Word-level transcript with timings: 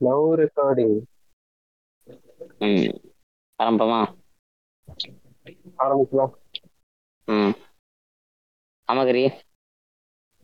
Love 0.00 0.28
recording 0.40 0.96
ம். 2.60 2.94
ஆரம்பமா? 3.60 4.00
ஆரம்பிக்கலாம். 5.78 6.32
ம். 7.28 7.54
அமகரி 8.88 9.22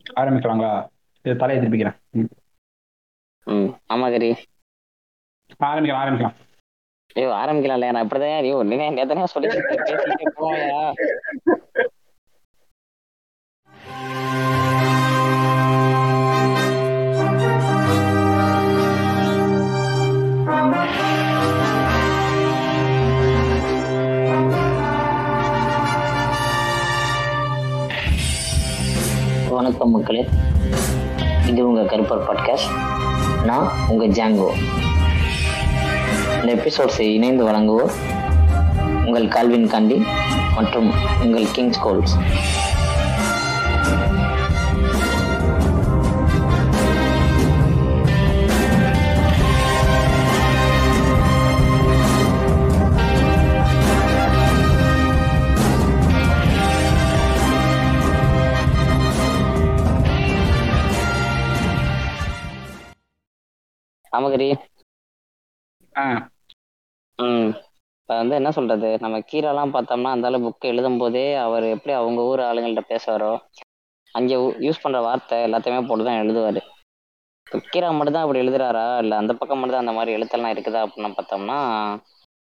ஆரம்பிக்கலாங்களா? 0.05 0.71
இது 1.25 1.35
தலையை 1.35 1.59
திருப்பிக்கிறேன். 1.59 1.97
ம். 2.17 2.31
ம். 3.47 3.69
அமகரி 3.93 4.31
ஆரம்பிக்கலாம் 5.63 6.01
ஆரம்பிக்கலாம். 6.01 6.37
ஐயோ 7.15 7.29
ஆரம்பிக்கலாம் 7.39 7.77
இல்லையா 7.77 7.93
நான் 7.93 8.05
இப்படிதான் 8.05 8.37
ஐயோ 8.41 8.57
நீ 8.63 8.75
எத்தனையோ 9.03 9.27
சொல்லி 9.27 9.49
பேசிட்டே 9.49 10.35
போயா 10.37 10.81
வணக்கம் 29.81 30.01
மக்களே. 30.01 30.29
இது 31.47 31.67
உங்கள் 31.67 31.85
கருப்பர் 31.85 32.23
பாட்காஸ்ட் 32.27 33.45
நான் 33.45 33.71
உங்கள் 33.87 34.09
ஜாங்கோ. 34.09 34.47
இந்த 36.41 36.55
எபிசோட்ஸை 36.55 36.99
இணைந்து 36.99 37.49
வழங்குவோர் 37.49 37.91
உங்கள் 39.05 39.27
கால்வின் 39.27 39.67
காண்டி 39.67 40.05
மற்றும் 40.55 40.91
உங்கள் 41.23 41.45
கிங்ஸ் 41.51 41.79
கோல்ஸ். 41.79 42.17
அமகரி 64.13 64.47
ஆ. 65.95 66.03
ம். 67.19 67.49
இப்போ 67.99 68.13
வந்து 68.17 68.35
என்ன 68.35 68.49
சொல்றது? 68.51 68.89
நம்ம 69.01 69.17
கீரெல்லாம் 69.29 69.73
பார்த்தோம்னா 69.73 70.11
அந்த 70.13 70.27
அளவு 70.29 70.45
புக் 70.45 70.69
எழுதும் 70.71 70.99
போதே 71.01 71.25
அவர் 71.43 71.65
எப்படி 71.75 71.93
அவங்க 71.97 72.21
ஊர் 72.29 72.41
ஆளுங்கள்ட்ட 72.47 72.83
பேசுவாரோ 72.89 73.31
அங்கே 74.15 74.35
யூஸ் 74.65 74.83
பண்ற 74.83 74.99
வார்த்தை 75.01 75.37
எல்லாத்தையுமே 75.47 75.81
போட்டு 75.87 76.03
தான் 76.03 76.21
எழுதுவாரு 76.23 76.61
கீரா 77.67 77.87
மட்டும் 77.91 78.15
தான் 78.15 78.25
அப்படி 78.25 78.41
எழுதுறாரா? 78.41 78.83
இல்லை 79.03 79.15
அந்த 79.17 79.31
பக்கம் 79.33 79.59
மட்டும் 79.59 79.75
தான் 79.75 79.85
அந்த 79.85 79.95
மாதிரி 79.97 80.15
எழுத்தெல்லாம் 80.17 80.53
இருக்குதா 80.53 80.81
அப்படின்னு 80.85 81.17
பார்த்தோம்னா 81.17 81.57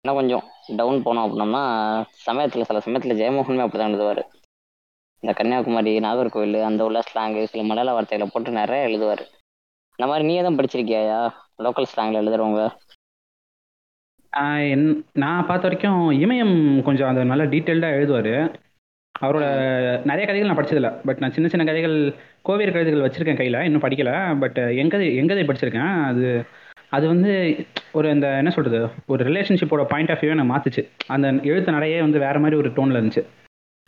இன்னும் 0.06 0.20
கொஞ்சம் 0.20 0.44
டவுன் 0.78 1.04
போனோம் 1.06 1.26
அப்படின்னோம்னா 1.26 1.64
சமயத்தில் 2.26 2.68
சில 2.70 2.80
சமயத்தில் 2.80 3.20
ஜெயமோகனுமே 3.20 3.66
அப்படி 3.66 3.82
தான் 3.82 3.92
எழுதுவார். 3.92 4.22
இந்த 5.24 5.32
கன்னியாகுமரி 5.34 5.94
நாகர்கோவில் 6.00 6.60
அந்த 6.64 6.82
உள்ள 6.86 7.00
ஸ்லாங்கு 7.02 7.42
சில 7.52 7.64
மலையாள 7.64 7.94
வார்த்தைகளை 7.96 8.28
போட்டு 8.30 8.60
நிறைய 8.60 8.88
எழுதுவார். 8.88 9.24
இந்த 10.00 10.08
மாதிரி 10.08 10.28
நீ 10.28 10.36
எதுவும் 10.36 10.60
படிச்சிருக்கியாயா? 10.60 11.20
லோக்கல் 11.64 11.86
ஸ்லாங்கில் 11.96 12.20
எழுதுறவங்க? 12.22 12.64
நான் 15.14 15.46
பார்த்த 15.46 15.68
வரைக்கும் 15.68 16.12
இமயம் 16.12 16.84
கொஞ்சம் 16.84 17.08
அந்த 17.08 17.24
நல்ல 17.24 17.46
டீட்டெயில்டாக 17.46 17.98
எழுதுவார். 18.00 18.54
அவரோட 19.22 19.46
நிறைய 20.06 20.26
கதைகள் 20.26 20.50
நான் 20.50 20.58
படிச்சதில்ல. 20.58 21.00
பட் 21.06 21.18
நான் 21.18 21.32
சின்ன 21.32 21.50
சின்ன 21.50 21.66
கதைகள் 21.66 21.96
கோவியர் 22.46 22.74
கவிதைகள் 22.76 23.06
வச்சிருக்கேன் 23.08 23.36
கையில். 23.36 23.60
இன்னும் 23.60 23.82
படிக்கல. 23.82 24.40
பட் 24.40 24.58
எங்கதை 24.58 25.08
எங்கதை 25.22 25.44
படிச்சிருக்கேன். 25.50 26.06
அது 26.06 26.46
அது 26.90 27.08
வந்து 27.08 27.32
ஒரு 27.92 28.10
அந்த 28.10 28.28
என்ன 28.38 28.50
சொல்றது? 28.50 28.88
ஒரு 29.08 29.26
ரிலேஷன்ஷிப்போட 29.26 29.84
பாயிண்ட் 29.84 30.12
ஆஃப் 30.12 30.22
வியூ 30.22 30.34
நான் 30.34 30.52
மாத்துச்சு. 30.52 30.84
அந்த 31.08 31.28
எழுத்து 31.44 31.72
நிறைய 31.72 32.02
வந்து 32.02 32.20
வேற 32.20 32.40
மாதிரி 32.40 32.58
ஒரு 32.58 32.70
டோன்ல 32.70 33.00
இருந்துச்சு. 33.00 33.24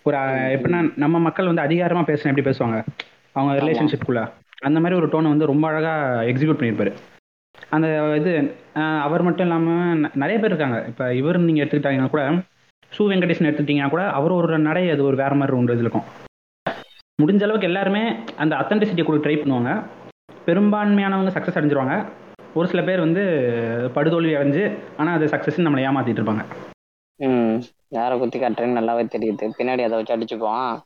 ஒரு 0.03 0.17
எப்படின்னா 0.17 0.93
நம்ம 0.95 1.19
மக்கள் 1.19 1.49
வந்து 1.51 1.61
அதிகாரமா 1.61 2.03
பேசுனா 2.09 2.31
எப்படி 2.31 2.49
பேசுவாங்க? 2.49 2.85
அவங்க 3.31 3.65
ரிலேஷன்ஷிப்குள்ள 3.65 4.19
அந்த 4.61 4.79
மாதிரி 4.79 4.99
ஒரு 4.99 5.07
டோனை 5.07 5.29
வந்து 5.33 5.45
ரொம்ப 5.45 5.67
அழகா 5.67 5.93
எக்ஸிக்யூட் 6.21 6.59
பண்ணியிருப்பாரு. 6.59 6.93
அந்த 7.69 8.15
இது 8.15 8.55
அவர் 8.73 9.21
மட்டும் 9.21 9.45
இல்லாமல் 9.45 10.09
நிறைய 10.13 10.39
பேர் 10.39 10.49
இருக்காங்க. 10.49 10.85
இப்போ 10.87 11.15
இவர் 11.15 11.39
நீங்கள் 11.39 11.67
எடுத்துக்கிட்டாங்கன்னா 11.67 12.09
கூட 12.09 12.31
சு 12.97 12.99
வெங்கடேசன் 12.99 13.47
எடுத்துக்கிட்டீங்கன்னா 13.49 13.89
கூட 13.89 14.09
அவர் 14.09 14.31
ஒரு 14.31 14.59
நடை 14.59 14.89
அது 14.89 15.03
ஒரு 15.03 15.15
வேற 15.15 15.35
மாதிரி 15.35 15.57
ஒன்று 15.57 15.73
இது 15.73 15.81
இருக்கும் 15.81 16.03
முடிஞ்ச 17.21 17.43
அளவுக்கு 17.43 17.67
எல்லாருமே 17.67 18.15
அந்த 18.37 18.55
அத்தன்டிசிட்டியை 18.55 19.03
கூட 19.03 19.27
ட்ரை 19.27 19.31
பண்ணுவாங்க. 19.31 19.83
பெரும்பான்மையானவங்க 20.45 21.31
சக்ஸஸ் 21.33 21.57
அடைஞ்சிருவாங்க. 21.59 22.05
ஒரு 22.53 22.67
சில 22.67 22.81
பேர் 22.81 22.99
வந்து 22.99 23.21
படுதோல்வி 23.95 24.33
அடைஞ்சு 24.35 24.77
ஆனால் 24.97 25.15
அது 25.15 25.25
சக்ஸஸ்ன்னு 25.25 25.65
நம்மளை 25.65 25.83
ஏமாத்திட்டு 25.89 26.21
இருப்பாங்க. 26.21 26.45
ம் 27.15 27.61
யாரை 27.89 28.19
குத்தி 28.19 28.39
காட்டுறேன்னு 28.39 28.77
நல்லாவே 28.79 29.03
தெரியுது. 29.15 29.49
பின்னாடி 29.57 29.83
அதை 29.83 29.89
வச்சு 29.89 30.15
அடிச்சுக்குவான். 30.15 30.79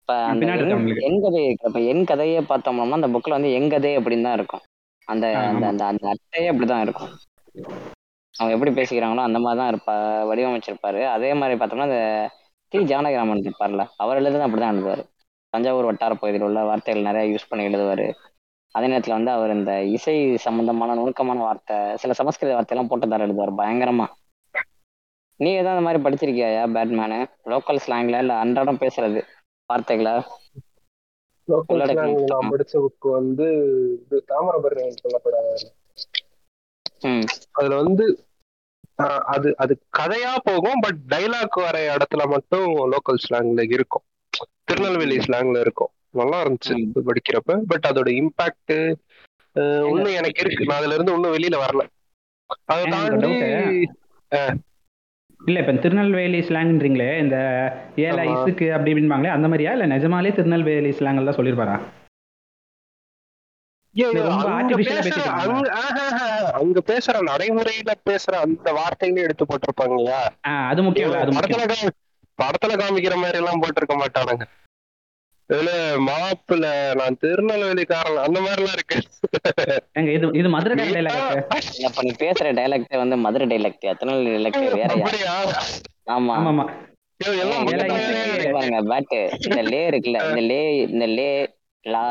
இப்ப 0.00 0.34
என்- 0.34 1.22
கதை 1.22 1.56
இப்ப 1.66 1.80
என் 1.80 2.04
கதையே 2.04 2.40
பார்த்தோம்னா 2.40 2.90
அந்த 2.90 3.08
புக்ல 3.08 3.28
வந்து 3.28 3.52
என் 3.52 3.70
கதை 3.70 3.98
அப்படின்னு 3.98 4.22
தான் 4.22 4.34
இருக்கும். 4.34 4.60
அந்த 5.08 5.26
அந்த. 5.68 5.84
அந்த 5.84 6.04
அட்டையே 6.08 6.50
அப்படிதான் 6.52 6.80
இருக்கும். 6.80 7.12
அவங்க 8.34 8.52
எப்படி 8.54 8.70
பேசிக்கிறாங்களோ 8.70 9.22
அந்த 9.22 9.38
மாதிரி 9.38 9.60
தான் 9.60 9.72
இருப்பா 9.72 9.94
வடிவமைச்சிருப்பாரு. 10.30 11.04
அதே 11.06 11.34
மாதிரி 11.34 11.58
பார்த்தோம்னா 11.58 11.88
அந்த 11.90 12.00
டி. 12.72 12.78
ஜானகிராமன் 12.84 13.44
இருப்பார்ல 13.44 13.84
அவர் 13.96 14.20
எழுதுறது 14.22 14.46
அப்படிதான் 14.46 14.74
எழுதுவாரு. 14.74 15.02
தஞ்சாவூர் 15.52 15.84
வட்டார 15.84 16.14
பகுதியில் 16.14 16.42
உள்ள 16.42 16.64
வார்த்தைகள் 16.64 17.02
நிறைய 17.02 17.32
யூஸ் 17.32 17.48
பண்ணி 17.48 17.66
எழுதுவாரு. 17.66 18.06
அதே 18.74 18.86
நேரத்துல 18.86 19.08
வந்து 19.08 19.30
அவர் 19.30 19.50
இந்த 19.50 19.82
இசை 19.88 20.14
சம்பந்தமான 20.36 20.94
நுணுக்கமான 20.94 21.40
வார்த்தை 21.40 21.96
சில 21.96 22.12
சமஸ்கிருத 22.12 22.54
வார்த்தையெல்லாம் 22.54 22.90
போட்டு 22.90 23.08
தர 23.08 23.26
எழுதுவார் 23.26 23.58
பயங்கரமா. 23.58 24.06
நீ 25.40 25.50
ஏதாவது 25.52 25.74
அந்த 25.74 25.84
மாதிரி 25.84 26.02
படிச்சிருக்கியாயா 26.02 26.64
பேட்மேனு? 26.74 27.18
லோக்கல் 27.50 27.82
ஸ்லாங்ல 27.86 28.18
இல்ல 28.18 28.34
அன்றாடம் 28.34 28.78
பேசுறது 28.78 29.20
வார்த்தைகளா? 29.70 30.14
நான்? 31.48 32.50
படிச்ச 32.52 32.74
புக் 32.84 33.06
வந்து 33.10 33.46
இது 34.02 34.18
தாமிரபரணி 34.28 34.92
சொல்லப்படாத. 35.02 35.48
அதுல 37.50 37.74
வந்து 37.82 38.04
அது 39.26 39.48
அது 39.56 39.72
கதையா 39.98 40.32
போகும் 40.44 40.80
பட் 40.80 41.00
டைலாக் 41.08 41.56
வர 41.64 41.76
இடத்துல 41.94 42.22
மட்டும் 42.26 42.68
லோக்கல் 42.92 43.22
ஸ்லாங்ல 43.24 43.64
இருக்கும். 43.76 44.04
திருநெல்வேலி 44.64 45.16
ஸ்லாங்ல 45.18 45.60
இருக்கும். 45.60 45.92
நல்லா 46.10 46.38
இருந்துச்சு 46.42 46.74
படிக்கிறப்ப. 47.08 47.56
பட் 47.68 47.88
அதோட 47.90 48.08
இம்பாக்ட் 48.20 48.74
இன்னும் 49.86 50.16
எனக்கு 50.20 50.42
இருக்கு. 50.44 50.64
நான் 50.64 50.78
அதுல 50.78 50.94
இருந்து 50.94 51.14
இன்னும் 51.14 51.34
வெளியில 51.34 51.58
வரல. 51.64 51.84
அதை 52.64 52.84
தாண்டி. 52.90 53.32
இல்ல 55.42 55.58
இப்ப 55.58 55.72
திருநெல்வேலி 55.84 56.40
ஸ்லாங்ன்றீங்களே 56.40 57.08
இந்த 57.18 57.36
ஆமா. 58.12 58.34
இசுக்கு 58.34 58.66
அப்படி 58.72 58.92
இப்படின்பாங்களே 58.92 59.32
அந்த 59.32 59.48
மாதிரியா? 59.48 59.72
இல்ல 59.72 59.86
நிஜமாலே 59.86 60.32
திருநெல்வேலி 60.32 60.92
ஸ்லாங் 60.92 61.20
தான் 61.62 61.82
artificial 64.52 64.98
ஆ 65.72 65.80
பேசுற 66.86 67.14
நடைமுறையில 67.22 67.90
பேசுற 68.08 68.34
அந்த 68.44 68.68
வார்த்தைகளே 68.72 69.24
எடுத்து 69.24 69.44
போட்டிருப்பாங்க 69.44 70.12
அது 70.70 70.80
முக்கியம் 70.82 71.16
படத்துல 72.38 72.74
காமிக்கிற 72.80 73.14
மாதிரி 73.16 73.38
எல்லாம் 73.38 73.62
போட்டிருக்க 73.62 73.94
மாட்டானுங்க. 73.96 74.44
இதுல 75.52 75.70
மாப்பிள்ள 76.08 76.66
நான் 77.00 77.18
திருநெல்வேலிக்காரன் 77.22 78.22
அந்த 78.26 78.38
மாதிரி 78.44 78.62
எல்லாம் 78.62 78.76
இருக்கு. 78.78 78.98
எங்க 79.98 80.10
இது 80.16 80.26
இது 80.40 80.48
மதுரை 80.54 80.74
டைலாக் 80.92 81.18
இப்ப 81.86 82.02
நீ 82.06 82.12
பேசுற 82.22 82.52
டைலாக்ட் 82.58 83.02
வந்து 83.02 83.16
மதுரை 83.26 83.46
டைலாக்ட் 83.52 83.84
திருநெல்வேலி 84.00 84.36
டைலாக்ட் 84.36 84.62
வேறயா 84.64 84.86
அப்படியா? 84.98 85.34
ஆமா. 86.16 86.36
ஆமா. 86.50 86.64
பாருங்க 88.90 89.16
இந்த 89.48 89.62
லே 89.72 89.80
இருக்குல்ல 89.90 90.20
இந்த 90.30 90.42
லே 90.50 90.60
இந்த 90.86 91.06
லே 91.18 91.28
லா. 91.86 92.06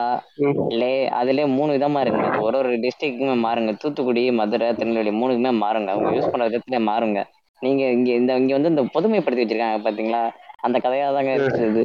லே 0.82 0.92
அதுலயே 1.20 1.46
மூணு 1.58 1.72
விதமா 1.78 2.00
இருக்குங்க. 2.04 2.40
ஒரு 2.46 2.56
ஒரு 2.62 2.72
டிஸ்ட்ரிக்ட்டுமே 2.86 3.36
மாறுங்க. 3.46 3.74
தூத்துக்குடி 3.82 4.24
மதுரை 4.40 4.68
திருநெல்வேலி 4.80 5.14
மூணுக்குமே 5.20 5.52
மாறுங்க. 5.64 5.90
அவங்க 5.94 6.12
யூஸ் 6.18 6.32
பண்ற 6.34 6.48
விதத்துல 6.50 6.80
மாறுங்க. 6.90 7.22
நீங்க 7.62 7.84
இங்க 7.98 8.10
இந்த 8.22 8.38
இங்க 8.42 8.54
வந்து 8.58 8.74
இந்த 8.74 8.84
பொதுமைப்படுத்தி 8.96 9.44
வச்சிருக்காங்க 9.44 9.82
பாத்தீங்களா? 9.88 10.22
அந்த 10.68 10.78
கதையா 10.86 11.08
தாங்க 11.18 11.34
இருக்குது. 11.40 11.84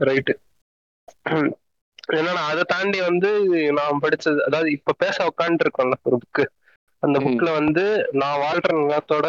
ரைட்டு 0.00 0.32
என்னன்னா 2.12 2.42
அதை 2.50 2.62
தாண்டி 2.66 2.98
வந்து 3.02 3.30
நான் 3.78 4.02
படிச்சது 4.04 4.40
அதாவது 4.44 4.68
இப்ப 4.76 4.94
பேச 5.02 5.16
உட்காந்துட்டு 5.30 5.66
இருக்கோம்ல 5.66 5.96
ஒரு 6.02 6.18
புக்கு 6.22 6.44
அந்த. 7.02 7.16
புக்ல 7.26 7.48
வந்து 7.58 7.84
நான் 8.20 8.40
வாழ்ற 8.42 8.70
நிலத்தோட 8.80 9.26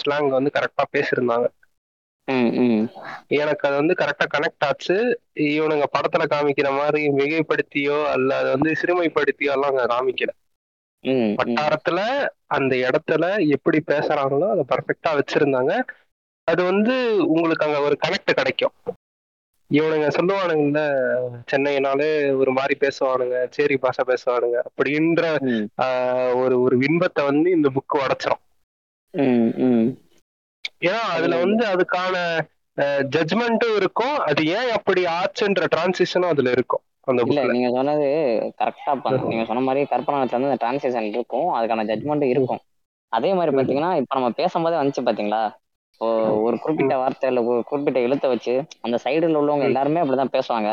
ஸ்லாங் 0.00 0.28
வந்து 0.36 0.50
கரெக்டா 0.54 0.84
பேசியிருந்தாங்க. 0.90 1.46
எனக்கு 3.38 3.64
அது 3.68 3.76
வந்து 3.80 3.94
கரெக்டா 4.00 4.26
கனெக்ட் 4.30 4.66
ஆச்சு. 4.66 4.96
இவனுங்க 5.50 5.86
படத்துல 5.94 6.24
காமிக்கிற 6.32 6.68
மாதிரி 6.78 7.02
மிகைப்படுத்தியோ 7.18 7.98
அல்ல 8.14 8.30
அதை 8.40 8.50
வந்து 8.56 8.72
சிறுமைப்படுத்தியோ 8.80 9.52
எல்லாம் 9.56 9.72
அங்க 9.72 9.86
காமிக்கல. 9.88 10.32
வட்டாரத்துல 11.38 11.98
அந்த 12.56 12.74
இடத்துல 12.84 13.24
எப்படி 13.56 13.78
பேசுறாங்களோ 13.88 14.46
அதை 14.54 14.64
பர்ஃபெக்டா 14.70 15.10
வச்சிருந்தாங்க. 15.18 15.72
அது 16.48 16.60
வந்து 16.70 16.94
உங்களுக்கு 17.34 17.66
அங்க 17.66 17.80
ஒரு 17.86 17.96
கனெக்ட் 18.04 18.38
கிடைக்கும். 18.38 18.74
இவனுங்க 19.70 20.06
சொல்லுவானுங்கல்ல 20.16 20.82
சென்னைனாலே 21.50 22.10
ஒரு 22.40 22.52
மாதிரி 22.58 22.74
பேசுவானுங்க 22.84 23.38
சேரி 23.56 23.76
பாஷா 23.82 24.04
பேசுவானுங்க 24.10 24.58
அப்படின்ற 24.68 25.22
ஒரு 26.42 26.56
ஒரு 26.64 26.76
இன்பத்தை 26.88 27.24
வந்து 27.30 27.48
இந்த 27.56 27.70
புக் 27.76 27.98
உடைச்சிரும். 28.04 28.42
ஏன்னா 30.86 31.02
அதுல 31.16 31.36
வந்து 31.44 31.62
அதுக்கான 31.72 32.16
ஜட்ஜ்மெண்ட்டும் 33.14 33.76
இருக்கும். 33.80 34.16
அது 34.28 34.42
ஏன் 34.58 34.70
அப்படி 34.76 35.02
ஆச்சுன்ற 35.18 35.64
டிரான்சிஷனும் 35.74 36.32
அதுல 36.34 36.50
இருக்கும் 36.56 36.84
அந்த 37.08 37.22
இல்ல 37.26 37.42
நீங்க 37.52 37.68
சொன்னது 37.76 38.06
கரெக்டா 38.60 38.92
நீங்க 39.30 39.44
சொன்ன 39.50 39.62
மாதிரி 39.68 39.82
கற்பனாத்துல 39.92 40.36
வந்து 40.38 40.50
அந்த 40.50 40.60
டிரான்சிஷன் 40.64 41.08
இருக்கும். 41.14 41.48
அதுக்கான 41.58 41.86
ஜட்மெண்ட் 41.90 42.26
இருக்கும். 42.34 42.62
அதே 43.12 43.30
மாதிரி 43.38 43.52
பாத்தீங்கன்னா 43.58 43.90
இப்ப 44.00 44.14
நம்ம 44.18 44.30
பேசும்போதே 44.40 44.80
வந்துச்சு 44.80 45.06
பாத்தீங்களா? 45.08 45.42
ஒரு 46.00 46.58
குறிப்பிட்ட 46.58 46.96
வார்த்தை 46.96 47.28
இல்ல 47.30 47.42
ஒரு 47.42 47.64
குறிப்பிட்ட 47.64 48.00
எழுத்தை 48.00 48.30
வச்சு 48.30 48.54
அந்த 48.80 48.98
சைடுல 49.04 49.38
உள்ளவங்க 49.40 49.62
எல்லாருமே 49.62 50.00
அப்படிதான் 50.00 50.34
பேசுவாங்க. 50.36 50.70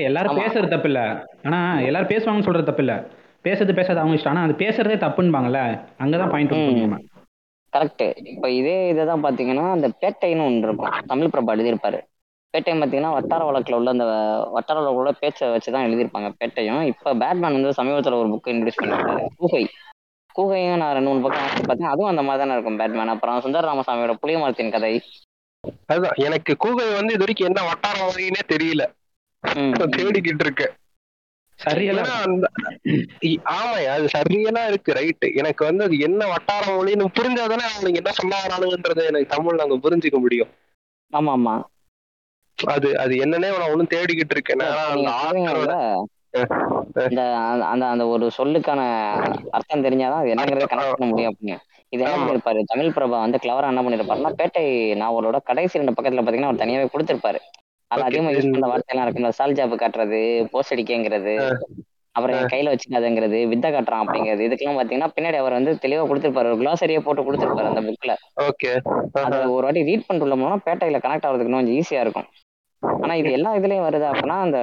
எல்லாரும். 0.00 0.38
பேசுறது 0.38 0.68
தப்பு 0.68 0.88
இல்ல 0.88 1.00
ஆனா 1.44 1.80
எல்லாரும் 1.80 2.08
பேசுவாங்கன்னு 2.08 2.42
சொல்றது 2.42 2.64
தப்பு 2.64 2.82
இல்ல 2.82 2.94
பேசுறது 3.44 3.74
பேசாத 3.74 4.00
அவங்க 4.00 4.16
இஷ்டம். 4.16 4.28
ஆனா 4.28 4.42
அது 4.42 4.52
பேசுறதே 4.52 4.96
தப்புன்பாங்கல்ல. 5.04 5.60
அங்கதான் 5.98 6.30
பாயிண்ட் 6.30 7.08
கரெக்ட் 7.72 8.26
இப்ப 8.26 8.50
இதே 8.50 8.88
இதுதான் 8.88 9.24
பாத்தீங்கன்னா 9.24 9.70
அந்த 9.70 9.88
பேட்டைன்னு 10.00 10.44
ஒன்று 10.44 10.58
இருக்கும். 10.58 10.92
தமிழ் 11.06 11.26
பிரபா 11.26 11.52
எழுதியிருப்பாரு. 11.56 11.98
பேட்டை 12.54 12.72
பாத்தீங்கன்னா 12.72 13.12
வட்டார 13.12 13.50
வழக்குல 13.50 13.74
உள்ள 13.74 13.90
அந்த 13.90 14.06
வட்டார 14.50 14.80
வழக்குல 14.80 15.00
உள்ள 15.00 15.12
பேச்சை 15.12 15.48
வச்சுதான் 15.48 15.86
எழுதியிருப்பாங்க 15.88 16.30
பேட்டையும். 16.40 16.82
இப்ப 16.82 17.14
பேட்மேன் 17.14 17.56
வந்து 17.56 17.82
சமீபத்துல 17.82 18.14
ஒரு 18.14 18.28
புக் 18.28 18.48
இன்ட்ரடியூஸ் 18.48 18.80
பண்ணிருக்காரு. 18.82 19.26
கூகை. 19.40 19.62
கூகையும் 20.40 20.80
நான் 20.82 20.92
ரெண்டு 20.92 21.10
மூணு 21.10 21.22
பக்கம் 21.22 21.44
வாசிச்சு 21.44 21.66
பார்த்தேன். 21.66 21.92
அதுவும் 21.92 22.10
அந்த 22.12 22.22
மாதிரி 22.22 22.42
தானே 22.42 22.54
இருக்கும் 22.56 22.78
பேட்மேன் 22.80 23.14
அப்புறம் 23.14 23.42
சுந்தர 23.46 23.68
ராமசாமியோட 23.70 24.14
புளிய 24.22 24.38
மரத்தின் 24.38 24.74
கதை. 24.76 24.92
அதுதான். 25.86 26.18
எனக்கு 26.26 26.52
கூகை 26.64 26.86
வந்து 26.98 27.14
இது 27.14 27.24
வரைக்கும் 27.24 27.50
என்ன 27.50 27.62
வட்டார 27.70 27.96
வகைன்னே 28.06 28.42
தெரியல. 28.52 28.84
தேடிக்கிட்டு 29.96 30.44
இருக்கேன் 30.46 30.74
சரியெல்லாம் 31.58 32.12
அது 33.94 34.06
சரியெல்லாம் 34.14 34.68
இருக்கு 34.68 34.90
ரைட் 34.98 35.26
எனக்கு 35.40 35.62
வந்து 35.64 35.84
அது 35.84 35.96
என்ன 35.98 36.26
வட்டார 36.26 36.62
மொழின்னு 36.76 37.06
புரிஞ்சாதானே 37.18 37.66
அவனுக்கு 37.72 38.00
என்ன 38.02 38.12
சொல்ல 38.18 38.38
வரானுங்கன்றதை 38.44 39.04
எனக்கு 39.06 39.32
தமிழ்ல 39.34 39.64
அங்க 39.66 39.78
புரிஞ்சுக்க 39.84 40.18
முடியும். 40.18 40.50
ஆமா 41.12 41.32
ஆமா. 41.36 41.54
அது 42.58 42.88
அது 42.98 43.14
என்னன்னே 43.16 43.50
நான் 43.58 43.70
ஒண்ணும் 43.72 43.92
தேடிக்கிட்டு 43.94 44.34
இருக்கேன். 44.36 44.64
இந்த 47.10 47.36
அந்த- 47.36 47.86
அந்த 47.86 48.06
ஒரு 48.06 48.30
சொல்லுக்கான 48.38 48.80
அர்த்தம் 49.50 49.84
தெரிஞ்சாதான் 49.84 50.12
அது 50.12 50.34
என்னங்கிறத 50.34 50.62
கனெக்ட் 50.64 50.92
பண்ண 50.96 51.06
முடியும் 51.06 51.36
அப்படின்னு. 51.36 51.56
இது 51.88 52.04
என்ன. 52.04 52.16
பண்ணிருப்பாரு? 52.16 52.62
தமிழ் 52.66 52.86
பிரபா 52.86 53.08
வந்து 53.08 53.38
கிளவரா 53.42 53.66
என்ன 53.66 53.82
பண்ணிருப்பாருன்னா 53.82 54.32
பேட்டை 54.38 54.64
நாவலோட 54.94 55.36
கடைசி 55.44 55.78
ரெண்டு 55.78 56.02
பக்கத்துல 56.02 56.22
பாத்தீங்கன்னா 56.22 56.42
அவர் 56.42 56.66
தனியாவே 56.66 56.88
கொடுத்திருப்பாரு. 56.92 57.38
அது. 57.86 58.02
அதிகமா 58.02 58.28
யூஸ் 58.28 58.50
பண்ற 58.50 58.66
வார்த்தையெல்லாம் 58.66 59.14
இருக்கும்ல 59.14 59.28
சால் 59.28 59.52
ஜாப் 59.52 59.80
காட்டுறது 59.80 60.44
போஸ்ட் 60.44 60.74
அடிக்கங்கிறது 60.74 61.58
அப்புறம் 62.12 62.38
என் 62.38 62.44
கையில 62.44 62.70
வச்சுக்காதுங்கிறது 62.70 63.48
வித்தை 63.48 63.70
காட்டுறான் 63.70 64.02
அப்படிங்கிறது 64.04 64.46
இதுக்கெல்லாம் 64.48 64.80
பாத்தீங்கன்னா 64.80 65.06
பின்னாடி 65.16 65.36
அவர் 65.36 65.52
வந்து 65.52 65.78
தெளிவா 65.82 66.06
கொடுத்திருப்பாரு. 66.06 66.36
ஒரு 66.36 66.56
கிளாசரியா 66.56 67.00
போட்டு 67.00 67.32
கொடுத்திருப்பாரு 67.32 67.74
அந்த 67.74 67.80
புக்ல 67.80 68.14
ஓகே 68.40 68.78
அதை 69.12 69.38
ஒரு 69.38 69.62
வாட்டி 69.62 69.82
ரீட் 69.82 70.06
பண்ணிட்டு 70.06 70.36
உள்ளோம்னா 70.36 70.56
பேட்டையில 70.64 70.98
கனெக்ட் 70.98 71.26
ஆகிறதுக்கு 71.26 71.50
கொஞ்சம் 71.50 71.74
ஈஸியா 71.74 72.00
இருக்கும். 72.00 72.24
ஆனா 72.78 73.14
இது 73.14 73.32
எல்லா 73.32 73.54
இதுலயும் 73.54 73.86
வருது 73.86 74.06
அப்படின்னா 74.12 74.40
அந்த 74.40 74.58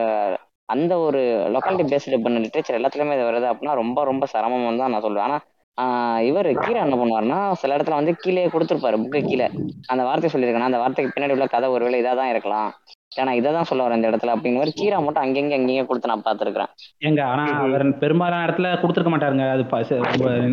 அந்த 0.70 0.94
ஒரு 1.00 1.20
லொக்காலிட்டி 1.54 1.86
பேஸ்டு 1.92 2.24
பண்ண 2.24 2.40
லிட்ரேச்சர் 2.40 2.80
எல்லாத்துலயுமே 2.80 3.18
இது 3.18 3.30
வருது 3.30 3.48
அப்படின்னா 3.52 3.76
ரொம்ப 3.82 4.04
ரொம்ப 4.04 4.26
சிரமம் 4.34 4.82
தான் 4.82 4.94
நான் 4.94 5.06
சொல்லுவேன் 5.06 5.28
ஆனா 5.28 5.38
ஆஹ் 5.78 6.22
இவர் 6.28 6.48
கீரை 6.62 6.80
என்ன 6.84 6.96
பண்ணுவாருன்னா 6.96 7.40
சில 7.62 7.76
இடத்துல 7.76 7.98
வந்து 8.00 8.14
கீழே 8.22 8.44
கொடுத்துருப்பாரு 8.54 8.98
புக்கு 9.02 9.20
கீழே. 9.28 9.48
அந்த 9.88 10.02
வார்த்தை 10.04 10.30
சொல்லியிருக்கேன். 10.34 10.70
அந்த 10.70 10.80
வார்த்தைக்கு 10.82 11.14
பின்னாடி 11.16 11.36
உள்ள 11.36 11.46
கதை 11.46 11.68
ஒருவேளை 11.70 11.98
இதாக 12.02 12.16
தான் 12.16 12.32
இருக்கலாம். 12.34 12.70
ஏன்னா 13.12 13.32
இதை 13.32 13.50
தான் 13.54 13.68
சொல்ல 13.70 13.84
வரேன் 13.84 14.00
இந்த 14.00 14.10
இடத்துல 14.12 14.34
அப்படிங்கிற 14.36 14.62
மாதிரி 14.62 14.74
கீரை 14.80 14.98
மட்டும் 15.06 15.24
அங்கங்க 15.26 15.54
அங்கங்க 15.58 15.84
கொடுத்து 15.90 16.12
நான் 16.12 16.26
பார்த்துருக்கேன் 16.26 16.72
எங்க 17.10 17.22
ஆனா 17.26 17.46
அவர் 17.60 17.86
பெரும்பாலான 18.04 18.46
இடத்துல 18.48 18.72
கொடுத்துருக்க 18.82 19.14
மாட்டாருங்க. 19.14 19.46
அது 19.52 19.64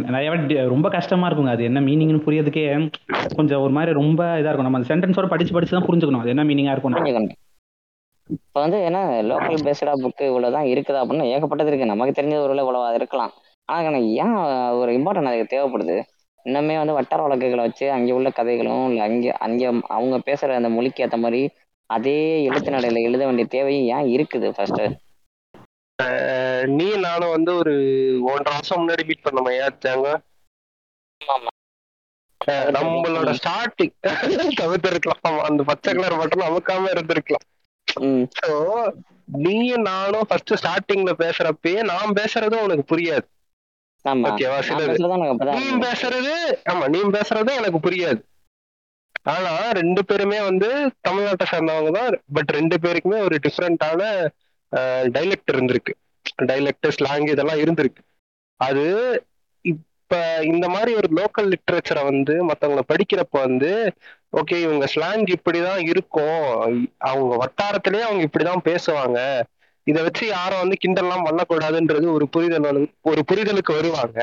நிறைய 0.08 0.28
வாட்டி 0.30 0.58
ரொம்ப 0.74 0.90
கஷ்டமா 0.96 1.28
இருக்குங்க. 1.28 1.54
அது 1.56 1.68
என்ன 1.70 1.82
மீனிங்னு 1.88 2.24
புரியறதுக்கே 2.26 2.66
கொஞ்சம் 3.38 3.64
ஒரு 3.66 3.74
மாதிரி 3.78 3.98
ரொம்ப 4.00 4.22
இதா 4.42 4.50
இருக்கும் 4.50 4.68
நம்ம 4.68 4.80
அந்த 4.80 4.90
சென்டென்ஸோட 4.92 5.28
படிச்சு 5.34 5.56
படிச்சு 5.58 5.78
தான் 5.78 5.88
புரிஞ்சுக்கணும். 5.88 6.24
அது 6.24 6.34
என்ன 6.36 6.46
மீனிங்கா 6.50 6.76
இருக்கும் 6.76 7.28
இப்போ 8.30 8.58
வந்து 8.64 8.78
என்ன 8.88 8.98
லோக்கல் 9.30 9.64
பேஸ்டா 9.66 9.94
புக்கு 10.02 10.24
இவ்வளவுதான் 10.30 10.68
இருக்குதா 10.72 11.00
அப்படின்னு 11.02 11.30
ஏகப்பட்டது 11.34 11.70
இருக்கு. 11.70 11.92
நமக்கு 11.92 12.16
தெரிஞ்சது 12.18 12.44
ஒரு 12.46 12.54
இவ்வளவு 12.64 12.98
இருக்கலாம். 12.98 13.32
ஆனா 13.68 13.80
எனக்கு 13.90 14.08
ஏன் 14.22 14.36
ஒரு 14.80 14.90
இம்பார்ட்டன் 14.98 15.30
அதுக்கு 15.30 15.52
தேவைப்படுது? 15.54 15.96
இன்னுமே 16.46 16.74
வந்து 16.80 16.96
வட்டார 16.96 17.20
வழக்குகளை 17.24 17.62
வச்சு 17.66 17.86
அங்கே 17.96 18.14
உள்ள 18.16 18.30
கதைகளும் 18.38 18.86
இல்லை 18.88 19.02
அங்கே 19.08 19.30
அங்கே 19.46 19.66
அவங்க 19.96 20.16
பேசுற 20.28 20.56
அந்த 20.60 20.70
மொழிக்கு 20.76 21.04
ஏற்ற 21.04 21.18
மாதிரி 21.24 21.40
அதே 21.90 22.18
எழுத்து 22.48 22.74
நடையில 22.74 23.00
எழுத 23.08 23.22
வேண்டிய 23.28 23.46
தேவையும் 23.54 23.88
ஏன் 23.96 24.10
இருக்குது 24.14 24.48
ஃபர்ஸ்ட் 24.56 24.82
நீ 26.76 26.86
நானும் 27.06 27.34
வந்து 27.34 27.50
ஒரு 27.60 27.74
ஒன்றரை 28.32 28.52
வருஷம் 28.56 28.80
முன்னாடி 28.80 29.02
மீட் 29.08 29.26
பண்ணோம் 29.26 29.50
ஏச்சாங்க 29.58 30.08
நம்மளோட 32.76 33.30
ஸ்டார்டிங் 33.38 33.92
தவிர்த்திருக்கலாம். 34.60 35.38
அந்த 35.48 35.60
பச்சை 35.70 35.90
கலர் 35.92 36.20
மட்டும் 36.20 36.44
நமக்காம 36.46 36.90
இருந்திருக்கலாம். 36.94 37.46
ஸோ 38.38 38.48
நீயும் 39.44 39.86
நானும் 39.90 40.26
ஃபர்ஸ்ட் 40.28 40.52
ஸ்டார்டிங்ல 40.60 41.12
பேசுறப்பயே 41.22 41.80
நான் 41.82 42.16
பேசுறதும் 42.20 42.64
உனக்கு 42.66 42.84
புரியாது. 42.92 43.26
ஓகேவா 44.28 44.58
சிலது. 44.68 44.94
நீ 45.58 45.66
பேசுறது 45.84 46.32
ஆமா 46.72 46.86
நீ 46.88 47.00
பேசுறது 47.16 47.52
எனக்கு 47.54 47.78
புரியாது. 47.86 48.20
ஆனா 49.34 49.52
ரெண்டு 49.70 50.00
பேருமே 50.04 50.38
வந்து 50.40 50.68
தமிழ்நாட்டை 51.08 51.46
சேர்ந்தவங்க 51.52 51.90
தான் 51.90 52.18
பட் 52.32 52.50
ரெண்டு 52.50 52.78
பேருக்குமே 52.78 53.20
ஒரு 53.22 53.36
டிஃப்ரெண்டான 53.46 54.00
டைலக்ட் 55.16 55.52
இருந்திருக்கு. 55.54 55.94
டைலக்ட் 56.42 56.88
ஸ்லாங் 56.96 57.28
இதெல்லாம் 57.30 57.62
இருந்திருக்கு. 57.64 58.02
அது 58.60 58.84
இப்ப 60.14 60.22
இந்த 60.46 60.68
மாதிரி 60.68 60.90
ஒரு 60.94 61.08
லோக்கல் 61.14 61.48
லிட்ரேச்சரை 61.52 62.02
வந்து 62.04 62.34
மத்தவங்களை 62.44 62.82
படிக்கிறப்ப 62.90 63.36
வந்து 63.40 63.70
ஓகே 64.32 64.56
இவங்க 64.58 64.86
ஸ்லாங் 64.92 65.24
இப்படிதான் 65.34 65.80
இருக்கும். 65.86 66.44
அவங்க 67.04 67.32
வட்டாரத்திலேயே 67.36 68.04
அவங்க 68.04 68.22
இப்படிதான் 68.24 68.62
பேசுவாங்க. 68.64 69.18
இதை 69.86 70.02
வச்சு 70.02 70.24
யாரும் 70.28 70.58
வந்து 70.58 70.76
கிண்டல்லாம் 70.82 71.26
பண்ணக்கூடாதுன்றது 71.26 72.06
ஒரு 72.12 72.28
புரிதல் 72.28 72.68
ஒரு 73.02 73.22
புரிதலுக்கு 73.30 73.72
வருவாங்க. 73.72 74.20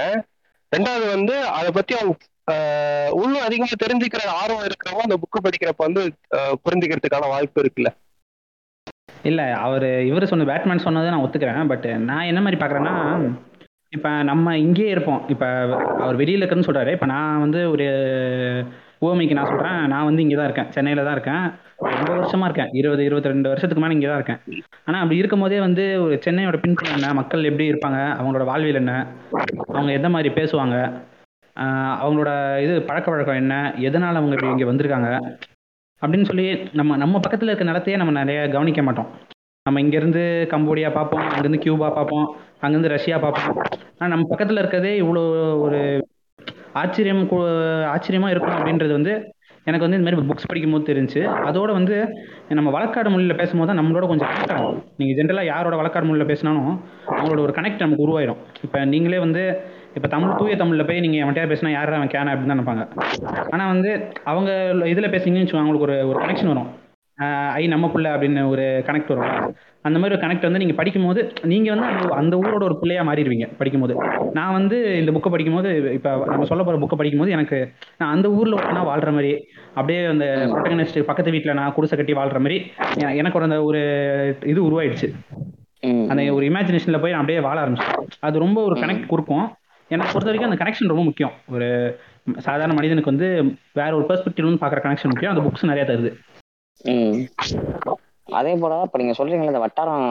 ரெண்டாவது 0.71 1.05
வந்து 1.09 1.35
அதை 1.51 1.71
பத்தி 1.71 1.95
அவங்க 1.97 2.15
ஆஹ், 2.47 3.11
இன்னும் 3.21 3.45
அதிகமா 3.45 3.81
தெரிஞ்சுக்கிற 3.83 4.21
ஆர்வம் 4.39 4.65
இருக்கிறவங்க 4.65 5.05
அந்த 5.05 5.17
புக்கு 5.17 5.39
படிக்கிறப்ப 5.43 5.85
வந்து 5.85 6.01
புரிஞ்சுக்கிறதுக்கான 6.63 7.27
வாய்ப்பு 7.27 7.61
இருக்குல்ல? 7.61 7.89
இல்ல 9.23 9.41
அவர் 9.59 9.89
இவர் 10.03 10.25
சொன்ன 10.25 10.45
பேட்மேன் 10.45 10.85
சொன்னதை 10.87 11.09
நான் 11.09 11.25
ஒத்துக்கிறேன். 11.25 11.67
பட் 11.67 11.87
நான் 12.03 12.23
என்ன 12.23 12.41
மாதிரி 12.41 12.59
பாக்குறேன்னா 12.63 12.95
இப்ப 13.95 14.23
நம்ம 14.23 14.57
இங்கேயே 14.57 14.89
இருப்போம். 14.89 15.21
இப்ப 15.27 15.45
அவர் 15.99 16.15
வெளியில 16.15 16.41
இருக்குன்னு 16.41 16.67
சொல்றாரு. 16.67 16.91
இப்ப 16.91 17.05
நான் 17.05 17.39
வந்து 17.39 17.71
ஒரு 17.71 17.85
ஓமைக்கு 19.01 19.33
நான் 19.33 19.45
சொல்றேன். 19.45 19.87
நான் 19.87 20.03
வந்து 20.03 20.21
இங்கே 20.21 20.35
தான் 20.35 20.43
இருக்கேன். 20.43 20.71
சென்னையில் 20.71 21.03
தான் 21.03 21.11
இருக்கேன். 21.11 21.43
ரொம்ப 21.77 22.13
வருஷமா 22.15 22.43
இருக்கேன். 22.43 22.69
இருபது 22.71 23.03
இருபத்தி 23.03 23.29
ரெண்டு 23.29 23.47
வருஷத்துக்கு 23.47 23.85
மேலே 23.85 23.95
இங்கே 23.95 24.07
தான் 24.07 24.23
இருக்கேன். 24.23 24.65
ஆனா 24.85 24.97
அப்படி 24.99 25.17
இருக்கும்போதே 25.17 25.59
வந்து 25.59 26.03
ஒரு 26.03 26.21
சென்னையோட 26.25 26.57
பின்புலம் 26.57 26.93
என்ன? 26.93 27.13
மக்கள் 27.13 27.43
எப்படி 27.43 27.71
இருப்பாங்க? 27.71 27.99
அவங்களோட 28.21 28.45
வாழ்வியல் 28.45 28.75
என்ன? 28.75 29.07
அவங்க 29.67 29.91
எந்த 29.91 30.09
மாதிரி 30.09 30.33
பேசுவாங்க? 30.41 30.77
ஆஹ் 31.55 31.95
அவங்களோட 32.03 32.61
இது 32.61 32.81
பழக்க 32.81 33.11
வழக்கம் 33.11 33.35
என்ன? 33.35 33.73
எதனால 33.77 34.15
அவங்க 34.15 34.33
இப்படி 34.33 34.51
இங்கே 34.51 34.63
வந்திருக்காங்க? 34.63 35.09
அப்படின்னு 36.01 36.23
சொல்லி 36.23 36.59
நம்ம 36.73 36.97
நம்ம 36.97 37.19
பக்கத்துல 37.27 37.43
இருக்க 37.43 37.63
நிலத்தையே 37.63 37.95
நம்ம 37.95 38.23
நிறைய 38.23 38.49
கவனிக்க 38.49 38.83
மாட்டோம். 38.83 39.09
நம்ம 39.63 39.81
இங்கேருந்து 39.81 40.23
கம்போடியா 40.49 40.91
பார்ப்போம். 40.91 41.21
அங்கேருந்து 41.21 41.59
கியூபா 41.59 41.89
பார்ப்போம். 41.89 42.35
அங்கேருந்து 42.63 42.93
ரஷ்யா 42.95 43.17
பார்ப்போம். 43.25 43.59
ஆனால் 43.99 44.13
நம்ம 44.13 44.25
பக்கத்தில் 44.31 44.61
இருக்கிறதே 44.63 44.93
இவ்வளோ 45.03 45.23
ஒரு 45.65 45.79
ஆச்சரியம் 46.81 47.23
ஆச்சரியமாக 47.93 48.33
இருக்கும் 48.33 48.57
அப்படின்றது 48.57 48.93
வந்து 48.99 49.13
எனக்கு 49.69 49.85
வந்து 49.85 49.97
இந்த 49.97 50.05
மாதிரி 50.05 50.27
புக்ஸ் 50.29 50.47
படிக்கும் 50.49 50.73
போது 50.73 50.87
தெரிஞ்சு 50.89 51.19
அதோட 51.47 51.69
வந்து 51.77 51.95
நம்ம 52.57 52.69
வழக்காடு 52.75 53.09
மொழியில் 53.13 53.39
பேசும்போது 53.41 53.69
தான் 53.69 53.79
நம்மளோட 53.79 54.05
கொஞ்சம் 54.11 54.29
கனெக்ட் 54.31 54.53
ஆகும். 54.55 54.79
நீங்கள் 54.99 55.17
ஜென்ரலாக 55.19 55.49
யாரோட 55.51 55.75
வழக்காடு 55.81 56.07
மொழியில் 56.09 56.29
பேசினாலும் 56.31 56.71
அவங்களோட 57.15 57.39
ஒரு 57.45 57.53
கனெக்ட் 57.57 57.83
நமக்கு 57.85 58.05
உருவாயிடும். 58.05 58.39
இப்போ 58.65 58.79
நீங்களே 58.93 59.19
வந்து 59.25 59.43
இப்போ 59.97 60.07
தமிழ் 60.15 60.37
தூய 60.39 60.55
தமிழில் 60.61 60.87
போய் 60.89 61.03
நீங்கள் 61.05 61.23
அவன்கிட்ட 61.23 61.51
பேசினா 61.53 61.71
யார் 61.77 61.97
அவன் 61.99 62.13
கேன 62.15 62.33
அப்படின்னு 62.33 62.51
தான் 62.51 62.59
நினைப்பாங்க. 62.59 62.85
ஆனால் 63.53 63.71
வந்து 63.73 63.91
அவங்க 64.31 64.51
இதில் 64.93 65.13
பேசுனீங்கன்னு 65.15 65.45
வச்சுக்கோங்க 65.45 65.65
அவங்களுக்கு 65.67 65.89
ஒரு 65.89 65.97
ஒரு 66.11 66.19
கனெக்ஷன் 66.23 66.51
வரும். 66.53 66.71
ஐ 67.59 67.63
நம்ம 67.73 67.85
புள்ள 67.93 68.07
அப்படின்னு 68.13 68.41
ஒரு 68.53 68.65
கனெக்ட் 68.87 69.11
வரும். 69.13 69.55
அந்த 69.87 69.97
மாதிரி 69.99 70.15
ஒரு 70.15 70.23
கனெக்ட் 70.23 70.47
வந்து 70.47 70.61
நீங்கள் 70.63 70.77
படிக்கும்போது 70.79 71.21
நீங்கள் 71.51 71.73
வந்து 71.73 71.87
அந்த 71.91 72.15
அந்த 72.21 72.35
ஊரோட 72.43 72.63
ஒரு 72.69 72.75
பிள்ளையா 72.81 73.03
மாறிடுவீங்க 73.09 73.47
படிக்கும்போது. 73.59 73.95
நான் 74.37 74.55
வந்து 74.57 74.77
இந்த 75.01 75.11
புக்கை 75.15 75.31
படிக்கும்போது 75.33 75.69
இப்போ 75.97 76.11
நம்ம 76.31 76.47
சொல்ல 76.51 76.61
போகிற 76.63 76.81
புக்கை 76.83 76.97
படிக்கும்போது 76.99 77.35
எனக்கு 77.37 77.59
நான் 78.01 78.13
அந்த 78.15 78.29
ஊரில் 78.39 78.57
ஒன்றா 78.59 78.83
வாழ்கிற 78.89 79.11
மாதிரி 79.17 79.31
அப்படியே 79.77 80.01
அந்த 80.13 80.25
ப்ரொட்டகனிஸ்ட் 80.51 80.99
பக்கத்து 81.09 81.35
வீட்டில் 81.35 81.57
நான் 81.61 81.73
குடிசை 81.77 81.97
கட்டி 81.97 82.15
வாழ்கிற 82.19 82.41
மாதிரி 82.45 82.59
எனக்கு 83.21 83.39
ஒரு 83.39 83.47
அந்த 83.49 83.59
ஒரு 83.69 83.81
இது 84.53 84.59
உருவாயிடுச்சு. 84.69 85.09
அந்த 86.11 86.21
ஒரு 86.37 86.45
இமேஜினேஷனில் 86.51 87.01
போய் 87.03 87.13
நான் 87.13 87.23
அப்படியே 87.23 87.43
வாழ 87.47 87.57
ஆரம்பிச்சேன். 87.63 87.93
அது 88.27 88.45
ரொம்ப 88.45 88.59
ஒரு 88.69 88.75
கனெக்ட் 88.81 89.11
கொடுக்கும். 89.13 89.45
எனக்கு 89.93 90.11
பொறுத்த 90.11 90.29
வரைக்கும் 90.29 90.49
அந்த 90.49 90.59
கனெக்ஷன் 90.63 90.91
ரொம்ப 90.91 91.03
முக்கியம். 91.07 91.33
ஒரு 91.53 91.67
சாதாரண 92.45 92.73
மனிதனுக்கு 92.77 93.11
வந்து 93.13 93.29
வேற 93.79 93.91
ஒரு 93.97 94.05
பெர்ஸ்பெக்டிவ் 94.09 94.47
வந்து 94.47 94.61
பார்க்குற 94.63 94.81
கனெக்ஷன் 94.85 95.11
முக்கியம். 95.13 95.33
அந்த 95.33 95.43
புக்ஸ் 95.45 95.69
நிறைய 95.71 95.85
தருது. 95.89 96.11
அதே 98.29 98.51
போல 98.61 98.73
இப்ப 98.87 98.97
நீங்க 99.01 99.13
சொல்றீங்களா 99.17 99.53
இந்த 99.53 99.61
வட்டாரம் 99.65 100.03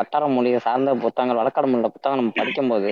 வட்டார 0.00 0.24
மொழியை 0.36 0.58
சார்ந்த 0.66 0.90
புத்தகங்கள் 1.04 1.40
வழக்காடு 1.40 1.68
மொழியில 1.70 1.90
புத்தகம் 1.94 2.20
நம்ம 2.20 2.32
படிக்கும்போது 2.40 2.90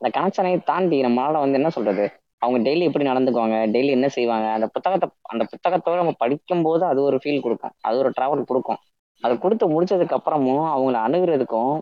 இந்த 0.00 0.08
கனெக்ஷனை 0.16 0.52
தாண்டி 0.70 0.96
நம்மளால 1.06 1.40
வந்து 1.44 1.58
என்ன 1.60 1.70
சொல்றது? 1.76 2.04
அவங்க 2.42 2.58
டெய்லி 2.66 2.84
எப்படி 2.88 3.04
நடந்துக்குவாங்க? 3.10 3.56
டெய்லி 3.74 3.90
என்ன 3.98 4.08
செய்வாங்க? 4.16 4.46
அந்த 4.56 4.66
புத்தகத்தை 4.74 5.06
அந்த 5.32 5.42
புத்தகத்தோட 5.52 5.96
நம்ம 6.02 6.14
படிக்கும் 6.22 6.64
போது 6.66 6.82
அது 6.90 7.00
ஒரு 7.08 7.18
ஃபீல் 7.22 7.44
கொடுக்கும். 7.44 7.74
அது 7.88 7.96
ஒரு 8.02 8.10
டிராவல் 8.16 8.48
கொடுக்கும். 8.50 8.80
அது 9.22 9.34
கொடுத்து 9.44 9.66
முடிச்சதுக்கு 9.74 10.16
அப்புறமும் 10.18 10.64
அவங்கள 10.74 10.96
அணுகிறதுக்கும் 11.06 11.74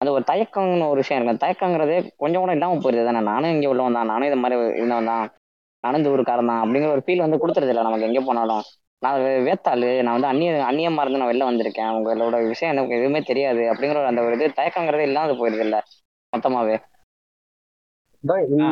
அந்த 0.00 0.10
ஒரு 0.16 0.24
தயக்கம்னு 0.30 0.86
ஒரு 0.92 1.00
விஷயம் 1.02 1.18
இருக்கு. 1.20 1.42
தயக்கங்கிறதே 1.44 1.98
கொஞ்சம் 2.22 2.42
கூட 2.44 2.52
இல்லாமல் 2.58 2.82
போயிருது. 2.84 3.06
தானே 3.08 3.20
நானும் 3.30 3.52
இங்கே 3.54 3.68
உள்ளவன் 3.72 3.98
தான் 3.98 4.10
நானும் 4.12 4.28
இது 4.30 4.38
மாதிரி 4.42 4.56
இருந்தவன் 4.80 5.10
தான் 5.12 5.24
நடந்து 5.84 6.10
ஊருக்காரன் 6.14 6.50
தான் 6.52 6.62
அப்படிங்கிற 6.64 6.90
ஒரு 6.96 7.04
ஃபீல் 7.06 7.24
வந்து 7.26 7.40
கொடுத்துருது 7.42 7.72
இல்லை. 7.74 7.84
நமக்கு 7.88 8.08
எங்கே 8.10 8.22
போனாலும். 8.28 8.64
நான் 9.04 9.18
வேத்தாளு. 9.46 9.90
நான் 10.04 10.16
வந்து 10.16 10.30
அந்நிய 10.32 10.50
அந்நியமா 10.68 11.02
இருந்து 11.02 11.20
நான் 11.20 11.32
வெளில 11.32 11.48
வந்திருக்கேன். 11.48 11.92
உங்களோட 11.98 12.36
விஷயம் 12.48 12.72
எனக்கு 12.74 12.98
எதுவுமே 12.98 13.20
தெரியாது 13.30 13.62
அப்படிங்கிற 13.72 14.00
ஒரு 14.02 14.12
அந்த 14.12 14.24
ஒரு 14.26 14.36
இது 14.38 14.58
தயக்கங்கிறதே 14.60 15.06
இல்லாத 15.10 15.36
போயிருது 15.40 15.64
இல்ல 15.68 15.78
மொத்தமாவே. 16.32 16.76
தான் 18.24 18.44
இந்த 18.48 18.64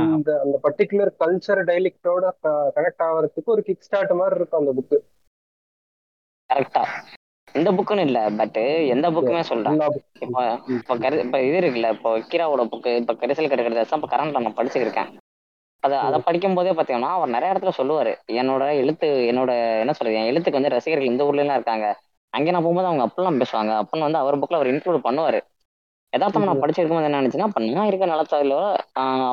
அந்த 0.45 0.59
பர்டிகுலர் 0.65 1.11
கல்ச்சர் 1.23 1.67
டைலெக்டோட 1.71 2.27
கனெக்ட் 2.77 3.05
ஆகிறதுக்கு 3.07 3.55
ஒரு 3.55 3.65
கிக் 3.67 3.87
ஸ்டார்ட் 3.87 4.15
மாதிரி 4.21 4.39
இருக்கும் 4.39 4.62
அந்த 4.62 4.73
புக்கு 4.79 4.99
கரெக்டா 6.51 6.83
இந்த 7.55 7.71
புக்குன்னு 7.79 8.07
இல்ல 8.09 8.19
பட் 8.39 8.59
எந்த 8.95 9.07
புக்குமே 9.17 9.43
சொல்றேன் 9.51 9.79
இப்போ 10.27 10.43
இப்போ 10.77 10.95
கரு 11.03 11.17
இப்போ 11.25 11.39
இது 11.49 11.59
இருக்குல்ல 11.61 11.91
இப்போ 11.97 12.12
கீராவோட 12.31 12.65
புக்கு 12.73 12.93
இப்போ 13.01 13.15
கரிசல் 13.23 13.51
கட்டுக்கிறது 13.51 13.85
இப்போ 13.99 14.11
கரண்ட்ல 14.15 14.45
நான் 14.47 14.59
படிச்சுருக்கேன் 14.61 15.11
அதை 15.83 15.97
அதை 15.99 16.19
படிக்கும் 16.25 16.55
போதே 16.55 16.71
பார்த்தீங்கன்னா 16.71 17.11
அவர் 17.17 17.29
நிறைய 17.29 17.53
இடத்துல 17.55 17.73
சொல்லுவாரு. 17.79 18.12
என்னோட 18.41 18.65
எழுத்து 18.83 19.07
என்னோட 19.31 19.53
என்ன 19.83 19.93
சொல்றது 19.93 20.19
என் 20.21 20.31
எழுத்துக்கு 20.33 20.61
வந்து 20.61 20.75
ரசிகர்கள் 20.75 21.11
இந்த 21.12 21.27
ஊர்ல 21.27 21.41
எல்லாம் 21.41 21.59
இருக்காங்க. 21.61 21.87
அங்கே 22.33 22.51
நான் 22.51 22.62
போகும்போது 22.62 22.89
அவங்க 22.91 23.05
அப்பெல்லாம் 23.07 23.41
பேசுவாங்க. 23.43 23.73
அப்பன்னு 23.83 24.07
வந்து 24.09 24.19
அவர் 24.19 24.39
புக்கில் 24.39 24.59
அவர் 24.61 24.71
இன்க்ளூட் 24.73 25.07
பண்ணுவாரு. 25.09 25.41
யதார்த்தமா 26.12 26.49
நான் 26.49 26.62
படிச்சிருக்கும் 26.62 26.99
போது 26.99 27.09
என்ன 27.09 27.21
நினைச்சுன்னா 27.21 27.49
அப்ப 27.49 27.61
நான் 27.67 27.87
இருக்க 27.87 28.07
நிலத்தால 28.07 28.57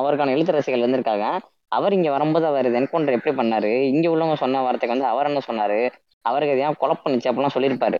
அவருக்கான 0.00 0.34
எழுத்து 0.36 0.52
ரசிகர்கள் 0.52 0.86
வந்திருக்காங்க. 0.86 1.26
அவர் 1.68 1.92
இங்க 1.92 2.10
வரும்போது 2.10 2.46
அவர் 2.46 2.66
இது 2.66 2.78
என்கவுண்டர் 2.80 3.16
எப்படி 3.18 3.34
பண்ணாரு? 3.36 3.72
இங்க 3.92 4.06
உள்ளவங்க 4.10 4.36
சொன்ன 4.44 4.62
வார்த்தைக்கு 4.62 4.94
வந்து 4.96 5.10
அவர் 5.12 5.28
என்ன 5.30 5.42
சொன்னாரு? 5.50 5.80
அவருக்கு 6.24 6.64
ஏன் 6.66 6.78
குழப்பம் 6.78 7.04
பண்ணுச்சு 7.04 7.30
அப்படிலாம் 7.30 7.56
சொல்லியிருப்பாரு. 7.56 7.98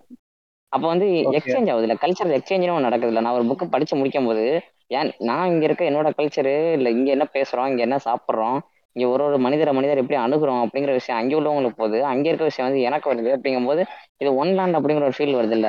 அப்போ 0.72 0.86
வந்து. 0.88 1.06
எக்ஸ்சேஞ்ச் 1.36 1.70
ஆகுது 1.70 1.86
இல்ல 1.86 1.96
கல்ச்சர் 2.02 2.36
எக்ஸ்சேஞ்சும் 2.36 2.86
நடக்குது 2.86 3.10
இல்ல 3.10 3.20
நான் 3.20 3.36
ஒரு 3.38 3.46
புக்கு 3.50 3.66
படிச்சு 3.70 3.94
முடிக்கும் 3.96 4.28
போது 4.28 4.44
ஏன் 4.90 5.10
நான் 5.28 5.48
இங்க 5.50 5.64
இருக்க 5.64 5.82
என்னோட 5.84 6.08
கல்ச்சரு 6.16 6.54
இல்ல 6.76 6.90
இங்க 6.96 7.08
என்ன 7.10 7.26
பேசுறோம் 7.34 7.68
இங்க 7.70 7.82
என்ன 7.86 7.98
சாப்பிட்றோம் 8.04 8.58
இங்க 8.96 9.06
ஒரு 9.08 9.22
ஒரு 9.24 9.36
மனிதரை 9.44 9.72
மனிதர் 9.74 10.00
எப்படி 10.02 10.18
அணுகுறோம் 10.20 10.62
அப்படிங்கிற 10.62 10.92
விஷயம் 10.96 11.18
அங்கே 11.20 11.36
உள்ளவங்களுக்கு 11.38 11.80
போகுது. 11.80 11.98
அங்க 12.12 12.24
இருக்க 12.28 12.44
விஷயம் 12.48 12.68
வந்து 12.68 12.86
எனக்கு 12.88 13.10
வருது 13.10 13.30
அப்படிங்கும்போது 13.36 13.82
இது 14.20 14.30
ஒன் 14.36 14.52
லேண்ட் 14.58 14.78
அப்படிங்கிற 14.78 15.06
ஒரு 15.06 15.18
ஃபீல் 15.18 15.38
வருது 15.38 15.56
இல்ல 15.58 15.68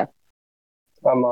ஆமா. 1.03 1.31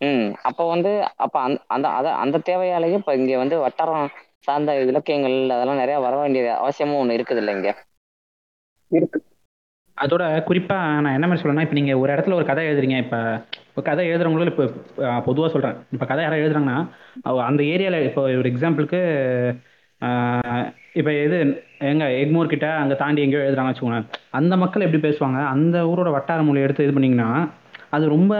ம். 0.00 0.28
அப்போ 0.48 0.64
வந்து 0.68 0.90
அப்ப 1.24 1.36
அந்த 1.40 1.58
அந்த 1.68 1.86
அத 1.98 2.08
அந்த 2.22 2.36
தேவையாலேயே 2.46 2.98
இப்ப 3.00 3.14
இங்க 3.16 3.32
வந்து 3.38 3.56
வட்டாரம் 3.64 4.08
சார்ந்த 4.46 4.72
இலக்கியங்கள் 4.84 5.36
அதெல்லாம் 5.50 5.82
நிறைய 5.82 5.98
வர 6.00 6.14
வேண்டிய 6.16 6.44
அவசியமும் 6.60 7.00
ஒண்ணு 7.00 7.16
இருக்குது 7.18 7.40
இல்ல 7.42 7.52
இங்க? 7.56 7.70
இருக்கு. 8.92 9.18
அதோட 10.04 10.24
குறிப்பாக 10.48 11.00
நான் 11.04 11.16
என்ன 11.16 11.26
மாதிரி 11.28 11.42
சொல்றேன்னா 11.42 11.64
இப்போ 11.66 11.76
நீங்கள் 11.78 12.00
ஒரு 12.02 12.10
இடத்துல 12.14 12.36
ஒரு 12.38 12.46
கதை 12.50 12.64
எழுதுறீங்க 12.70 12.96
இப்போ 13.04 13.18
இப்போ 13.68 13.82
கதை 13.88 14.04
எழுதுறவங்களும் 14.10 14.50
இப்போ 14.52 14.64
பொதுவாக 15.28 15.50
சொல்கிறேன் 15.54 15.76
இப்போ 15.94 16.06
கதை 16.10 16.22
யாராவது 16.24 16.44
எழுதுறாங்கன்னா 16.44 16.78
அந்த 17.50 17.62
ஏரியாவில் 17.74 18.06
இப்போ 18.08 18.22
ஒரு 18.40 18.50
எக்ஸாம்பிளுக்கு 18.52 19.00
இப்போ 20.98 21.12
இது 21.26 21.38
எங்க 21.90 22.04
எக்மோர் 22.22 22.52
கிட்ட 22.52 22.66
அங்கே 22.82 22.96
தாண்டி 23.02 23.24
எங்கேயோ 23.24 23.44
எழுதுறாங்க 23.46 23.70
வச்சுக்கோங்க 23.70 24.00
அந்த 24.38 24.54
மக்கள் 24.62 24.84
எப்படி 24.86 25.00
பேசுவாங்க? 25.06 25.38
அந்த 25.54 25.76
ஊரோட 25.90 26.10
வட்டார 26.16 26.42
மொழி 26.48 26.64
எடுத்து 26.66 26.86
இது 26.86 26.96
பண்ணிங்கன்னா 26.96 27.30
அது 27.96 28.04
ரொம்ப 28.16 28.32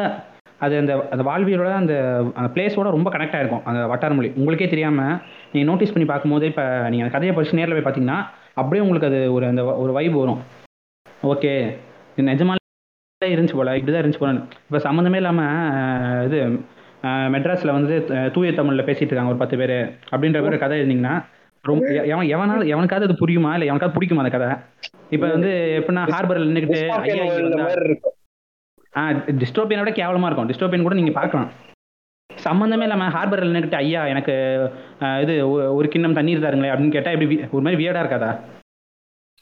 அது 0.65 0.75
அந்த 0.83 0.93
அந்த 1.15 1.23
வாழ்வியலோட 1.29 1.73
அந்த 1.81 1.95
அந்த 2.39 2.49
பிளேஸோட 2.55 2.89
ரொம்ப 2.97 3.09
கனெக்ட் 3.15 3.37
ஆகிருக்கும் 3.39 3.67
அந்த 3.71 3.81
வட்டார 3.93 4.13
மொழி. 4.19 4.31
உங்களுக்கே 4.41 4.69
தெரியாமல் 4.73 5.13
நீங்கள் 5.53 5.69
நோட்டீஸ் 5.71 5.95
பண்ணி 5.95 6.07
பார்க்கும்போது 6.13 6.47
இப்போ 6.53 6.65
நீங்கள் 6.91 7.07
அந்த 7.07 7.15
கதையை 7.17 7.35
படிச்சு 7.37 7.59
நேரில் 7.59 7.77
போய் 7.77 7.87
பார்த்தீங்கன்னா 7.87 8.19
அப்படியே 8.61 8.83
உங்களுக்கு 8.85 9.11
அது 9.11 9.21
ஒரு 9.37 9.47
அந்த 9.53 9.65
ஒரு 9.83 9.93
வைப் 9.99 10.17
வரும். 10.23 10.41
ஓகே. 11.23 11.53
நிஜமாலே 12.23 12.57
இருந்துச்சு 13.23 13.55
போல 13.55 13.77
இப்படிதான் 13.77 14.03
இருந்துச்சு 14.03 14.19
போல. 14.19 14.33
இப்போ 14.65 14.79
சம்மந்தமே 14.79 15.17
இல்லாமல் 15.17 15.55
இது 16.27 16.39
மெட்ராஸ்ல 17.35 17.73
வந்து 17.73 17.95
தூய 18.33 18.51
தமிழ்ல 18.53 18.83
பேசிட்டு 18.85 19.11
இருக்காங்க 19.11 19.31
ஒரு 19.31 19.39
பத்து 19.39 19.57
பேர் 19.57 19.77
அப்படின்ற 20.11 20.43
பேர் 20.43 20.59
கதை 20.59 20.81
எழுதிங்கன்னா 20.81 21.15
ரொம்ப 21.65 21.85
எவன் 22.07 22.27
எவனால 22.29 22.67
எவனுக்காவது 22.67 23.07
அது 23.09 23.21
புரியுமா? 23.21 23.51
இல்லை 23.53 23.69
எவனுக்காவது 23.71 23.97
பிடிக்குமா 23.97 24.19
அந்த 24.19 24.31
கதை? 24.31 24.49
இப்போ 25.11 25.27
வந்து 25.27 25.51
எப்படின்னா 25.79 26.03
ஹார்பரில் 26.09 26.49
நின்றுக்கிட்டு 26.49 26.81
ஐயா 26.99 27.25
ஆ 28.95 29.03
டிஸ்டோபியனை 29.41 29.81
விட 29.81 29.93
கேவலமா 29.93 30.27
இருக்கும். 30.27 30.49
டிஸ்டோபியன் 30.49 30.83
கூட 30.83 30.95
நீங்க 30.95 31.11
பார்க்கலாம். 31.13 31.51
சம்மந்தமே 32.31 32.83
இல்லாம 32.83 33.09
ஹார்பரில் 33.09 33.55
நின்றுட்டு 33.55 33.75
ஐயா 33.75 34.07
எனக்கு 34.07 34.35
இது 35.23 35.35
ஒரு 35.75 35.89
கிண்ணம் 35.89 36.13
தண்ணீர் 36.13 36.39
தாருங்களே 36.39 36.71
அப்படின்னு 36.71 36.91
கேட்டா 36.91 37.11
இப்படி 37.11 37.29
வி- 37.33 37.51
ஒரு 37.51 37.63
மாதிரி 37.63 37.81
வியடா 37.81 38.03
இருக்காதா? 38.03 38.31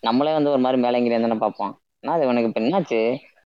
நம்மளே 0.02 0.32
வந்து 0.32 0.50
ஒரு 0.50 0.60
மாதிரி 0.60 0.82
மேலங்கிரி 0.82 1.20
தானே 1.20 1.34
பார்ப்போம்? 1.34 1.72
என்ன 2.00 2.12
அது 2.12 2.24
இவனுக்கு 2.24 2.48
இப்போ 2.48 2.60
என்னாச்சு? 2.60 3.00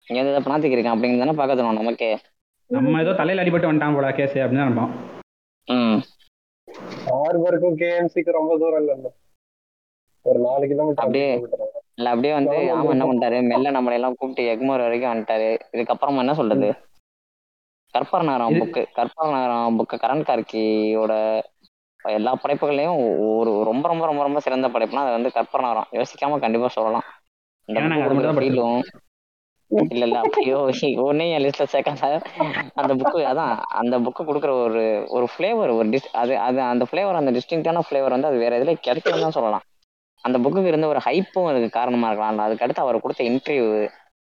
இங்க 0.09 0.19
வந்து 0.21 0.31
இதை 0.31 0.43
பணத்துக்கு 0.43 0.77
இருக்கான் 0.77 0.95
அப்படிங்கிறது 0.95 1.19
தானே 1.19 1.33
பார்க்க 1.33 1.63
தோணும் 1.63 1.81
நமக்கே. 1.81 2.11
நம்ம 2.71 3.01
ஏதோ 3.01 3.13
தலையில 3.13 3.43
அடிபட்டு 3.43 3.69
வந்துட்டான் 3.69 3.95
போல 3.95 4.13
கேஸ் 4.13 4.37
அப்படின்னு 4.37 4.57
தான் 4.57 4.69
நினைப்போம். 4.69 4.93
ம். 5.69 5.99
ஹார்பருக்கும் 7.07 7.79
கேஎம்சிக்கு 7.79 8.31
ரொம்ப 8.31 8.59
தூரம் 8.59 8.81
இல்ல 8.81 9.11
ஒரு 10.27 10.39
நாலு 10.39 10.67
கிலோமீட்டர் 10.67 11.05
அப்படியே. 11.05 11.29
இல்ல 11.95 12.11
அப்படியே 12.11 12.35
வந்து 12.35 12.57
ஆமா, 12.73 12.91
என்ன. 12.91 13.05
பண்ணிட்டாரு? 13.05 13.43
மெல்ல 13.43 13.71
நம்மளை 13.71 13.93
எல்லாம் 13.93 14.15
கூப்பிட்டு 14.15 14.51
எக்மோர் 14.53 14.81
வரைக்கும் 14.81 15.13
வந்துட்டாரு. 15.13 15.49
இதுக்கப்புறமா 15.73 16.17
என்ன 16.17 16.35
சொல்றது? 16.35 16.69
கற்பர் 17.95 18.23
நகரம் 18.23 18.59
புக்கு 18.59 18.83
கற்பர் 18.97 19.33
நகரம் 19.33 19.79
புக்கு 19.79 19.97
கரண் 19.97 20.27
கார்கியோட 20.27 21.13
எல்லா 22.13 22.33
படைப்புகளையும் 22.37 22.99
ஒரு 23.35 23.53
ரொம்ப 23.65 23.85
ரொம்ப 23.89 24.05
ரொம்ப 24.07 24.23
ரொம்ப 24.23 24.41
சிறந்த 24.41 24.69
படைப்புனா 24.69 25.05
அது 25.05 25.17
வந்து 25.19 25.35
கற்பர் 25.37 25.65
நகரம் 25.65 25.91
யோசிக்காம 25.93 26.39
கண்டிப்பா 26.41 26.69
சொல்லலாம். 26.71 27.07
இல்ல 29.71 30.05
இல்ல. 30.07 30.17
அப்பயோ 30.25 30.57
ஒன்னே 31.05 31.27
என் 31.31 31.45
லிஸ்ட்ல 31.45 31.67
சேர்க்காத. 31.73 32.07
அந்த 32.77 32.93
புக்கு 33.01 33.19
அதான் 33.31 33.53
அந்த 33.81 33.95
புக்கு 34.07 34.23
கொடுக்குற 34.25 34.53
ஒரு 34.65 34.83
ஒரு 35.11 35.27
ஃப்ளேவர் 35.33 35.73
ஒரு 35.73 35.89
டிஸ் 35.91 36.09
அது 36.15 36.35
அது 36.41 36.61
அந்த 36.67 36.87
ஃப்ளேவர் 36.91 37.21
அந்த 37.21 37.33
டிஸ்டிங்டான 37.37 37.83
ஃப்ளேவர் 37.87 38.17
வந்து 38.17 38.31
அது 38.31 38.39
வேற 38.39 38.55
எதுல 38.59 38.75
கிடைக்கும்னு 38.81 39.27
தான் 39.27 39.37
சொல்லலாம். 39.39 39.65
அந்த 40.25 40.37
புக்குக்கு 40.39 40.71
இருந்த 40.73 40.87
ஒரு 40.89 41.01
ஹைப்பும் 41.07 41.49
அதுக்கு 41.51 41.71
காரணமா 41.71 42.09
இருக்கலாம். 42.09 42.41
அதுக்கு 42.41 42.65
அடுத்து 42.65 42.85
அவர் 42.85 43.03
கொடுத்த 43.03 43.23
இன்டர்வியூ 43.31 43.67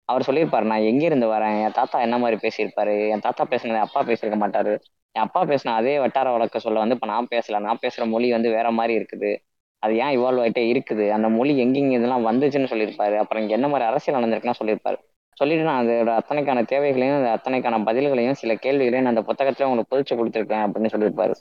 அவர் 0.10 0.26
சொல்லியிருப்பாரு 0.28 0.66
நான் 0.66 0.88
எங்க 0.90 1.04
இருந்து 1.06 1.28
வரேன்? 1.28 1.56
என் 1.60 1.72
தாத்தா 1.72 1.98
என்ன 2.02 2.18
மாதிரி 2.18 2.38
பேசியிருப்பாரு? 2.44 2.94
என் 3.10 3.26
தாத்தா 3.26 3.44
பேசினது 3.50 3.86
அப்பா 3.86 4.02
பேசியிருக்க 4.04 4.38
மாட்டாரு. 4.38 4.74
என் 5.16 5.24
அப்பா 5.24 5.44
பேசின 5.44 5.74
அதே 5.74 6.00
வட்டார 6.00 6.32
வழக்க 6.32 6.60
சொல்ல 6.60 6.80
வந்து 6.80 6.96
இப்போ 6.96 7.08
நான் 7.08 7.28
பேசல. 7.32 7.60
நான் 7.60 7.80
பேசுற 7.82 8.08
மொழி 8.08 8.32
வந்து 8.32 8.50
வேற 8.50 8.72
மாதிரி 8.72 8.94
இருக்குது. 9.00 9.32
அது 9.80 9.98
ஏன் 9.98 10.20
இவால்வ் 10.20 10.44
ஆகிட்டே 10.46 10.64
இருக்குது? 10.74 11.10
அந்த 11.10 11.30
மொழி 11.30 11.64
எங்கெங்க 11.64 11.92
இதெல்லாம் 11.92 12.26
வந்துச்சுன்னு 12.28 12.72
சொல்லியிருப்பாரு. 12.74 13.16
அப்புறம் 13.16 13.42
இங்க 13.44 13.54
என்ன 13.54 13.68
மாதிரி 13.68 13.90
அரசியல் 13.90 14.20
நடந்திருக்குன்னு 14.20 14.60
சொல்லியிருப்பாரு. 14.64 14.98
சொல்லிட்டு 15.38 15.64
நான் 15.64 15.88
அதோட 15.88 16.12
அத்தனைக்கான 16.20 16.66
தேவைகளையும் 16.66 17.18
அந்த 17.18 17.32
அத்தனைக்கான 17.38 17.80
பதில்களையும் 17.90 18.32
சில 18.32 18.56
கேள்விகளையும் 18.56 19.02
நான் 19.02 19.16
அந்த 19.16 19.24
புத்தகத்துல 19.24 19.64
உங்களுக்கு 19.64 19.92
புதிச்சு 19.92 20.18
கொடுத்துருக்கேன் 20.20 20.64
அப்படின்னு 20.66 20.94
சொல்லியிருப்பாரு. 20.94 21.34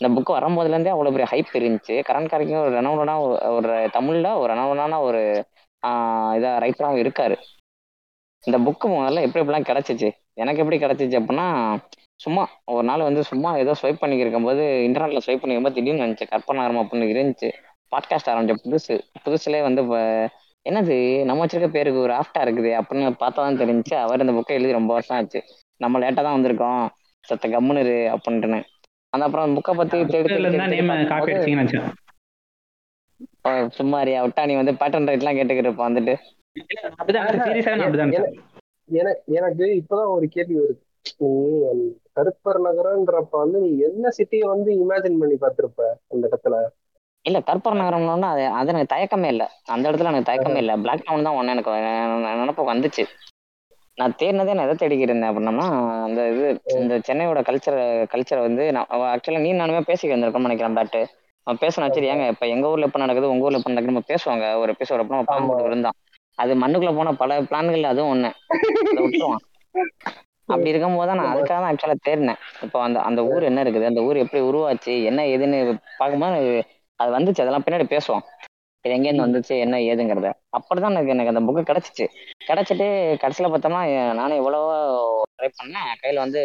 இந்த 0.00 0.20
புக் 0.20 0.34
வரும்போதுல 0.34 0.68
இருந்தே 0.68 0.90
அவ்வளவு 0.90 1.16
பெரிய 1.16 1.28
ஹைப் 1.32 1.56
இருந்துச்சு. 1.58 1.94
கரண்காரிக்கும் 2.08 2.62
ஒரு 2.64 2.80
ரெனவுடான 2.80 3.18
ஒரு 3.56 3.68
தமிழ்ல 3.92 4.36
ஒரு 4.36 4.54
ரெனவுடான 4.54 5.00
ஒரு 5.00 5.20
ஆஹ் 5.86 6.32
இதா 6.38 6.50
ரைட்டராகவும் 6.64 7.02
இருக்காரு. 7.04 7.36
இந்த 8.44 8.58
புக்கு 8.58 8.86
முதல்ல 8.86 9.20
எப்படி 9.20 9.44
எப்படிலாம் 9.44 9.68
கிடச்சிச்சு? 9.70 10.08
எனக்கு 10.34 10.60
எப்படி 10.62 10.78
கிடச்சிச்சு 10.78 11.20
அப்படின்னா 11.20 11.46
சும்மா 12.22 12.42
ஒரு 12.64 12.82
நாள் 12.82 13.00
வந்து 13.00 13.22
சும்மா 13.24 13.56
ஏதோ 13.56 13.72
ஸ்வைப் 13.82 14.02
பண்ணிக்கிருக்கும் 14.02 14.44
போது 14.44 14.62
இன்டர்நெட்ல 14.88 15.20
ஸ்வைப் 15.26 15.42
பண்ணிக்கும்போது 15.42 15.72
திடீர்னு 15.72 16.04
வந்துச்சு. 16.04 16.26
கற்பனாரம் 16.28 16.76
அப்படின்னு 16.76 17.08
இருந்துச்சு. 17.12 17.48
பாட்காஸ்ட் 17.92 18.30
ஆரம்பிச்ச 18.32 18.54
புதுசு. 18.64 18.94
புதுசுலேயே 19.24 19.62
வந்து 19.62 19.82
இப்போ 19.82 20.02
என்னது 20.68 21.24
நம்ம 21.24 21.46
வச்சிருக்க 21.46 21.68
பேருக்கு 21.68 22.00
ஒரு 22.00 22.12
ஆஃப்டா 22.12 22.40
இருக்குது 22.40 22.72
அப்படின்னு 22.80 23.08
பார்த்தா 23.12 23.32
தான் 23.32 23.58
தெரிஞ்சுச்சு. 23.58 23.94
அவர் 23.94 24.20
இந்த 24.20 24.32
புக்கை 24.32 24.54
எழுதி 24.58 24.72
ரொம்ப 24.72 24.92
வருஷம் 24.92 25.16
ஆச்சு. 25.16 25.42
நம்ம 25.76 25.98
லேட்டாக 25.98 26.22
தான் 26.26 26.36
வந்திருக்கோம். 26.36 26.84
சத்த 27.28 27.46
கம்முனு 27.54 27.82
அப்படின்ட்டுன்னு. 28.14 28.60
அந்த 29.08 29.26
அப்புறம் 29.26 29.56
புக்கை 29.56 29.76
பத்தி 29.76 30.04
தேடி 30.04 30.34
சும்மாரியா 33.78 34.20
விட்டா 34.24 34.46
நீ 34.46 34.54
வந்து 34.60 34.72
பேட்டன் 34.72 35.08
ரைட்லாம் 35.10 35.36
கேட்டுக்கிட்டு 35.38 35.66
இருப்ப 35.66 35.90
வந்துட்டு. 35.90 36.14
எனக்கு 39.24 39.64
இப்பதான் 39.82 40.14
ஒரு 40.16 40.28
கேள்வி 40.28 40.56
வருது. 40.60 40.80
நீ 41.20 41.30
கருப்பர் 42.16 42.60
நகரம்ன்றப்ப 42.64 43.42
வந்து 43.42 43.58
நீ 43.60 43.70
என்ன 43.88 44.12
சிட்டியை 44.18 44.46
வந்து 44.52 44.70
இமேஜின் 44.78 45.20
பண்ணி 45.20 45.38
பார்த்திருப்ப 45.38 45.80
அந்த 46.12 46.24
இடத்துல? 46.28 46.56
இல்ல 47.24 47.38
கற்பூர 47.42 47.74
நகரம்னா 47.76 48.28
அது 48.30 48.44
அது 48.52 48.70
எனக்கு 48.72 48.92
தயக்கமே 48.92 49.28
இல்ல. 49.28 49.44
அந்த 49.68 49.84
இடத்துல 49.88 50.10
எனக்கு 50.10 50.28
தயக்கமே 50.30 50.60
இல்ல. 50.62 50.72
பிளாக் 50.82 51.04
டவுன் 51.04 51.26
தான் 51.26 51.38
ஒண்ணு 51.38 51.54
எனக்கு 51.54 51.72
நினப்பு 52.38 52.62
வந்துச்சு. 52.70 53.04
நான் 53.98 54.14
தேடினதே 54.18 54.52
நான் 54.52 54.66
எதை 54.66 54.76
தேடிக்கிட்டு 54.76 55.12
இருந்தேன் 55.12 55.30
அப்படின்னா 55.30 55.66
அந்த 56.06 56.20
இது 56.30 56.46
இந்த 56.76 56.94
சென்னையோட 57.08 57.40
கல்ச்சர் 57.48 57.76
கல்ச்சரை 58.12 58.40
வந்து 58.42 58.64
நான் 58.72 58.86
ஆக்சுவலா 59.10 59.42
நீ 59.44 59.50
நானுமே 59.54 59.82
பேசிக்கிட்டு 59.82 60.14
இருந்திருக்கோம்னு 60.14 60.48
நினைக்கிறேன் 60.48 60.78
பட் 60.78 60.96
அவன் 61.46 61.60
பேசணும் 61.62 61.94
சரி 61.94 62.08
ஏங்க 62.08 62.26
இப்ப 62.32 62.46
எங்க 62.54 62.66
ஊர்ல 62.68 62.88
எப்ப 62.88 62.98
நடக்குது 62.98 63.30
உங்க 63.30 63.46
ஊர்ல 63.46 63.60
எப்ப 63.60 63.70
நடக்குது 63.70 63.92
நம்ம 63.92 64.06
பேசுவாங்க. 64.08 64.44
ஒரு 64.60 64.72
எபிசோட் 64.74 65.02
அப்ப 65.02 65.14
நம்ம 65.14 65.28
ஆமா. 65.30 65.34
பார்த்துட்டு 65.34 65.68
இருந்தான் 65.68 65.98
அது 66.38 66.52
மண்ணுக்குள்ள 66.56 66.92
போன 66.94 67.14
பல 67.14 67.40
பிளான்கள் 67.48 67.90
அதுவும் 67.90 68.12
ஒண்ணு. 68.14 68.30
அதை 68.88 69.00
விட்டுருவான். 69.04 69.44
அப்படி 70.48 70.70
இருக்கும்போது 70.70 71.08
தான் 71.08 71.20
நான் 71.20 71.32
அதுக்காக 71.32 71.56
தான் 71.56 71.70
ஆக்சுவலா 71.70 71.96
தேடினேன். 72.02 72.40
இப்போ 72.62 72.78
அந்த 72.82 72.98
அந்த 73.00 73.20
ஊர் 73.24 73.42
என்ன 73.42 73.62
இருக்குது? 73.62 73.84
அந்த 73.84 74.00
ஊர் 74.02 74.22
எப்படி 74.24 74.40
உருவாச்சு? 74.48 74.94
என்ன 75.04 75.26
ஏதுன்னு 75.32 75.58
பார்க்கும்போது 75.98 76.40
அது 77.00 77.10
வந்துச்சு. 77.10 77.42
அதெல்லாம் 77.44 77.64
பின்னாடி 77.64 77.86
பேசுவோம். 77.92 78.24
இது 78.84 78.94
எங்கேருந்து 78.96 79.26
வந்துச்சு? 79.26 79.54
என்ன 79.58 79.76
ஏதுங்கிறத. 79.84 80.28
அப்படிதான் 80.58 80.94
எனக்கு 80.94 81.14
எனக்கு 81.14 81.32
அந்த 81.32 81.42
புக்கு 81.48 81.62
கிடைச்சிச்சு. 81.64 82.06
கிடைச்சிட்டு 82.48 82.86
கடைசியில 83.22 83.50
பார்த்தோம்னா 83.50 83.82
நானும் 84.14 84.40
எவ்வளவோ 84.40 84.70
ட்ரை 85.38 85.50
பண்ணேன். 85.52 85.90
கையில 86.02 86.24
வந்து 86.24 86.40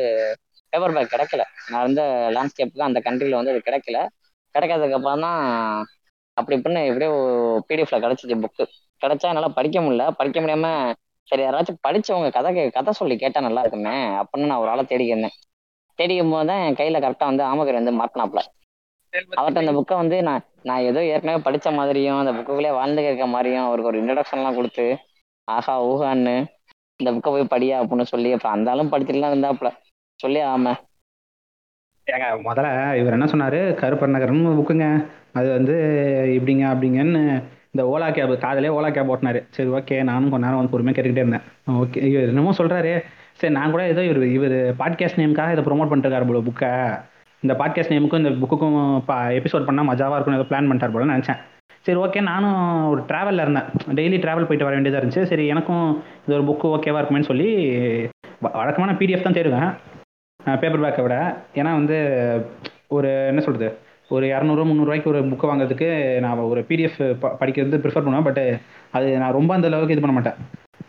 பேப்பர் 0.74 0.96
பேக் 0.96 1.14
கிடைக்கல. 1.14 1.42
நான் 1.70 1.84
இருந்த 1.84 2.04
லேண்ட்ஸ்கேப்புக்கு 2.36 2.90
அந்த 2.90 3.00
கண்ட்ரில 3.06 3.40
வந்து 3.40 3.54
அது 3.54 3.68
கிடைக்கல. 3.68 4.00
கிடைக்காததுக்கு 4.56 4.98
அப்புறம் 5.00 5.26
தான் 5.26 5.42
அப்படி 6.38 6.56
இப்படின்னு 6.58 6.82
எப்படியோ 6.90 7.12
பிடிஎஃப்ல 7.70 7.98
கிடைச்சிச்சு 8.00 8.38
புக்கு 8.44 8.64
கிடைச்சா 9.02 9.30
என்னால 9.32 9.50
படிக்க 9.58 9.78
முடியல. 9.82 10.06
படிக்க 10.20 10.38
முடியாம 10.40 10.68
சரி 11.30 11.42
யாராச்சும் 11.44 11.84
படிச்சவங்க 11.84 12.30
கதை 12.36 12.50
கதை 12.72 12.92
சொல்லி 13.00 13.16
கேட்டா 13.18 13.40
நல்லா 13.46 13.64
இருக்குமே 13.64 13.96
அப்படின்னு 14.22 14.50
நான் 14.52 14.64
ஒரு 14.64 14.72
ஆளை 14.74 14.84
தேடிக்கிறேன் 14.86 15.36
தேடிக்கும் 16.00 16.34
போது 16.34 16.48
தான் 16.50 16.62
என் 16.64 16.80
கையில 16.80 16.98
கரெக்டா 17.04 17.28
வந்து 17.30 17.44
ஆமகர் 17.48 17.80
வந்து 17.80 17.94
மாட்டினாப்ல 18.00 18.42
அவர்கிட்ட 19.34 19.64
அந்த 19.64 19.74
புக்கை 19.78 19.96
வந்து 19.98 20.18
நான் 20.28 20.46
நான் 20.68 20.86
ஏதோ 20.90 21.02
ஏற்கனவே 21.10 21.40
படிச்ச 21.46 21.68
மாதிரியும் 21.78 22.20
அந்த 22.20 22.32
புக்குள்ளே 22.38 22.72
வாழ்ந்து 22.78 23.06
இருக்க 23.06 23.28
மாதிரியும் 23.30 23.68
அவருக்கு 23.68 23.92
ஒரு 23.92 24.00
இன்ட்ரடக்ஷன்லாம் 24.02 24.58
கொடுத்து 24.58 24.86
ஆஹா 25.48 25.76
ஊஹான்னு 25.90 26.36
இந்த 27.00 27.10
புக்கை 27.16 27.32
போய் 27.32 27.52
படியா 27.52 27.76
அப்படின்னு 27.82 28.12
சொல்லி 28.12 28.30
அப்புறம் 28.34 28.56
அந்தாலும் 28.56 28.92
படிச்சுட்டுலாம் 28.92 29.34
இருந்தாப்புல. 29.34 29.70
சொல்லி 30.20 30.40
ஆமா 30.48 30.74
ஏங்க 32.08 32.28
முதல்ல 32.46 32.70
இவர் 33.00 33.16
என்ன 33.16 33.28
சொன்னாரு? 33.32 33.60
கருப்பர் 33.80 34.14
நகர்னு 34.14 34.58
புக்குங்க 34.60 34.86
அது 35.34 35.48
வந்து 35.52 35.76
இப்படிங்க 36.38 36.64
அப்படிங்கன்னு 36.70 37.24
இந்த 37.78 37.98
ஓலா 37.98 38.12
கேப் 38.12 38.42
காதலே 38.42 38.68
ஓலா 38.68 38.92
கேப் 38.92 39.12
ஓட்டினாரு. 39.12 39.44
சரி 39.50 39.70
ஓகே 39.70 40.04
நானும் 40.04 40.30
கொஞ்ச 40.30 40.46
நேரம் 40.46 40.58
வந்து 40.58 40.72
பொறுமையாக 40.72 41.02
கேட்டுக்கிட்டே 41.02 41.28
இருந்தேன். 41.28 41.40
ஓகே 41.72 42.12
இவர் 42.12 42.28
என்னமோ 42.28 42.52
சொல்கிறாரு 42.58 43.04
சரி 43.34 43.54
நான் 43.54 43.72
கூட 43.72 43.88
ஏதோ 43.88 44.04
இவர் 44.04 44.24
இவர் 44.24 44.52
பாட்காஸ்ட் 44.52 45.20
நேமுக்காக 45.20 45.52
இதை 45.52 45.64
ப்ரொமோட் 45.64 45.88
பண்ணிருக்காரு 45.88 46.28
போல 46.28 46.40
புக்கை 46.40 47.00
இந்த 47.42 47.64
பாட்காஸ்ட் 47.64 47.94
நேமுக்கும் 47.94 48.18
இந்த 48.18 48.30
புக்குக்கும் 48.30 49.02
எபிசோட் 49.10 49.66
பண்ணால் 49.68 49.92
மஜாவாக 49.92 50.12
இருக்கும் 50.12 50.34
ஏதோ 50.34 50.46
பிளான் 50.50 50.64
பண்ணிட்டார் 50.64 50.92
போல 50.92 51.18
நினச்சேன். 51.18 51.38
சரி 51.82 52.00
ஓகே 52.00 52.22
நானும் 52.22 52.88
ஒரு 52.90 53.02
ட்ராவலில் 53.02 53.42
இருந்தேன். 53.42 53.64
டெய்லி 53.88 54.24
ட்ராவல் 54.24 54.34
போயிட்டு 54.34 54.64
வர 54.64 54.70
வேண்டியதாக 54.70 55.06
இருந்துச்சு. 55.06 55.24
சரி 55.24 55.48
எனக்கும் 55.48 56.04
இது 56.28 56.44
ஒரு 56.44 56.44
புக்கு 56.44 56.66
ஓகேவா 56.66 56.98
இருக்குமேனு 56.98 57.22
சொல்லி 57.22 57.74
வ- 58.44 58.54
வழக்கமான 58.54 58.98
பிடிஎஃப் 58.98 59.22
தான் 59.22 59.34
தேடுவேன். 59.34 59.76
பேப்பர் 60.60 60.82
பேக்கை 60.82 61.02
விட. 61.02 61.38
ஏன்னா 61.56 61.72
வந்து 61.72 61.98
ஒரு 62.88 63.26
என்ன 63.28 63.42
சொல்கிறது 63.42 63.78
ஒரு 64.16 64.26
இரநூறுவா 64.34 64.66
முந்நூறுவாய்க்கு 64.70 65.12
ஒரு 65.14 65.22
புக்கை 65.32 65.48
வாங்குறதுக்கு 65.50 65.88
நான் 66.26 66.44
ஒரு 66.52 66.62
பிடிஎஃப் 66.70 67.00
படிக்கிறது 67.42 67.82
ப்ரிஃபர் 67.86 68.06
பண்ணுவேன். 68.06 68.28
பட் 68.28 68.42
அது 68.98 69.08
நான் 69.24 69.36
ரொம்ப 69.38 69.52
அந்த 69.58 69.70
அளவுக்கு 69.72 69.96
இது 69.96 70.04
பண்ண 70.06 70.16
மாட்டேன். 70.18 70.38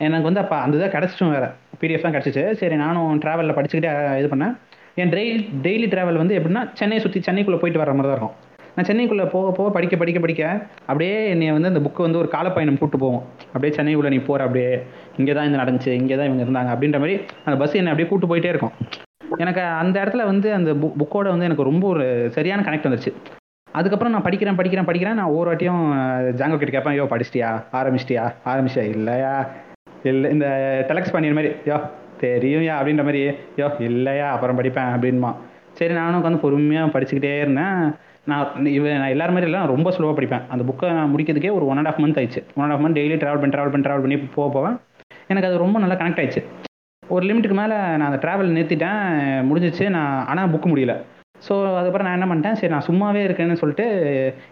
எனக்கு 0.07 0.29
வந்து 0.29 0.43
அப்போ 0.45 0.57
அந்த 0.65 0.75
இதாக 0.79 0.91
கிடச்சிட்டும் 0.97 1.33
வேறு. 1.37 1.49
பிடிஎஃப் 1.81 2.05
தான் 2.07 2.15
கிடச்சிச்சு. 2.17 2.45
சரி 2.61 2.77
நானும் 2.85 3.23
ட்ராவலில் 3.25 3.57
படிச்சுக்கிட்டே 3.57 3.93
இது 4.21 4.29
பண்ணேன். 4.35 4.55
என் 5.03 5.13
டெய்லி 5.15 5.35
டெய்லி 5.65 5.89
ட்ராவல் 5.95 6.21
வந்து 6.21 6.37
எப்படின்னா 6.39 6.63
சென்னை 6.81 7.01
சுற்றி 7.05 7.21
சென்னைக்குள்ளே 7.27 7.59
போயிட்டு 7.63 7.83
வர 7.83 7.93
மாதிரி 7.99 8.11
தான் 8.11 8.17
இருக்கும். 8.17 8.37
நான் 8.77 8.89
சென்னைக்குள்ளே 8.89 9.27
போக 9.35 9.47
போக 9.59 9.69
படிக்க 9.77 9.95
படிக்க 10.01 10.19
படிக்க 10.25 10.43
அப்படியே 10.91 11.17
என்னை 11.33 11.51
வந்து 11.57 11.71
அந்த 11.73 11.83
புக்கு 11.87 12.07
வந்து 12.07 12.21
ஒரு 12.23 12.29
காலப்பயணம் 12.37 12.81
கூட்டு 12.83 12.99
போவோம். 13.05 13.25
அப்படியே 13.53 13.73
சென்னைக்குள்ளே 13.79 14.13
நீ 14.15 14.21
போகிற 14.29 14.47
அப்படியே 14.49 14.71
இங்கே 15.21 15.35
தான் 15.39 15.49
இது 15.49 15.63
நடந்துச்சு 15.63 15.93
இங்கே 16.03 16.17
தான் 16.21 16.31
இவங்க 16.31 16.45
இருந்தாங்க 16.47 16.73
அப்படின்ற 16.77 17.01
மாதிரி 17.05 17.17
அந்த 17.47 17.57
பஸ் 17.63 17.79
என்னை 17.83 17.93
அப்படியே 17.95 18.11
கூட்டு 18.13 18.31
போயிட்டே 18.33 18.53
இருக்கும். 18.55 18.75
எனக்கு 19.39 19.63
அந்த 19.81 19.97
இடத்துல 20.05 20.25
வந்து 20.25 20.49
அந்த 20.53 20.71
புக் 20.73 20.97
புக்கோட 21.01 21.29
வந்து 21.29 21.49
எனக்கு 21.49 21.69
ரொம்ப 21.71 21.85
ஒரு 21.89 22.05
சரியான 22.37 22.63
கனெக்ட் 22.63 22.89
வந்துருச்சு. 22.89 23.13
அதுக்கப்புறம் 23.73 24.15
நான் 24.15 24.25
படிக்கிறேன் 24.25 24.59
படிக்கிறேன் 24.59 24.89
படிக்கிறேன். 24.89 25.19
நான் 25.21 25.33
ஒவ்வொரு 25.33 25.49
வாட்டியும் 25.51 25.83
ஜாங்கோ 26.41 26.57
கிட்ட 26.57 26.73
கேட்பேன் 26.77 26.99
யோ 27.01 27.07
படிச்சிட்டியா? 27.13 27.51
ஆரம்பிச்சிட்டியா? 27.73 28.25
ஆரம்பிச்சியா 28.45 28.85
இல்லையா? 28.95 29.35
இல்லை 30.03 30.31
இந்த 30.31 30.47
டெலக்ஸ் 30.89 31.15
பண்ணிடுற 31.15 31.39
மாதிரி 31.39 31.53
யோ 31.71 31.77
தெரியும்யா? 32.25 32.75
அப்படின்ற 32.79 33.05
மாதிரி 33.09 33.23
யோ 33.57 33.69
இல்லையா? 33.89 34.29
அப்புறம் 34.33 34.59
படிப்பேன் 34.61 34.93
அப்படின்மா 34.95 35.31
சரி 35.79 35.95
நானும் 35.95 36.21
உட்காந்து 36.21 36.45
பொறுமையாக 36.45 36.93
படிச்சுக்கிட்டே 36.95 37.33
இருந்தேன். 37.41 37.77
நான் 38.31 38.67
இவ 38.79 38.89
நான் 39.01 39.13
எல்லாரும் 39.15 39.35
மாதிரி 39.35 39.51
எல்லாம் 39.51 39.71
ரொம்ப 39.75 39.89
ஸ்லோவாக 39.97 40.15
படிப்பேன். 40.19 40.47
அந்த 40.49 40.63
புக்கை 40.71 40.89
நான் 40.93 41.13
முடிக்கிறதுக்கே 41.15 41.53
ஒரு 41.59 41.67
ஒன் 41.67 41.77
அண்ட் 41.77 41.91
ஆஃப் 41.91 42.01
மந்த் 42.01 42.19
ஆயிடுச்சு. 42.21 42.41
One 42.57 42.65
and 42.65 42.75
half 42.77 42.83
month 42.85 42.99
daily 42.99 43.17
travel 43.23 43.41
பண்ணி 43.43 43.55
ட்ராவல் 43.55 43.73
பண்ணி 43.75 43.87
ட்ராவல் 43.87 44.05
பண்ணி 44.07 44.19
போக 44.35 44.49
போவேன் 44.57 44.77
எனக்கு 45.31 45.49
அது 45.49 45.63
ரொம்ப 45.65 45.79
நல்லா 45.83 45.97
கனெக்ட் 46.01 46.21
ஆயிடுச்சு. 46.23 46.43
ஒரு 47.15 47.25
லிமிட்டுக்கு 47.29 47.59
மேலே 47.61 47.77
நான் 47.99 48.09
அந்த 48.09 48.19
ட்ராவல் 48.25 48.55
நிறுத்திட்டேன். 48.57 49.01
முடிஞ்சிச்சு. 49.49 49.85
நான் 49.97 50.13
ஆனால் 50.31 50.51
புக்கு 50.53 50.69
முடியல. 50.73 50.95
ஸோ 51.47 51.55
அதுக்கப்புறம் 51.71 52.07
நான் 52.07 52.17
என்ன 52.19 52.27
பண்ணிட்டேன்? 52.29 52.57
சரி 52.61 52.73
நான் 52.75 52.87
சும்மாவே 52.89 53.21
இருக்கேன்னு 53.27 53.61
சொல்லிட்டு 53.61 53.85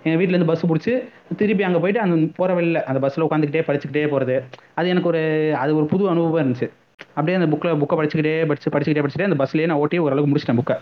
எங்கள் 0.05 0.19
வீட்டிலேருந்து 0.21 0.51
பஸ் 0.51 0.69
பிடிச்சி 0.71 0.93
திருப்பி 1.41 1.65
அங்கே 1.69 1.81
போயிட்டு 1.85 2.03
அந்த 2.05 2.17
போகிற 2.39 2.55
வழியில் 2.59 2.81
அந்த 2.91 2.99
பஸ்ஸில் 3.05 3.25
உட்காந்துக்கிட்டே 3.27 3.65
படிச்சுக்கிட்டே 3.69 4.05
போகிறது 4.13 4.37
அது 4.79 4.93
எனக்கு 4.93 5.11
ஒரு 5.13 5.23
அது 5.63 5.73
ஒரு 5.79 5.87
புது 5.93 6.05
அனுபவம் 6.13 6.43
இருந்துச்சு. 6.43 6.69
அப்படியே 7.17 7.39
அந்த 7.39 7.49
புக்கில் 7.53 7.81
புக்கை 7.83 7.97
படிச்சுக்கிட்டே 7.99 8.35
படிச்சு 8.51 8.73
படிச்சுக்கிட்டே 8.75 9.05
படிச்சுட்டு 9.05 9.29
அந்த 9.29 9.39
பஸ்லேயே 9.43 9.69
நான் 9.71 9.83
ஓட்டி 9.85 10.03
ஓரளவுக்கு 10.05 10.31
முடிச்சிட்டேன் 10.33 10.61
புக்கை 10.61 10.77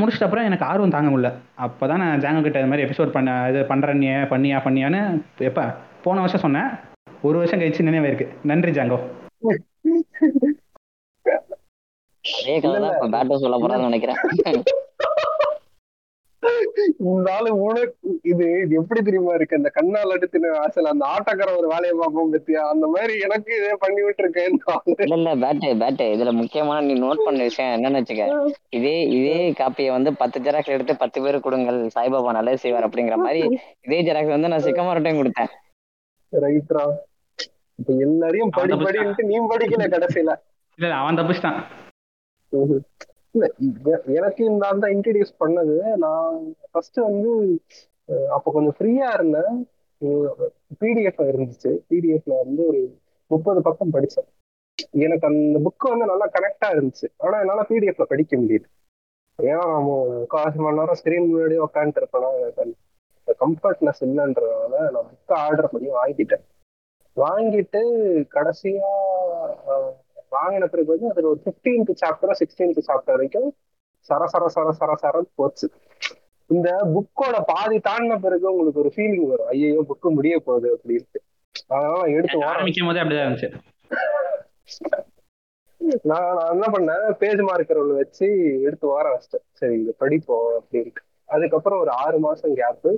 முடிச்சிட்ட 0.00 0.26
அப்புறம் 0.28 0.48
எனக்கு 0.48 0.68
ஆர்வம் 0.70 0.94
தாங்க 0.96 1.10
முடியல. 1.12 1.30
அப்போ 1.64 1.84
தான் 1.90 2.02
நான் 2.02 2.22
ஜாங்கோ 2.24 2.42
கிட்ட 2.46 2.62
இது 2.62 2.70
மாதிரி 2.72 2.86
எபிசோட் 2.86 3.14
பண்ண 3.16 3.30
இது 3.50 3.62
பண்ணுறேன் 3.72 4.02
பண்ணியா 4.32 4.58
பண்ணியான்னு 4.66 5.00
எப்போ? 5.50 5.64
போன 6.06 6.20
வருஷம் 6.24 6.44
சொன்னேன். 6.46 6.70
ஒரு 7.28 7.36
வருஷம் 7.40 7.62
கழிச்சு 7.62 7.88
நினைவாயிருக்கு 7.90 8.28
நன்றி 8.52 8.72
ஜாங்கோ 8.78 9.00
அதே 12.24 12.54
கதை 12.62 12.78
தான் 12.84 12.94
இப்ப 12.94 13.10
பேட்டும் 13.14 13.42
சொல்ல 13.44 13.56
போறான்னு 13.62 13.88
நினைக்கிறேன். 13.88 14.18
இந்த 17.10 17.28
ஆளு 17.36 17.50
உனக்கு 17.64 18.10
இது 18.30 18.44
இது 18.62 18.72
எப்படி 18.80 19.00
தெரியுமா 19.06 19.32
இருக்கு? 19.36 19.58
அந்த 19.58 19.70
கண்ணால் 19.76 20.12
அடுத்து 20.14 20.50
ஆசைல 20.62 20.92
அந்த 20.92 21.04
ஆட்டோக்கார 21.14 21.50
ஒரு 21.60 21.68
வேலையை 21.72 21.94
பார்ப்போம் 22.00 22.32
பத்தியா? 22.34 22.62
அந்த 22.72 22.86
மாதிரி 22.94 23.14
எனக்கு 23.26 23.50
இதே 23.58 23.74
பண்ணி 23.82 24.00
விட்டுருக்கேன். 24.06 24.56
இல்ல 25.04 25.16
இல்ல 25.20 25.32
பேட்டு 25.42 25.70
பேட்டு. 25.82 26.06
இதுல 26.14 26.32
முக்கியமான 26.40 26.84
நீ 26.88 26.94
நோட் 27.04 27.24
பண்ண 27.26 27.40
விஷயம் 27.48 27.74
என்னன்னு 27.76 28.00
வச்சுக்க. 28.00 28.26
இதே 28.78 28.96
இதே 29.18 29.36
காப்பியை 29.60 29.90
வந்து 29.96 30.12
பத்து 30.22 30.40
ஜெராக்ஸ் 30.46 30.74
எடுத்து 30.76 30.96
பத்து 31.02 31.20
பேருக்கு 31.24 31.46
கொடுங்கள். 31.48 31.80
சாய்பாபா 31.96 32.36
நல்லது 32.38 32.62
செய்வார் 32.64 32.88
அப்படிங்கிற 32.88 33.18
மாதிரி 33.26 33.42
இதே 33.88 34.00
ஜெராக்ஸ் 34.08 34.36
வந்து 34.36 34.52
நான் 34.54 34.66
சிக்கமார்ட்டையும் 34.68 35.20
கொடுத்தேன். 35.22 35.52
ரைட்ரா 36.32 36.84
இப்ப 37.78 37.92
எல்லாரையும் 38.06 38.54
படி 38.58 38.74
படின்ட்டு 38.86 39.28
நீ 39.30 39.36
படிக்கல 39.52 39.86
கடைசியில. 39.96 40.32
இல்லை 40.78 40.96
அவன் 41.02 41.18
தப்பிச்சிட்டான். 41.20 41.60
எனக்கு 44.16 44.42
இந்த 44.50 44.60
தான் 44.82 44.94
இன்ட்ரடியூஸ் 44.96 45.32
பண்ணது. 45.42 45.76
நான் 46.04 46.54
ஃபர்ஸ்ட் 46.70 46.98
வந்து 47.08 47.30
அப்போ 48.08 48.36
அப்ப 48.36 48.52
கொஞ்சம் 48.52 48.76
ஃப்ரீயா 48.78 49.08
இருந்தேன். 49.18 49.54
பிடிஎஃப் 50.80 51.22
இருந்துச்சு. 51.30 51.70
பிடிஎஃப்ல 51.90 52.34
வந்து 52.44 52.62
ஒரு 52.66 52.80
முப்பது 53.30 53.60
பக்கம் 53.62 53.94
படித்தேன் 53.96 54.28
எனக்கு 55.04 55.26
அந்த 55.26 55.58
புக் 55.66 55.90
வந்து 55.92 56.10
நல்லா 56.12 56.26
கனெக்டா 56.36 56.68
இருந்துச்சு. 56.74 57.08
ஆனா 57.16 57.36
என்னால 57.40 57.64
பிடிஎஃப்ல 57.68 58.06
படிக்க 58.12 58.36
முடியல. 58.36 58.66
ஏன்னா 59.38 59.64
நம்ம 59.74 59.90
காசு 60.28 60.58
மணி 60.60 60.78
நேரம் 60.78 60.98
ஸ்கிரீன் 61.00 61.28
முன்னாடி 61.30 61.56
உட்காந்துட்டு 61.66 62.02
இருப்பேன்னா 62.02 62.30
எனக்கு 62.40 62.76
கம்ஃபர்ட்னஸ் 63.44 64.00
இல்லைன்றதுனால 64.06 64.74
நான் 64.94 65.10
புக்கை 65.10 65.36
ஆர்டர் 65.46 65.72
பண்ணி 65.72 65.88
வாங்கிட்டேன். 66.00 66.44
வாங்கிட்டு 67.16 67.80
கடைசியா 68.34 68.90
வாங்கின 70.30 70.64
பிறகு 70.64 70.86
வந்து 70.86 71.10
அதுல 71.10 71.28
ஒரு 71.28 71.40
பிப்டீன்த் 71.46 71.92
சாப்டர் 72.02 72.38
சிக்ஸ்டீன்த் 72.40 72.88
சாப்டர் 72.88 73.16
வரைக்கும் 73.16 73.56
சர 74.10 74.24
சர 74.32 74.44
சர 74.46 74.68
சர 74.80 74.92
சரன்னு 75.02 75.30
போச்சு. 75.34 75.70
இந்த 76.46 76.68
புக்கோட 76.94 77.36
பாதி 77.46 77.78
தாண்டின 77.78 78.18
பிறகு 78.20 78.52
உங்களுக்கு 78.52 78.80
ஒரு 78.80 78.92
ஃபீலிங் 78.96 79.26
வரும். 79.28 79.46
ஐயோ 79.46 79.84
புக்கு 79.88 80.08
முடிய 80.10 80.38
போகுது 80.38 80.68
அப்படின்ட்டு. 80.76 81.20
அதனால 81.68 82.00
எடுத்து 82.06 82.44
ஆரம்பிக்கும் 82.44 82.86
போதே 82.86 83.00
அப்படிதான் 83.00 83.28
இருந்துச்சு. 83.28 83.50
நான் 86.02 86.34
நான் 86.34 86.50
என்ன 86.50 86.66
பண்ணேன்? 86.72 87.10
பேஜ் 87.12 87.40
மார்க்கர் 87.40 87.78
ஒன்று 87.78 87.94
வச்சு 87.94 88.26
எடுத்து 88.62 88.86
வார 88.86 89.04
வச்சிட்டேன். 89.14 89.46
சரி 89.52 89.80
இது 89.80 89.94
படிப்போம் 89.98 90.60
அப்படின்ட்டு. 90.60 91.02
அதுக்கப்புறம் 91.24 91.80
ஒரு 91.80 91.90
ஆறு 91.90 92.18
மாசம் 92.18 92.56
கேப்பு 92.56 92.90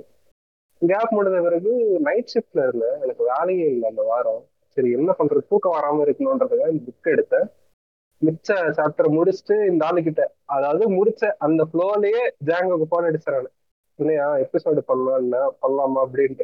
கேப் 0.81 1.13
முடிஞ்ச 1.17 1.41
பிறகு 1.41 1.71
நைட் 1.99 2.31
ஷிஃப்ட்ல 2.33 2.63
இருந்தேன். 2.67 3.01
எனக்கு 3.01 3.23
வேலையே 3.23 3.65
இல்லை 3.65 3.89
அந்த 3.89 4.01
வாரம். 4.01 4.41
சரி 4.73 4.91
என்ன 4.91 5.15
பண்றது? 5.19 5.47
தூக்கம் 5.49 5.73
வராம 5.73 6.09
இருக்கணுன்றதுக்காக 6.09 6.69
இந்த 6.69 6.91
புக் 6.91 7.07
எடுத்தேன். 7.07 7.47
மிச்ச 8.25 8.51
சாப்டர் 8.51 9.11
முடிச்சுட்டு 9.11 9.65
இந்த 9.65 9.87
ஆளுகிட்ட 9.91 10.19
அதாவது 10.45 11.05
முடிச்ச 11.05 11.31
அந்த 11.37 11.67
ஃப்ளோலயே 11.73 12.29
ஜாங்கோக்கு 12.45 12.83
போன் 12.89 13.03
அடிச்சிடறானு 13.03 13.45
இல்லையா 13.95 14.37
எபிசோடு 14.37 14.77
பண்ணலாம் 14.77 15.55
பண்ணலாமா 15.61 16.07
அப்படின்ட்டு. 16.07 16.41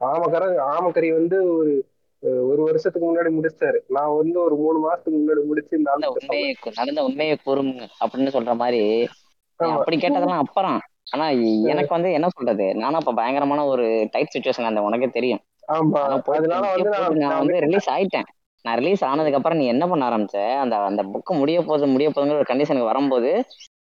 ஆமக்கர 0.00 0.54
ஆமக்கறி 0.70 1.12
வந்து 1.12 1.56
ஒரு 1.56 1.86
ஒரு 2.20 2.62
வருஷத்துக்கு 2.62 3.16
முன்னாடி 3.16 3.26
முடிச்சாரு. 3.26 3.78
நான் 3.88 4.16
வந்து 4.16 4.40
ஒரு 4.40 4.56
மூணு 4.56 4.90
மாசத்துக்கு 4.90 5.14
முன்னாடி 5.14 5.44
முடிச்சு 5.44 5.76
இந்த 5.76 5.90
நடந்த 5.90 6.08
ஆளுகிட்ட 6.08 6.20
உண்மையை 6.20 6.56
கு- 6.64 6.72
நடந்த 6.74 7.04
உண்மையை 7.04 7.38
கூறுங்க 7.46 7.86
அப்படின்னு 8.04 8.28
சொல்ற 8.28 8.54
மாதிரி. 8.54 9.08
அப்படி 9.56 9.96
கேட்டதெல்லாம் 9.96 10.36
அப்புறம். 10.36 10.80
ஆனா 11.10 11.28
எனக்கு 11.62 11.94
வந்து 11.94 12.12
என்ன 12.12 12.28
சொல்றது? 12.28 12.74
நானும் 12.74 12.98
அப்ப 12.98 13.12
பயங்கரமான 13.12 13.66
ஒரு 13.66 14.08
டைட் 14.10 14.38
சுச்சுவேஷன் 14.38 14.64
அந்த 14.64 14.82
உனக்கே 14.82 15.08
தெரியும். 15.08 15.38
ஆமா. 15.68 16.00
அதனால 16.36 16.64
வந்து 16.74 16.90
நான் 17.22 17.38
வந்து. 17.40 17.56
ரிலீஸ் 17.66 17.88
ஆயிட்டேன். 17.94 18.28
நான் 18.64 18.78
ரிலீஸ் 18.80 19.02
ஆனதுக்கு 19.04 19.38
அப்புறம் 19.38 19.60
நீ 19.60 19.66
என்ன 19.66 19.84
பண்ண 19.88 20.02
ஆரம்பிச்ச? 20.08 20.38
அந்த 20.62 20.74
அந்த 20.88 21.02
புக்கு 21.12 21.32
முடிய 21.40 21.58
போகுது 21.62 21.86
முடிய 21.86 22.08
போகுதுங்கிற 22.08 22.40
ஒரு 22.40 22.50
கண்டிஷனுக்கு 22.50 22.90
வரும்போது 22.90 23.30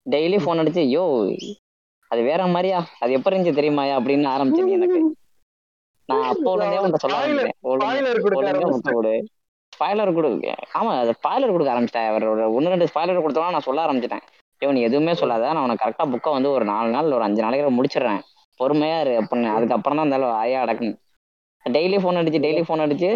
டெய்லி 0.07 0.39
ஃபோன் 0.43 0.61
அடிச்சு 0.63 0.83
யோ 0.93 1.05
அது 2.11 2.23
வேற 2.23 2.43
மாதிரியா? 2.55 2.79
அது 3.03 3.17
எப்படி 3.17 3.35
இருந்துச்சு 3.35 3.59
தெரியுமாயா 3.59 3.95
அப்படின்னு 3.99 4.33
ஆரம்பிச்ச 4.33 4.65
நீ 4.67 4.73
எனக்கு. 4.79 5.01
நான் 6.09 6.25
அப்போ 6.33 6.51
உன்கிட்ட 6.53 6.99
சொல்ல 7.03 7.19
ஸ்பாய்லர் 9.73 10.17
கொடுக்க 10.17 10.49
ஆமா 10.79 10.91
அது 11.03 11.13
ஸ்பாய்லர் 11.19 11.53
கொடுக்க 11.53 11.71
ஆரம்பிச்சிட்டேன். 11.75 12.09
ஒரு 12.33 12.55
ஒன்று 12.57 12.73
ரெண்டு 12.73 12.89
ஸ்பாய்லர் 12.91 13.25
கொடுத்தோம்னா 13.25 13.55
நான் 13.57 13.69
சொல்ல 13.69 13.85
ஆரம்பிச்சிட்டேன். 13.85 14.25
நீ 14.63 14.81
எதுவுமே 14.89 15.13
சொல்லாத. 15.15 15.53
நான் 15.53 15.65
உனக்கு 15.65 15.85
கரெக்டா 15.85 16.05
புக்கை 16.13 16.33
வந்து 16.35 16.51
ஒரு 16.57 16.65
நாலு 16.65 16.89
நாள் 16.91 17.15
ஒரு 17.17 17.25
அஞ்சு 17.27 17.45
நாளைக்கு 17.45 17.77
முடிச்சிடுறேன். 17.79 18.21
பொறுமையா 18.61 18.99
இரு. 19.05 19.15
அப்படின்னு 19.21 19.49
அதுக்கப்புறம் 19.55 19.99
தான் 19.99 20.07
இருந்தாலும் 20.07 20.35
ஐயா 20.43 20.59
அடக்கணும். 20.65 20.99
டெய்லி 21.67 21.99
ஃபோன் 22.03 22.19
அடிச்சு 22.21 22.39
டெய்லி 22.45 22.63
ஃபோன் 22.69 22.83
அடிச்சு 22.85 23.11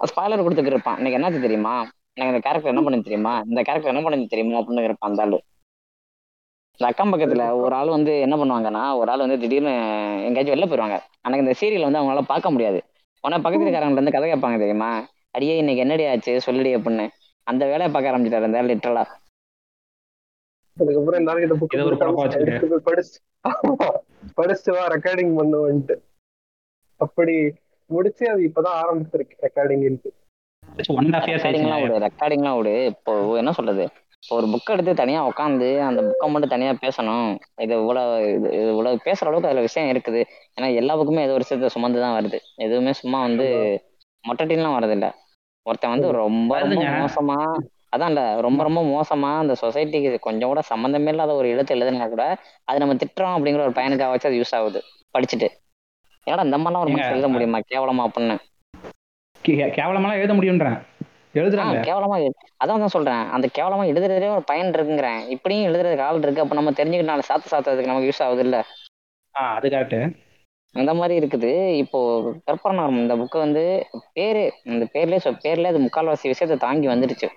ஸ்பாய்லர் 0.00 0.44
கொடுத்துட்டு 0.44 0.72
இருப்பான் 0.72 0.96
இன்னைக்கு 1.00 1.18
என்னாச்சு 1.18 1.40
தெரியுமா? 1.46 1.74
எனக்கு 2.16 2.32
இந்த 2.32 2.42
கேரக்டர் 2.46 2.72
என்ன 2.72 2.82
பண்ணு 2.86 3.06
தெரியுமா? 3.08 3.34
இந்த 3.50 3.60
கேரக்டர் 3.66 3.92
என்ன 3.92 4.02
பண்ணு 4.06 4.32
தெரியுமா? 4.32 4.56
அப்படின்னு 4.60 4.88
இருப்பான் 4.88 5.10
அந்த 5.10 5.22
ஆளு. 5.22 5.38
இந்த 6.78 6.86
அக்கம் 6.90 7.12
பக்கத்துல 7.12 7.44
ஒரு 7.64 7.74
ஆள் 7.74 7.88
வந்து 7.88 8.12
என்ன 8.20 8.34
பண்ணுவாங்கன்னா 8.36 8.82
ஒரு 9.00 9.10
ஆள் 9.10 9.24
வந்து 9.24 9.38
திடீர்னு 9.42 9.72
எங்கேயாச்சும் 10.26 10.54
வெளில 10.54 10.68
போயிருவாங்க. 10.70 10.96
எனக்கு 11.26 11.44
இந்த 11.46 11.54
சீரியல் 11.60 11.86
வந்து 11.86 12.00
அவங்களால 12.00 12.22
பார்க்க 12.32 12.54
முடியாது. 12.54 12.80
உடனே 13.24 13.42
பக்கத்து 13.42 13.66
வீட்டுக்காரங்கள்ட்ட 13.66 14.00
இருந்து 14.00 14.16
கதை 14.16 14.30
கேட்பாங்க 14.32 14.58
தெரியுமா? 14.64 14.90
அடியே 15.30 15.54
இன்னைக்கு 15.56 15.84
என்னடி 15.84 16.06
ஆச்சு? 16.06 16.32
சொல்லுடி 16.46 16.72
அப்படின்னு. 16.78 17.06
அந்த 17.50 17.62
வேலையை 17.72 17.90
பார்க்க 17.92 18.12
ஆரம்பிச்சிட்டாரு 18.12 18.48
அந்த 18.50 18.62
லிட்டரலா 18.70 19.04
அதுக்கப்புறம் 20.76 21.28
படிச்சுட்டு 24.38 24.72
வா 24.76 24.84
ரெக்கார்டிங் 24.94 25.32
பண்ணுவேன்ட்டு. 25.38 25.94
அப்படி 27.06 27.34
முடிச்சு 27.90 28.24
அது 28.32 28.42
இப்பதான் 28.48 28.78
ஆரம்பிச்சிருக்கு 28.82 29.44
ரெக்கார்டிங் 29.46 29.84
இயர்ஸ் 29.84 30.08
ரெக்கார்டிங்லாம் 31.16 31.82
விடு 31.82 32.04
ரெக்கார்டிங்லாம் 32.06 32.56
விடு. 32.58 32.72
இப்போ 32.92 33.12
என்ன 33.40 33.50
சொல்றது? 33.58 33.84
இப்போ 34.22 34.34
ஒரு 34.38 34.46
புக் 34.52 34.70
எடுத்து 34.74 34.92
தனியா 35.00 35.20
உட்காந்து 35.30 35.66
அந்த 35.88 36.00
புக்கை 36.06 36.28
மட்டும் 36.32 36.52
தனியா 36.54 36.70
பேசணும். 36.84 37.30
இது 37.64 37.74
இவ்வளவு 37.80 38.12
இது 38.36 38.50
இவ்வளவு 38.70 39.02
பேசுற 39.06 39.28
அளவுக்கு 39.30 39.50
அதுல 39.50 39.64
விஷயம் 39.66 39.90
இருக்குது. 39.92 40.20
ஏன்னா 40.56 40.68
எல்லா 40.80 40.94
புக்குமே 41.00 41.24
ஏதோ 41.26 41.34
ஒரு 41.36 41.44
விஷயத்த 41.44 41.70
சுமந்து 41.74 42.04
தான் 42.04 42.16
வருது. 42.18 42.38
எதுவுமே 42.66 42.94
சும்மா 43.00 43.20
வந்து 43.26 43.46
மொட்டட்டின்லாம் 44.24 44.76
வரது 44.78 44.96
இல்ல 44.98 45.08
ஒருத்தன் 45.66 45.94
வந்து 45.94 46.08
ரொம்ப. 46.22 46.52
மோசமா 46.96 47.38
அதான் 47.94 48.10
இல்ல 48.12 48.22
ரொம்ப 48.40 48.60
ரொம்ப 48.62 48.80
மோசமா 48.92 49.30
அந்த 49.42 49.54
சொசைட்டிக்கு 49.60 50.12
கொஞ்சம் 50.20 50.50
கூட 50.52 50.60
சம்மந்தமே 50.70 51.10
இல்லாத 51.12 51.34
ஒரு 51.40 51.48
எழுத்து 51.48 51.74
எழுதுனா 51.76 52.08
கூட 52.14 52.24
அது 52.68 52.82
நம்ம 52.82 52.96
திட்டுறோம் 53.02 53.34
அப்படிங்கிற 53.36 53.62
ஒரு 53.68 53.76
பையனுக்காக 53.78 54.12
வச்சு 54.14 54.28
அது 54.30 54.40
யூஸ் 54.40 54.54
ஆகுது 54.58 54.80
படிச்சுட்டு. 55.14 55.48
ஏன்னா 56.30 56.44
இந்த 56.44 56.58
மாதிரிலாம் 56.58 56.78
ஒரு 56.78 56.90
எழுத 57.08 57.28
முடியுமா? 57.28 57.58
கேவலமா 57.58 58.08
அப்படின்னு. 58.08 58.38
கே- 59.48 59.70
கேவலமாலாம் 59.70 60.12
எழுத 60.12 60.34
முடியும்ன்றேன். 60.34 60.82
எழுதுறாங்க. 61.34 61.80
கேவலமா 61.82 62.28
அதான் 62.52 62.78
தான் 62.78 62.88
சொல்றேன். 62.88 63.14
அந்த 63.14 63.48
கேவலமா 63.58 63.86
எழுதுறதே 63.86 64.30
ஒரு 64.30 64.42
பயன் 64.42 64.70
இருக்குங்கிறேன். 64.70 65.28
இப்படியும் 65.28 65.74
எழுதுறதுக்கு 65.74 66.00
ஆள் 66.00 66.18
இருக்கு. 66.18 66.40
அப்ப 66.40 66.54
நம்ம 66.54 66.70
தெரிஞ்சுக்கிட்டு 66.70 67.04
நாலு 67.04 67.22
சாத்து 67.28 67.52
சாத்துறதுக்கு 67.52 67.86
நமக்கு 67.86 68.08
யூஸ் 68.08 68.22
ஆகுது 68.22 68.40
இல்ல 68.40 68.66
அது 69.30 69.68
கரெக்ட் 69.68 70.16
அந்த 70.72 70.94
மாதிரி 70.94 71.26
இருக்குது. 71.26 71.76
இப்போ 71.76 72.32
கற்பனை 72.44 72.88
இந்த 72.88 73.16
புக்கு 73.16 73.38
வந்து 73.38 73.86
பேரு 74.12 74.52
இந்த 74.64 74.88
பேர்லயே 74.92 75.18
சொ- 75.24 75.38
பேர்லயே 75.44 75.64
அது 75.64 75.78
முக்கால்வாசி 75.78 76.18
விஷயத்தை 76.22 76.56
தாங்கி 76.56 76.86
வந்துடுச்சு. 76.86 77.28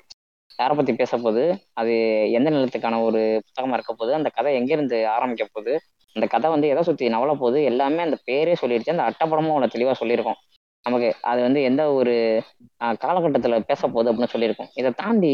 யாரை 0.57 0.75
பத்தி 0.75 0.93
பேச 0.93 1.17
போகுது 1.17 1.59
அது 1.73 1.91
எந்த 2.31 2.49
நிலத்துக்கான 2.49 3.01
ஒரு 3.01 3.19
புத்தகமா 3.19 3.73
இருக்க 3.73 3.93
போகுது? 3.93 4.13
அந்த 4.13 4.29
கதை 4.29 4.55
எங்க 4.55 4.73
இருந்து 4.73 5.07
ஆரம்பிக்க 5.07 5.47
போகுது? 5.51 5.79
அந்த 6.17 6.27
கதை 6.27 6.49
வந்து 6.49 6.67
எதை 6.67 6.83
சுத்தி 6.83 7.07
நவல 7.09 7.33
போகுது? 7.35 7.63
எல்லாமே 7.63 8.01
அந்த 8.01 8.17
பேரே 8.27 8.53
சொல்லிடுச்சு 8.61 8.93
அந்த 8.95 9.05
அட்டப்படமும் 9.09 9.53
அவ்வளவு 9.53 9.73
தெளிவா 9.73 9.93
சொல்லியிருக்கோம். 9.99 10.39
நமக்கு 10.85 11.09
அது 11.21 11.41
வந்து 11.41 11.61
எந்த 11.63 11.91
ஒரு 11.93 12.13
ஆஹ், 12.81 12.97
காலகட்டத்துல 13.01 13.59
பேச 13.61 13.81
போகுது 13.87 14.11
அப்படின்னு 14.11 14.33
சொல்லியிருக்கோம். 14.33 14.69
இதை 14.75 14.91
தாண்டி 14.93 15.31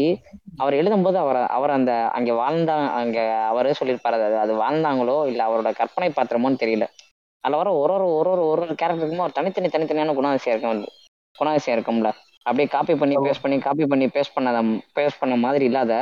அவர் 0.58 0.74
எழுதும்போது 0.74 1.14
அவர் 1.14 1.38
அவர் 1.48 1.70
அந்த 1.70 1.92
அங்க 2.12 2.32
வாழ்ந்தா 2.32 2.76
அங்க 2.94 3.18
அவரே 3.50 3.72
சொல்லியிருப்பாரு. 3.72 4.18
அது 4.20 4.38
அது 4.38 4.52
வாழ்ந்தாங்களோ 4.54 5.26
இல்ல 5.26 5.40
அவரோட 5.44 5.70
கற்பனை 5.74 6.08
பாத்திரமோன்னு 6.10 6.62
தெரியல. 6.62 6.86
அதில் 7.44 7.56
வர 7.56 7.70
ஒரு 7.74 7.92
ஒரு 7.94 8.04
ஒரு 8.10 8.30
ஒரு 8.32 8.42
ஒரு 8.44 8.62
ஒரு 8.62 8.74
கேரக்டருக்குமே 8.74 9.20
ஒரு 9.20 9.32
தனித்தனி 9.32 9.68
தனித்தனியான 9.68 10.14
குணாதிசயம் 10.14 10.54
இருக்கும் 10.54 10.74
வந்து. 10.74 10.88
குணாதிசயம் 11.36 11.76
இருக்கும்ல. 11.76 12.10
அப்படியே 12.46 12.68
காப்பி 12.68 12.94
பண்ணி 12.94 13.16
பேஸ்ட் 13.18 13.42
பண்ணி 13.42 13.58
காப்பி 13.58 13.86
பண்ணி 13.86 14.06
பேஸ்ட் 14.06 14.34
பண்ண 14.34 14.50
பேஸ்ட் 14.96 15.20
பண்ண 15.20 15.36
மாதிரி 15.36 15.64
இல்லாத 15.64 15.92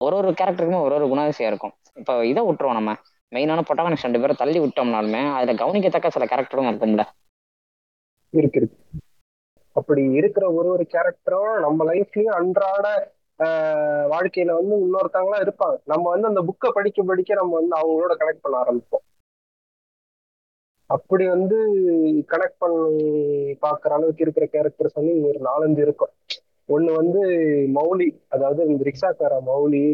ஒரு 0.00 0.16
ஒரு 0.16 0.30
கேரக்டருக்குமே 0.30 0.80
ஒரு 0.80 0.94
ஒரு 0.94 1.06
குணாதிசயம் 1.08 1.46
இருக்கும். 1.46 1.74
இப்போ 1.96 2.14
இதை 2.26 2.42
விட்டுருவோம் 2.44 2.78
நம்ம. 2.80 2.92
மெயினான 3.34 3.60
பொட்டாகனிஸ்ட் 3.68 4.06
ரெண்டு 4.06 4.20
பேரும் 4.20 4.40
தள்ளி 4.42 4.58
விட்டோம்னாலுமே 4.60 5.22
அதுல 5.34 5.54
கவனிக்கத்தக்க 5.54 6.10
சில 6.10 6.24
கேரக்டரும் 6.30 6.70
இருக்கும்ல. 6.70 7.02
இருக்கு 8.34 8.58
இருக்கு. 8.60 8.78
அப்படி 9.76 10.02
இருக்கிற 10.12 10.44
ஒரு 10.52 10.68
ஒரு 10.68 10.84
கேரக்டரும் 10.94 11.60
நம்ம 11.60 11.84
லைஃப்லயும் 11.92 12.36
அன்றாட 12.38 12.86
வாழ்க்கையில 14.12 14.54
வந்து 14.58 14.74
இன்னொருத்தவங்களா 14.84 15.38
இருப்பாங்க. 15.44 15.76
நம்ம 15.84 16.04
வந்து 16.12 16.28
அந்த 16.30 16.40
புக்கை 16.48 16.70
படிக்க 16.78 17.02
படிக்க 17.02 17.34
நம்ம 17.34 17.54
வந்து 17.60 17.74
அவங்களோட 17.80 18.14
கனெக்ட் 18.22 18.44
பண்ண 18.44 18.56
ஆரம்பிப்போம். 18.62 19.04
அப்படி 20.90 21.24
வந்து 21.28 21.56
கனெக்ட் 22.32 22.60
பண்ணி 22.62 23.04
பாக்குற 23.64 23.90
அளவுக்கு 23.96 24.24
இருக்கிற 24.26 24.46
கேரக்டர்ஸ் 24.54 24.98
வந்து 24.98 25.12
இங்க 25.16 25.26
ஒரு 25.32 25.40
நாலஞ்சு 25.48 25.82
இருக்கும். 25.86 26.12
ஒண்ணு 26.68 26.90
வந்து 27.00 27.20
மௌலி 27.76 28.08
அதாவது 28.28 28.62
இந்த 28.72 28.82
ரிக்ஷாக்கார 28.88 29.36
மௌலி. 29.50 29.84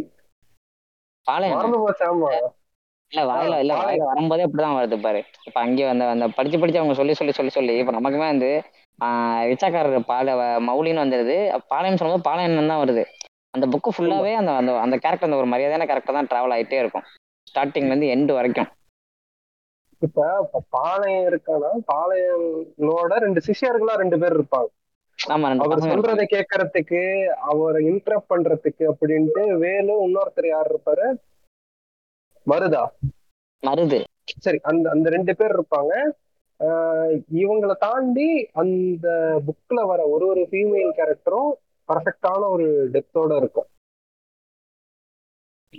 மறந்து 1.26 1.78
போச்சு 1.78 2.04
ஆமா. 2.10 2.30
இல்ல 3.12 3.22
வாயில 3.28 3.58
இல்ல. 3.62 3.72
வாயில 3.80 4.06
வரும்போதே 4.08 4.44
அப்படிதான் 4.46 4.78
வருது 4.78 4.96
பாரு. 5.00 5.20
இப்ப 5.46 5.58
அங்கே 5.60 5.84
அந்த 5.90 6.04
அந்த 6.12 6.26
படிச்சு 6.36 6.58
படிச்சு 6.58 6.80
அவங்க 6.80 6.96
சொல்லி 6.98 7.14
சொல்லி 7.14 7.34
சொல்லி 7.34 7.52
சொல்லி 7.56 7.74
இப்ப 7.78 7.92
நமக்குமே 7.96 8.26
வந்து 8.32 8.50
ஆஹ் 8.98 9.42
ரிச்சாக்காரர் 9.50 10.08
பால 10.08 10.34
மௌலின்னு 10.66 11.04
வந்துருது. 11.04 11.36
பாளையம் 11.72 11.98
சொல்லும்போது 11.98 12.28
பாளையம் 12.28 12.60
தான் 12.64 12.82
வருது. 12.82 13.04
அந்த 13.54 13.66
புக்கு 13.72 13.90
ஃபுல்லாவே 13.92 14.32
அந்த 14.38 14.50
அந்த 14.56 14.72
அந்த 14.80 14.96
கேரக்டர் 14.98 15.28
அந்த 15.28 15.38
ஒரு 15.38 15.52
மரியாதையான 15.52 15.86
கேரக்டர் 15.86 16.18
தான் 16.18 16.30
டிராவல் 16.30 16.54
ஆயிட்டே 16.56 16.80
இருக்கும். 16.82 17.06
ஸ்டார்டிங்ல 17.46 17.92
இருந்து 17.92 18.12
எண்டு 18.14 18.32
வரைக்கும். 18.36 18.70
இப்ப 20.02 20.24
பாளையம் 20.72 21.26
இருக்கானா? 21.28 21.70
பாளையனோட 21.88 23.12
ரெண்டு 23.24 23.40
சிஷ்யர்களா 23.46 23.94
ரெண்டு 24.02 24.18
பேர் 24.18 24.36
இருப்பாங்க. 24.36 24.70
அவர் 25.62 25.80
சொல்றதை 25.86 26.24
கேட்கறதுக்கு 26.28 27.00
அவரை 27.50 27.80
இன்டரப்ட் 27.90 28.30
பண்றதுக்கு 28.32 28.84
அப்படின்ட்டு 28.92 29.44
வேலு 29.62 29.94
இன்னொருத்தர் 30.06 30.48
யார் 30.48 30.70
இருப்பாரு? 30.72 31.06
மருதா? 32.46 32.86
மருது. 33.66 34.04
சரி 34.24 34.58
அந்த 34.62 34.90
அந்த 34.90 35.10
ரெண்டு 35.10 35.36
பேர் 35.36 35.60
இருப்பாங்க. 35.60 36.10
ஆஹ் 36.60 37.22
இவங்களை 37.34 37.72
தாண்டி 37.72 38.48
அந்த 38.52 39.40
புக்ல 39.46 39.86
வர 39.86 40.06
ஒரு 40.06 40.26
ஒரு 40.26 40.46
ஃபீமேல் 40.50 40.92
கேரக்டரும் 40.96 41.50
பர்ஃபெக்டான 41.92 42.48
ஒரு 42.48 42.90
டெப்த்தோட 42.92 43.36
இருக்கும். 43.36 43.66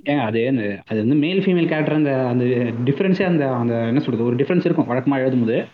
ஏங்க 0.06 0.21
அது 0.21 0.47
அது 0.86 0.99
வந்து 0.99 1.15
மேல் 1.15 1.39
ஃபீமேல் 1.39 1.67
கேரக்டர் 1.67 1.93
அந்த 1.93 2.27
அந்த 2.27 2.43
டிஃப்ரென்ஸே 2.86 3.25
அந்த 3.25 3.51
அந்த 3.51 3.73
என்ன 3.73 3.99
சொல்றது 3.99 4.23
ஒரு 4.23 4.36
டிஃப்ரென்ஸ் 4.36 4.65
இருக்கும் 4.65 4.88
வழக்கமாக 4.88 5.23
எழுதும்போது. 5.23 5.65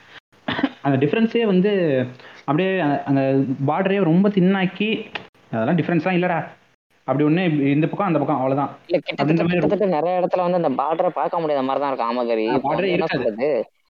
அந்த 0.81 1.05
டிஃப்ரென்ஸே 1.05 1.45
வந்து 1.45 2.03
அப்படியே 2.39 2.79
அந்த- 2.79 3.03
அந்த 3.03 3.21
பார்டரே 3.67 4.03
ரொம்ப 4.03 4.29
தின்னாக்கி 4.29 5.05
அதெல்லாம் 5.51 5.75
டிஃப்ரென்ஸ்லாம் 5.75 6.17
இல்லைடா. 6.17 6.47
அப்படி 7.07 7.23
ஒன்று 7.27 7.43
இந்த 7.75 7.85
பக்கம் 7.87 8.09
அந்த 8.09 8.19
பக்கம் 8.19 8.39
அவ்வளோதான் 8.39 8.71
இல்ல 8.87 8.97
கிட்டத்தட்ட 9.05 9.87
நிறைய 9.95 10.19
இடத்துல 10.19 10.45
வந்து 10.45 10.59
அந்த 10.61 10.71
பார்டரை 10.81 11.09
பார்க்க 11.19 11.41
முடியாத 11.43 11.63
மாதிரி 11.67 11.81
தான் 11.83 11.91
இருக்கும் 11.91 12.11
ஆமகரி 12.11 12.45
என்ன 12.47 12.91
இருக்காது. 12.97 13.15
சொல்றது? 13.15 13.49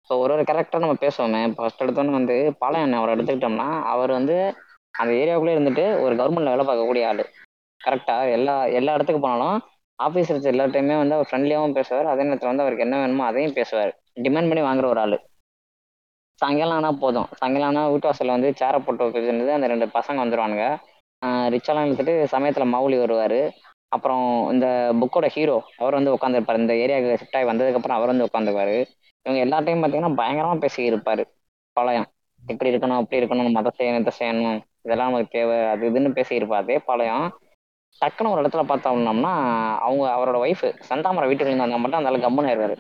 இப்போ 0.02 0.16
ஒரு 0.24 0.34
ஒரு 0.34 0.44
கேரக்டர் 0.44 0.84
நம்ம 0.84 0.98
பேசுவோமே. 1.04 1.42
ஃபர்ஸ்ட் 1.58 1.84
எடுத்தோன்னு 1.84 2.18
வந்து 2.20 2.36
பாளையம் 2.62 2.98
அவர் 3.00 3.14
எடுத்துக்கிட்டோம்னா 3.16 3.70
அவர் 3.94 4.12
வந்து 4.12 4.36
அந்த 4.94 5.12
ஏரியாவுக்குள்ளே 5.22 5.56
இருந்துட்டு 5.56 5.86
ஒரு 6.04 6.14
கவர்மெண்ட்ல 6.16 6.54
வேலை 6.54 6.66
பார்க்கக்கூடிய 6.66 7.06
ஆளு. 7.12 7.24
கரெக்டா 7.82 8.18
எல்லா 8.36 8.54
எல்லா 8.80 8.94
இடத்துக்கு 8.94 9.22
போனாலும் 9.22 9.58
ஆஃபீஸர்ஸ் 10.00 10.50
எல்லா 10.52 10.66
டைமே 10.66 10.96
வந்து 11.02 11.16
அவர் 11.18 11.30
ஃப்ரெண்ட்லியாகவும் 11.30 11.78
பேசுவார். 11.80 12.08
அதே 12.14 12.24
நேரத்தில் 12.24 12.52
வந்து 12.52 12.64
அவருக்கு 12.64 12.86
என்ன 12.88 12.98
வேணுமோ 13.02 13.26
அதையும் 13.26 13.58
பேசுவார். 13.60 13.92
டிமாண்ட் 14.26 14.50
பண்ணி 14.52 14.64
வாங்குற 14.68 14.88
ஒரு 14.94 15.00
ஆளு. 15.00 15.18
சாயங்காலம் 16.42 16.78
ஆனால் 16.80 17.00
போதும். 17.04 17.28
சாயங்காலம் 17.40 17.70
ஆனால் 17.70 17.92
வீட்டு 17.92 18.10
வாசல்ல 18.10 18.36
வந்து 18.38 18.50
சேரை 18.62 18.80
போட்டு 18.86 19.06
வைக்கிறது 19.06 19.58
அந்த 19.58 19.68
ரெண்டு 19.74 19.88
பசங்க 19.98 20.18
வந்துருவானுங்க. 20.24 20.66
ரிச்சாலாம் 21.54 21.86
எடுத்துட்டு 21.86 22.16
சமயத்தில் 22.34 22.74
மௌலி 22.74 22.98
வருவார். 23.00 23.40
அப்புறம் 23.92 24.24
இந்த 24.54 24.68
புக்கோட 25.02 25.26
ஹீரோ 25.36 25.58
அவர் 25.78 25.98
வந்து 25.98 26.14
உட்காந்துருப்பாரு 26.16 26.62
இந்த 26.64 26.74
ஏரியாவுக்கு 26.84 27.20
ஷிஃப்ட் 27.22 27.38
ஆகி 27.40 27.48
வந்ததுக்கப்புறம் 27.50 27.98
அவர் 27.98 28.12
வந்து 28.12 28.28
உட்காந்துருப்பாரு 28.28 28.76
இவங்க 29.26 29.40
எல்லா 29.46 29.58
டைம் 29.60 29.82
பார்த்தீங்கன்னா 29.82 30.18
பயங்கரமாக 30.18 30.60
பேசி 30.64 30.82
இருப்பாரு 30.90 31.24
பாளையம் 31.78 32.08
இப்படி 32.44 32.72
இருக்கணும் 32.72 33.00
அப்படி 33.00 33.20
இருக்கணும் 33.22 33.56
மத 33.58 33.72
செய்யணும் 33.78 34.04
இதை 34.04 34.14
செய்யணும் 34.20 34.58
இதெல்லாம் 34.86 35.10
நமக்கு 35.10 35.36
தேவை 35.36 35.56
அது 35.72 35.90
இதுன்னு 35.90 36.18
பேசி 36.18 36.34
அதே 36.60 36.78
பாளையம் 36.88 37.26
டக்குன்னு 38.02 38.32
ஒரு 38.34 38.42
இடத்துல 38.42 38.64
பார்த்தோம்னோம்னா 38.70 39.34
அவங்க 39.86 40.04
அவரோட 40.16 40.38
ஒய்ஃப் 40.44 40.66
செந்தாமரை 40.90 41.28
வீட்டுக்கு 41.28 41.52
இருந்தாங்க 41.52 41.78
மட்டும் 41.80 42.00
அந்த 42.00 42.12
ஆளு 42.12 42.26
கம்முன்னு 42.26 42.50
ஆயிடுவாரு. 42.52 42.76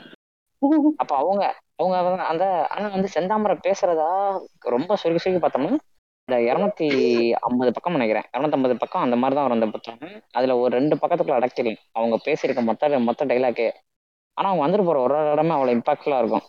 அப்ப 1.01 1.11
அவங்க 1.21 1.43
அவங்க 1.79 1.95
அந்த 2.31 2.43
ஆனால் 2.73 2.95
வந்து 2.95 3.09
செந்தாமரை 3.15 3.55
பேசுறதா 3.67 4.09
ரொம்ப 4.75 4.95
சுருக்கி 5.01 5.23
சுருக்கி 5.23 5.41
பார்த்தோம்னா 5.43 5.79
இந்த 6.27 6.37
இரநூத்தி 6.43 6.85
ஐம்பது 7.39 7.71
பக்கம் 7.73 7.93
நினைக்கிறேன். 7.93 8.25
இரநூத்தம்பது 8.33 8.75
பக்கம் 8.75 9.01
அந்த 9.01 9.15
மாதிரி 9.15 9.35
தான் 9.35 9.45
வரும் 9.45 9.57
அந்த 9.57 9.67
புத்தகம் 9.67 10.05
அதுல 10.31 10.53
ஒரு 10.57 10.71
ரெண்டு 10.77 10.95
பக்கத்துக்குள்ள 10.95 11.35
அடக்கிடலாம் 11.35 11.81
அவங்க 11.91 12.15
பேசியிருக்க 12.25 12.61
மொத்த 12.63 12.99
மொத்த 12.99 13.25
டைலாக்கே 13.25 13.67
ஆனா 14.37 14.47
அவங்க 14.49 14.63
வந்துட்டு 14.63 14.85
போற 14.85 14.99
ஒரு 14.99 15.15
ஒரு 15.15 15.31
இடமே 15.31 15.49
அவ்வளவு 15.49 15.75
இம்பாக்ட்ஃபுல்லா 15.77 16.17
இருக்கும். 16.17 16.45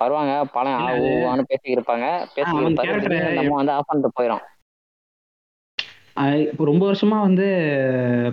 வருவாங்க 0.00 0.32
பழம் 0.46 0.76
ஆ 0.76 0.88
இல்ல, 0.92 0.94
அது- 0.94 1.20
ஊன்னு 1.28 1.44
பேசி 1.46 1.74
இருப்பாங்க. 1.74 2.06
பேசி 2.34 2.50
நம்ம 3.36 3.56
வந்து 3.56 3.72
ஆஃப் 3.72 3.88
பண்ணிட்டு 3.88 4.16
போயிடும் 4.18 4.44
இப்போ 6.46 6.64
ரொம்ப 6.64 6.84
வருஷமா 6.88 7.18
வந்து 7.20 7.44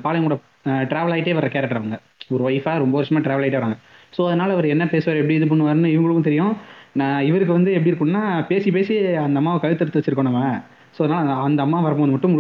பாளையம் 0.03 0.27
கூட 0.27 0.37
ட்ராவல் 0.89 1.13
ஆகிட்டே 1.15 1.33
வர 1.33 1.47
கேரக்டர் 1.47 1.77
அவங்க. 1.77 1.97
ஒரு 2.29 2.43
ஒய்ஃபா 2.47 2.71
ரொம்ப 2.77 2.95
வருஷமா 3.01 3.19
ட்ராவல் 3.21 3.45
ஆகிட்டே 3.45 3.59
வராங்க. 3.59 3.77
ஸோ 4.15 4.25
அதனால 4.25 4.53
அவர் 4.53 4.67
என்ன 4.67 4.85
பேசுவார் 4.87 5.17
எப்படி 5.17 5.35
இது 5.35 5.45
பண்ணுவாருன்னு 5.45 5.91
இவங்களுக்கும் 5.95 6.23
தெரியும். 6.23 6.53
நான் 6.95 7.25
இவருக்கு 7.25 7.53
வந்து 7.53 7.71
எப்படி 7.73 7.91
இருக்கும்னா 7.91 8.21
பேசி 8.47 8.69
பேசி 8.71 8.93
அந்த 9.23 9.39
அம்மாவை 9.39 9.59
கழுத்தெடுத்து 9.59 9.99
வச்சிருக்கோம் 9.99 10.29
நம்ம. 10.29 10.43
ஸோ 10.95 11.01
அதனால் 11.03 11.41
அந்த 11.45 11.59
அம்மா 11.63 11.79
வரும்போது 11.79 12.13
மட்டும் 12.13 12.35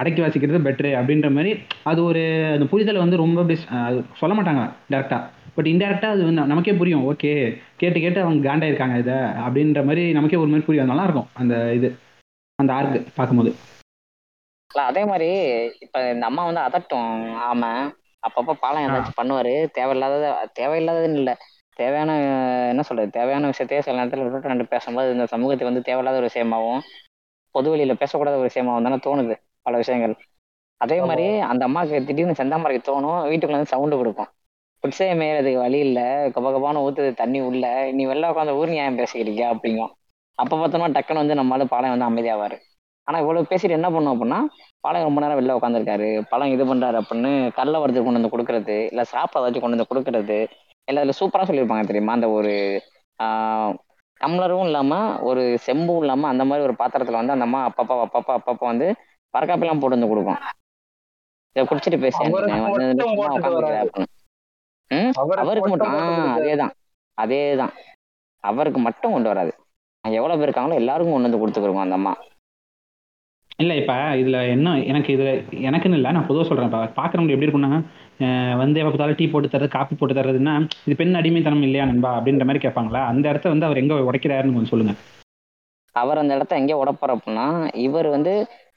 அடக்கி 0.00 0.20
வாசிக்கிறது 0.22 0.58
பெட்ரு 0.64 0.90
அப்படின்ற 0.98 1.28
மாதிரி 1.32 1.50
அது 1.84 2.00
ஒரு 2.04 2.22
அந்த 2.54 2.64
புரிதலை 2.72 3.00
வந்து 3.02 3.22
ரொம்ப 3.22 3.44
பெஸ்ட் 3.44 3.70
சொல்ல 4.20 4.34
மாட்டாங்க 4.34 4.62
டேரெக்டாக 4.90 5.22
பட் 5.56 5.68
இன்டெரக்டாக 5.72 6.14
அது 6.14 6.22
வந்து 6.24 6.42
நமக்கே 6.46 6.74
புரியும் 6.80 7.04
ஓகே 7.10 7.30
கேட்டு 7.76 7.98
கேட்டு 8.00 8.20
அவங்க 8.22 8.48
காண்டாயிருக்காங்க 8.48 8.96
இதை 8.98 9.16
அப்படின்ற 9.44 9.82
மாதிரி 9.84 10.02
நமக்கே 10.12 10.40
ஒரு 10.42 10.50
மாதிரி 10.50 10.66
புரியும். 10.66 10.90
நல்லா 10.92 11.06
இருக்கும் 11.06 11.30
அந்த 11.34 11.54
இது 11.72 11.88
அந்த 12.58 12.70
ஆர்க்கு 12.72 12.98
பார்க்கும்போது. 13.16 13.50
அதே 14.70 15.02
மாதிரி 15.04 15.28
இப்ப 15.84 15.96
இந்த 16.12 16.24
அம்மா 16.26 16.42
வந்து 16.44 16.62
அதட்டும் 16.66 17.10
ஆமா 17.46 17.70
அப்பப்போ 18.22 18.52
பாலம் 18.60 18.84
ஏதாச்சும் 18.84 19.18
பண்ணுவாரு 19.18 19.52
தேவையில்லாதது 19.74 20.28
தேவையில்லாததுன்னு 20.58 21.20
இல்ல. 21.20 21.32
தேவையான 21.76 22.10
என்ன 22.72 22.82
சொல்றது 22.82 23.10
தேவையான 23.10 23.48
விஷயத்தையே 23.52 23.80
சில 23.80 23.96
நேரத்துல 23.98 24.24
விட்டுட்டு 24.24 24.52
ரெண்டு 24.52 24.66
பேசும்போது 24.66 25.08
இந்த 25.12 25.26
சமூகத்துக்கு 25.26 25.70
வந்து 25.70 25.86
தேவையில்லாத 25.88 26.20
ஒரு 26.20 26.30
விஷயமாவும் 26.30 26.80
பொது 27.54 27.68
வெளியில 27.72 27.94
பேசக்கூடாத 28.00 28.38
ஒரு 28.38 28.48
விஷயமாவும் 28.50 28.86
தானே 28.86 28.98
தோணுது 29.06 29.34
பல 29.66 29.74
விஷயங்கள். 29.76 30.14
அதே 30.80 30.96
மாதிரி 31.00 31.26
அந்த 31.50 31.62
அம்மாவுக்கு 31.64 32.06
திடீர்னு 32.08 32.38
செந்தாமரைக்கு 32.40 32.88
தோணும் 32.88 33.20
வீட்டுக்குள்ள 33.28 33.58
வந்து 33.58 33.74
சவுண்டு 33.74 33.96
கொடுக்கும். 33.96 34.30
குடிசையை 34.84 35.14
மேயறதுக்கு 35.20 35.58
வழி 35.58 35.78
இல்ல 35.78 36.00
கப 36.34 36.50
கபான்னு 36.54 36.84
ஊத்துது 36.86 37.10
தண்ணி 37.14 37.40
உள்ள 37.40 37.64
நீ 37.92 38.02
வெளில 38.06 38.30
உட்காந்து 38.32 38.58
ஊர் 38.60 38.72
நியாயம் 38.74 38.98
பேசிக்கிறீங்க 38.98 39.44
அப்படிங்கும். 39.52 39.92
அப்ப 40.38 40.56
பார்த்தோம்னா 40.56 40.88
டக்குன்னு 40.96 41.22
வந்து 41.24 41.38
நம்மளால 41.40 41.66
பாளையம் 41.72 41.94
வந்து 41.94 42.08
அமைதியாவாரு. 42.10 42.56
ஆனா 43.08 43.16
இவ்வளவு 43.18 43.48
பேசிட்டு 43.50 43.78
என்ன 43.78 43.88
பண்ணும் 43.90 44.12
அப்படின்னா 44.14 44.38
பாளையம் 44.84 45.08
ரொம்ப 45.08 45.20
நேரம் 45.20 45.38
வெளில 45.40 45.56
உட்காந்துருக்காரு 45.58 46.08
பழம் 46.30 46.52
இது 46.54 46.64
பண்றாரு 46.64 46.96
அப்படின்னு 47.02 47.30
கடல 47.58 47.80
வரது 47.82 48.00
கொண்டு 48.00 48.18
வந்து 48.18 48.32
கொடுக்கறது 48.34 48.76
இல்ல 48.90 49.02
சாப்பிட 49.12 49.42
ஏதாச்சும் 49.42 49.64
கொண்டு 49.64 49.76
வந்து 49.76 49.90
கொடுக்கறது 49.90 50.38
இல்ல 50.88 51.00
அதுல 51.00 51.14
சூப்பரா 51.18 51.46
சொல்லியிருப்பாங்க 51.46 51.86
தெரியுமா? 51.86 52.12
அந்த 52.12 52.28
ஒரு 52.30 52.52
ஆஹ் 53.18 53.72
டம்ளரும் 54.20 54.66
இல்லாம 54.66 54.92
ஒரு 55.22 55.42
செம்பும் 55.64 56.00
இல்லாம 56.00 56.28
அந்த 56.28 56.44
மாதிரி 56.44 56.66
ஒரு 56.66 56.74
பாத்திரத்துல 56.78 57.20
வந்து 57.20 57.34
அந்த 57.34 57.44
அம்மா 57.44 57.60
அப்பப்பா 57.68 57.94
அப்பப்பா 58.04 58.34
அப்பப்பா 58.38 58.66
வந்து 58.66 58.86
பறக்காப்பெல்லாம் 59.34 59.80
போட்டு 59.80 59.96
வந்து 59.96 60.12
கொடுக்கும். 60.12 60.40
இதை 61.56 61.64
குடிச்சிட்டு 61.66 61.98
பேசி 61.98 62.20
அவருக்கு 65.40 65.66
மட்டும் 65.66 65.96
அதேதான். 66.36 66.72
அதேதான். 67.18 67.74
அவருக்கு 68.44 68.80
மட்டும் 68.80 69.14
கொண்டு 69.14 69.28
வராது. 69.28 69.52
எவ்வளவு 70.04 70.38
பேர் 70.38 70.48
இருக்காங்களோ 70.48 70.80
எல்லாருக்கும் 70.80 71.14
கொண்டு 71.14 71.28
வந்து 71.28 71.42
கொடுத்துருக்கோம் 71.42 71.84
அந்த 71.84 71.98
அம்மா. 72.00 72.12
இல்லை 73.58 73.74
இப்போ 73.80 73.94
இதில் 74.20 74.38
என்ன 74.54 74.74
எனக்கு 74.86 75.10
இதில் 75.12 75.30
எனக்குன்னு 75.68 75.98
இல்லை 75.98 76.10
நான் 76.12 76.26
பொதுவாக 76.26 76.46
சொல்கிறேன் 76.48 76.68
இப்போ 76.70 76.80
பார்க்குறவங்க 76.98 77.34
எப்படி 77.34 77.46
இருக்குன்னா 77.46 77.70
வந்து 78.60 78.78
எப்போ 78.80 78.90
பார்த்தாலும் 78.90 79.18
டீ 79.18 79.26
போட்டு 79.32 79.48
தர்றது 79.52 79.74
காப்பி 79.74 79.94
போட்டு 79.94 80.14
தர்றதுன்னா 80.18 80.54
இது 80.86 80.94
பெண் 81.00 81.18
அடிமைத்தனம் 81.20 81.64
இல்லையா 81.66 81.84
நண்பா? 81.90 82.10
அப்படின்ற 82.18 82.44
மாதிரி 82.48 82.62
கேட்பாங்களா? 82.66 83.02
அந்த 83.12 83.24
இடத்த 83.32 83.52
வந்து 83.54 83.66
அவர் 83.68 83.80
எங்க 83.82 83.94
உடைக்கிறாருன்னு 84.10 84.56
கொஞ்சம் 84.56 84.74
சொல்லுங்க. 84.74 84.94
அவர் 85.94 86.20
அந்த 86.22 86.32
இடத்த 86.38 86.60
எங்க 86.60 86.74
உடப்பார் 86.82 87.14
அப்படின்னா 87.16 87.48
இவர் 87.86 88.08
வந்து 88.16 88.32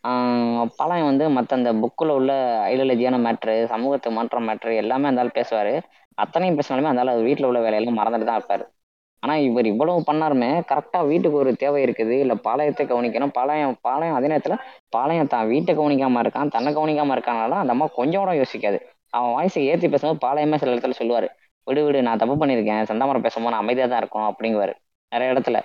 ஆஹ் 0.09 0.67
பழம் 0.79 1.07
வந்து 1.07 1.25
மற்ற 1.35 1.55
அந்த 1.57 1.71
புக்கில் 1.79 2.13
உள்ள 2.17 2.31
ஐடியாலஜியான 2.71 3.17
மேட்ரு 3.23 3.55
சமூகத்தை 3.71 4.09
மாற்றம் 4.17 4.45
மேட்ரு 4.49 4.73
எல்லாமே 4.81 5.09
அந்த 5.09 5.23
ஆள் 5.23 5.37
பேசுவார். 5.37 5.73
அத்தனையும் 6.17 6.57
பேசினாலுமே 6.59 6.91
அந்த 6.91 7.03
ஆள் 7.03 7.25
வீட்டில் 7.27 7.47
உள்ள 7.49 7.59
வேலையெல்லாம் 7.65 7.99
மறந்துட்டு 7.99 8.27
தான் 8.29 8.39
இருப்பார். 8.39 8.63
ஆனால் 9.23 9.41
இவர் 9.47 9.67
இவ்வளவு 9.71 10.05
பண்ணாருமே 10.09 10.51
கரெக்டாக 10.69 11.07
வீட்டுக்கு 11.09 11.41
ஒரு 11.41 11.51
தேவை 11.63 11.81
இருக்குது. 11.87 12.15
இல்லை 12.23 12.35
பாளையத்தை 12.45 12.85
கவனிக்கணும். 12.91 13.33
பாளையம் 13.37 13.75
பாளையம் 13.87 14.17
அதே 14.19 14.29
நேரத்தில் 14.33 14.61
பாளையம் 14.95 15.31
தான் 15.33 15.49
வீட்டை 15.53 15.73
கவனிக்காமல் 15.79 16.23
இருக்கான் 16.25 16.53
தன்னை 16.55 16.71
கவனிக்காமல் 16.79 17.15
இருக்கானால 17.17 17.59
அந்த 17.63 17.75
அம்மா 17.75 17.87
கொஞ்சம் 17.99 18.23
கூட 18.23 18.33
யோசிக்காது. 18.41 18.79
அவன் 19.09 19.31
வாய்ஸை 19.31 19.59
ஏற்றி 19.59 19.89
பேசும்போது 19.89 20.27
பாளையமே 20.27 20.55
சில 20.55 20.73
இடத்துல 20.73 20.89
சொல்லுவார். 20.89 21.35
விடு 21.63 21.83
விடு 21.83 22.01
நான் 22.01 22.17
தப்பு 22.17 22.45
பண்ணியிருக்கேன். 22.45 22.83
சந்தாமரம் 22.83 23.21
பேசும்போது 23.21 23.55
நான் 23.55 23.63
அமைதியாக 23.63 23.91
தான் 23.93 24.01
இருக்கும் 24.01 24.27
அப்படிங்குவாரு. 24.29 24.73
நிறைய 25.09 25.33
இடத்துல. 25.33 25.59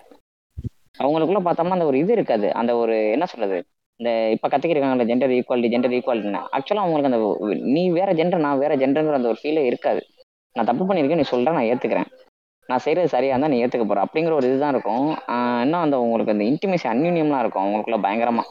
அவங்களுக்குள்ள 0.99 1.41
பார்த்தோம்னா 1.45 1.69
அந்த 1.69 1.85
ஒரு 1.85 1.99
இது 1.99 2.13
இருக்காது. 2.13 2.55
அந்த 2.55 2.77
ஒரு 2.77 3.11
என்ன 3.11 3.27
சொல்றது? 3.27 3.65
இந்த 3.97 4.31
இப்போ 4.31 4.49
கத்திக்கிருக்காங்கல்ல 4.49 5.07
ஜெண்டர் 5.07 5.33
ஈக்குவாலிட்டி 5.39 5.71
ஜெண்டர் 5.75 5.95
ஈக்குவாலிட்டின்னு 5.97 6.43
ஆக்சுவலா 6.53 6.83
அவங்களுக்கு 6.85 7.13
அந்த 7.13 7.37
நீ 7.63 7.91
வேற 7.91 8.13
ஜெண்டர் 8.13 8.39
நான் 8.39 8.59
வேற 8.59 8.77
ஜெண்டருங்கிற 8.77 9.13
அந்த 9.13 9.29
ஒரு 9.29 9.37
ஃபீலே 9.43 9.65
இருக்காது. 9.65 10.07
நான் 10.53 10.65
தப்பு 10.65 10.85
பண்ணியிருக்கேன் 10.85 11.15
நீ 11.15 11.25
சொல்ற 11.31 11.53
நான் 11.53 11.63
ஏற்றுக்கிறேன் 11.63 12.11
நான் 12.67 12.79
செய்யறது 12.79 13.09
சரியா 13.09 13.37
இருந்தா 13.37 13.49
நீ 13.49 13.65
ஏத்துக்க 13.65 13.79
போகிற 13.79 14.05
அப்படிங்கிற 14.05 14.33
ஒரு 14.33 14.47
இதுதான் 14.47 14.71
இருக்கும். 14.71 15.17
ஆஹ் 15.27 15.61
இன்னும் 15.61 15.81
அந்த 15.81 16.01
உங்களுக்கு 16.01 16.33
அந்த 16.33 16.45
இன்டிமேஷன் 16.45 16.93
அன்யூனியம்லாம் 16.93 17.39
இருக்கும். 17.39 17.65
அவங்களுக்குள்ள 17.65 18.07
பயங்கரமா. 18.07 18.43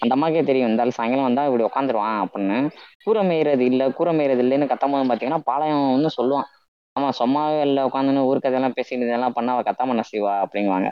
அந்த 0.00 0.12
அம்மாக்கே 0.16 0.44
தெரியும் 0.44 0.68
இருந்தாலும் 0.68 0.96
சாயங்காலம் 0.98 1.28
வந்தால் 1.28 1.48
இப்படி 1.48 1.66
உட்காந்துருவான் 1.68 2.18
அப்படின்னு. 2.24 2.56
கூரை 3.04 3.22
மேயிறது 3.22 3.60
இல்லை 3.60 3.86
கூரை 3.92 4.12
மேயிறது 4.18 4.42
இல்லைன்னு 4.44 4.70
கத்தம்போது 4.72 5.08
பார்த்தீங்கன்னா 5.10 5.42
பாளையம் 5.44 5.84
வந்து 5.96 6.10
சொல்லுவான். 6.18 6.48
ஆமாம் 6.96 7.16
சும்மாவே 7.18 7.60
இல்லை 7.60 7.82
உட்காந்துன்னு 7.84 8.26
ஊர் 8.30 8.38
கதையெல்லாம் 8.38 8.76
பேசிட்டு 8.78 9.06
இதெல்லாம் 9.08 9.32
பண்ண 9.32 9.52
அவள் 9.52 9.68
கத்தாம 9.68 9.96
நசிவா 10.00 10.34
அப்படிங்குவாங்க. 10.44 10.88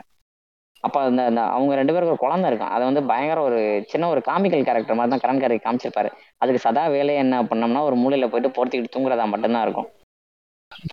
அப்போ 0.83 0.99
அந்த 1.01 1.21
அந்த 1.25 1.41
அவங்க 1.45 1.75
ரெண்டு 1.75 1.93
பேருக்கு 1.93 2.13
ஒரு 2.13 2.23
குழந்தை 2.25 2.47
இருக்கும். 2.49 2.69
அதை 2.69 2.83
வந்து 2.85 3.03
பயங்கர 3.03 3.39
ஒரு 3.41 3.59
சின்ன 3.87 4.09
ஒரு 4.09 4.21
காமிக்கல் 4.25 4.67
கேரக்டர் 4.67 4.97
மாதிரி 4.99 5.13
தான் 5.13 5.23
கரண்காரி 5.25 5.57
காமிச்சிருப்பாரு. 5.65 6.09
அதுக்கு 6.37 6.61
சதா 6.67 6.83
வேலை 6.87 7.15
என்ன 7.15 7.41
பண்ணோம்னா 7.43 7.81
ஒரு 7.81 7.95
மூலையில் 7.95 8.31
போயிட்டு 8.31 8.55
போர்த்திக்கிட்டு 8.57 8.95
தூங்குறதா 8.95 9.25
மட்டும்தான் 9.33 9.65
இருக்கும். 9.67 9.89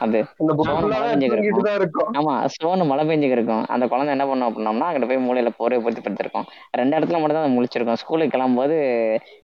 அது 0.05 0.19
மழை 0.39 0.99
பெஞ்சுக்கு 1.11 1.37
தூங்கிட்டு 1.37 1.67
தான் 1.67 1.79
இருக்கும். 1.81 2.09
ஆமா 2.19 2.35
ஸ்டோனு 2.55 2.85
மழை 2.91 3.03
பெஞ்சுக்கு 3.09 3.37
இருக்கும். 3.39 3.63
அந்த 3.75 3.85
குழந்தை 3.93 4.11
என்ன 4.15 4.25
பண்ணும் 4.31 4.49
அப்படின்னோம்னா 4.49 4.89
அங்கிட்ட 4.89 5.09
போய் 5.11 5.25
மூலையில 5.27 5.51
போரே 5.59 5.79
பொறுத்து 5.85 6.05
படுத்திருக்கும். 6.07 6.47
ரெண்டு 6.81 6.97
இடத்துல 6.99 7.21
மட்டும் 7.23 7.39
தான் 7.39 7.57
முழிச்சிருக்கும். 7.57 8.01
ஸ்கூலுக்கு 8.03 8.35
கிளம்பும்போது 8.35 8.77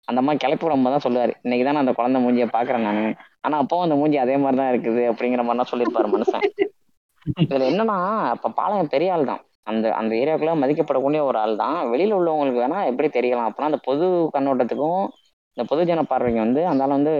அந்த 0.10 0.18
அம்மா 0.24 0.36
கிளப்பி 0.44 0.66
விடும்போது 0.68 0.96
தான் 0.96 1.06
சொல்லுவாரு 1.08 1.34
இன்னைக்கு 1.46 1.66
தான் 1.70 1.82
அந்த 1.84 1.94
குழந்தை 2.00 2.22
மூஞ்சியை 2.26 2.48
பாக்குறேன் 2.58 2.88
நானு. 2.90 3.04
ஆனா 3.46 3.58
அப்பவும் 3.64 3.86
அந்த 3.88 3.98
மூஞ்சி 4.02 4.20
அதே 4.26 4.38
மாதிரி 4.44 4.60
தான் 4.62 4.72
இருக்குது 4.74 5.04
அப்படிங்கிற 5.12 5.44
மாதிரி 5.48 5.62
தான் 5.62 5.72
சொல்லியிருப்பாரு 5.72 6.10
மனுஷன். 6.16 6.46
இதுல 7.46 7.66
என்னன்னா 7.72 7.98
இப்ப 8.36 8.52
பாளையம் 8.60 8.94
பெரிய 8.96 9.16
ஆள் 9.16 9.30
தான். 9.32 9.42
அந்த 9.70 9.88
அந்த 10.02 10.14
ஏரியாவுக்குள்ள 10.22 10.54
மதிக்கப்படக்கூடிய 10.62 11.22
ஒரு 11.30 11.38
ஆள் 11.44 11.56
தான். 11.64 11.78
வெளியில 11.94 12.18
உள்ளவங்களுக்கு 12.20 12.64
வேணா 12.64 12.80
எப்படி 12.92 13.10
தெரியலாம். 13.18 13.48
அப்படின்னா 13.50 13.72
அந்த 13.72 13.82
பொது 13.90 14.06
கண்ணோட்டத்துக்கும் 14.36 15.04
இந்த 15.58 15.64
பொதுஜன 15.72 16.04
பார்வைக்கு 16.12 16.42
வந்து 16.46 16.62
அந்த 16.72 16.84
ஆள் 16.86 16.98
வந்து 16.98 17.14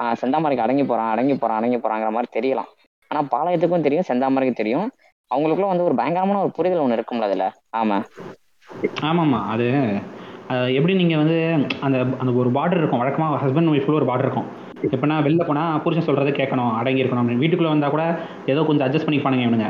ஆஹ் 0.00 0.16
செந்தாமரைக்கு 0.20 0.64
அடங்கி 0.64 0.84
போறான் 0.84 1.10
அடங்கி 1.10 1.34
போறான் 1.34 1.56
அடங்கி 1.56 1.76
போறாங்கிற 1.76 2.10
மாதிரி 2.10 2.30
தெரியலாம். 2.38 2.70
ஆனா 3.10 3.22
பாளையத்துக்கும் 3.34 3.80
தெரியும் 3.80 4.08
செந்தாமரைக்கும் 4.08 4.60
தெரியும். 4.62 4.88
அவங்களுக்குள்ள 5.30 5.66
வந்து 5.66 5.84
ஒரு 5.84 5.94
பயங்கரமான 5.94 6.40
ஒரு 6.40 6.50
புரிதல் 6.50 6.78
ஒண்ணு 6.78 6.96
இருக்கும்ல 6.98 7.28
அதுல. 7.28 7.44
ஆமா. 7.76 7.98
ஆமாமா 9.02 9.46
அது 9.46 9.66
எப்படி 10.74 10.94
நீங்க 10.94 11.16
வந்து 11.16 11.36
அந்த 11.80 11.98
அந்த 12.18 12.32
ஒரு 12.32 12.50
பார்டர் 12.50 12.76
இருக்கும். 12.76 13.02
வழக்கமா 13.02 13.28
ஹஸ்பண்ட் 13.44 13.70
ஒய்ஃப்ல 13.72 13.94
ஒரு 13.94 14.06
பார்டர் 14.06 14.26
இருக்கும். 14.26 14.48
எப்படின்னா 14.82 15.16
வெளில 15.22 15.46
போனா 15.46 15.78
புருஷன் 15.78 16.06
சொல்றதை 16.06 16.32
கேட்கணும் 16.32 16.72
அடங்கி 16.74 17.02
இருக்கணும் 17.02 17.22
அப்படின்னு. 17.22 17.42
வீட்டுக்குள்ள 17.44 17.68
வந்தா 17.68 17.88
கூட 17.88 18.04
ஏதோ 18.46 18.64
கொஞ்சம் 18.64 18.86
அட்ஜஸ்ட் 18.88 19.08
பண்ணிப்பானுங்க 19.08 19.46
இவனுங்க. 19.46 19.68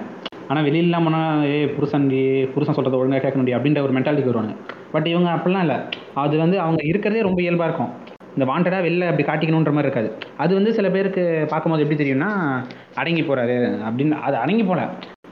ஆனால் 0.49 0.65
வெளியிலாம் 0.65 1.05
போனால் 1.05 1.45
ஏ 1.45 1.67
புருஷன் 1.67 2.07
புருஷன் 2.55 2.75
சொல்கிறத 2.75 2.97
ஒழுங்காக 2.97 3.23
கேட்க 3.23 3.39
முடியும் 3.39 3.59
அப்படின்ற 3.59 3.83
ஒரு 3.83 3.93
மென்டாலிட்டி 3.93 4.25
வருவாங்க 4.25 4.55
பட் 4.93 5.07
இவங்க 5.07 5.31
அப்படிலாம் 5.31 5.65
இல்லை. 5.67 5.77
அது 6.15 6.37
வந்து 6.37 6.61
அவங்க 6.61 6.83
இருக்கிறதே 6.85 7.23
ரொம்ப 7.23 7.41
இயல்பாக 7.41 7.69
இருக்கும். 7.69 7.93
இந்த 8.37 8.53
வாண்டடாக 8.53 8.83
வெளில 8.83 9.09
அப்படி 9.09 9.23
காட்டிக்கணுன்ற 9.23 9.73
மாதிரி 9.73 9.79
இருக்காது. 9.79 10.13
அது 10.37 10.55
வந்து 10.55 10.73
சில 10.73 10.91
பேருக்கு 10.91 11.47
பார்க்கும்போது 11.49 11.83
எப்படி 11.83 12.13
தெரியும்னா 12.13 12.31
அடங்கி 12.95 13.23
போகிறாரு 13.23 13.79
அப்படின்னு 13.91 14.11
அது 14.11 14.37
அடங்கி 14.37 14.65
போல. 14.65 14.89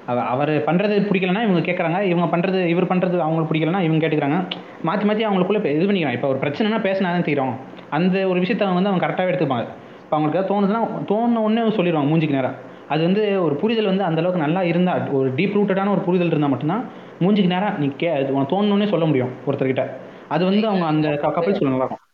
அவ- 0.07 0.23
அவர் 0.23 0.49
பண்றது 0.49 1.09
பிடிக்கலனா 1.11 1.43
இவங்க 1.43 1.73
கேட்குறாங்க 1.73 2.03
இவங்க 2.03 2.37
பண்றது 2.37 2.65
இவர் 2.65 2.87
பண்றது 2.87 3.19
அவங்களுக்கு 3.19 3.55
பிடிக்கலனா 3.55 3.81
இவங்க 3.81 4.09
கேட்டுக்கிறாங்க. 4.09 4.45
மாற்றி 4.83 5.07
மாற்றி 5.07 5.27
அவங்களுக்குள்ள 5.27 5.65
இது 5.65 5.87
பண்ணிக்கிறாங்க 5.87 6.13
இப்போ 6.13 6.29
ஒரு 6.29 6.39
பிரச்சனைனா 6.39 6.81
பேசினா 6.83 7.03
தான் 7.03 7.23
தீரும். 7.23 7.55
அந்த 7.91 8.29
ஒரு 8.29 8.41
விஷயத்த 8.41 8.63
அவங்க 8.63 8.81
வந்து 8.81 8.89
அவங்க 8.89 9.07
கரெக்டாகவே 9.07 9.35
எடுத்துப்பாங்க. 9.35 9.67
இப்போ 10.01 10.17
அவங்களுக்கு 10.17 10.61
தோணுதுன்னா 10.61 10.89
தோணுன 11.09 11.39
உடனே 11.39 11.61
சொல்லிடுவாங்க 11.61 12.09
மூஞ்சிக்கு 12.13 12.31
நேரம் 12.31 12.55
அது 12.89 13.03
வந்து 13.03 13.43
ஒரு 13.43 13.55
புரிதல் 13.55 13.85
வந்து 13.85 14.05
அந்த 14.05 14.21
அளவுக்கு 14.21 14.47
நல்லா 14.47 14.63
இருந்தா 14.63 14.99
ஒரு 15.13 15.31
டீப் 15.31 15.57
ரூட்டடான 15.57 15.91
ஒரு 15.91 16.01
புரிதல் 16.01 16.27
இருந்தால் 16.27 16.51
மட்டும்தான் 16.51 16.85
மூஞ்சிக்கு 17.21 17.47
நேரம் 17.47 17.79
நீ 17.79 17.93
கே 17.97 18.09
அது 18.09 18.35
உனக்கு 18.35 18.63
தோணுனே 18.63 18.89
சொல்ல 18.89 19.05
முடியும் 19.05 19.29
ஒருத்தர்கிட்ட. 19.47 19.87
அது 20.29 20.45
வந்து 20.45 20.67
அவங்க 20.67 20.87
அந்த 20.87 21.09
கப்பல் 21.09 21.55
சொல்ல 21.55 21.69
நல்லா 21.69 21.85
இருக்கும் 21.85 22.10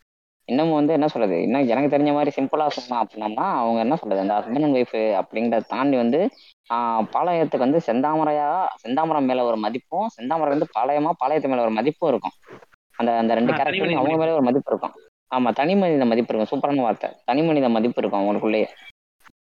இன்னமும் 0.48 0.74
வந்து 0.74 0.92
என்ன 0.92 1.06
சொல்றது? 1.08 1.42
இன்னும் 1.42 1.68
எனக்கு 1.68 1.96
தெரிஞ்ச 1.96 2.12
மாதிரி 2.12 2.30
சிம்பிளா 2.36 2.66
சொன்னா 2.68 3.02
அப்படின்னம்னா 3.02 3.46
அவங்க 3.54 3.80
என்ன 3.80 3.96
சொல்றது? 3.96 4.20
அந்த 4.20 4.34
ஹஸ்பண்ட் 4.34 4.62
அண்ட் 4.62 4.76
ஒய்ஃப் 4.76 4.96
அப்படிங்கிறத 5.20 5.66
தாண்டி 5.66 5.96
வந்து 5.96 6.20
ஆஹ் 6.70 7.04
பாளையத்துக்கு 7.14 7.58
வந்து 7.58 7.80
செந்தாமரையா 7.86 8.48
செந்தாமரம் 8.82 9.24
மேல 9.24 9.44
ஒரு 9.44 9.56
மதிப்பும் 9.56 10.06
செந்தாமரம் 10.16 10.48
வந்து 10.48 10.68
பாளையமா 10.78 11.10
பாளையத்து 11.20 11.48
மேல 11.48 11.60
ஒரு 11.60 11.70
மதிப்பும் 11.70 12.10
இருக்கும். 12.10 12.34
அந்த 12.98 13.16
அந்த 13.16 13.34
ரெண்டு 13.34 13.52
கேரக்டரும் 13.52 13.94
அவங்க 13.94 14.16
மேல 14.16 14.32
ஒரு 14.32 14.42
மதிப்பு 14.42 14.70
இருக்கும். 14.72 14.94
ஆமா 15.30 15.52
தனி 15.52 15.74
மனித 15.76 16.04
மதிப்பு 16.04 16.30
இருக்கும். 16.32 16.50
சூப்பரான 16.52 16.80
வார்த்தை. 16.80 17.10
தனி 17.24 17.42
மனித 17.42 17.68
மதிப்பு 17.68 18.00
இருக்கும் 18.00 18.20
அவங்களுக்குள்ளேயே. 18.20 18.68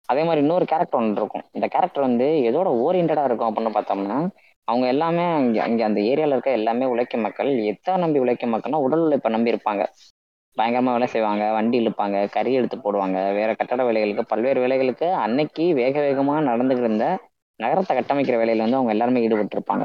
அதே 0.09 0.23
மாதிரி 0.23 0.41
இன்னொரு 0.41 0.65
கேரக்டர் 0.65 1.01
ஒன்று 1.01 1.21
இருக்கும். 1.21 1.45
இந்த 1.53 1.67
கேரக்டர் 1.67 2.03
வந்து 2.03 2.25
எதோட 2.51 2.69
ஓரியன்டா 2.83 3.25
இருக்கும் 3.25 3.49
அப்படின்னு 3.51 3.77
பார்த்தோம்னா 3.77 4.19
அவங்க 4.69 4.87
எல்லாமே 4.87 5.25
அங்க 5.33 5.63
அங்க 5.63 5.85
அந்த 5.85 6.01
ஏரியால 6.01 6.33
இருக்க 6.33 6.51
எல்லாமே 6.51 6.85
உழைக்கும் 6.85 7.21
மக்கள். 7.21 7.59
எத்தனை 7.65 8.01
நம்பி 8.01 8.19
உழைக்கும் 8.19 8.55
மக்கள்னா 8.55 8.77
உடல் 8.79 9.01
உழைப்பை 9.01 9.33
நம்பி 9.33 9.53
இருப்பாங்க. 9.53 9.83
பயங்கரமா 10.57 10.93
வேலை 10.93 11.07
செய்வாங்க 11.07 11.53
வண்டி 11.53 11.79
இழுப்பாங்க 11.81 12.31
கறி 12.31 12.53
எடுத்து 12.53 12.77
போடுவாங்க. 12.77 13.35
வேற 13.35 13.55
கட்டட 13.55 13.83
வேலைகளுக்கு 13.83 14.21
பல்வேறு 14.23 14.61
வேலைகளுக்கு 14.61 15.13
அன்னைக்கு 15.17 15.75
வேக 15.75 16.01
வேகமா 16.01 16.35
நடந்துகிட்டு 16.49 16.79
இருந்த 16.79 17.07
நகரத்தை 17.61 17.97
கட்டமைக்கிற 17.97 18.37
வேலையில 18.39 18.57
வந்து 18.57 18.77
அவங்க 18.77 18.91
எல்லாருமே 18.91 19.23
ஈடுபட்டு 19.23 19.57
இருப்பாங்க 19.59 19.85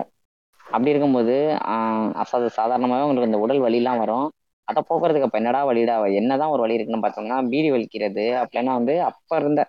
அப்படி 0.62 0.90
இருக்கும்போது 0.90 1.34
ஆஹ் 1.68 2.24
அசாது 2.24 2.46
சாதாரணமாகவே 2.58 3.02
அவங்களுக்கு 3.02 3.26
இந்த 3.26 3.38
உடல் 3.38 3.62
வலிலாம் 3.62 3.98
வரும். 3.98 4.28
அதை 4.68 4.84
போக்குறதுக்கு 4.90 5.22
அப்ப 5.22 5.38
என்னடா 5.38 5.68
வழிடா 5.68 6.14
என்னதான் 6.14 6.50
ஒரு 6.50 6.62
வழி 6.62 6.74
இருக்குன்னு 6.74 7.08
பார்த்தோம்னா 7.08 7.50
பீடி 7.50 7.72
வலிக்கிறது 7.72 8.44
அப்படின்னா 8.44 8.74
வந்து 8.74 9.04
அப்ப 9.04 9.36
இருந்த 9.36 9.62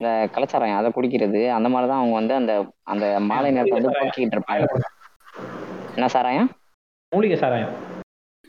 இந்த 0.00 0.28
கலாச்சாரம் 0.32 0.76
அதை 0.76 0.92
குடிக்கிறது 0.94 1.50
அந்த 1.50 1.68
மாதிரிதான் 1.68 1.98
அவங்க 1.98 2.14
வந்து 2.14 2.34
அந்த 2.34 2.52
அந்த 2.84 3.20
மாலை 3.20 3.50
நேரத்தை 3.50 3.80
வந்து 3.80 3.98
போக்கிக்கிட்டு 3.98 4.36
இருப்பாங்க. 4.36 4.66
என்ன 5.94 6.08
சாராயம்? 6.08 6.50
மூலிகை 7.12 7.36
சாராயம். 7.36 7.72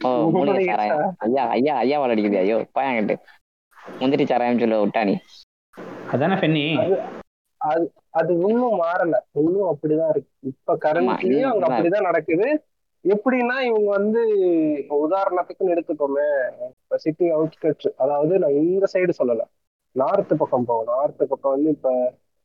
ஓ 0.02 0.10
மூலிகை 0.34 0.42
மூலிகை 0.50 0.68
சாராயம். 0.70 1.14
ஐயா 1.26 1.44
ஐயா 1.56 1.76
ஐயா 1.84 1.98
வாழ 2.00 2.12
அடிக்குது 2.14 2.40
ஐயோ 2.42 2.58
பாயாங்கிட்டு 2.76 3.16
முந்திரி 4.00 4.24
சாராயம் 4.26 4.62
சொல்ல 4.64 4.78
விட்டானி 4.80 5.16
அதானே 6.14 6.36
அது 7.62 7.86
அது 8.12 8.32
இன்னும் 8.44 8.80
மாறல. 8.82 9.16
இன்னும் 9.40 9.70
அப்படிதான் 9.72 10.12
இருக்கு. 10.14 10.32
இப்ப 10.52 10.76
கரண்ட்லயும் 10.84 11.52
அங்க 11.52 11.66
அப்படிதான் 11.68 12.08
நடக்குது. 12.10 12.48
எப்படின்னா 13.06 13.56
இவங்க 13.62 13.90
வந்து 13.98 14.22
இப்ப 14.82 14.96
உதாரணத்துக்குன்னு 15.06 15.74
எடுத்துக்கோமே. 15.76 16.28
இப்ப 16.76 16.98
சிட்டி 16.98 17.26
அவுட்ஸ்கட்ஸ் 17.32 17.90
அதாவது 17.96 18.34
நான் 18.40 18.58
இந்த 18.64 18.88
சைடு 18.94 19.20
சொல்லல. 19.20 19.44
நார்த் 19.96 20.34
பக்கம் 20.40 20.66
போவோம் 20.66 20.90
நார்த் 20.94 21.22
பக்கம் 21.24 21.56
வந்து 21.56 21.70
இப்ப 21.70 21.92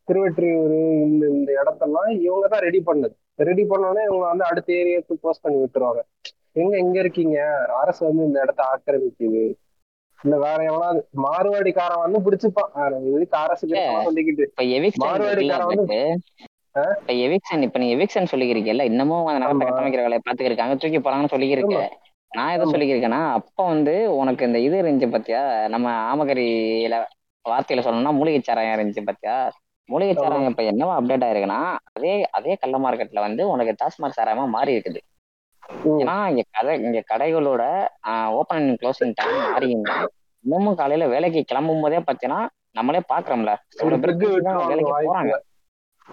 திருவெற்றியூர் 0.08 0.74
இந்த 1.06 1.24
இந்த 1.32 1.50
இடத்தெல்லாம் 1.60 2.10
இவங்க 2.20 2.46
தான் 2.48 2.64
ரெடி 2.66 2.80
பண்ணது. 2.88 3.14
ரெடி 3.42 3.64
பண்ணோடனே 3.64 4.02
இவங்க 4.08 4.24
வந்து 4.26 4.44
அடுத்த 4.44 4.72
ஏரியாவுக்கு 4.74 5.22
போஸ்ட் 5.24 5.44
பண்ணி 5.44 5.58
விட்டுருவாங்க. 5.60 6.02
எங்க 6.52 6.76
எங்க 6.76 6.98
இருக்கீங்க? 6.98 7.36
அரசு 7.80 8.06
வந்து 8.06 8.24
இந்த 8.24 8.40
இடத்த 8.40 8.62
ஆக்கிரமிக்குது. 8.64 9.42
இல்ல 10.24 10.36
வேற 10.38 10.64
எவனாவது 10.64 11.08
மாறுவாடிக்காரன் 11.22 12.02
வந்து 12.04 12.18
பிடிச்சுப்பான். 12.20 12.70
இதுக்கு 13.14 13.36
அரசு 13.36 13.66
கிட்ட 13.66 14.02
சொல்லிக்கிட்டு. 14.04 14.44
மார்வாடிக்காரன் 15.04 15.70
வந்து- 15.72 16.14
இப்ப 16.96 17.12
எவிக்ஷன் 17.22 17.62
இப்ப 17.62 17.78
நீ 17.78 17.96
எவிக்ஷன் 17.96 18.30
சொல்லிக்கிறீங்கல்ல 18.30 18.82
இன்னமும் 18.82 19.26
அந்த 19.26 19.38
நிலத்தை 19.38 19.66
ஆமா. 19.66 19.70
கட்டமைக்கிற 19.70 20.02
வேலையை 20.02 20.20
பாத்துக்கிருக்காங்க 20.20 20.76
தூக்கி 20.76 20.98
போறாங்கன்னு 20.98 21.32
சொல்லிக்கிறீங்க 21.32 21.78
நான் 22.30 22.52
எதை. 22.52 22.66
சொல்லிக்கிறேன்னா 22.66 23.32
அப்ப 23.32 23.66
வந்து 23.66 24.16
உனக்கு 24.16 24.46
இந்த 24.46 24.58
இது 24.58 24.82
இருந்துச்சு 24.82 25.10
பாத்தியா? 25.10 25.68
நம்ம 25.68 25.86
ஆமகரியில 26.12 26.94
வார்த்தையில 27.44 27.82
சொல்லணும்னா 27.82 28.12
மூலிகை 28.12 28.40
சாராயம் 28.40 28.78
இருந்துச்சு 28.78 29.04
பாத்தியா? 29.04 29.36
மூலிகை. 29.88 30.14
சாராயம் 30.14 30.50
இப்ப 30.50 30.62
என்னவா 30.62 30.94
அப்டேட் 31.00 31.24
ஆயிருக்குன்னா 31.24 31.60
அதே 31.92 32.24
அதே 32.30 32.54
கள்ள 32.54 32.78
மார்க்கெட்ல 32.78 33.20
வந்து 33.20 33.48
உனக்கு 33.48 33.74
டாஸ்மாக் 33.84 34.18
சாராயமா 34.20 34.48
மாறி 34.48 34.76
இருக்குது. 34.76 35.00
ஏன்னா 35.98 36.28
இங்க 36.28 36.42
கடை 36.50 36.82
இங்க 36.82 37.02
கடைகளோட 37.10 37.62
ஓப்பன் 38.32 38.58
அண்ட் 38.58 38.80
க்ளோசிங் 38.82 39.12
டைம் 39.14 39.38
மாறிங்க 39.44 40.08
இன்னமும் 40.44 40.74
காலையில 40.74 41.08
வேலைக்கு 41.08 41.44
கிளம்பும் 41.44 41.80
போதே 41.80 41.98
பாத்தீங்கன்னா 41.98 42.40
நம்மளே 42.70 43.00
பாக்குறோம்ல. 43.08 43.50
வேலைக்கு. 44.66 44.92
போறாங்க. 45.04 45.32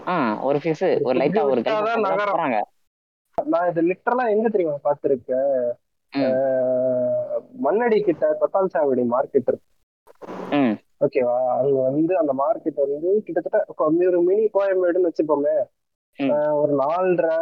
ஆஹ் 0.05 0.41
ஒரு 0.41 0.57
ஃபீஸ் 0.63 1.03
ஒரு 1.03 1.19
லைட்டா 1.19 1.41
ஒரு. 1.43 1.61
போறாங்க. 2.27 2.57
நான் 3.37 3.69
இது 3.69 3.81
லிட்டரலா 3.83 4.29
எங்க 4.29 4.49
தெரியுமா. 4.49 4.77
அஹ் 6.13 7.37
மண்ணடி 7.63 8.03
கிட்ட 8.03 8.37
கொத்தால் 8.41 8.73
சாவடி 8.73 9.03
மார்க்கெட் 9.11 9.47
இருக்கு. 9.47 9.67
ஓகேவா? 11.01 11.35
அங்க 11.57 11.81
வந்து 11.81 12.17
அந்த 12.17 12.33
மார்க்கெட் 12.33 12.79
வந்து 12.85 13.21
கிட்டத்தட்ட 13.25 13.65
ஒரு 13.77 14.21
மினி 14.21 14.49
கோயம்பேடுன்னு 14.53 15.09
வச்சுப்போமே. 15.09 15.55
ஒரு 16.51 16.75
நாலரை 16.75 17.37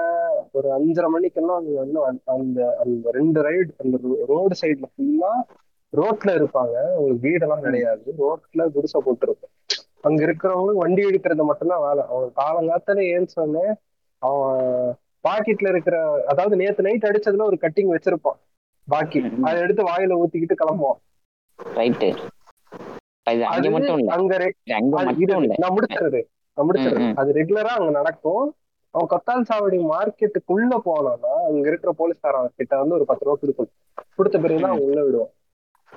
ஒரு 0.52 0.70
அஞ்சரை 0.80 1.08
மணிக்கெல்லாம் 1.08 1.56
அங்க 1.56 1.80
வந்து 1.80 2.22
அந்த- 2.26 2.78
அந்த 2.84 3.12
ரெண்டு 3.12 3.42
ரைடு 3.42 3.70
அந்த 3.78 4.00
ரோடு 4.28 4.56
சைடுல 4.62 4.84
ஃபுல்லா 4.84 5.32
ரோட்ல 5.98 6.26
இருப்பாங்க. 6.26 6.94
உங்களுக்கு 6.96 7.28
வீடெல்லாம் 7.30 7.62
கிடையாது. 7.62 8.14
ரோட்ல 8.18 8.72
குடிசை 8.72 9.02
போட்டுருக்கும். 9.06 9.54
அங்க 10.02 10.26
இருக்கிறவங்க 10.26 10.74
வண்டி 10.74 11.02
எடுக்கிறது 11.02 11.44
மட்டும்தான் 11.44 11.82
வேலை. 11.82 12.04
அவங்க 12.10 12.32
காலங்காத்தால 12.36 12.98
ஏன்சோடனே 12.98 13.74
அவன் 14.18 14.96
பாக்கெட்ல 15.30 15.70
இருக்கிற 15.70 16.24
அதாவது 16.28 16.56
நேத்து 16.56 16.84
நைட் 16.84 17.04
அடிச்சதுல 17.04 17.44
ஒரு 17.44 17.58
கட்டிங் 17.62 17.96
வச்சிருப்பான். 17.96 18.40
பாக்கி. 18.88 19.20
அதை 19.42 19.62
எடுத்து 19.62 19.84
வாயில 19.84 20.24
ஊத்திக்கிட்டு 20.24 20.56
கிளம்புவான். 20.56 21.00
ரைட்டு 21.76 22.18
அங்க 24.74 25.12
நான் 25.58 25.76
முடிச்சிடுறது 25.76 26.24
நான் 26.58 26.67
முடிச்சிடுறது 26.67 27.06
ம், 27.06 27.12
ம். 27.12 27.15
அது 27.15 27.32
ரெகுலரா 27.34 27.74
அங்க 27.78 27.91
நடக்கும். 27.91 28.46
அவன் 28.96 29.08
கொத்தால் 29.08 29.48
சாவடி 29.50 29.78
மார்க்கெட்டுக்குள்ள 29.89 30.76
போனானா 30.86 31.34
அங்க 31.48 31.67
இருக்கிற 31.67 31.91
போலீஸ்காரன் 31.91 32.52
கிட்ட 32.56 32.78
வந்து 32.78 32.96
ஒரு 32.96 33.06
பத்து 33.06 33.26
ரூபா 33.26 33.38
கொடுக்கணும். 33.41 33.76
கொடுத்த 34.15 34.38
பிறகுதான் 34.38 34.72
அவன் 34.72 34.86
உள்ள 34.88 35.04
விடுவான். 35.04 35.34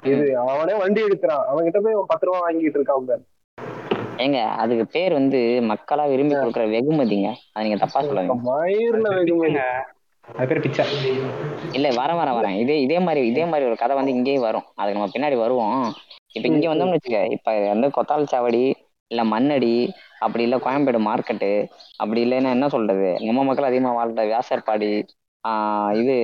இது 0.05 0.25
அவனே 0.45 0.75
வண்டி 0.75 1.01
எடுக்கிறான். 1.03 1.45
அவன் 1.47 1.65
கிட்ட 1.65 1.81
போய் 1.81 1.93
அவன் 1.93 2.07
பத்து 2.07 2.27
ரூபா 2.27 2.39
வாங்கிட்டு 2.39 2.79
இருக்கான். 2.81 3.25
ஏங்க 4.19 4.45
அதுக்கு 4.57 4.87
பேர் 4.87 5.13
வந்து 5.13 5.39
மக்களா 5.71 6.09
விரும்பி 6.09 6.35
கொடுக்குற 6.35 6.65
வெகுமதிங்க. 6.71 7.29
அது 7.53 7.65
நீங்க 7.65 7.79
தப்பா 7.79 8.01
சொல்லுங்க 8.01 8.35
மயிர்ல 8.49 9.09
வெகுமதி. 9.15 9.61
அது 10.29 10.47
பேர் 10.47 10.61
பிச்சை. 10.61 10.85
இல்ல 11.73 11.89
வரேன் 11.91 12.19
வரேன் 12.19 12.37
வரேன். 12.37 12.57
இதே 12.57 12.81
இதே 12.81 12.99
மாதிரி 12.99 13.27
இதே 13.27 13.45
மாதிரி 13.45 13.67
ஒரு 13.67 13.77
கதை 13.77 13.97
வந்து 13.97 14.11
இங்கேயும் 14.11 14.43
வரும். 14.43 14.67
அதுக்கு 14.77 14.99
நம்ம 14.99 15.13
பின்னாடி 15.15 15.37
வருவோம். 15.37 15.79
இப்ப 16.33 16.49
இங்க 16.49 16.69
வந்தோம்னு 16.69 16.97
வச்சுக்க 16.97 17.21
இப்ப 17.31 17.59
வந்து 17.69 17.91
கொத்தால் 17.91 18.31
சாவடி 18.33 18.63
இல்ல 19.11 19.25
மண்ணடி 19.25 19.73
அப்படி 20.21 20.43
இல்லை 20.47 20.59
கோயம்பேடு 20.65 21.01
மார்க்கெட்டு 21.09 21.51
அப்படி 22.03 22.21
இல்லைன்னா 22.27 22.51
என்ன 22.57 22.69
சொல்றது? 22.69 23.09
நம்ம 23.27 23.45
மக்கள் 23.45 23.69
அதிகமாக 23.71 23.99
வாழ்ற 23.99 24.25
வியாசர்பாடி 24.31 24.91
ஆஹ் 25.45 25.93
இது 26.01 26.15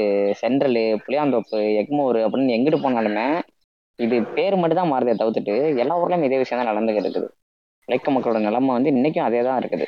சென்ட்ரலு 0.40 0.82
புளியாந்தோப்பு 1.04 1.58
எக்மோர் 1.82 2.18
அப்படின்னு 2.24 2.54
எங்கிட்டு 2.56 2.80
போனாலுமே 2.82 3.26
இது 3.98 4.16
பேர் 4.36 4.56
மட்டும் 4.60 4.80
தான் 4.80 4.90
மாறுதே 4.92 5.12
தவிர்த்துட்டு 5.20 5.54
எல்லா 5.82 5.94
ஊர்லயும் 6.00 6.26
இதே 6.26 6.40
விஷயம் 6.42 6.60
தான் 6.60 6.70
நடந்துகிட்டு 6.70 7.06
இருக்குது. 7.06 7.28
உழைக்க 7.88 8.10
மக்களோட 8.10 8.38
நிலைமை 8.46 8.72
வந்து 8.76 8.92
இன்னைக்கும் 8.94 9.26
அதே 9.26 9.40
தான் 9.48 9.60
இருக்குது. 9.62 9.86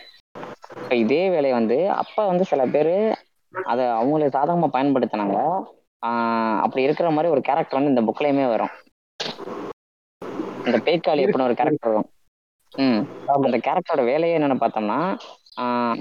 இப்போ 0.82 0.94
இதே 1.04 1.22
வேலையை 1.34 1.54
வந்து 1.58 1.78
அப்ப 2.02 2.26
வந்து 2.26 2.44
சில 2.52 2.62
பேர் 2.74 2.94
அதை 3.54 3.84
அவங்களுக்கு 4.00 4.36
சாதகமாக 4.36 4.74
பயன்படுத்தினாங்க. 4.76 5.36
ஆஹ் 6.02 6.58
அப்படி 6.64 6.82
இருக்கிற 6.86 7.10
மாதிரி 7.16 7.32
ஒரு 7.34 7.42
கேரக்டர் 7.48 7.78
வந்து 7.80 7.92
இந்த 7.94 8.04
புக்லயுமே 8.08 8.46
வரும். 8.54 8.74
இந்த 10.68 10.78
பேய்க்காளி 10.86 11.24
அப்படின்னு 11.24 11.48
ஒரு 11.50 11.58
கேரக்டர் 11.60 11.92
வரும். 11.92 12.08
அந்த 13.36 13.56
கேரக்டரோட 13.66 14.02
வேலையே 14.04 14.36
என்னன்னு 14.38 14.62
பார்த்தோம்னா 14.62 14.98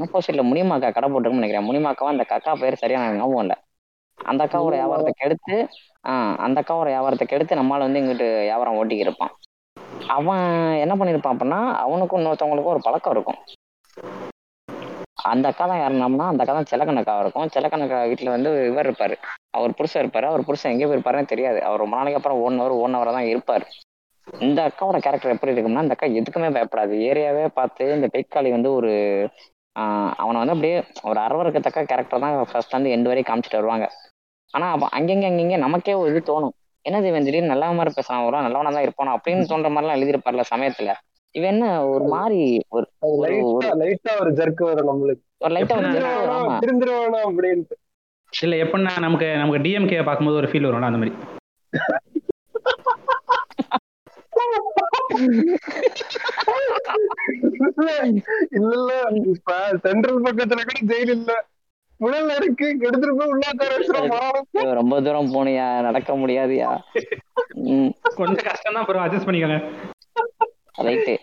ஆப்போசிட்ல 0.04 0.44
முனிமாக்கா 0.44 0.90
கடை 0.92 1.08
போட்டுருக்குன்னு 1.10 1.42
நினைக்கிறேன். 1.42 1.68
முனிமாக்காவும் 1.70 2.14
அந்த 2.14 2.26
அக்கா 2.28 2.54
பேர் 2.56 2.82
சரியா 2.82 3.00
எனக்கு 3.00 3.22
ஞாபகம் 3.22 3.44
இல்லை. 3.46 3.58
அந்த 4.20 4.42
அக்காவோட? 4.46 4.76
வியாபாரத்தை 4.76 5.14
கெடுத்து 5.16 5.56
ஆஹ் 6.04 6.36
அந்த 6.38 6.58
அக்காவோட 6.62 6.90
வியாபாரத்தை 6.90 7.28
கெடுத்து 7.28 7.60
நம்மளால 7.60 7.88
வந்து 7.88 8.02
இங்கிட்டு 8.02 8.28
வியாபாரம் 8.42 8.78
ஓட்டிக்கி 8.80 9.06
இருப்பான். 9.06 9.34
அவன் 10.10 10.44
என்ன 10.84 10.94
பண்ணிருப்பான் 10.96 11.34
அப்படின்னா 11.34 11.62
அவனுக்கும் 11.86 12.20
இன்னொருத்தவங்களுக்கும் 12.20 12.76
ஒரு 12.76 12.86
பழக்கம் 12.88 13.14
இருக்கும். 13.14 13.40
அந்த 15.26 15.46
அக்கா 15.48 15.66
தான் 15.66 15.82
யாருனோம்னா 15.82 16.26
அந்த 16.28 16.44
அக்கா 16.44 16.54
தான் 16.54 16.70
செலக்கணக்கா 16.72 17.16
இருக்கும். 17.20 17.50
செலக்கணக்கா 17.56 17.98
வீட்டுல 18.10 18.30
வந்து 18.30 18.50
இவர் 18.68 18.88
இருப்பாரு. 18.88 19.16
அவர் 19.52 19.74
புருஷன் 19.74 20.02
இருப்பாரு. 20.04 20.24
அவர் 20.24 20.46
புருஷன் 20.46 20.72
எங்கே 20.72 20.86
போயிருப்பாருன்னு 20.86 21.32
தெரியாது. 21.34 21.60
அவர் 21.64 21.80
ரொம்ப 21.80 21.96
நாளைக்கு 21.98 22.20
அப்புறம் 22.22 22.42
ஒன் 22.42 22.60
ஹவர் 22.60 22.76
ஒன் 22.78 22.96
ஹவர் 22.96 23.18
தான் 23.18 23.30
இருப்பார். 23.34 23.66
இந்த 24.28 24.60
அக்காவோட 24.68 24.98
கேரக்டர் 24.98 25.32
எப்படி 25.32 25.54
இருக்கும்னா 25.54 25.82
இந்த 25.82 25.96
அக்கா 25.96 26.08
எதுக்குமே 26.14 26.50
பயப்படாது. 26.52 26.96
ஏரியாவே 27.10 27.48
பார்த்து 27.54 27.94
இந்த 27.94 28.08
பெய்க்காளி 28.14 28.52
வந்து 28.52 28.74
ஒரு 28.74 28.92
ஆஹ் 29.76 30.14
அவனை 30.16 30.38
வந்து 30.40 30.54
அப்படியே 30.54 30.78
ஒரு 31.04 31.20
அரவருக்கத்தக்க 31.20 31.84
கேரக்டர் 31.84 32.20
தான் 32.20 32.46
ஃபர்ஸ்ட் 32.46 32.72
வந்து 32.72 32.90
எண்டு 32.90 33.08
வரையும் 33.08 33.30
காமிச்சிட்டு 33.30 33.56
வருவாங்க. 33.56 33.86
ஆனா 34.54 34.72
அப்ப 34.72 34.90
அங்கங்க 34.92 35.26
அங்கங்க 35.26 35.58
நமக்கே 35.58 35.94
ஒரு 35.94 36.10
இது 36.10 36.22
தோணும். 36.26 36.54
என்னது 36.86 37.04
இவன் 37.04 37.24
திடீர்னு 37.24 37.48
நல்ல 37.48 37.72
மாதிரி 37.72 37.96
பேசுறான் 37.98 38.26
ஒரு 38.26 38.42
நல்லவனா 38.42 38.72
தான் 38.72 38.86
இருப்பானா 38.86 39.16
அப்படின்னு 39.18 39.46
தோன்ற 39.46 39.70
மாதிரிலாம் 39.70 39.98
எழுதியிருப்பார்ல 39.98 40.44
சமயத்துல. 40.52 40.92
இவன் 41.36 41.52
என்ன 41.54 41.66
ஒரு 41.88 42.06
மாதிரி 42.06 42.40
ஒரு 42.70 42.86
லைட்டா 43.24 43.72
லைட்டா 43.82 44.14
ஒரு 44.20 44.32
ஜர்க் 44.32 44.64
வரும் 44.64 44.90
நம்மளுக்கு. 44.92 45.24
ஒரு 45.38 45.54
லைட்டா 45.56 45.76
ஒரு 45.78 45.90
வரும். 46.28 46.60
திருந்திருவானோ 46.60 47.20
அப்படின்ட்டு. 47.30 47.76
இல்ல 48.34 48.56
எப்படின்னா 48.64 49.00
நமக்கு 49.00 49.28
நமக்கு 49.38 49.60
டிஎம்கே 49.60 50.04
பார்க்கும்போது 50.04 50.38
ஒரு 50.38 50.48
ஃபீல் 50.48 50.68
வரும்ல 50.68 50.92
அந்த 50.92 50.98
மாதிரி. 50.98 51.14
இல்ல 57.70 57.90
இல்ல 58.60 58.92
இப்ப 59.34 59.54
சென்ட்ரல் 59.84 60.24
பக்கத்துல 60.24 60.64
கூட 60.70 60.80
ஜெயில் 60.92 61.14
இல்ல. 61.18 61.32
புழல் 62.00 62.32
இருக்கு 62.36 62.68
எடுத்துட்டு 62.80 63.16
போய் 63.20 63.32
உள்ள 63.34 64.74
ரொம்ப 64.74 64.96
தூரம் 65.02 65.32
போனியா 65.36 65.68
நடக்க 65.82 66.14
முடியாதுயா. 66.14 66.70
கொஞ்சம் 68.20 68.48
கஷ்டம் 68.50 68.76
தான் 68.76 69.06
அட்ஜஸ்ட் 69.06 69.28
பண்ணிக்கோங்க. 69.30 69.60
ரைட்டு 70.88 71.14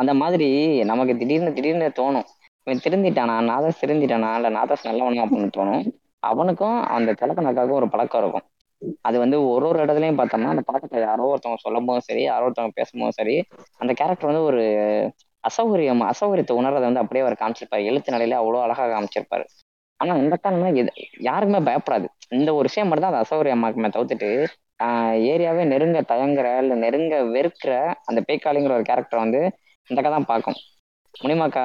அந்த 0.00 0.12
மாதிரி 0.14 0.48
நமக்கு 0.84 1.14
திடீர்னு 1.16 1.52
திடீர்னு 1.52 1.88
தோணும். 2.00 2.28
இவன் 2.66 2.82
திருந்திட்டானா 2.84 3.34
நாதஸ் 3.50 3.82
திருந்திட்டானா 3.82 4.30
இல்ல 4.34 4.50
நாதஸ் 4.50 4.86
நல்லவனா 4.88 5.24
அப்படின்னு 5.24 5.56
தோணும். 5.58 5.84
அவனுக்கும் 6.30 6.78
அந்த 6.96 7.10
திலக்கணக்காவுக்கும் 7.20 7.80
ஒரு 7.82 7.88
பழக்கம் 7.88 8.22
இருக்கும். 8.22 8.46
அது 9.04 9.16
வந்து 9.24 9.36
ஒரு 9.52 9.64
ஒரு 9.70 9.78
இடத்துலயும் 9.84 10.20
பார்த்தோம்னா 10.20 10.52
அந்த 10.54 10.62
பழக்கத்தை 10.68 11.00
யாரோ 11.02 11.28
ஒருத்தவங்க 11.32 11.60
சொல்லும் 11.66 11.86
போதும் 11.88 12.06
சரி 12.08 12.22
யாரோ 12.30 12.46
ஒருத்தவங்க 12.48 12.74
பேசும்போதும் 12.80 13.18
சரி 13.20 13.36
அந்த 13.82 13.92
கேரக்டர் 14.00 14.30
வந்து 14.30 14.44
ஒரு 14.50 14.62
அசௌகரியம் 15.44 16.02
அசௌகரியத்தை 16.12 16.54
உணர்றதை 16.60 16.86
வந்து 16.88 17.02
அப்படியே 17.02 17.22
அவர் 17.24 17.40
காமிச்சிருப்பாரு. 17.42 17.82
எழுத்து 17.90 18.14
நிலையில 18.14 18.38
அவ்வளோ 18.40 18.58
அழகாக 18.64 18.88
காமிச்சிருப்பாரு. 18.94 19.44
ஆனா 20.00 20.12
இந்த 20.24 20.34
காரணம் 20.44 20.76
யாருக்குமே 21.28 21.60
பயப்படாது. 21.68 22.06
இந்த 22.38 22.50
ஒரு 22.58 22.66
விஷயம் 22.68 22.88
மட்டும் 22.90 23.06
தான் 23.06 23.12
அந்த 23.14 23.24
அசௌகரியமாக்குமே 23.26 23.90
தவிர்த்துட்டு 23.96 24.30
ஏரியாவே 25.32 25.62
நெருங்க 25.72 25.98
தயங்குற 26.12 26.48
இல்ல 26.62 26.74
நெருங்க 26.84 27.14
வெறுக்கிற 27.34 27.72
அந்த 28.10 28.20
பேய்க்காளிங்கிற 28.28 28.74
ஒரு 28.78 28.86
கேரக்டர் 28.90 29.24
வந்து 29.24 29.40
இந்த 29.88 30.10
தான் 30.14 30.28
பார்க்கும். 30.32 30.58
முனிமாக்கா 31.14 31.64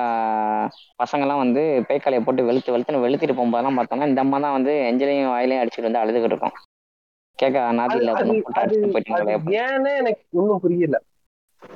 பசங்கள்லாம் 1.02 1.42
வந்து 1.44 1.62
பேய்க்காளியை 1.90 2.22
போட்டு 2.28 2.48
வெளுத்து 2.50 2.74
வெளுத்துன்னு 2.76 3.04
வெளுத்திட்டு 3.06 3.38
போகும்போதெல்லாம் 3.38 3.78
பார்த்தோம்னா 3.80 4.10
இந்த 4.12 4.22
அம்மா 4.26 4.38
தான் 4.46 4.56
வந்து 4.58 4.74
எஞ்சிலையும் 4.90 5.32
வாயிலையும் 5.34 5.62
அடிச்சுட்டு 5.64 5.90
வந்து 5.90 6.02
அழுதுகிட்டு 6.04 6.34
இருக்கும். 6.34 6.56
கேட்க 7.40 7.64
நாதி 7.80 7.94
அது 7.94 8.02
இல்ல 8.02 8.12
அது 8.12 8.20
அப்படின்னு 8.20 8.44
போட்டு 8.46 8.62
அது 8.62 8.66
அடிச்சுட்டு 8.66 8.88
அது 8.88 8.94
போயிட்டாங்களே 8.96 9.58
ஏன்னு 9.64 9.92
எனக்கு 10.02 10.22
ஒண்ணும் 10.40 10.62
புரியல. 10.66 10.98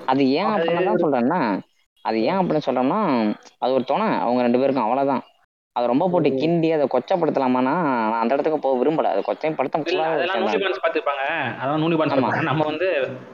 அது 0.06 0.24
ஏன் 0.40 0.52
அப்படின்னு 0.54 1.04
சொல்றேன்னா 1.04 1.40
அது 2.06 2.18
ஏன் 2.22 2.40
அப்படின்னு 2.40 2.66
சொல்றோம்னா 2.68 3.00
அது 3.60 3.72
ஒரு 3.74 3.84
துணை. 3.84 4.08
அவங்க 4.18 4.42
ரெண்டு 4.42 4.60
பேருக்கும் 4.60 4.86
அவ்வளவுதான். 4.86 5.24
அதை 5.76 5.88
ரொம்ப 5.88 6.06
போட்டு 6.10 6.30
கிண்டி 6.32 6.70
அதை 6.74 6.86
கொச்சப்படுத்தலாமான்னா 6.88 7.74
நான் 8.04 8.22
அந்த 8.22 8.34
இடத்துக்கு 8.34 8.60
போக 8.60 8.78
விரும்பல. 8.80 9.12
அது 9.14 9.22
கொச்சையும் 9.22 9.58
படுத்த 9.58 9.82
பார்த்துருப்பாங்க 10.84 11.26
அதான் 11.62 11.82
நூனி 11.82 11.96
பான்ஸ் 11.96 12.48
நம்ம 12.50 12.66
வந்து 12.66 12.88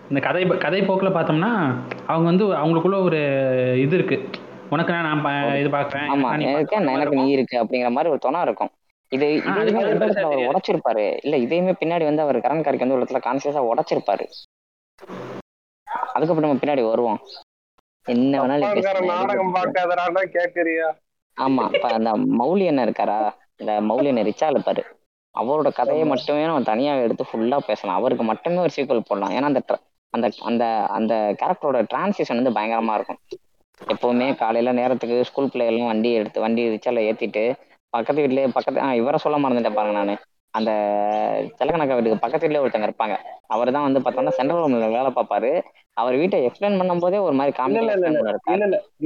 இந்த 0.09 0.19
கதை 0.19 0.43
கதை 0.65 0.81
போக்கில் 0.81 1.15
பார்த்தோம்னா 1.17 1.51
அவங்க 2.07 2.25
வந்து 2.25 2.47
அவங்களுக்குள்ள 2.53 2.99
ஒரு 3.03 3.21
இது 3.77 3.95
இருக்கு. 3.95 4.17
உனக்கு 4.69 4.91
நான் 5.07 5.23
இது 5.57 5.69
பார்க்குறேன். 5.69 6.07
ஆமா. 6.09 6.29
எனக்கு 6.95 7.19
நீ 7.19 7.25
இருக்கு 7.29 7.57
அப்படிங்கிற 7.61 7.91
மாதிரி 7.91 8.09
ஒரு 8.09 8.19
துணை 8.19 8.41
இருக்கும். 8.41 8.71
இது 9.11 9.25
அவர். 10.25 10.43
உடைச்சிருப்பாரு. 10.49 11.05
இல்ல 11.23 11.35
இதையுமே 11.37 11.73
பின்னாடி 11.81 12.03
வந்து 12.03 12.21
அவர் 12.21 12.37
கரண் 12.37 12.63
காரிக்கு 12.63 12.85
வந்து 12.85 12.97
ஒரு 12.97 13.03
இடத்துல 13.03 13.21
கான்சியஸா 13.27 13.63
உடைச்சிருப்பாரு. 13.71 14.25
அதுக்கப்புறம் 16.15 16.45
நம்ம 16.45 16.61
பின்னாடி 16.61 16.83
வருவோம். 16.89 17.19
என்ன 18.05 18.41
வேணாலும் 18.41 18.73
கேக்குறியா? 20.35 20.87
ஆமா 21.37 21.63
இப்ப 21.75 21.87
அந்த 21.89 22.09
மௌலி 22.39 22.65
அண்ணன் 22.67 22.85
இருக்காரா? 22.87 23.17
இந்த 23.61 23.71
மௌலி 23.81 24.07
அண்ணன் 24.07 24.27
ரிச்சா 24.29 24.47
இருப்பாரு 24.53 24.81
அவரோட 25.35 25.69
கதையை 25.73 26.03
மட்டுமே 26.05 26.43
நம்ம 26.45 26.61
தனியா 26.63 26.91
எடுத்து 27.05 27.23
ஃபுல்லா 27.29 27.57
பேசலாம். 27.69 27.97
அவருக்கு 27.99 28.23
மட்டுமே 28.23 28.57
ஒரு 28.57 28.71
சீக்வல் 28.75 29.07
போடலாம். 29.07 29.33
ஏன்னா 29.37 29.49
அந்த 29.51 29.61
அந்த 30.13 30.27
அந்த 30.49 30.65
அந்த 30.97 31.13
கேரக்டரோட 31.39 31.79
டிரான்சிஷன் 31.91 32.39
வந்து 32.39 32.57
பயங்கரமா 32.57 32.93
இருக்கும். 32.93 33.19
எப்பவுமே 33.81 34.27
காலையில 34.35 34.71
நேரத்துக்கு 34.71 35.17
ஸ்கூல் 35.23 35.51
பிள்ளைகள்லாம் 35.53 35.91
வண்டி 35.91 36.11
எடுத்து 36.13 36.39
வண்டி 36.39 36.63
ரிச்சால 36.69 37.03
ஏத்திட்டு 37.09 37.43
பக்கத்து 37.95 38.23
வீட்லயே 38.23 38.47
பக்கத்து 38.55 38.79
ஆ 38.81 38.89
இவரை 39.01 39.19
சொல்ல 39.19 39.37
மறந்துட்டேன் 39.39 39.77
பாருங்க 39.77 39.99
நானு. 39.99 40.15
அந்த 40.53 40.71
செலக்கணக்கா 41.57 41.95
வீட்டுக்கு 41.95 42.23
பக்கத்து 42.23 42.45
வீட்லயே 42.45 42.63
ஒருத்தங்க 42.63 42.89
இருப்பாங்க. 42.89 43.15
அவர் 43.47 43.75
தான் 43.75 43.87
வந்து 43.87 44.03
பார்த்தோம்னா 44.03 44.35
சென்ட்ரல் 44.37 44.61
ரூம்ல 44.63 44.89
வேலை 44.95 45.11
பார்ப்பாரு. 45.11 45.51
அவர் 45.97 46.19
வீட்டை 46.21 46.37
எக்ஸ்பிளைன் 46.47 46.79
பண்ணும் 46.79 47.03
போதே 47.03 47.19
ஒரு 47.25 47.35
மாதிரி 47.35 47.53
காமெடி 47.55 47.87
இல்ல 47.87 48.07
இல்ல 48.07 48.07
இல்ல 48.11 48.19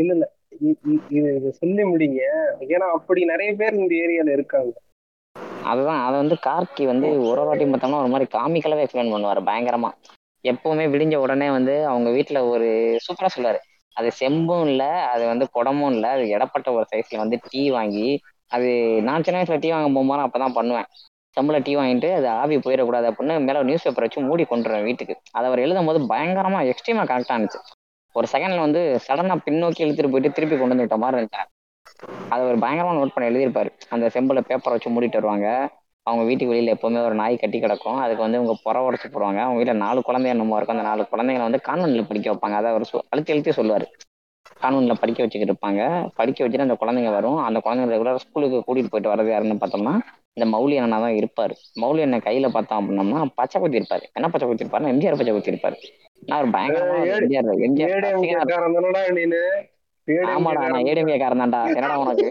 இல்ல 0.04 0.26
இது 1.30 1.50
சொல்லி 1.60 1.84
முடிங்க. 1.90 2.22
ஏன்னா 2.70 2.88
அப்படி 2.98 3.22
நிறைய 3.32 3.52
பேர் 3.60 3.80
இந்த 3.80 3.94
ஏரியால 4.04 4.30
இருக்காங்க. 4.38 4.74
அதுதான் 5.64 6.02
அதை 6.02 6.16
வந்து 6.22 6.36
கார்கி 6.46 6.84
வந்து 6.92 7.08
ஒரு 7.22 7.40
ஒரு 7.40 7.50
வாட்டி 7.50 7.66
பார்த்தோம்னா 7.66 8.02
ஒரு 8.02 8.14
மாதிரி 8.14 8.28
காமிக்கலாவே 8.36 8.86
எக்ஸ்பிளைன் 8.86 9.14
பண்ணுவார் 9.14 9.48
பயங்கரமா. 9.48 9.92
எப்பவுமே 10.46 10.86
விடிஞ்ச 10.90 11.16
உடனே 11.24 11.48
வந்து 11.52 11.76
அவங்க 11.90 12.10
வீட்டுல 12.16 12.40
ஒரு 12.50 12.68
சூப்பரா 13.06 13.30
சொல்லுவாரு. 13.34 13.60
அது 13.96 14.10
செம்பும் 14.20 14.68
இல்ல 14.68 14.84
அது 15.12 15.24
வந்து 15.28 15.46
குடமும் 15.56 15.94
இல்ல 15.94 16.08
அது 16.10 16.26
இடப்பட்ட 16.30 16.68
ஒரு 16.74 16.86
சைஸ்ல 16.92 17.22
வந்து 17.24 17.38
டீ 17.46 17.62
வாங்கி 17.72 18.08
அது 18.50 18.70
நான் 19.02 19.24
சின்ன 19.24 19.42
வயசுல 19.42 19.60
டீ 19.60 19.70
வாங்க 19.70 19.90
போகும்போது 19.96 20.26
அப்பதான் 20.26 20.54
பண்ணுவேன். 20.54 20.88
செம்புல 21.38 21.58
டீ 21.64 21.76
வாங்கிட்டு 21.76 22.10
அது 22.14 22.28
ஆவி 22.28 22.56
போயிடக்கூடாது 22.58 23.08
அப்படின்னு 23.10 23.46
மேல 23.48 23.64
நியூஸ் 23.64 23.84
பேப்பர் 23.84 24.06
வச்சு 24.06 24.22
மூடி 24.22 24.44
கொண்டுருவேன் 24.44 24.84
வீட்டுக்கு. 24.84 25.16
அதை 25.32 25.48
அவர் 25.48 25.60
எழுதும் 25.60 25.86
போது 25.86 26.00
பயங்கரமா 26.14 26.60
எக்ஸ்ட்ரீமா 26.72 27.04
கரெக்டா 27.12 27.36
இருந்துச்சு. 27.38 27.62
ஒரு 28.16 28.28
செகண்ட்ல 28.32 28.60
வந்து 28.60 28.82
சடனா 29.08 29.36
பின்னோக்கி 29.46 29.82
இழுத்துட்டு 29.86 30.12
போயிட்டு 30.14 30.32
திருப்பி 30.32 30.58
கொண்டு 30.58 30.76
வந்துட்ட 30.76 30.98
மாதிரி 30.98 31.18
இருந்தேன் 31.18 31.48
அதை 32.30 32.48
ஒரு 32.48 32.58
பயங்கரமா 32.58 32.94
நோட் 33.00 33.14
பண்ணி 33.14 33.28
எழுதியிருப்பாரு. 33.30 33.70
அந்த 33.90 34.06
செம்புல 34.14 34.42
பேப்பரை 34.50 34.74
வச்சு 34.76 34.90
மூடிட்டு 34.90 35.20
வருவாங்க. 35.20 35.48
அவங்க 36.08 36.24
வீட்டுக்கு 36.26 36.54
வெளியில 36.54 36.74
எப்பவுமே 36.76 37.06
ஒரு 37.06 37.16
நாய் 37.16 37.36
கட்டி 37.38 37.60
கிடக்கும். 37.60 37.98
அதுக்கு 37.98 38.22
வந்து 38.22 38.38
இவங்க 38.38 38.56
புற 38.64 38.76
உடச்சு 38.90 39.08
போடுவாங்க. 39.08 39.40
அவங்க 39.40 39.58
வீட்டுல 39.60 39.76
நாலு 39.76 40.00
குழந்தைய 40.08 40.34
என்னமோ 40.36 40.56
இருக்கும். 40.56 40.78
அந்த 40.78 40.90
நாலு 40.90 41.06
குழந்தைங்களை 41.12 41.46
வந்து 41.48 41.62
கான்வென்ட்ல 41.68 42.08
படிக்க 42.08 42.34
வைப்பாங்க. 42.34 42.58
அதை 42.62 42.72
அவர் 42.72 42.86
அழுத்தி 43.10 43.34
எழுத்தி 43.34 43.54
சொல்லுவாரு. 43.60 43.88
கான்வென்ட்ல 44.62 44.96
படிக்க 45.02 45.20
வச்சுக்கிட்டு 45.24 45.54
இருப்பாங்க. 45.54 45.82
படிக்க 46.20 46.40
வச்சுட்டு 46.44 46.68
அந்த 46.68 46.78
குழந்தைங்க 46.82 47.12
வரும். 47.18 47.40
அந்த 47.48 47.60
குழந்தைங்க 47.66 47.94
ரெகுலர் 47.96 48.24
ஸ்கூலுக்கு 48.26 48.58
கூட்டிட்டு 48.68 48.92
போயிட்டு 48.94 49.14
வரது 49.14 49.32
யாருன்னு 49.34 49.62
பார்த்தோம்னா 49.64 49.94
இந்த 50.38 50.46
மௌலி 50.56 50.76
அண்ணா 50.84 50.98
தான் 51.06 51.18
இருப்பாரு. 51.20 51.54
மௌலி 51.84 52.02
அண்ணன் 52.06 52.26
கையில 52.28 52.50
பார்த்தோம் 52.56 52.80
அப்படின்னோம்னா 52.80 53.22
பச்சை 53.40 53.58
குத்தி 53.62 53.80
இருப்பாரு. 53.82 54.06
என்ன 54.18 54.30
பச்சை 54.34 54.48
குத்தி 54.48 54.64
இருப்பாரு 54.66 54.92
எம்ஜிஆர் 54.94 55.18
பச்சை 55.20 55.34
குத்தி 55.38 55.54
இருப்பாரு. 55.54 55.78
நான் 56.30 56.42
ஒரு 56.42 56.52
பயங்கரமா 56.56 56.98
எம்ஜிஆர் 57.18 57.50
எம்ஜிஆர் 57.68 58.08
ஆமாடா 60.36 60.62
நான் 60.74 60.88
ஏடிஎம்கே 60.92 61.18
காரன் 61.22 61.44
தான்டா 61.44 61.60
என்னடா 61.78 61.98
உனக்கு? 62.04 62.28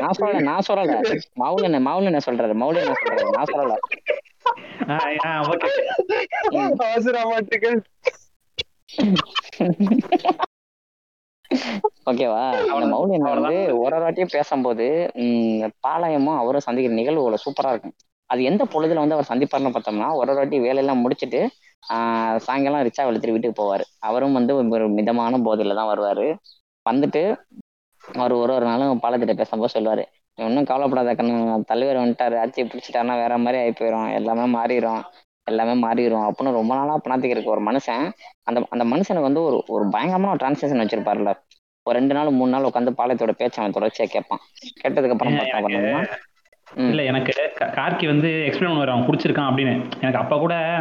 நான் 0.00 0.16
சொல்லல 0.18 0.40
நான் 0.48 0.66
சொல்லல. 0.68 0.94
மவுல் 1.42 1.66
என்ன 1.68 1.80
மவுல் 1.88 2.08
என்ன 2.10 2.20
சொல்றாரு. 2.26 2.54
மவுல் 2.62 2.80
என்ன 2.82 2.94
சொல்றாரு. 3.00 3.32
நான் 3.36 3.50
சொல்லல. 3.52 3.76
ஓகேவா? 12.06 12.42
அந்த 12.72 12.86
மௌலி 12.92 13.12
என்ன 13.16 13.30
வந்து 13.34 13.56
ஒரு 13.74 13.96
ஒரு 13.96 14.02
வாட்டியும் 14.02 14.34
பேசும்போது 14.34 14.86
உம் 15.20 15.56
பாளையமும் 15.84 16.38
அவரும் 16.38 16.66
சந்திக்கிற 16.66 16.94
நிகழ்வுகள 16.98 17.38
சூப்பரா 17.44 17.72
இருக்கும். 17.72 17.96
அது 18.30 18.40
எந்த 18.44 18.62
பொழுதுல 18.72 19.02
வந்து 19.02 19.16
அவர் 19.16 19.30
சந்திப்பாருன்னு 19.30 19.74
பார்த்தோம்னா 19.74 20.08
ஒரு 20.14 20.30
ஒரு 20.32 20.40
வாட்டி 20.40 20.58
வேலையெல்லாம் 20.60 21.02
முடிச்சிட்டு 21.02 21.40
ஆஹ் 21.88 22.38
சாயங்காலம் 22.44 22.84
ரிச்சா 22.86 23.06
வெளுத்துட்டு 23.06 23.36
வீட்டுக்கு 23.36 23.60
போவாரு. 23.60 23.84
அவரும் 24.00 24.36
வந்து 24.38 24.52
ஒரு 24.76 24.88
மிதமான 24.98 25.16
போதையில 25.46 25.74
தான் 25.74 25.90
வருவாரு. 25.92 26.26
வந்துட்டு 26.86 27.22
அவர் 28.02 28.32
ஒரு 28.34 28.52
ஒரு 28.54 28.64
நாளும் 28.66 29.00
பாலத்திட்ட 29.02 29.34
பேசும்போது 29.36 29.74
சொல்லுவாரு 29.74 30.04
"நீ 30.38 30.44
ஒன்றும் 30.44 30.68
கவலைப்படாத 30.70 31.12
கண்ணு 31.14 31.34
தலைவர் 31.66 32.02
வந்துட்டாரு. 32.02 32.36
ஆட்சி 32.42 32.60
பிடிச்சிட்டாருன்னா 32.64 33.16
வேற 33.22 33.34
மாதிரி 33.38 33.58
ஆகி 33.62 33.72
போயிடும் 33.74 34.08
எல்லாமே 34.18 34.46
மாறிடும் 34.54 35.02
எல்லாமே 35.44 35.86
மாறிடும் 35.86 36.28
அப்படின்னு 36.28 36.52
ரொம்ப 36.52 36.74
நாளா 36.74 36.96
பணத்துக்கு 36.96 37.28
இருக்கு 37.28 37.50
ஒரு 37.50 37.62
மனுஷன் 37.72 38.10
அந்த 38.42 38.66
அந்த 38.70 38.84
மனுஷனுக்கு 38.84 39.22
வந்து 39.22 39.42
ஒரு 39.42 39.64
ஒரு 39.66 39.88
பயங்கரமான 39.90 40.36
டிரான்ஸ்லேஷன் 40.36 40.86
வச்சிருப்பாருல்ல. 40.86 41.34
ஒரு 41.82 41.98
ரெண்டு 41.98 42.14
நாள் 42.14 42.30
மூணு 42.30 42.50
நாள் 42.50 42.62
உட்காந்து 42.62 42.90
பாளையத்தோட 42.98 43.30
பேச்சை 43.30 43.64
அவன் 43.64 43.82
தொடர்ச்சியா 43.82 44.04
கேட்பான். 44.04 44.38
கேட்டதுக்கு 44.82 45.10
அப்புறம் 45.10 45.34
பார்த்தா. 45.34 46.06
இல்ல 46.76 47.02
எனக்கு 47.02 47.52
கா- 47.58 47.62
கார்க்கி 47.62 48.06
வந்து 48.06 48.28
எக்ஸ்பிளைன் 48.28 48.62
பண்ணுவார். 48.62 48.90
அவன் 48.90 49.08
குடிச்சிருக்கான் 49.08 49.54
அப்படின்னு. 49.54 49.90
எனக்கு 50.00 50.18
அப்பா 50.18 50.38
கூட 50.38 50.80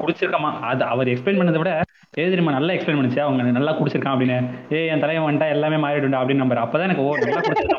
குடிச்சிருக்காமா? 0.00 0.60
அது 0.60 0.84
அவர் 0.84 1.06
எக்ஸ்பிளைன் 1.06 1.38
பண்ணதை 1.38 1.56
விட 1.56 1.70
ஏது 2.18 2.30
தெரியுமா 2.30 2.52
நல்லா 2.52 2.72
எக்ஸ்பிளைன் 2.72 3.00
பண்ணுச்சு. 3.00 3.20
அவங்க 3.20 3.42
நல்லா 3.42 3.72
குடிச்சிருக்கான் 3.72 4.20
அப்படின்னு. 4.20 4.74
ஏ 4.74 4.86
என் 4.86 5.00
தலைவன் 5.00 5.38
வந்துட்டா 5.38 5.48
எல்லாமே 5.48 5.88
மாறிடும்டா 5.88 6.20
அப்படின்னு 6.20 6.34
நம்பர் 6.34 6.58
அப்பதான் 6.58 6.82
எனக்கு 6.82 7.02
ஓ 7.02 7.16
நல்லா 7.16 7.40
குடிச்சிருக்கான். 7.40 7.78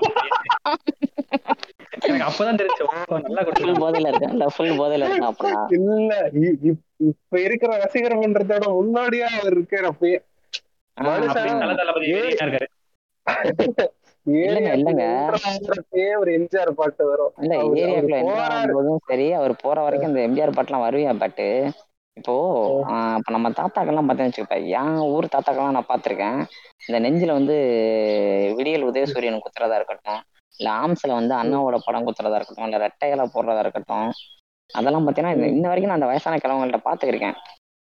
எனக்கு 2.00 2.26
அப்பதான் 2.28 2.60
தெரிஞ்சு 2.60 2.84
ஓ 2.88 3.18
நல்லா 3.26 3.42
ஃபுல் 3.50 3.80
போதையில 3.82 4.10
இருக்கேன். 4.12 4.34
இல்ல 4.34 4.48
ஃபுல் 4.56 4.78
போதையில 4.80 5.06
இருக்கேன் 5.06 5.30
அப்படின்னா 5.30 5.62
இல்ல 5.78 6.14
இப்ப 7.10 7.40
இருக்கிற 7.46 7.72
ரசிகர் 7.84 8.22
மன்றத்தோட 8.22 8.66
முன்னாடியே 8.78 9.26
அவர் 9.34 9.56
இருக்காரு 9.56 9.88
அப்பயே. 9.92 10.18
எம்ஜிஆர் 16.36 16.72
பாட்டு 16.78 17.04
வரும். 17.10 17.34
இல்ல 17.42 17.54
ஏரியாக்குள்ள. 17.82 18.18
ஆகும்போதும் 18.48 19.04
சரி 19.10 19.28
அவர் 19.38 19.54
போற 19.62 19.78
வரைக்கும் 19.86 20.12
இந்த 20.12 20.24
எம்ஜிஆர் 20.28 20.56
பாட்டுலாம் 20.58 20.86
வருவியா 20.86 21.14
பாட்டு? 21.18 21.48
இப்போ 22.18 22.36
இப்ப 23.16 23.32
நம்ம 23.32 23.48
தாத்தாக்கெல்லாம் 23.58 24.08
பார்த்தேன்னு 24.08 24.30
வச்சுக்கப்ப 24.30 24.58
என் 24.78 24.96
ஊர் 25.10 25.34
தாத்தாக்கெல்லாம் 25.34 25.76
நான் 25.76 25.90
பார்த்திருக்கேன் 25.90 26.40
இந்த 26.86 26.98
நெஞ்சில 27.04 27.32
வந்து 27.32 27.56
விடியல் 28.58 28.88
உதயசூரியன் 28.90 29.44
குத்துறதா 29.44 29.78
இருக்கட்டும். 29.80 30.22
இல்ல 30.60 30.70
ஆம்ஸ்ல 30.82 31.12
வந்து 31.14 31.34
அண்ணாவோட 31.36 31.78
படம் 31.86 32.06
குத்துறதா 32.06 32.38
இருக்கட்டும் 32.38 32.68
இல்ல 32.68 32.80
ரெட்டையில 32.86 33.26
போடுறதா 33.34 33.60
இருக்கட்டும் 33.60 34.10
அதெல்லாம் 34.70 35.04
பார்த்தீங்கன்னா 35.04 35.36
இந்த- 35.36 35.52
இன்ன 35.52 35.68
வரைக்கும் 35.68 35.92
நான் 35.92 36.00
அந்த 36.00 36.10
வயசான 36.12 36.38
கிழவங்கள்ட்ட 36.38 36.80
பார்த்துருக்கேன் 36.86 37.38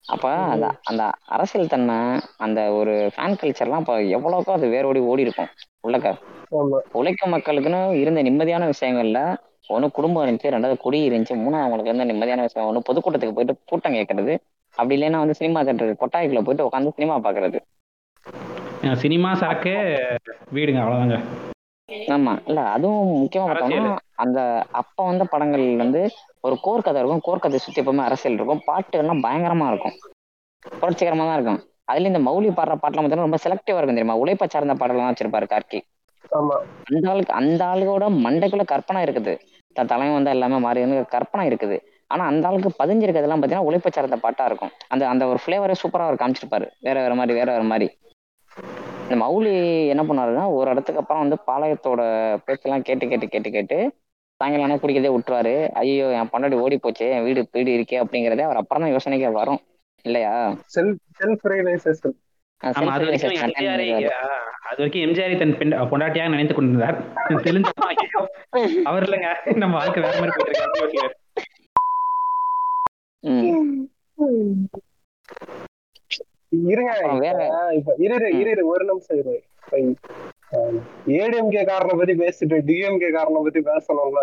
அப்ப 0.05 0.27
அந்த 0.47 0.67
அந்த 0.85 1.03
அரசியல் 1.29 1.69
தன்மை 1.69 1.97
அந்த 2.39 2.61
ஒரு 2.73 2.95
ஃபேன் 3.15 3.39
கல்ச்சர்லாம் 3.41 3.83
இப்போ 3.85 3.97
எவ்வளோக்கோ 4.17 4.53
அது 4.53 4.67
வேரோடி 4.69 5.01
ஓடி 5.03 5.23
இருக்கும். 5.23 5.51
உள்ளக்க 5.85 6.09
ஆமா. 6.53 6.79
உழைக்கும் 6.93 7.33
மக்களுக்குன்னு 7.35 7.81
இருந்த 7.97 8.23
நிம்மதியான 8.23 8.67
விஷயங்கள்ல 8.67 9.21
ஒண்ணு 9.69 9.87
குடும்பம் 9.91 10.25
இருந்துச்சு 10.25 10.53
ரெண்டாவது 10.53 10.77
குடி 10.79 10.99
இருந்துச்சு 11.09 11.35
மூணாவது 11.37 11.65
அவங்களுக்கு 11.65 11.91
இருந்த 11.91 12.05
நிம்மதியான 12.05 12.43
விஷயம் 12.43 12.69
ஒண்ணு 12.69 12.87
பொதுக்கூட்டத்துக்கு 12.89 13.37
போயிட்டு 13.37 13.57
கூட்டம் 13.67 13.95
கேட்கறது 13.95 14.35
அப்படி 14.75 14.97
இல்லைன்னா 14.97 15.19
வந்து 15.19 15.35
சினிமா 15.35 15.63
தேட்டர் 15.63 16.01
கொட்டாய்க்குள்ள 16.01 16.43
போயிட்டு 16.43 16.67
உட்காந்து 16.67 16.97
சினிமா 16.97 17.17
பாக்குறது. 17.19 17.59
சினிமா 18.97 19.31
சரக்கு 19.35 19.75
வீடுங்க 20.53 20.81
அவ்வளவுதாங்க. 20.83 21.19
ஆமா 22.14 22.32
இல்ல 22.49 22.61
அதுவும் 22.74 23.11
முக்கியமா 23.22 23.47
பார்த்தோம்னா 23.51 23.93
அந்த 24.22 24.38
அப்ப 24.80 25.05
வந்த 25.05 25.24
படங்கள் 25.24 25.64
வந்து 25.76 26.01
ஒரு 26.45 26.57
கோர் 26.62 26.84
கதை 26.86 27.01
இருக்கும். 27.01 27.24
கோர் 27.26 27.45
கதை 27.45 27.59
சுத்தி 27.59 27.80
எப்பவுமே 27.82 28.03
அரசியல் 28.03 28.36
இருக்கும். 28.38 28.62
பாட்டு 28.68 28.99
எல்லாம் 28.99 29.22
பயங்கரமா 29.24 29.66
இருக்கும். 29.72 29.97
புரட்சிகரமா 30.80 31.24
தான் 31.24 31.38
இருக்கும். 31.38 31.61
அதுல 31.90 32.11
இந்த 32.11 32.20
மௌலி 32.20 32.51
பாடுற 32.51 32.74
பாட்டுலாம் 32.74 33.03
பார்த்தீங்கன்னா 33.03 33.28
ரொம்ப 33.28 33.40
செலக்டிவா 33.45 33.78
இருக்கும் 33.78 33.99
தெரியுமா? 33.99 34.20
உழைப்பை 34.22 34.47
சார்ந்த 34.49 34.74
பாடலாம் 34.74 35.11
வச்சிருப்பாரு 35.11 35.47
கார்கி 35.53 35.80
ஆமா. 36.32 36.57
அந்த 36.90 37.07
ஆளுக்கு 37.12 37.32
அந்த 37.32 37.62
ஆளுவோட 37.70 38.05
மண்டைக்குள்ள 38.24 38.64
கற்பனை 38.64 39.01
இருக்குது. 39.07 39.32
தன் 39.76 39.86
தலைவன் 39.86 40.18
வந்து 40.18 40.30
எல்லாமே 40.30 40.59
மாறி 40.59 40.80
கற்பனை 41.14 41.45
இருக்குது. 41.51 41.76
ஆனா 42.11 42.22
அந்த 42.26 42.49
ஆளுக்கு 42.49 42.70
பதிஞ்சிருக்கிறதெல்லாம் 42.78 43.40
பார்த்தீங்கன்னா 43.40 43.68
உழைப்பை 43.68 43.93
சார்ந்த 43.93 44.18
பாட்டா 44.24 44.45
இருக்கும். 44.45 44.72
அந்த 44.88 45.03
அந்த 45.09 45.26
ஒரு 45.26 45.40
ஃபிளேவரே 45.43 45.76
சூப்பரா 45.82 46.07
அவர் 46.09 46.20
காமிச்சிருப்பாரு. 46.22 46.68
வேற 46.80 46.97
வேற 47.01 47.14
மாதிரி 47.14 47.38
வேற 47.38 47.49
வேற 47.53 47.64
மாதிரி. 47.64 47.88
இந்த 49.13 49.23
மௌலி 49.23 49.51
என்ன 49.93 50.03
பண்ணாருன்னா 50.03 50.45
ஒரு 50.59 50.69
இடத்துக்கு 50.71 51.01
அப்புறம் 51.01 51.23
வந்து 51.23 51.37
பாளையத்தோட 51.49 52.03
பேச்செல்லாம் 52.45 52.85
கேட்டு 52.89 53.09
கேட்டு 53.09 53.27
கேட்டு 53.29 53.51
கேட்டு 53.51 53.79
சாயங்காலம் 54.41 54.67
ஆனா 54.67 54.77
குடிக்கிறதே 54.83 55.11
விட்டுருவாரு. 55.15 55.53
ஐயோ 55.81 56.07
என் 56.19 56.31
பொண்டாடி 56.33 56.57
ஓடி 56.65 56.77
போச்சு 56.79 57.07
என் 57.15 57.25
வீடு 57.25 57.41
வீடு 57.53 57.71
இருக்கே 57.77 57.99
அப்படிங்கிறதே 58.03 58.45
அவர் 58.47 58.61
அப்புறம் 58.61 58.83
தான் 58.85 58.95
யோசனைக்கே 58.95 59.33
வரும். 59.33 59.61
இல்லையா? 60.05 60.33
அது 64.69 64.79
வரைக்கும் 64.81 65.05
எம்ஜிஆரை 65.07 65.37
தன் 65.39 65.57
பெண் 65.59 65.77
பொண்டாட்டியாக 65.93 66.33
நினைத்து 66.35 66.55
கொண்டிருந்தார். 66.55 66.99
தெரிஞ்சு 67.47 67.73
அவர் 68.85 69.07
இல்லைங்க. 69.09 69.31
நம்ம 69.63 69.75
வாழ்க்கை 69.77 70.03
வேற 70.03 70.15
மாதிரி 70.21 70.37
போயிட்டு 70.39 70.81
இருக்கு. 70.83 71.05
ம். 73.25 73.77
இருங்க 76.53 76.92
இரு 78.07 78.18
இரு, 78.42 78.62
ஒரு 78.72 78.84
நிமிஷம் 78.84 79.18
இரு 79.20 79.34
ஏடிஎம்கே 81.18 81.62
காரனை 81.68 81.94
பத்தி 81.98 82.14
பேசிட்டு 82.22 82.57
டிஎம்கே 82.68 83.11
காரனை 83.14 83.40
பத்தி 83.42 83.61
பேசணும்ல. 83.70 84.22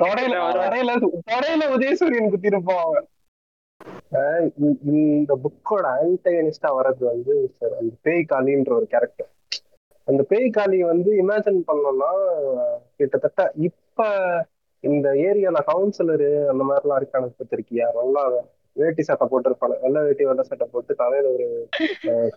தொடையில 0.00 0.34
தொடையில 0.56 0.90
தொடையில 1.30 1.62
உதயசூரியன் 1.74 2.32
குத்திருப்பான் 2.32 2.82
அவன். 2.84 3.06
இந்த 4.92 5.32
புக்கோட 5.44 5.84
ஆன்டகனிஸ்டா 5.94 6.68
வர்றது 6.76 7.04
வந்து 7.04 7.34
சார் 7.56 7.74
அந்த 7.80 7.92
பேய் 8.02 8.30
காளின்ற 8.32 8.70
ஒரு 8.72 8.86
கேரக்டர் 8.86 9.30
அந்த 10.08 10.22
பேய் 10.22 10.48
காளி 10.50 10.78
வந்து 10.82 11.10
இமேஜின் 11.22 11.60
பண்ணோம்னா 11.68 12.10
கிட்டத்தட்ட 12.98 13.40
இப்ப 13.60 14.04
இந்த 14.84 15.08
ஏரியால 15.26 15.60
கவுன்சிலரு 15.68 16.30
அந்த 16.50 16.62
மாதிரிலாம் 16.64 17.00
இருக்கானு 17.00 17.28
பார்த்திருக்கியா? 17.32 17.86
நல்லா 17.98 18.22
வேட்டி 18.80 19.02
சட்டை 19.08 19.26
போட்டிருப்பானு 19.30 19.76
வெள்ளை 19.84 20.00
வேட்டி 20.06 20.24
வெள்ளை 20.28 20.44
சட்டை 20.48 20.66
போட்டு 20.72 20.94
தலையில 21.02 21.30
ஒரு 21.36 21.46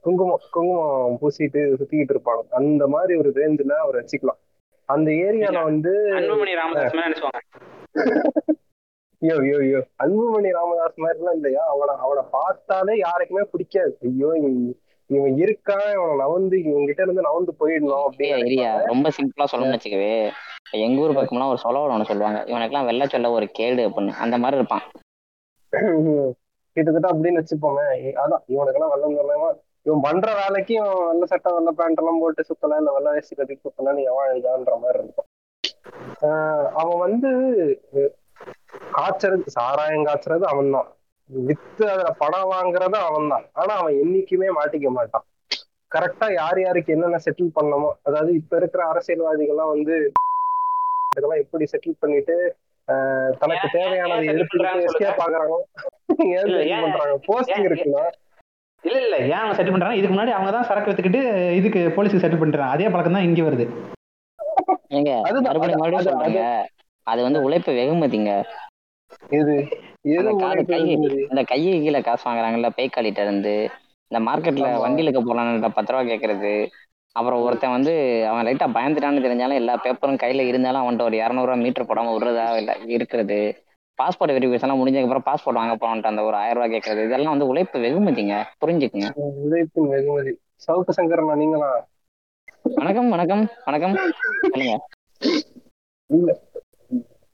குங்குமம் 0.05 0.43
குங்குமம் 0.55 1.17
பூசிட்டு 1.21 1.61
சுத்திக்கிட்டு 1.79 2.15
இருப்பாங்க. 2.15 2.43
அந்த 2.59 2.83
மாதிரி 2.95 3.15
ஒரு 3.21 3.31
ரேஞ்சில 3.39 3.77
அவர் 3.85 3.99
வச்சுக்கலாம். 4.01 4.39
அந்த 4.89 5.09
ஏரியால 5.27 5.63
வந்து 5.69 5.91
அன்புமணி 6.19 6.53
ராமதாஸ் 6.59 6.95
மாதிரி 6.97 7.07
நினைச்சுவாங்க 7.07 7.41
ஐயோ 9.21 9.35
ஐயோ 9.45 9.57
ஐயோ 9.63 9.79
அன்புமணி 10.03 10.49
ராமதாஸ் 10.57 11.01
மாதிரிலாம் 11.03 11.37
இல்லையா? 11.39 11.63
அவனை 11.73 11.93
அவனை 12.05 12.23
பார்த்தாலே 12.35 12.93
யாருக்குமே 13.05 13.43
பிடிக்காது. 13.53 13.93
ஐயோ 14.09 14.29
இவன் 14.39 14.59
இவன் 15.09 15.35
இருக்கான் 15.43 15.87
இவனை 15.95 16.15
நவந்து 16.21 16.55
இவன் 16.69 16.87
கிட்ட 16.89 17.01
இருந்து 17.05 17.27
நவந்து 17.27 17.53
போயிடணும் 17.61 18.05
அப்படின்னு 18.07 18.69
ரொம்ப 18.91 19.11
சிம்பிளா 19.17 19.47
சொல்லணும்னு 19.51 19.77
வச்சுக்கவே 19.77 20.13
எங்க 20.85 21.03
ஊர் 21.03 21.17
பக்கம்லாம் 21.17 21.51
ஒரு 21.53 21.61
சொலவல் 21.65 21.93
ஒண்ணு 21.95 22.09
சொல்லுவாங்க. 22.09 22.39
இவனுக்கெல்லாம் 22.51 22.89
வெள்ளை 22.89 23.05
சொல்ல 23.13 23.31
ஒரு 23.37 23.47
கேடு 23.59 23.81
அப்படின்னு. 23.89 24.13
அந்த 24.25 24.35
மாதிரி 24.43 24.59
இருப்பான். 24.61 24.85
கிட்டத்தட்ட 25.74 27.07
அப்படின்னு 27.13 27.41
வச்சுப்போமே 27.41 27.88
அதான் 28.22 28.43
இவனுக்கெல்லாம் 28.53 28.93
வெள்ளம் 28.93 29.17
சொல்லாம 29.20 29.49
இவன் 29.86 30.05
பண்ற 30.05 30.30
வேலைக்கு 30.39 30.74
இவன் 30.74 31.30
சட்டை 31.32 31.51
வெள்ள 31.53 31.72
பேண்ட் 31.72 31.99
எல்லாம் 32.01 32.22
போட்டு 32.22 32.41
சுத்தல 32.49 32.80
இல்ல 32.80 32.91
வெள்ள 32.91 33.09
வேஷ்டி 33.11 33.36
கட்டி 33.36 33.55
சுத்தலாம் 33.57 34.01
எவன் 34.09 34.32
எழுதான்ற 34.32 34.74
மாதிரி 34.82 34.99
இருக்கும். 35.03 35.28
ஆஹ் 36.28 36.67
அவன் 36.74 36.99
வந்து 37.05 37.30
காய்ச்சறது 38.97 39.53
சாராயம் 39.57 40.07
காய்ச்சறது 40.07 40.45
அவன் 40.45 40.72
தான் 40.72 40.89
வித்து 41.30 41.84
அதுல 41.91 42.11
பணம் 42.22 42.51
வாங்குறது 42.51 42.97
அவன் 43.07 43.32
தான் 43.34 43.45
ஆனா 43.53 43.74
அவன் 43.74 43.99
என்னைக்குமே 44.03 44.49
மாட்டிக்க 44.59 44.89
மாட்டான். 44.91 45.26
கரெக்டா 45.91 46.28
யார் 46.34 46.59
யாருக்கு 46.59 46.95
என்னென்ன 46.95 47.20
செட்டில் 47.26 47.55
பண்ணணுமோ 47.55 47.89
அதாவது 48.03 48.32
இப்ப 48.34 48.57
இருக்கிற 48.57 48.82
அரசியல்வாதிகள்லாம் 48.91 49.74
வந்து 49.76 49.95
இதெல்லாம் 51.11 51.41
எப்படி 51.43 51.65
செட்டில் 51.65 52.01
பண்ணிட்டு 52.01 52.36
தனக்கு 53.39 53.77
தேவையானதை 53.77 54.27
எடுத்துக்கிட்டு 54.27 54.85
எஸ்கேப் 54.85 55.21
ஆகுறாங்க. 55.27 55.57
இல்ல, 56.17 56.81
பண்றாங்க? 56.81 57.19
போஸ்டிங் 57.27 57.61
இருக்குல்ல. 57.61 58.01
இல்ல 58.81 59.01
இல்ல 59.01 59.17
ஏன் 59.17 59.31
அவன் 59.31 59.55
செட்டில் 59.55 59.69
பண்றாங்க? 59.69 59.95
இதுக்கு 59.95 60.15
முன்னாடி 60.15 60.29
அவங்க 60.29 60.51
தான் 60.51 60.63
சரக்கு 60.63 60.91
எடுத்துக்கிட்டு 60.91 61.51
இதுக்கு 61.51 61.79
போலீஸுக்கு 61.79 62.19
செட்டில் 62.19 62.39
பண்றாங்க. 62.39 62.71
அதே 62.71 62.89
பழக்கம் 62.89 63.13
தான் 63.13 63.23
இங்க 63.23 63.41
வருது. 63.41 63.69
ஏங்க 64.89 65.21
மறுபடியும் 65.21 65.63
அது- 65.63 65.77
மறுபடியும் 65.77 66.05
அது- 66.05 66.25
சொல்றாங்க. 66.25 66.65
அது 67.03 67.21
வந்து 67.21 67.41
உழைப்பு 67.41 67.71
வெகுமதிங்க. 67.71 68.43
இது? 69.29 69.67
இந்த 70.03 71.43
கையை 71.43 71.81
கீழே 71.81 72.01
காசு 72.01 72.29
வாங்குறாங்கல்ல 72.29 72.69
பேய்க்காலிட்ட 72.77 73.21
இருந்து. 73.21 73.69
இந்த 74.07 74.31
மார்க்கெட்ல 74.31 74.65
ஆமா. 74.65 74.81
வண்டியில 74.87 75.07
இருக்க 75.07 75.33
போறான்ல 75.33 75.69
பத்து 75.73 75.93
ரூபா 75.93 76.03
கேக்குறது. 76.03 76.67
அப்புறம் 77.16 77.43
ஒருத்தன் 77.43 77.76
வந்து 77.76 77.93
அவன் 78.30 78.45
லைட்டா 78.45 78.68
பயந்துட்டான்னு 78.76 79.24
தெரிஞ்சாலும் 79.26 79.60
எல்லா 79.62 79.74
பேப்பரும் 79.84 80.22
கையில 80.22 80.45
இருந்தாலும் 80.47 80.82
அவன்கிட்ட 80.82 81.03
ஒரு 81.03 81.18
இரநூறுவா 81.20 81.57
மீட்டர் 81.62 81.89
போடாம 81.89 82.14
விடுறதா 82.14 82.45
இல்ல 82.57 82.74
இருக்கிறது. 82.95 83.39
பாஸ்போர்ட் 83.99 84.34
வெரிஃபிகேஷன் 84.34 84.68
எல்லாம் 84.68 84.82
முடிஞ்சதுக்கு 84.82 85.07
அப்புறம் 85.07 85.28
பாஸ்போர்ட் 85.28 85.60
வாங்க 85.60 85.76
போறான்ட்டு 85.76 86.12
அந்த 86.12 86.24
ஒரு 86.24 86.36
ஆயிரம் 86.36 86.57
ரூபாய் 86.57 86.74
கேட்கறது 86.74 87.07
இதெல்லாம் 87.07 87.34
வந்து 87.34 87.49
உழைப்பு 87.51 87.80
வெகுமதிங்க. 87.80 88.36
புரிஞ்சுக்குங்க. 88.62 89.10
உழைப்பின் 89.38 89.89
வெகுமதி. 89.89 90.34
சவுக்கு 90.66 90.91
சங்கரனா 90.97 91.36
நீங்களா? 91.36 91.72
வணக்கம் 92.78 93.10
வணக்கம் 93.10 93.43
வணக்கம். 93.66 93.95
சொல்லுங்க. 94.45 94.76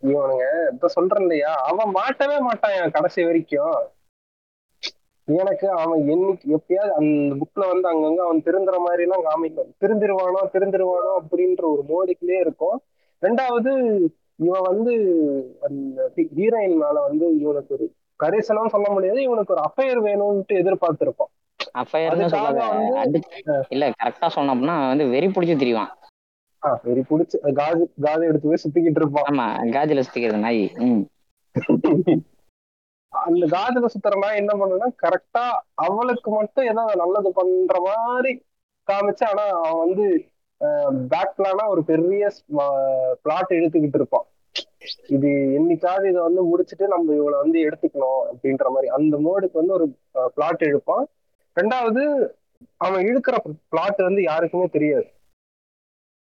இவனுங்க 0.03 0.43
இப்ப 0.73 0.88
சொல்றேன் 0.88 1.23
இல்லையா 1.23 1.51
அவன் 1.63 1.95
மாட்டவே 1.95 2.38
மாட்டான் 2.39 2.91
கடைசி 2.91 3.21
வரைக்கும். 3.23 3.76
எனக்கு 5.26 5.69
அவன் 5.69 6.01
என்னைக்கு 6.01 6.57
எப்பயாவது 6.57 6.93
அந்த 6.99 7.36
புக்ல 7.36 7.67
வந்து 7.71 7.88
அங்கங்க 7.91 8.19
அவன் 8.19 8.41
திருந்துற 8.45 8.78
மாதிரி 8.78 9.01
எல்லாம் 9.01 9.23
காமிக்கும். 9.23 9.73
திருந்திருவானோ 9.82 10.41
திருந்திருவானோ 10.53 11.11
அப்படின்ற 11.21 11.61
ஒரு 11.61 11.84
மோடிக்குள்ளே 11.89 12.39
இருக்கும். 12.39 12.82
ரெண்டாவது 13.21 13.71
இவன் 14.36 14.61
வந்து 14.61 14.93
அந்த 15.61 16.11
ஹீரோயின் 16.15 16.73
மேல 16.73 17.01
வந்து 17.07 17.38
இவனுக்கு 17.38 17.73
ஒரு 17.73 17.91
கரிசனம் 18.23 18.67
சொல்ல 18.67 18.91
முடியாது. 18.91 19.21
இவனுக்கு 19.21 19.53
ஒரு 19.53 19.63
அஃபையர் 19.63 20.03
வேணும்ட்டு 20.03 20.53
எதிர்பார்த்திருப்பான். 20.53 21.32
இல்ல 23.69 23.89
கரெக்டா 23.89 24.30
சொன்னோம் 24.36 24.55
அப்படின்னா 24.55 24.76
அவன் 24.76 24.88
வந்து 24.88 25.07
வெறி 25.07 25.28
பிடிச்சி 25.28 25.57
திரிவான். 25.57 25.91
ஆஹ் 26.61 26.80
வெறி 26.84 27.03
பிடிச்சி 27.09 27.53
காது 27.53 27.93
காது 28.01 28.28
எடுத்து 28.28 28.47
போய் 28.47 28.63
சுத்திக்கிட்டு 28.63 28.99
இருப்பான். 29.01 29.23
ஆமா 29.23 29.63
காஜில 29.71 30.03
சுத்திக்கிறது 30.03 30.39
நாய். 30.39 30.71
அந்த 33.24 33.45
காதுல 33.55 33.89
சுத்துறனா 33.93 34.30
என்ன 34.41 34.51
பண்ணுன்னா 34.59 34.88
கரெக்டா 35.03 35.45
அவளுக்கு 35.86 36.30
மட்டும் 36.32 36.70
ஏதாவது 36.72 37.01
நல்லது 37.03 37.30
பண்ற 37.38 37.80
மாதிரி 37.88 38.32
காமிச்சு 38.88 39.26
ஆனா 39.32 39.45
அவன் 39.68 39.84
வந்து 39.86 40.05
பேக் 41.13 41.36
பிளானா 41.38 41.63
ஒரு 41.74 41.82
பெரிய 41.91 42.30
பிளாட் 43.24 43.57
இழுத்துக்கிட்டு 43.57 43.99
இருப்பான். 43.99 44.28
இது 45.16 45.30
என்னைக்காவது 45.57 46.05
இதை 46.11 46.22
வந்து 46.28 46.41
முடிச்சுட்டு 46.49 46.86
நம்ம 46.93 47.16
இவளை 47.20 47.38
வந்து 47.43 47.59
எடுத்துக்கணும் 47.68 48.24
அப்படின்ற 48.32 48.66
மாதிரி. 48.76 48.88
அந்த 48.97 49.18
மோடுக்கு 49.26 49.61
வந்து 49.61 49.76
ஒரு 49.78 49.88
பிளாட் 50.36 50.66
இழுப்பான் 50.70 51.05
ரெண்டாவது 51.57 52.03
அவன் 52.86 53.05
இழுக்கிற 53.09 53.36
பிளாட் 53.74 54.01
வந்து 54.07 54.22
யாருக்குமே 54.30 54.68
தெரியாது. 54.76 55.07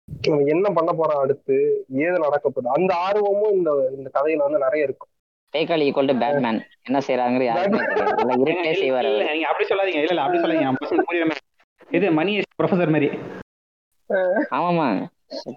அவன் 0.09 0.53
என்ன 0.55 0.67
பண்ண 0.79 0.91
போறான் 0.93 1.23
அடுத்து? 1.25 1.57
ஏது 2.05 2.17
நடக்க 2.27 2.47
போகுது? 2.49 2.69
அந்த 2.79 2.93
ஆர்வமும் 3.07 3.55
இந்த 3.59 3.71
இந்த 3.99 4.09
கதையில 4.17 4.47
வந்து 4.47 4.65
நிறைய 4.67 4.89
இருக்கும். 4.89 5.13
பேக்காளி 5.55 5.87
ஈக்குவல் 5.89 6.11
டு 6.11 6.17
பேட்மேன் 6.23 6.59
என்ன 6.89 6.99
செய்யறாங்க 7.07 7.37
இருட்டே 8.45 8.73
செய்வார் 8.81 9.09
இல்ல, 9.11 9.25
நீங்க 9.33 9.49
அப்படி 9.51 9.67
சொல்லாதீங்க. 9.71 10.01
இல்ல 10.03 10.15
இல்ல 10.15 10.25
அப்படி 10.25 10.41
சொல்லாதீங்க. 10.43 11.37
இது 11.91 12.07
மணி 12.19 12.33
ப்ரொஃபசர் 12.61 12.95
மாதிரி 12.95 13.09
ஆமாமா 14.57 14.87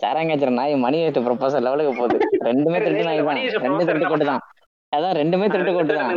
சாராங்காச்சுற 0.02 0.52
நாய் 0.58 0.74
மணி 0.84 0.98
எட்டு 1.08 1.24
ப்ரொபோசல் 1.26 1.66
லெவலுக்கு 1.66 1.93
போகுது. 2.00 2.18
ரெண்டுமே 2.48 2.78
திருட்டு 2.84 3.08
நாய் 3.08 3.24
தான் 3.30 3.39
ரெண்டு 3.66 3.88
திருட்டு 3.88 4.12
கொட்டு 4.12 4.28
தான் 4.32 4.43
அதான் 4.93 5.18
ரெண்டுமே 5.20 5.48
திருட்டு 5.54 5.74
கொட்டு 5.78 5.95
தான் 5.98 6.14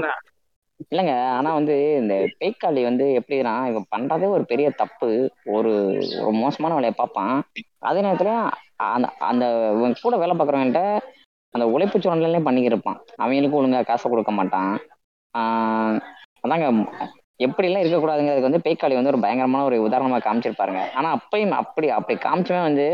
இல்லைங்க 0.85 1.15
ஆனா 1.39 1.51
வந்து 1.57 1.75
இந்த 2.01 2.15
பேய்க்காளி 2.41 2.83
வந்து 2.89 3.07
எப்படின்னா 3.19 3.55
இவன் 3.71 3.91
பண்றதே 3.95 4.27
ஒரு 4.37 4.45
பெரிய 4.53 4.69
தப்பு. 4.83 5.09
ஒரு 5.57 5.73
ஒரு 6.21 6.33
மோசமான 6.43 6.77
வேலையை 6.79 6.95
பார்ப்பான். 7.01 7.35
அதே 7.89 8.01
நேரத்துல 8.07 8.33
அந்த 8.91 9.09
அந்த 9.31 9.45
இவன் 9.79 10.01
கூட 10.05 10.17
வேலை 10.23 10.35
பார்க்குறவன்ட்ட 10.37 10.83
அந்த 11.51 11.67
உழைப்பு 11.67 11.99
சுரண்டலையும் 11.99 12.49
பண்ணிக்கிட்டு 12.49 12.77
இருப்பான் 12.77 12.99
அவங்களுக்கு 13.17 13.63
ஒழுங்கா 13.63 13.85
காசை 13.85 14.11
கொடுக்க 14.11 14.33
மாட்டான். 14.33 14.73
ஆஹ் 15.39 15.99
அதாங்க 16.49 16.67
எப்படிலாம் 17.41 17.83
இருக்கக்கூடாதுங்க 17.83 18.33
அதுக்கு 18.33 18.51
வந்து 18.51 18.65
பேய்க்காளி 18.65 18.95
வந்து 18.95 19.13
ஒரு 19.13 19.21
பயங்கரமான 19.21 19.65
ஒரு 19.65 19.89
உதாரணமா 19.89 20.19
காமிச்சிருப்பாருங்க. 20.19 20.83
ஆனா 20.95 21.17
அப்பயும் 21.17 21.51
அப்படி 21.51 21.91
அப்படி 21.91 22.19
காமிச்சுமே 22.19 22.63
வந்து 22.63 22.87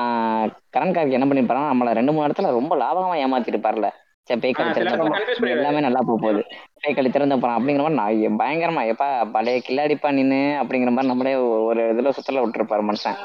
ஆஹ் 0.00 0.46
கரண் 0.76 0.94
கார்கி 0.94 1.10
என்ன 1.10 1.26
பண்ணிருப்பாருன்னா 1.26 1.72
நம்மள 1.72 1.92
ரெண்டு 1.92 2.12
மூணு 2.12 2.26
இடத்துல 2.26 2.50
ரொம்ப 2.50 2.76
லாபகமா 2.76 3.16
ஏமாத்திட்டு 3.24 3.58
இருப்பார்ல 3.58 3.88
சரி 4.22 4.40
பேய்க்காளி 4.40 4.70
திறந்த. 4.70 5.48
எல்லாமே 5.48 5.80
நல்லா 5.80 6.00
போக 6.06 6.18
போகுது. 6.20 6.42
பேய்க்காளி 6.82 7.10
திறந்த 7.10 7.36
போறான் 7.36 7.58
அப்படிங்கிற 7.58 7.84
மாதிரி 7.86 8.00
நான் 8.00 8.38
பயங்கரமா 8.38 8.82
எப்பா 8.92 9.30
பழைய 9.30 9.62
கில்லாடிப்பா 9.68 10.12
நின்னு 10.12 10.40
அப்படிங்கிற 10.62 10.90
மாதிரி 10.90 11.06
நம்மளே 11.06 11.34
ஒரு 11.34 11.82
இதுல 11.94 12.08
சுத்தல 12.08 12.46
விட்டுருப்பாரு 12.46 12.84
மனுஷன். 12.90 13.18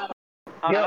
அந்த 0.62 0.78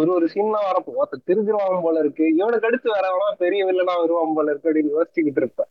ஒரு 0.00 0.14
ஒரு 0.14 0.28
சீன்லாம் 0.34 0.68
வரப்போ 0.68 0.92
ஒருத்த 1.00 1.16
திருதிருவான் 1.26 1.82
போல 1.82 1.98
இருக்கு. 1.98 2.34
இவனுக்கு 2.34 2.66
அடுத்து 2.66 2.94
வரவனா 2.94 3.32
பெரிய 3.38 3.66
வில்லனா 3.66 4.02
வருவான் 4.02 4.34
போல 4.34 4.50
இருக்கு 4.50 4.70
அப்படின்னு 4.70 4.96
யோசிச்சுக்கிட்டு 4.96 5.42
இருப்பேன். 5.42 5.66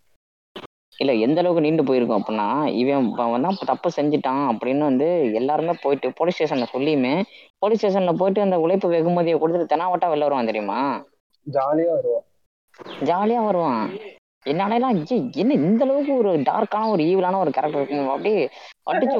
இல்ல 0.97 1.13
எந்த 1.26 1.39
அளவுக்கு 1.39 1.61
நீண்டு 1.61 1.84
போயிருக்கும் 1.84 2.22
அப்படின்னா 2.22 2.74
இவன் 2.82 3.11
இவன் 3.11 3.32
வந்து 3.32 3.66
தப்பு 3.66 3.89
செஞ்சுட்டான் 3.95 4.51
அப்படின்னு 4.51 4.78
வந்து 4.78 5.34
எல்லாருமே 5.34 5.74
போயிட்டு 5.82 6.11
போலீஸ் 6.16 6.36
ஸ்டேஷன்ல 6.36 6.66
சொல்லியுமே 6.74 7.22
போலீஸ் 7.57 7.80
ஸ்டேஷன்ல 7.80 8.13
போயிட்டு 8.13 8.41
அந்த 8.41 8.59
உழைப்பு 8.59 8.89
வெகுமதியை 8.89 9.39
கொடுத்துட்டு 9.39 9.74
தெனாவட்டா 9.74 10.13
வெளில 10.13 10.28
வருவான் 10.28 10.45
தெரியுமா? 10.45 11.05
ஜாலியா 11.47 11.91
வருவான். 11.97 12.26
ஜாலியா 13.09 13.45
வருவான். 13.45 13.89
என்னாலாம் 14.45 15.32
என்ன 15.41 15.53
இந்த 15.53 15.86
அளவுக்கு 15.86 16.18
ஒரு 16.18 16.43
டார்க்கான 16.49 16.89
ஒரு 16.89 17.03
ஈவிலான 17.03 17.39
ஒரு 17.39 17.51
கேரக்டர் 17.51 17.82
இருக்கு 17.82 18.09
அப்படியே 18.09 18.49
அடிச்சு 18.88 19.17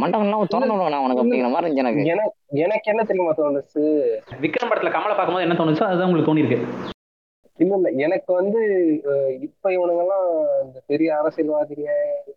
மண்டகம்லாம் 0.00 0.48
திறந்து 0.48 0.72
விடுவான் 0.72 1.04
உனக்கு 1.04 1.22
அப்படிங்கிற 1.22 1.50
மாதிரி 1.50 1.66
இருந்துச்சு 1.66 1.84
எனக்கு. 1.84 2.08
எனக்கு 2.14 2.32
எனக்கு 2.64 2.90
என்ன 2.90 3.02
தெரியுமா 3.02 3.32
தோணுச்சு? 3.32 3.84
விக்ரம் 4.42 4.70
படத்துல 4.70 4.92
கமலை 4.96 5.14
பார்க்கும்போது 5.14 5.46
என்ன 5.46 5.56
தோணுச்சோ 5.60 5.86
அதுதான் 5.86 6.08
உங்களுக்கு 6.08 6.30
தோணிருக்கு 6.30 6.58
இல்ல 7.58 7.74
இல்ல. 7.76 7.88
எனக்கு 8.04 8.30
வந்து 8.32 8.60
இப்ப 9.40 9.72
இவனுங்கெல்லாம் 9.72 10.26
இந்த 10.62 10.78
பெரிய 10.86 11.08
அரசியல்வாதிங்க 11.16 11.90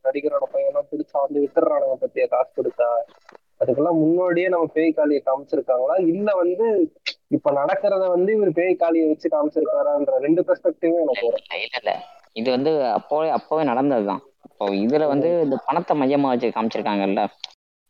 நடிகரோட 0.05 0.45
பையன்லாம் 0.53 0.89
பிடிச்சா 0.91 1.17
வந்து 1.21 1.41
வித்துறானுங்க 1.43 1.95
பத்திய? 2.01 2.25
காசு 2.27 2.51
கொடுத்தா. 2.57 2.89
அதுக்கெல்லாம் 3.61 3.99
முன்னோடியே 3.99 4.47
நம்ம 4.47 4.69
பேய் 4.73 4.91
காளியை 4.91 5.21
காமிச்சிருக்காங்களா? 5.21 5.95
இல்ல 6.11 6.29
வந்து 6.35 6.65
இப்ப 7.29 7.51
நடக்கிறத 7.51 8.03
வந்து 8.09 8.31
இவர் 8.33 8.51
பேய் 8.53 8.73
காளியை 8.75 9.05
வச்சு 9.07 9.27
காமிச்சிருக்காரான்ற 9.29 10.17
ரெண்டு 10.19 10.41
பெர்ஸ்பெக்டிவும் 10.41 11.03
எனக்கு 11.03 11.27
வரும் 11.27 11.45
இல்ல 11.59 11.77
இல்ல. 11.81 11.93
இது 12.35 12.49
வந்து 12.51 12.71
அப்போவே 12.95 13.29
அப்போவே 13.37 13.63
நடந்ததுதான். 13.63 14.23
இப்போ 14.49 14.69
இதுல 14.69 15.07
வந்து 15.07 15.41
இந்த 15.43 15.63
பணத்தை 15.65 16.01
மையமா 16.01 16.21
வச்சு 16.21 16.47
காமிச்சிருக்காங்கல்ல? 16.47 17.27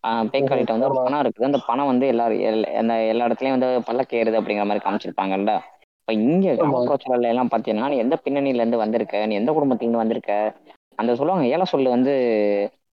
ஆஹ் 0.07 0.25
பேக்காளிட்ட 0.25 0.67
வந்து 0.67 0.89
ஒரு. 0.89 1.03
பணம் 1.03 1.21
இருக்குது. 1.21 1.43
அந்த 1.43 1.59
பணம் 1.67 1.85
வந்து 1.85 2.07
எல்லாரும் 2.07 2.39
எல்லா- 2.39 2.73
அந்த 2.73 3.03
எல்லா 3.03 3.25
இடத்துலயும் 3.25 3.49
வந்து 3.49 3.81
பல்லக்கு 3.85 4.17
ஏறுது 4.17 4.27
அப்படிங்கிற 4.27 4.65
மாதிரி 4.65 4.79
காமிச்சிருப்பாங்கல்ல? 4.79 5.59
இப்ப 5.99 6.13
இங்க. 6.13 6.55
கிராமப்புற 6.55 7.27
எல்லாம் 7.27 7.49
பாத்தீங்கன்னா 7.51 7.87
நீ 7.87 7.97
எந்த 7.97 8.21
பின்னணியில 8.23 8.53
இருந்து 8.53 8.77
வந்திருக்க? 8.77 9.25
நீ 9.25 9.35
எந்த 9.35 9.51
குடும்பத்துல 9.51 9.75
இருந்து 9.75 9.97
வந்திருக்க? 9.97 10.55
அந்த 10.95 11.15
சொல்லுவாங்க 11.15 11.47
ஏழை 11.47 11.63
சொல்லு 11.63 11.89
வந்து 11.89 12.13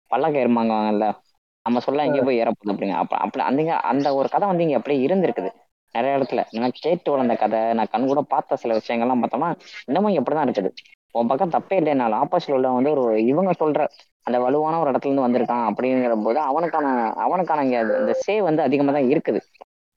பல்லக்கு 0.07 0.37
ஏறுமாங்கல்ல 0.37 1.15
நம்ம 1.63 1.79
சொல்ல 1.79 2.03
எங்கேயோ 2.03 2.23
போய் 2.23 2.41
ஏறப்போகுது 2.41 2.69
அப்படிங்க. 2.69 2.91
அப்ப 2.91 3.17
அப்படி 3.17 3.45
அந்த 3.45 3.75
அந்த 3.75 4.15
ஒரு 4.15 4.29
கதை 4.29 4.47
வந்து 4.47 4.63
இங்க 4.63 4.75
அப்படியே 4.75 5.05
இருந்திருக்குது. 5.05 5.49
நிறைய 5.91 6.17
இடத்துல. 6.17 6.45
நான் 6.51 6.71
கேட்டு 6.73 7.11
வளர்ந்த 7.11 7.35
கதை 7.35 7.73
நான் 7.73 7.87
கண் 7.91 8.05
கூட 8.05 8.21
பார்த்த 8.21 8.55
சில 8.55 8.77
விஷயங்கள்லாம் 8.77 9.23
பார்த்தோம்னா 9.23 9.55
இன்னமும் 9.85 10.13
எப்படிதான் 10.13 10.51
இருக்குது. 10.51 10.69
உன் 11.15 11.29
பக்கம் 11.29 11.53
தப்பே 11.55 11.77
இல்லைனாலும் 11.79 12.19
ஆப்போசிட்ல 12.21 12.57
உள்ள 12.57 12.69
வந்து 12.77 12.91
ஒரு 12.95 13.13
இவங்க 13.31 13.51
சொல்ற 13.61 13.81
அந்த 14.27 14.37
வலுவான 14.43 14.79
ஒரு 14.81 14.91
இடத்துல 14.91 15.09
இருந்து 15.09 15.25
வந்திருக்கான் 15.25 15.67
அப்படிங்கிற 15.69 16.15
போது 16.25 16.39
அவனுக்கான 16.49 16.87
அவனுக்கான 17.25 17.63
இங்க 17.67 17.79
இந்த 18.01 18.13
சே 18.23 18.35
வந்து 18.47 18.61
அதிகமா 18.67 18.93
தான் 18.97 19.09
இருக்குது. 19.13 19.39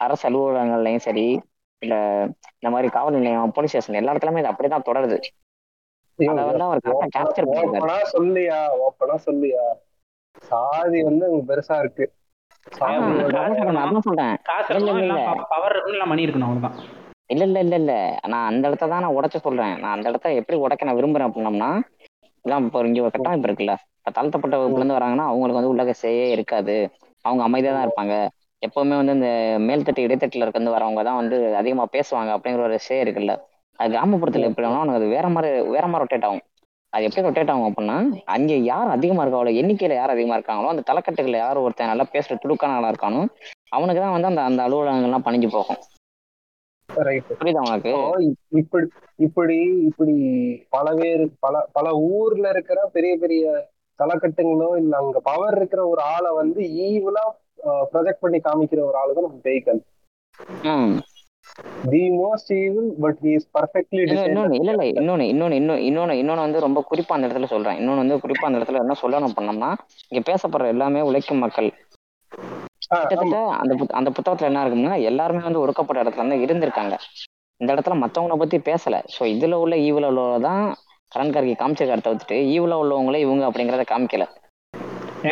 அரசு 0.01 0.25
அலுவலகங்கள்லயும் 0.29 1.05
சரி 1.07 1.27
இல்ல 1.83 1.95
இந்த 2.57 2.69
மாதிரி 2.75 2.89
காவல் 2.97 3.17
நிலையம் 3.19 3.55
போலீஸ் 3.57 3.73
ஸ்டேஷன் 3.75 3.99
எல்லா 4.01 4.13
இடத்துலயுமே 4.13 4.43
இது 4.43 4.53
அப்படிதான் 4.53 4.87
தொடருது. 4.89 5.19
அதை 6.19 6.43
வந்து 6.49 6.67
அவர் 6.67 6.81
கேப்சர் 7.17 7.49
பண்ணிருக்காரு 7.51 8.11
சொல்லியா 8.17 8.59
ஓப்பனா 8.87 9.17
சொல்லியா? 9.29 9.65
சாதி 10.51 11.01
வந்து 11.09 11.25
அங்க 11.29 11.41
பெருசா 11.51 11.77
இருக்கு. 11.85 12.07
சொல்றேன், 14.07 14.37
பவர் 15.55 15.77
இருக்கணும் 16.25 16.49
அவ்வளோதான் 16.49 16.77
இல்ல 17.31 17.43
இல்ல 17.49 17.59
இல்ல 17.61 17.77
இல்ல. 17.81 17.93
நான் 18.33 18.49
அந்த 18.51 18.65
இடத்த 18.69 18.89
தான் 18.89 19.05
நான் 19.05 19.17
உடச்ச 19.19 19.37
சொல்றேன். 19.41 19.75
நான் 19.83 19.95
அந்த 19.95 20.07
இடத்த 20.11 20.33
எப்படி 20.41 20.57
உடைக்க 20.65 20.89
நான் 20.89 20.99
விரும்புறேன் 20.99 21.29
அப்படின்னம்னா 21.29 21.71
இதான் 22.45 22.67
இப்போ 22.67 22.81
இங்க 22.87 23.01
ஒரு 23.01 23.15
கட்டமைப்பு 23.15 23.49
இருக்குல்ல. 23.49 23.75
இப்ப 23.99 24.13
தாழ்த்தப்பட்ட 24.17 24.57
வகுப்புல 24.61 24.97
வராங்கன்னா 24.97 25.27
அவங்களுக்கு 25.31 25.61
வந்து 25.61 25.73
உள்ளக 25.73 25.93
செய்யே 26.03 26.27
இருக்காது. 26.35 26.77
அவங்க 27.25 27.43
அமைதியா 27.47 27.73
தான் 27.73 27.87
இருப்பாங்க. 27.87 28.15
எப்பவுமே 28.63 28.97
வந்து 29.01 29.15
இந்த 29.17 29.29
மேல்தட்டு 29.67 30.05
இடைத்தட்டுல 30.07 30.47
இருந்து 30.47 30.75
வரவங்க 30.77 31.03
தான் 31.03 31.21
வந்து 31.21 31.37
அதிகமா 31.61 31.85
பேசுவாங்க 31.95 32.31
அப்படிங்கிற 32.37 32.65
ஒரு 32.69 32.79
சே 32.87 32.97
இருக்குல்ல. 33.05 33.33
அது 33.79 33.91
கிராமப்புறத்துல 33.95 34.49
எப்படி 34.49 34.67
வேணாலும் 34.67 34.85
உனக்கு 34.85 35.01
அது 35.01 35.15
வேற 35.15 35.27
மாதிரி 35.35 35.49
வேற 35.75 35.87
மாதிரி 35.87 36.03
ரொட்டேட் 36.05 36.27
ஆகும். 36.29 36.45
அது 36.93 37.07
எப்படி 37.07 37.25
ரொட்டேட் 37.27 37.51
ஆகும் 37.51 37.69
அப்படின்னா 37.69 37.97
அங்க 38.35 38.57
யார் 38.67 38.95
அதிகமா 38.97 39.23
இருக்காங்களோ 39.25 39.55
எண்ணிக்கையில 39.61 39.97
யார் 39.97 40.15
அதிகமா 40.15 40.37
இருக்காங்களோ 40.39 40.71
அந்த 40.73 40.85
தலைக்கட்டுகளில் 40.89 41.43
யார் 41.43 41.65
ஒருத்தன் 41.65 41.91
நல்லா 41.93 42.07
பேசுற 42.13 42.37
துடுக்கான 42.43 42.77
நல்லா 42.77 42.93
இருக்கானோ 42.93 43.23
அவனுக்கு 43.73 44.01
தான் 44.01 44.15
வந்து 44.17 44.31
அந்த 44.31 44.43
அந்த 44.49 44.61
அலுவலகங்கள்லாம் 44.67 45.27
பணிஞ்சு 45.27 45.49
போகும். 45.51 45.81
புரியுதா 47.35 47.63
உனக்கு 47.67 47.93
இப்படி 48.61 48.87
இப்படி 49.19 49.57
இப்படி 49.89 50.15
பல 50.71 50.87
பேர் 50.97 51.23
பல 51.41 51.63
பல 51.73 51.87
ஊர்ல 52.13 52.47
இருக்கிற 52.55 52.79
பெரிய 52.95 53.15
பெரிய 53.19 53.45
தலைக்கட்டுங்களோ 53.99 54.71
இல்ல 54.77 54.95
அங்க 54.97 55.19
பவர் 55.25 55.57
இருக்கிற 55.61 55.83
ஒரு 55.87 56.03
ஆளை 56.13 56.31
வந்து 56.41 56.61
ஈவலா 56.87 57.25
ப்ரொஜெக்ட் 57.93 58.23
பண்ணி 58.23 58.39
காமிக்கிற 58.43 58.81
ஒரு 58.85 58.99
ஆளு 59.03 59.17
தான் 59.17 59.27
நம்ம 59.27 59.43
the 61.85 62.01
most 62.17 62.51
evil 62.57 62.91
but 63.03 63.19
he 63.23 63.33
is 63.35 63.49
perfectly 63.55 64.03
இன்னொன்னு 64.23 64.57
இல்ல 64.59 64.71
இல்ல 64.75 64.85
இன்னொன்னு 64.93 65.25
இன்னொன்னு 65.33 65.57
இன்னொன்னு 65.59 66.15
இன்னொன்னு 66.21 66.47
வந்து 66.47 66.65
ரொம்ப 66.67 66.81
குறிப்பா 66.91 67.15
அந்த 67.17 67.27
இடத்துல 67.27 67.49
சொல்றேன். 67.53 67.79
இன்னொன்னு 67.81 68.03
வந்து 68.05 68.23
குறிப்பா 68.25 68.49
அந்த 68.49 68.61
இடத்துல 68.61 68.83
என்ன 68.83 68.97
சொல்லணும் 69.03 69.37
பண்ணோம்னா 69.37 69.71
இங்க 70.11 70.23
பேசப்படுற 70.27 70.73
எல்லாமே 70.75 71.03
உழைக்கும் 71.03 71.43
மக்கள். 71.45 71.69
கிட்டத்தட்ட 72.91 73.39
அந்த 73.55 73.75
புத்த- 73.75 73.95
அந்த 73.95 74.11
புத்தகத்துல 74.11 74.43
என்ன 74.43 74.65
இருக்கும்னா 74.65 75.03
எல்லாருமே 75.03 75.43
வந்து 75.43 75.61
ஒடுக்கப்பட்ட 75.61 76.03
இடத்துல 76.03 76.17
வந்து 76.17 76.37
இருந்திருக்காங்க. 76.37 76.95
இந்த 77.61 77.75
இடத்துல 77.75 77.97
மத்தவங்கள 77.99 78.37
பத்தி 78.37 78.59
பேசல. 78.65 78.97
சோ 79.15 79.23
இதுல 79.35 79.53
உள்ள 79.55 79.77
ஈவுல 79.79 80.07
உள்ளதான் 80.11 80.65
கரண் 81.13 81.35
கார்கி 81.35 81.55
காமிச்சிருக்காரு 81.55 82.05
தவிர்த்துட்டு 82.05 82.39
ஈவுல 82.51 82.75
உள்ளவங்களே 82.83 83.17
இவங்க 83.17 83.51
அப்படிங்கறத 83.51 83.85
காமிக்கல. 83.89 84.25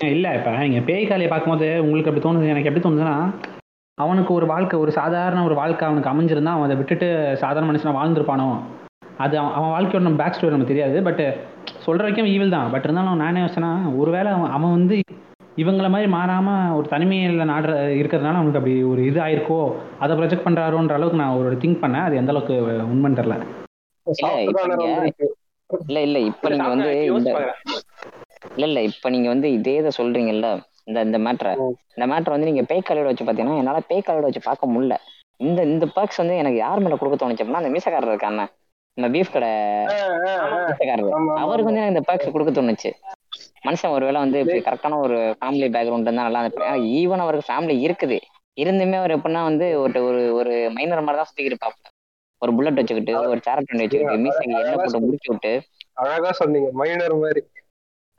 இல்லை 0.08 0.34
இப்போ 0.34 0.50
நீங்கள் 0.58 0.82
பேய் 0.82 1.06
காலையை 1.06 1.28
பார்க்கும்போது 1.28 1.82
உங்களுக்கு 1.82 2.10
அப்படி 2.10 2.26
தோணுது 2.26 2.48
எனக்கு 2.48 2.68
எப்படி 2.68 2.84
தோணுதுன்னா 2.84 3.16
அவனுக்கு 3.98 4.34
ஒரு 4.34 4.46
வாழ்க்கை 4.46 4.78
ஒரு 4.78 4.92
சாதாரண 4.92 5.44
ஒரு 5.44 5.54
வாழ்க்கை 5.54 5.88
அவனுக்கு 5.88 6.10
அமைஞ்சிருந்தா 6.10 6.52
அவன் 6.52 6.62
அதை 6.62 6.76
விட்டுட்டு 6.76 7.08
சாதாரண 7.36 7.72
மனுஷனா 7.72 7.96
வாழ்ந்திருப்பானோ? 7.96 8.46
அது 9.18 9.38
அவன் 9.38 9.52
அவன் 9.52 9.70
வாழ்க்கையோட 9.70 9.98
நம்ம 9.98 10.22
பேக் 10.22 10.34
ஸ்டோரி 10.34 10.50
நமக்கு 10.50 10.74
தெரியாது 10.74 11.02
பட் 11.02 11.22
சொல்கிற 11.78 12.02
வரைக்கும் 12.02 12.26
ஈவில் 12.26 12.50
தான். 12.50 12.70
பட் 12.70 12.84
இருந்தாலும் 12.84 13.16
நான் 13.16 13.28
என்ன 13.28 13.44
யோசனா 13.44 13.70
ஒருவேளை 13.98 14.32
அவன் 14.32 14.50
அவன் 14.50 14.70
வந்து 14.70 14.96
இவங்கள 15.56 15.88
மாதிரி 15.90 16.08
மாறாமல் 16.10 16.74
ஒரு 16.74 16.88
தனிமையில் 16.88 17.50
நாடுற 17.50 17.70
இருக்கிறதுனால 17.98 18.34
அவனுக்கு 18.34 18.58
அப்படி 18.58 18.82
ஒரு 18.82 19.00
இது 19.04 19.20
ஆயிருக்கோ 19.20 19.58
அதை 19.98 20.12
ப்ரொஜெக்ட் 20.16 20.46
பண்ணுறாரோன்ற 20.46 20.92
அளவுக்கு 20.92 21.20
நான் 21.20 21.38
ஒரு 21.40 21.56
திங்க் 21.56 21.82
பண்ணேன். 21.82 22.04
அது 22.04 22.16
எந்த 22.16 22.30
அளவுக்கு 22.30 22.54
உண்மைன்னு 22.92 23.18
தெரில 23.18 23.36
இப்ப 24.06 24.28
நீங்க- 24.70 25.18
இல்ல 25.70 25.98
இல்ல 26.00 26.18
இப்ப 26.30 26.48
நீங்க 26.52 26.68
வந்து 26.74 26.88
இந்த 27.12 27.30
இல்ல 28.52 28.66
இல்ல 28.66 28.80
இப்ப 28.82 29.10
நீங்க 29.10 29.28
வந்து 29.28 29.48
இதே 29.52 29.76
இதை 29.76 29.90
சொல்றீங்கல்ல 29.96 30.48
இந்த 30.84 31.00
இந்த 31.00 31.18
மேட்ரை. 31.18 31.52
இந்த 31.92 32.04
மேட்ரை 32.06 32.30
வந்து 32.30 32.48
நீங்க 32.50 32.62
பேய் 32.62 32.86
காலையோட 32.86 33.04
வச்சு 33.04 33.24
பாத்தீங்கன்னா 33.24 33.58
என்னால 33.58 33.80
பேய் 33.88 34.04
காலையோட 34.06 34.20
வச்சு 34.22 34.40
பார்க்க 34.40 34.72
முடியல. 34.72 34.96
இந்த 35.40 35.60
இந்த 35.66 35.86
பர்க்ஸ் 35.94 36.16
வந்து 36.16 36.36
எனக்கு 36.36 36.58
யார் 36.58 36.80
மேல 36.80 36.96
கொடுக்க 36.96 37.18
தோணுச்சு 37.18 37.42
அப்படின்னா 37.42 37.62
அந்த 37.62 37.70
மீசக்காரர் 37.70 38.08
இருக்கான 38.08 38.46
இந்த 38.98 39.08
பீஃப் 39.08 39.32
கடை 39.32 39.50
மீசக்காரர். 40.64 41.12
அவருக்கு 41.42 41.68
வந்து 41.68 41.80
எனக்கு 41.80 41.94
இந்த 41.94 42.04
பர்க்ஸ் 42.08 42.34
கொடுக்க 42.34 42.52
தோணுச்சு. 42.52 42.90
மனுஷன் 43.64 43.94
ஒருவேளை 43.96 44.20
வந்து 44.20 44.38
கரெக்டான 44.68 44.98
ஒரு 44.98 45.36
ஃபேமிலி 45.40 45.68
பேக்ரவுண்ட் 45.74 46.06
இருந்தா 46.06 46.26
நல்லா 46.26 46.40
இருந்திருப்பேன் 46.42 46.84
ஈவன் 46.98 47.24
அவருக்கு 47.24 47.48
ஃபேமிலி 47.48 47.76
இருக்குது. 47.88 48.18
இருந்துமே 48.56 48.96
அவர் 48.96 49.16
எப்படின்னா 49.18 49.42
வந்து 49.42 49.80
ஒரு 49.80 50.00
ஒரு 50.04 50.22
ஒரு 50.34 50.54
மைனர் 50.70 51.04
மாதிரி 51.06 51.20
தான் 51.20 51.30
சுத்திக்கிட்டு 51.30 51.54
இருப்பாப்ல. 51.54 51.86
ஒரு 52.42 52.52
புல்லட் 52.54 52.78
வச்சுக்கிட்டு 52.80 53.14
ஒரு 53.32 53.40
சேரட் 53.42 53.68
வண்டி 53.68 53.84
வச்சுக்கிட்டு 53.84 54.22
மீசைக்கு 54.24 54.58
எண்ணெய் 54.60 54.76
போட்டு 54.76 55.00
முடிச்சு 55.00 55.30
விட்டு. 55.32 55.52
அழகா 56.02 56.32
சொன்னீங்க 56.32 56.68
மைனர் 56.72 57.16
மாதிரி. 57.16 57.42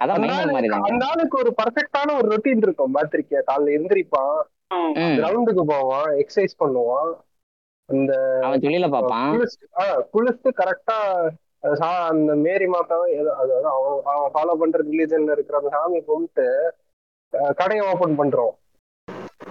அதான் 0.02 0.22
மைனர் 0.24 0.52
மாதிரி 0.52 0.68
தான் 0.68 0.88
அந்த 0.90 1.06
ஆளுக்கு 1.06 1.38
ஒரு 1.38 1.52
பர்ஃபெக்டான 1.62 2.16
ஒரு 2.20 2.28
ரொட்டீன் 2.34 2.64
இருக்கும் 2.66 2.96
பாத்திருக்கியா? 2.96 3.42
காலைல 3.50 3.76
எந்திரிப்பான். 3.78 4.40
கிரவுண்டுக்கு 5.18 5.64
போவான் 5.66 6.10
எக்ஸசைஸ் 6.22 6.56
பண்ணுவான். 6.64 7.12
அந்த 7.90 8.12
அவன் 8.44 8.60
தொழில 8.60 8.90
பார்ப்பான். 8.90 9.34
ஆஹ் 9.82 10.02
குளிச்சுட்டு 10.14 10.52
கரெக்டா 10.62 10.98
அந்த 11.64 12.36
மேரி 12.36 12.66
மாதாவை 12.66 13.08
ஏதோ- 13.12 13.36
அதாவது 13.42 13.68
அவன் 13.68 14.02
அவன் 14.06 14.32
ஃபாலோ 14.34 14.60
பண்ற 14.60 14.80
ரிலீஜன்ல 14.84 15.32
இருக்கிற 15.32 15.58
அந்த 15.58 15.70
சாமி 15.70 16.02
கும்பிட்டு 16.02 16.48
கடையை 17.56 17.86
ஓபன் 17.92 18.20
பண்றோம். 18.20 18.54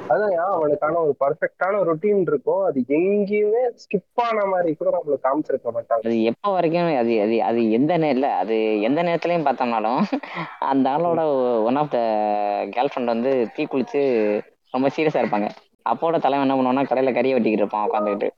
அதான் 0.09 0.35
அவனுக்கான 0.35 0.99
ஒரு 0.99 1.15
பர்ஃபெக்டான 1.21 1.77
ரொட்டீன் 1.89 2.21
இருக்கும். 2.21 2.65
அது 2.65 2.85
எங்கேயுமே 2.89 3.63
ஸ்கிப் 3.83 4.21
ஆன 4.27 4.45
மாதிரி 4.45 4.75
கூட 4.75 4.91
நம்மளுக்கு 4.97 5.27
காமிச்சிருக்க 5.27 5.69
மாட்டாங்க. 5.75 6.05
அது 6.05 6.23
எப்ப 6.23 6.53
வரைக்கும் 6.53 6.97
அது 6.97 7.21
அது 7.21 7.43
அது 7.43 7.71
எந்த 7.71 7.97
நேரம் 7.97 8.39
அது 8.39 8.81
எந்த 8.81 9.03
நேரத்துலயும் 9.03 9.47
பார்த்தோம்னாலும் 9.49 10.03
அந்த 10.59 10.91
ஆளோட 10.91 11.21
one 11.65 11.77
of 11.77 11.91
the 11.91 11.99
girl 12.77 12.89
friend 12.95 13.13
வந்து 13.15 13.49
தீ 13.55 13.65
குளிச்சு 13.65 14.03
ரொம்ப 14.71 14.89
சீரியஸா 14.97 15.23
இருப்பாங்க. 15.23 15.49
அப்போட 15.91 16.21
தலைவன் 16.21 16.49
என்ன 16.49 16.57
பண்ணுவான்னா 16.57 16.87
கடையில 16.87 17.15
கறியை 17.15 17.37
வெட்டிக்கிட்டு 17.37 17.63
இருப்பான் 17.63 17.91
உட்காந்துக்கிட்டு 17.91 18.29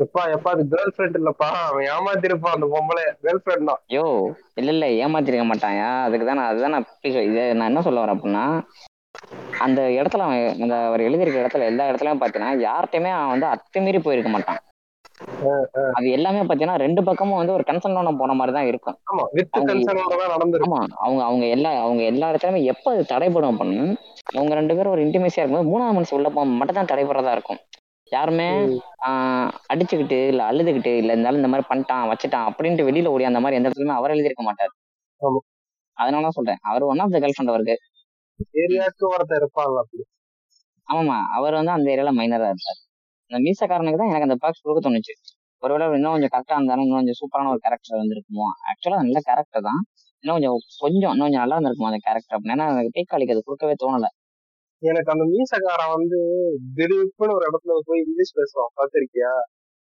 எப்பா 0.00 0.22
எப்பா 0.34 0.50
அது 0.52 0.62
கேர்ள் 0.70 0.92
ஃப்ரெண்ட் 0.94 1.18
இல்லப்பா. 1.18 1.48
அவன் 1.64 1.88
ஏமாத்திருப்பான் 1.90 2.56
அந்த 2.56 2.66
பொம்பளை 2.70 3.02
கேர்ள் 3.22 3.42
ஃப்ரெண்ட் 3.42 3.68
தான். 3.70 3.80
யோ 3.90 4.04
இல்ல 4.54 4.70
இல்ல 4.72 4.86
ஏமாத்திருக்க 5.00 5.44
மாட்டாயா 5.48 5.88
அதுக்கு 6.04 6.26
தான் 6.26 6.42
அதுதான் 6.46 6.74
நான் 6.76 6.86
இதை 7.26 7.44
நான் 7.52 7.70
என்ன 7.70 7.82
சொல்ல 7.82 8.02
வரேன் 8.02 8.16
அப்படின்னா 8.16 8.44
அந்த 9.60 9.80
இடத்துல 9.96 10.26
அவன் 10.26 10.42
அந்த 10.60 10.74
அவர் 10.84 11.06
எழுதியிருக்க 11.06 11.42
இடத்துல 11.42 11.68
எல்லா 11.70 11.88
இடத்துலயும் 11.88 12.20
பாத்தீங்கன்னா 12.20 12.52
யார்கிட்டயுமே 12.64 13.12
அவன் 13.14 13.32
வந்து 13.32 13.48
அத்துமீறி 13.50 14.00
போயிருக்க 14.00 14.30
மாட்டான். 14.30 14.60
அது 15.96 16.06
எல்லாமே 16.10 16.42
பாத்தீங்கன்னா 16.42 16.76
ரெண்டு 16.78 17.00
பக்கமும் 17.02 17.38
வந்து 17.38 17.52
ஒரு 17.52 17.64
கன்சர்னோட 17.64 18.12
போன 18.18 18.34
மாதிரி 18.34 18.52
தான் 18.52 18.68
இருக்கும். 18.68 18.96
ஆமா 20.66 20.78
அவங்க- 21.00 21.26
அவங்க 21.26 21.46
எல்லா 21.48 21.70
அவங்க 21.80 22.02
எல்லா 22.04 22.30
இடத்துலயுமே 22.30 22.62
எப்ப 22.72 22.86
அது 22.92 23.10
தடைபடும் 23.12 23.52
அப்படின்னு 23.52 23.84
அவங்க 24.32 24.54
ரெண்டு 24.54 24.76
பேரும் 24.76 24.92
ஒரு 24.92 25.04
இன்டிமேசியா 25.04 25.42
இருக்கும்போது 25.42 25.70
மூணாவது 25.70 25.96
மனுஷன் 25.96 26.18
உள்ள 26.18 26.30
போக 26.30 26.46
மட்டும் 26.52 26.78
தான் 26.78 26.90
தடைபடுறதா 26.92 27.32
இருக்கும். 27.32 27.60
யாருமே 28.12 28.46
ஆஹ் 29.08 29.50
அடிச்சுக்கிட்டு 29.72 30.18
இல்ல 30.30 30.42
அழுதுகிட்டு 30.50 30.92
இல்ல 30.96 31.10
இருந்தாலும் 31.12 31.40
இந்த 31.40 31.50
மாதிரி 31.52 31.66
பண்ணிட்டான் 31.70 32.08
வச்சுட்டான் 32.10 32.48
அப்படின்ட்டு 32.50 32.86
வெளியில 32.88 33.12
ஓடி 33.14 33.24
அந்த 33.24 33.40
மாதிரி 33.40 33.58
எந்த 33.58 33.68
இடத்துலயுமே 33.68 33.98
அவர் 33.98 34.14
எழுதியிருக்க 34.14 34.44
மாட்டார். 34.48 34.72
அதனால 35.96 36.22
தான் 36.22 36.36
சொல்றேன். 36.38 36.60
அவர் 36.70 36.88
one 36.90 37.02
of 37.04 37.14
the 37.14 37.18
girl 37.18 37.34
friend 37.36 37.52
அவருக்கு 37.54 37.76
ஏரியாவுக்கு 38.60 39.04
ஒருத்தர் 39.14 39.42
இருப்பாங்க 39.42 40.04
ஆமாமா 40.88 41.16
அவர் 41.36 41.54
வந்து 41.54 41.72
அந்த 41.72 41.88
ஏரியால 41.94 42.12
மைனரா 42.18 42.46
இருப்பார். 42.52 42.78
அந்த 43.30 43.38
மீசக்காரனுக்கு 43.44 44.00
தான் 44.00 44.10
எனக்கு 44.10 44.28
அந்த 44.28 44.38
பாக்ஸ் 44.44 44.62
கொடுக்க 44.62 44.80
தோணுச்சு. 44.86 45.14
ஒருவேளை 45.62 45.86
இன்னும் 45.98 46.14
கொஞ்சம் 46.14 46.32
கரெக்டா 46.34 46.56
இருந்தாலும் 46.58 46.84
இன்னும் 46.84 47.00
கொஞ்சம் 47.00 47.18
சூப்பரான 47.20 47.50
ஒரு 47.54 47.60
கேரக்டர் 47.64 48.00
வந்திருக்குமோ? 48.02 48.46
ஆக்சுவலா 48.70 48.98
நல்ல 49.02 49.18
கேரக்டர் 49.28 49.66
தான். 49.68 49.80
இன்னும் 50.24 50.36
கொஞ்சம் 50.36 50.54
கொஞ்சம் 50.82 51.12
இன்னும் 51.12 51.26
கொஞ்சம் 51.26 51.42
நல்லா 51.44 51.56
இருந்திருக்குமோ 51.56 51.90
அந்த 51.92 52.00
கேரக்டர் 52.06 52.36
அப்படின்னு. 52.36 52.66
எனக்கு 52.72 52.94
பேக்காளிக்கு 52.98 53.34
அது 53.36 53.42
கொடுக்கவே 53.48 53.74
தோணல. 53.84 54.08
எனக்கு 54.82 55.12
அந்த 55.12 55.24
மீசக்காரன் 55.32 55.94
வந்து 55.96 56.18
திடீர்னு 56.74 57.34
ஒரு 57.36 57.44
இடத்துல 57.48 57.72
போய் 57.88 58.02
இங்கிலீஷ் 58.04 58.36
பேசுவான். 58.36 58.70
பாத்திருக்கியா 58.78 59.32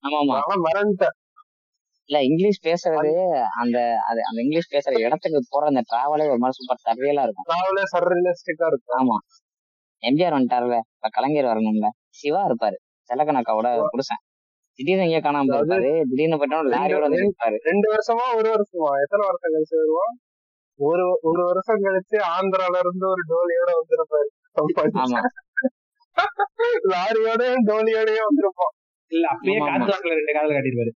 ஆனா 0.04 0.18
மறந்துட்டேன். 0.68 1.16
இல்ல 2.08 2.22
இங்கிலீஷ் 2.22 2.60
பேசுறது 2.66 3.10
அந்த 3.62 3.78
அது 4.08 4.20
அந்த 4.28 4.38
இங்கிலீஷ் 4.44 4.72
பேசுற 4.74 4.92
இடத்துக்கு 4.98 5.40
போற 5.48 5.66
அந்த 5.66 5.82
டிராவலே 5.90 6.24
ஒரு 6.32 6.40
மாதிரி 6.42 6.56
சூப்பர் 6.58 6.80
சர்வியலா 6.86 7.24
இருக்கும். 7.26 7.46
டிராவலே 7.50 7.84
சர்ரியலிஸ்டிக்கா 7.92 8.68
இருக்கும். 8.72 8.96
ஆமா. 9.00 9.16
எம்ஜிஆர் 10.02 10.36
வந்துட்டார்ல 10.36 10.76
இப்ப 10.96 11.10
கலைஞர் 11.10 11.50
வரணும்ல. 11.52 11.88
சிவா 12.20 12.42
இருப்பாரு 12.48 12.78
செலக்கணக்காவோட 13.10 13.68
புருஷன். 13.90 14.22
திடீர்னு 14.78 15.04
எங்கேயோ 15.04 15.22
காணாம 15.22 15.50
போயிருப்பாரு 15.50 15.90
திடீர்னு 16.10 16.38
போயிட்டோம் 16.40 16.72
லாரியோட 16.74 17.04
வந்து 17.06 17.22
நிற்பாரு 17.24 17.56
ரெண்டு 17.70 17.86
வருஷமா 17.94 18.26
ஒரு 18.38 18.48
வருஷமா? 18.54 18.90
எத்தனை 19.04 19.22
வருஷம் 19.28 19.52
கழிச்சு 19.54 19.76
வருவான்? 19.82 20.14
ஒரு 20.78 21.06
ஒரு 21.22 21.42
வருஷம் 21.48 21.82
கழிச்சு 21.86 22.18
ஆந்திரால 22.34 22.78
இருந்து 22.84 23.06
ஒரு 23.08 23.22
டோலியோட 23.30 23.70
வந்திருப்பாரு. 23.80 24.30
லாரியோட 26.92 27.42
டோலியோடய 27.68 28.20
வந்திருப்பான் 28.26 28.74
இல்ல 29.12 29.24
அப்பயே 29.32 29.54
ஆமா, 29.58 29.68
காத்து 29.70 29.92
வாக்குல 29.92 30.16
ரெண்டு 30.18 30.34
காதல 30.36 30.54
காட்டிடுவாரு 30.56 30.92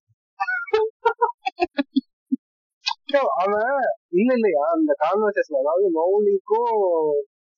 அவன் 3.41 3.72
இல்ல 4.14 4.30
இல்லையா 4.38 4.64
அந்த 4.74 4.91
கான்வர்சேஷன் 5.02 5.60
அதாவது 5.62 5.88
மௌலிக்கும் 5.95 6.70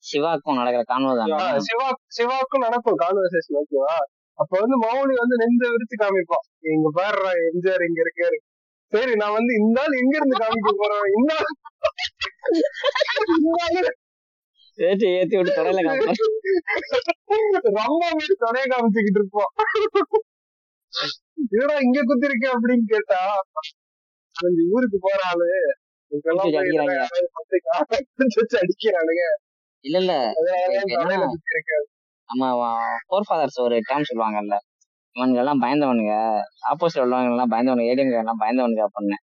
சிவாக்கும் 0.04 0.58
நடக்கிற 0.60 0.82
கான்வோ 0.84 1.12
தான். 1.18 1.30
ஆஹ் 1.38 1.60
சிவா 1.66 1.86
சிவாக்கும் 2.16 2.64
நடக்கும் 2.66 2.98
கான்வர்சேஷன் 3.02 3.58
ஓகேவா 3.60 3.94
அப்ப 4.38 4.52
வந்து 4.60 4.76
மௌலி 4.82 5.14
வந்து 5.20 5.36
நெஞ்ச 5.42 5.62
விரிச்சு 5.72 5.96
காமிப்பான். 5.96 6.44
இங்க 6.70 6.88
பாருடா 6.96 7.30
எம்ஜிஆர் 7.48 7.84
இங்க 7.86 8.00
இருக்காரு. 8.04 8.38
சரி 8.92 9.12
நான் 9.20 9.36
வந்து 9.36 9.52
இந்த 9.60 9.78
ஆள் 9.82 9.98
எங்க 10.00 10.14
இருந்து 10.18 10.40
காமிக்க 10.42 10.70
போறேன். 10.74 11.06
இந்த 11.16 11.30
ஆள் 11.38 11.52
ஏற்றி 14.78 15.06
ஏத்தி 15.18 15.34
விட்டு 15.36 15.52
காமிப்பாரு 15.56 16.22
ரொம்ப 17.80 18.04
தொடைய 18.42 18.64
காமிச்சுக்கிட்டு 18.72 19.20
இருப்போம். 19.20 19.50
இதுடா 21.54 21.76
இங்க 21.86 22.00
குத்திருக்க 22.08 22.46
அப்படின்னு 22.54 22.86
கேட்டா 22.92 23.20
கொஞ்சம் 24.36 24.68
ஊருக்கு 24.74 24.98
போற 25.06 25.18
ஆளு 25.30 25.48
அடிக்கிறானுங்க. 28.62 29.24
இல்ல 29.84 30.12
நம்ம 32.30 32.42
ஃபோர் 33.06 33.26
ஃபாதர்ஸ் 33.28 33.58
ஒரு 33.64 33.76
டேர்ம் 33.88 34.08
சொல்லுவாங்கல்ல. 34.10 34.56
இவனுங்க 35.16 35.40
எல்லாம் 35.42 35.62
பயந்தவனுங்க. 35.62 36.14
ஆப்போசிட் 36.70 37.02
உள்ளவங்க 37.04 37.34
எல்லாம் 37.34 37.52
பயந்தவனுங்க. 37.52 37.90
ஏடிஎம்க 37.92 38.22
எல்லாம் 38.22 38.40
பயந்தவனுங்க 38.42 38.82
அப்படின்னு. 38.88 39.18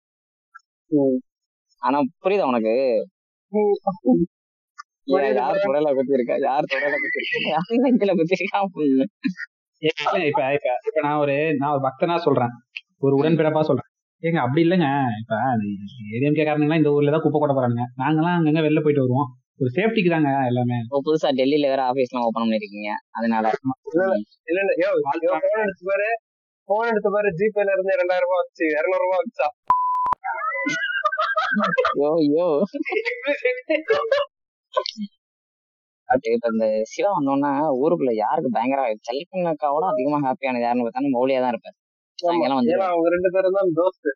ஆனா 1.83 1.99
புரியுதா 2.25 2.51
உனக்கு? 2.53 2.75
யார் 5.39 5.63
தொடையில 5.63 5.91
குத்தி 5.97 6.17
இருக்கா 6.19 6.37
யார் 6.47 6.65
இருக்கா 6.65 6.89
இருக்கா 9.83 10.19
இப்ப 10.27 10.41
இப்ப 10.55 10.71
இப்ப 10.87 11.01
நான் 11.03 11.19
ஒரு 11.19 11.35
நான் 11.59 11.73
ஒரு 11.75 11.83
பக்தனா 11.85 12.15
சொல்றேன். 12.19 12.53
ஒரு 12.99 13.15
உடன்பிறப்பா 13.19 13.61
சொல்றேன். 13.61 13.89
ஏங்க 14.23 14.39
அப்படி 14.45 14.61
இல்லைங்க. 14.65 14.89
இப்ப 15.21 15.35
ஏடிஎம்கே 16.13 16.45
காரணங்களா 16.45 16.79
இந்த 16.81 16.91
ஊர்ல 16.95 17.13
தான் 17.15 17.25
குப்பை 17.25 17.39
கொட்ட 17.39 17.55
போறாங்க 17.55 17.83
நாங்கெல்லாம் 18.01 18.37
அங்கங்க 18.39 18.63
வெளில 18.67 18.83
போயிட்டு 18.83 19.05
வருவோம். 19.05 19.29
ஒரு 19.61 19.71
சேஃப்டிக்கு 19.77 20.11
தாங்க 20.11 20.31
எல்லாமே. 20.51 20.79
இப்போ 20.85 21.01
புதுசா 21.07 21.31
டெல்லியில 21.39 21.71
வேற 21.73 21.83
ஆபீஸ் 21.85 22.11
எல்லாம் 22.11 22.27
ஓபன் 22.29 22.45
பண்ணிருக்கீங்க. 22.45 22.91
அதனால. 23.11 23.53
இல்ல 23.91 24.03
இல்ல 24.55 24.73
யோ 24.83 24.91
போன் 25.07 25.63
எடுத்து 25.65 25.87
பாரு. 25.91 26.09
போன் 26.69 26.91
எடுத்து 26.91 27.11
பாரு. 27.11 27.31
ஜிபேல 27.39 27.75
இருந்து 27.77 27.99
ரெண்டாயிரம் 28.01 28.27
ரூபாய் 28.27 28.43
வச்சு 28.43 28.65
இருநூறு 28.73 29.05
ரூபாய் 29.05 29.23
வச்சா 29.23 29.49
யோ 32.01 32.11
யோ. 32.33 32.49
பட் 36.09 36.27
இப்ப 36.27 36.49
இந்த 36.49 36.67
சிவா 36.85 37.11
வந்தோன்னா 37.17 37.51
ஊருக்குள்ள 37.81 38.13
யாருக்கு 38.17 38.51
பயங்கர 38.51 38.83
செல்லக்கண்ணக்காவோட 39.09 39.85
அதிகமா 39.89 40.19
ஹாப்பியான 40.25 40.63
யாருன்னு 40.63 40.87
பார்த்தா 40.87 41.13
மௌலியா 41.17 41.41
தான் 41.41 41.53
இருப்பாரு 41.55 41.77
சாயங்காலம் 42.19 42.59
வந்து 42.59 42.73
ஏன்னா 42.75 42.87
அவங்க 42.93 43.09
ரெண்டு 43.09 43.31
பேரும் 43.35 43.59
தான் 43.59 43.75
தோஸ்து 43.77 44.11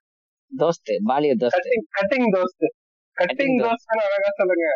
தோஸ்து 0.53 0.95
பாலிவுட் 1.11 1.43
தோஸ்து 1.45 1.77
கட்டிங் 1.91 2.31
தோஸ்து 2.35 2.69
கட்டிங் 3.17 3.59
தோஸ்துன்னு 3.61 4.07
அழகா 4.09 4.31
சொல்லுங்க 4.33 4.67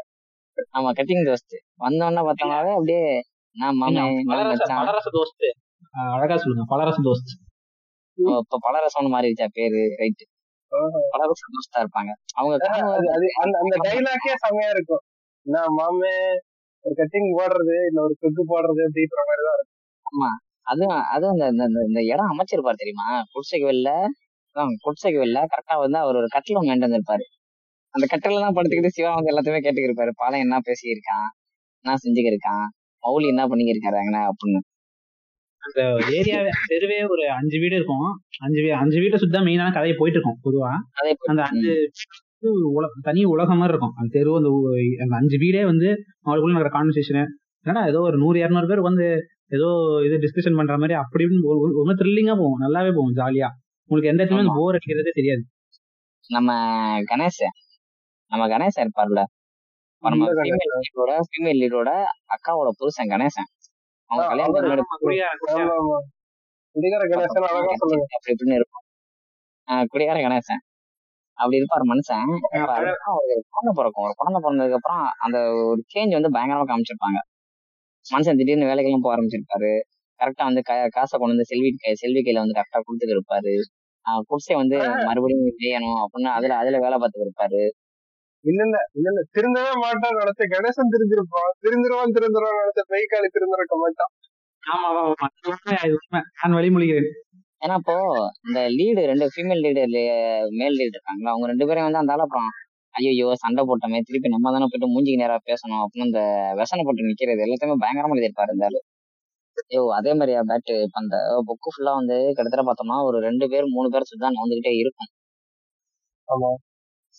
ஆமா 0.75 0.91
கட்டிங் 0.93 1.25
தோஸ்து 1.25 1.57
வந்தோன்னா 1.77 2.23
பார்த்தாலே 2.23 2.77
அப்படியே 2.77 3.03
நான் 3.57 3.81
பலரச 4.79 5.11
தோஸ்து 5.11 5.49
அழகா 6.15 6.37
சொல்லுங்க 6.37 6.65
பலரச 6.67 6.99
தோஸ்த் 7.05 7.35
இப்ப 8.19 8.59
பலரசம்னு 8.63 9.15
மாறிடுச்சா 9.15 9.47
பேரு 9.55 9.83
ரைட் 10.01 10.25
பலரச 11.13 11.43
தோஸ்தா 11.55 11.81
இருப்பாங்க. 11.83 12.13
அவங்க 12.35 12.55
அந்த 13.43 13.77
டைலாக்கே 13.85 14.33
செமையா 14.45 14.71
இருக்கும். 14.71 15.03
நான் 15.47 15.75
மாமே 15.79 16.13
ஒரு 16.85 16.95
கட்டிங் 16.97 17.31
போடுறது 17.37 17.77
இல்ல 17.89 17.99
ஒரு 18.01 18.15
குக்கு 18.21 18.43
போடுறது 18.49 18.81
அப்படின்ற 18.87 19.23
மாதிரி 19.29 19.43
தான் 19.47 19.57
இருக்கும் 19.59 20.35
அதுவும் 20.67 21.01
அதுவும் 21.15 21.35
இந்த 21.35 21.65
இந்த- 21.85 22.05
இடம் 22.05 22.31
அமைச்சிருப்பாரு 22.33 22.75
தெரியுமா? 22.75 23.09
குடிசைக்கு 23.33 23.67
வெளில 23.67 23.91
குடிசைக்கு 24.83 25.19
வெளில 25.19 25.41
கரெக்டா 25.45 25.75
வந்து 25.79 25.99
அவர் 25.99 26.17
ஒரு 26.17 26.29
கட்டில 26.35 26.59
ஒண்ணு 26.59 26.73
வேண்டு 26.73 26.87
வந்திருப்பாரு. 26.87 27.25
அந்த 27.95 28.07
கட்டில 28.13 28.41
தான் 28.41 28.57
படுத்துக்கிட்டு 28.57 28.95
சிவா 28.95 29.11
வந்து 29.15 29.31
எல்லாத்தையுமே 29.33 29.61
கேட்டுக்கிட்டு 29.61 29.91
இருப்பாரு 29.91 30.13
பாலம் 30.17 30.41
என்ன 30.41 30.57
பேசியிருக்கான்? 30.67 31.29
என்ன 31.85 31.97
செஞ்சுக்கிருக்கான்? 32.05 32.65
மௌலி 33.03 33.27
என்ன 33.27 33.43
பண்ணிக்கிருக்காரு 33.47 33.99
அப்படின்னு. 34.31 34.61
அந்த 35.63 35.81
ஏரியா 36.11 36.39
தெருவே 36.67 36.99
ஒரு 37.07 37.25
அஞ்சு 37.31 37.57
வீடு 37.59 37.77
இருக்கும். 37.77 38.09
அஞ்சு 38.39 38.61
வீ 38.61 38.69
அஞ்சு 38.77 38.99
வீட்டை 39.01 39.19
சுத்தி 39.19 39.37
தான் 39.37 39.47
மெயினான 39.47 39.73
கதையை 39.73 39.97
போயிட்டு 39.97 40.19
இருக்கும் 40.19 40.41
பொதுவா 40.45 40.73
அதே 40.93 41.13
அந்த 41.27 41.43
அஞ்சு 41.43 41.73
இது 42.43 42.51
உல- 42.73 42.93
தனி 43.03 43.23
உலகம் 43.25 43.57
மாதிரி 43.57 43.73
இருக்கும். 43.73 43.95
அந்த 43.97 44.11
தெரு 44.13 44.33
அந்த 45.01 45.15
அஞ்சு 45.17 45.37
வீடே 45.39 45.63
வந்து 45.65 45.89
அவங்களுக்குள்ள 46.23 46.53
நடக்கிற 46.53 46.75
கான்வர்சேஷன் 46.77 47.31
ஏன்னா 47.67 47.83
ஏதோ 47.89 48.01
ஒரு 48.01 48.17
நூறு 48.19 48.37
இரநூறு 48.41 48.67
பேர் 48.67 48.81
வந்து 48.81 49.07
ஏதோ 49.51 49.69
இது 50.07 50.17
டிஸ்கஷன் 50.17 50.57
பண்ற 50.57 50.75
மாதிரி 50.77 50.95
அப்படி 50.95 51.25
ரொம்ப 51.79 51.93
த்ரில்லிங்கா 51.95 52.35
போகும். 52.37 52.61
நல்லாவே 52.61 52.91
போகும் 52.95 53.17
ஜாலியா 53.17 53.49
உங்களுக்கு 53.91 54.11
எந்த 54.11 54.21
இடத்துலயும் 54.23 54.51
ஆமா. 54.51 54.59
போர் 54.59 54.77
அடிக்கிறதே 54.77 55.13
தெரியாது. 55.15 55.43
நம்ம 56.31 56.51
கணேசன் 57.11 57.55
நம்ம 58.33 58.45
கணேசன் 58.49 58.85
இருப்பார்ல. 58.85 59.21
நம்ம 60.03 60.25
ஃபீமேல் 60.39 60.73
லீடோட 60.79 61.13
ஃபீமேல் 61.29 61.59
லீடோட 61.61 61.91
அக்காவோட 62.35 62.71
புருஷன் 62.79 63.11
கணேசன் 63.11 63.49
அவங்க 64.11 64.25
கல்யாணத்துக்கு 64.31 65.05
குடிகார 66.77 67.05
கணேசன் 67.05 67.45
குடிகார 69.93 70.19
கணேசன் 70.21 70.63
அப்படி 71.37 71.57
இருப்பாரு 71.61 71.85
மனுஷன். 71.93 72.29
ஒரு 72.31 73.33
குழந்தை 73.49 73.73
பிறக்கும். 73.75 74.05
ஒரு 74.07 74.15
குழந்தை 74.17 74.39
பிறந்ததுக்கு 74.43 74.79
அப்புறம் 74.79 75.05
அந்த 75.19 75.39
ஒரு 75.71 75.81
சேஞ்ச் 75.95 76.17
வந்து 76.19 76.31
பயங்கரமா 76.37 76.65
காமிச்சிருப்பாங்க. 76.71 77.19
மனுஷன் 78.07 78.37
திடீர்னு 78.37 78.65
வேலைக்கெல்லாம் 78.65 79.01
போக 79.01 79.15
ஆரம்பிச்சிருப்பாரு. 79.17 79.73
கரெக்டா 80.21 80.45
வந்து 80.45 80.63
காசை 80.91 81.15
கொண்டு 81.19 81.35
வந்து 81.35 81.45
செல்வி 81.45 81.71
கை- 81.83 81.93
செல்வி 81.93 82.21
கையில 82.21 82.39
வந்து 82.39 82.57
கரெக்டா 82.59 82.79
கொடுத்துட்டு 82.79 83.15
இருப்பாரு. 83.17 83.55
ஆஹ் 84.05 84.23
குடிசை 84.27 84.57
வந்து 84.57 84.77
மறுபடியும் 85.05 85.57
செய்யணும் 85.59 85.99
அப்படின்னு 86.05 86.31
அதுல 86.39 86.57
அதுல 86.57 86.79
வேலை 86.79 86.97
பார்த்துட்டு 86.99 87.27
இருப்பாரு. 87.27 87.63
இல்ல 88.45 88.63
இல்ல 88.65 88.77
இல்ல 88.95 89.09
இல்ல. 89.11 89.23
திருந்தவே 89.35 89.73
மாட்டான் 89.81 90.17
நினைச்ச 90.17 90.43
கணேசன் 90.55 90.93
திருந்திருப்பான். 90.93 91.51
திருந்துருவான் 91.63 92.15
திருந்துருவான் 92.17 92.59
நினைச்ச 92.61 92.81
பெய்காலி 92.91 93.29
திருந்திருக்க 93.35 93.75
மாட்டான் 93.77 94.13
ஆமா 94.63 94.87
ஆமா 94.91 95.15
உண்மை. 95.49 96.23
நான் 96.43 96.55
வழிமொழிகிறேன் 96.55 97.11
ஏன்னா 97.63 97.75
இப்போ 97.81 97.95
இந்த 98.47 98.61
லீடு 98.79 99.03
ரெண்டு 99.11 99.27
ஃபீமேல் 99.35 99.63
லீடு 99.67 99.83
மேல் 100.61 100.77
லீடு 100.79 100.95
இருக்காங்களா? 100.97 101.31
அவங்க 101.33 101.47
ரெண்டு 101.53 101.67
பேரும் 101.69 101.87
வந்து 101.87 102.01
அந்த 102.03 102.15
ஆள் 102.15 102.25
அப்புறம் 102.27 102.49
ஐயோ 102.95 103.29
சண்டை 103.43 103.63
போட்டோமே 103.69 103.99
திருப்பி 104.09 104.29
நம்ம 104.35 104.53
தானே 104.55 104.67
போயிட்டு 104.71 104.89
மூஞ்சிக்கு 104.93 105.23
நேரா 105.23 105.37
பேசணும் 105.51 105.83
அப்படின்னு 105.85 106.09
இந்த 106.11 106.21
விசனை 106.61 106.83
போட்டு 106.87 107.09
நிக்கிறது 107.09 107.45
எல்லாத்தையுமே 107.47 107.77
பயங்கரமா 107.85 108.15
எழுதியிருப்பாரு 108.17 108.55
இந்த 108.57 108.67
ஆளு. 108.69 108.79
ஐயோ 109.71 109.83
அதே 109.99 110.13
மாதிரியா 110.19 110.41
பேட்டு 110.51 110.75
இப்ப 110.87 110.99
அந்த 111.03 111.17
புக்கு 111.49 111.73
ஃபுல்லா 111.75 111.93
வந்து 112.01 112.17
கிட்டத்தட்ட 112.37 112.65
பார்த்தோம்னா 112.69 112.99
ஒரு 113.09 113.19
ரெண்டு 113.29 113.47
பேர் 113.53 113.67
மூணு 113.77 113.89
பேர் 113.95 114.09
சுத்தி 114.11 114.27
நவந்துகிட்டே 114.39 114.73
இருக்கும். 114.83 115.11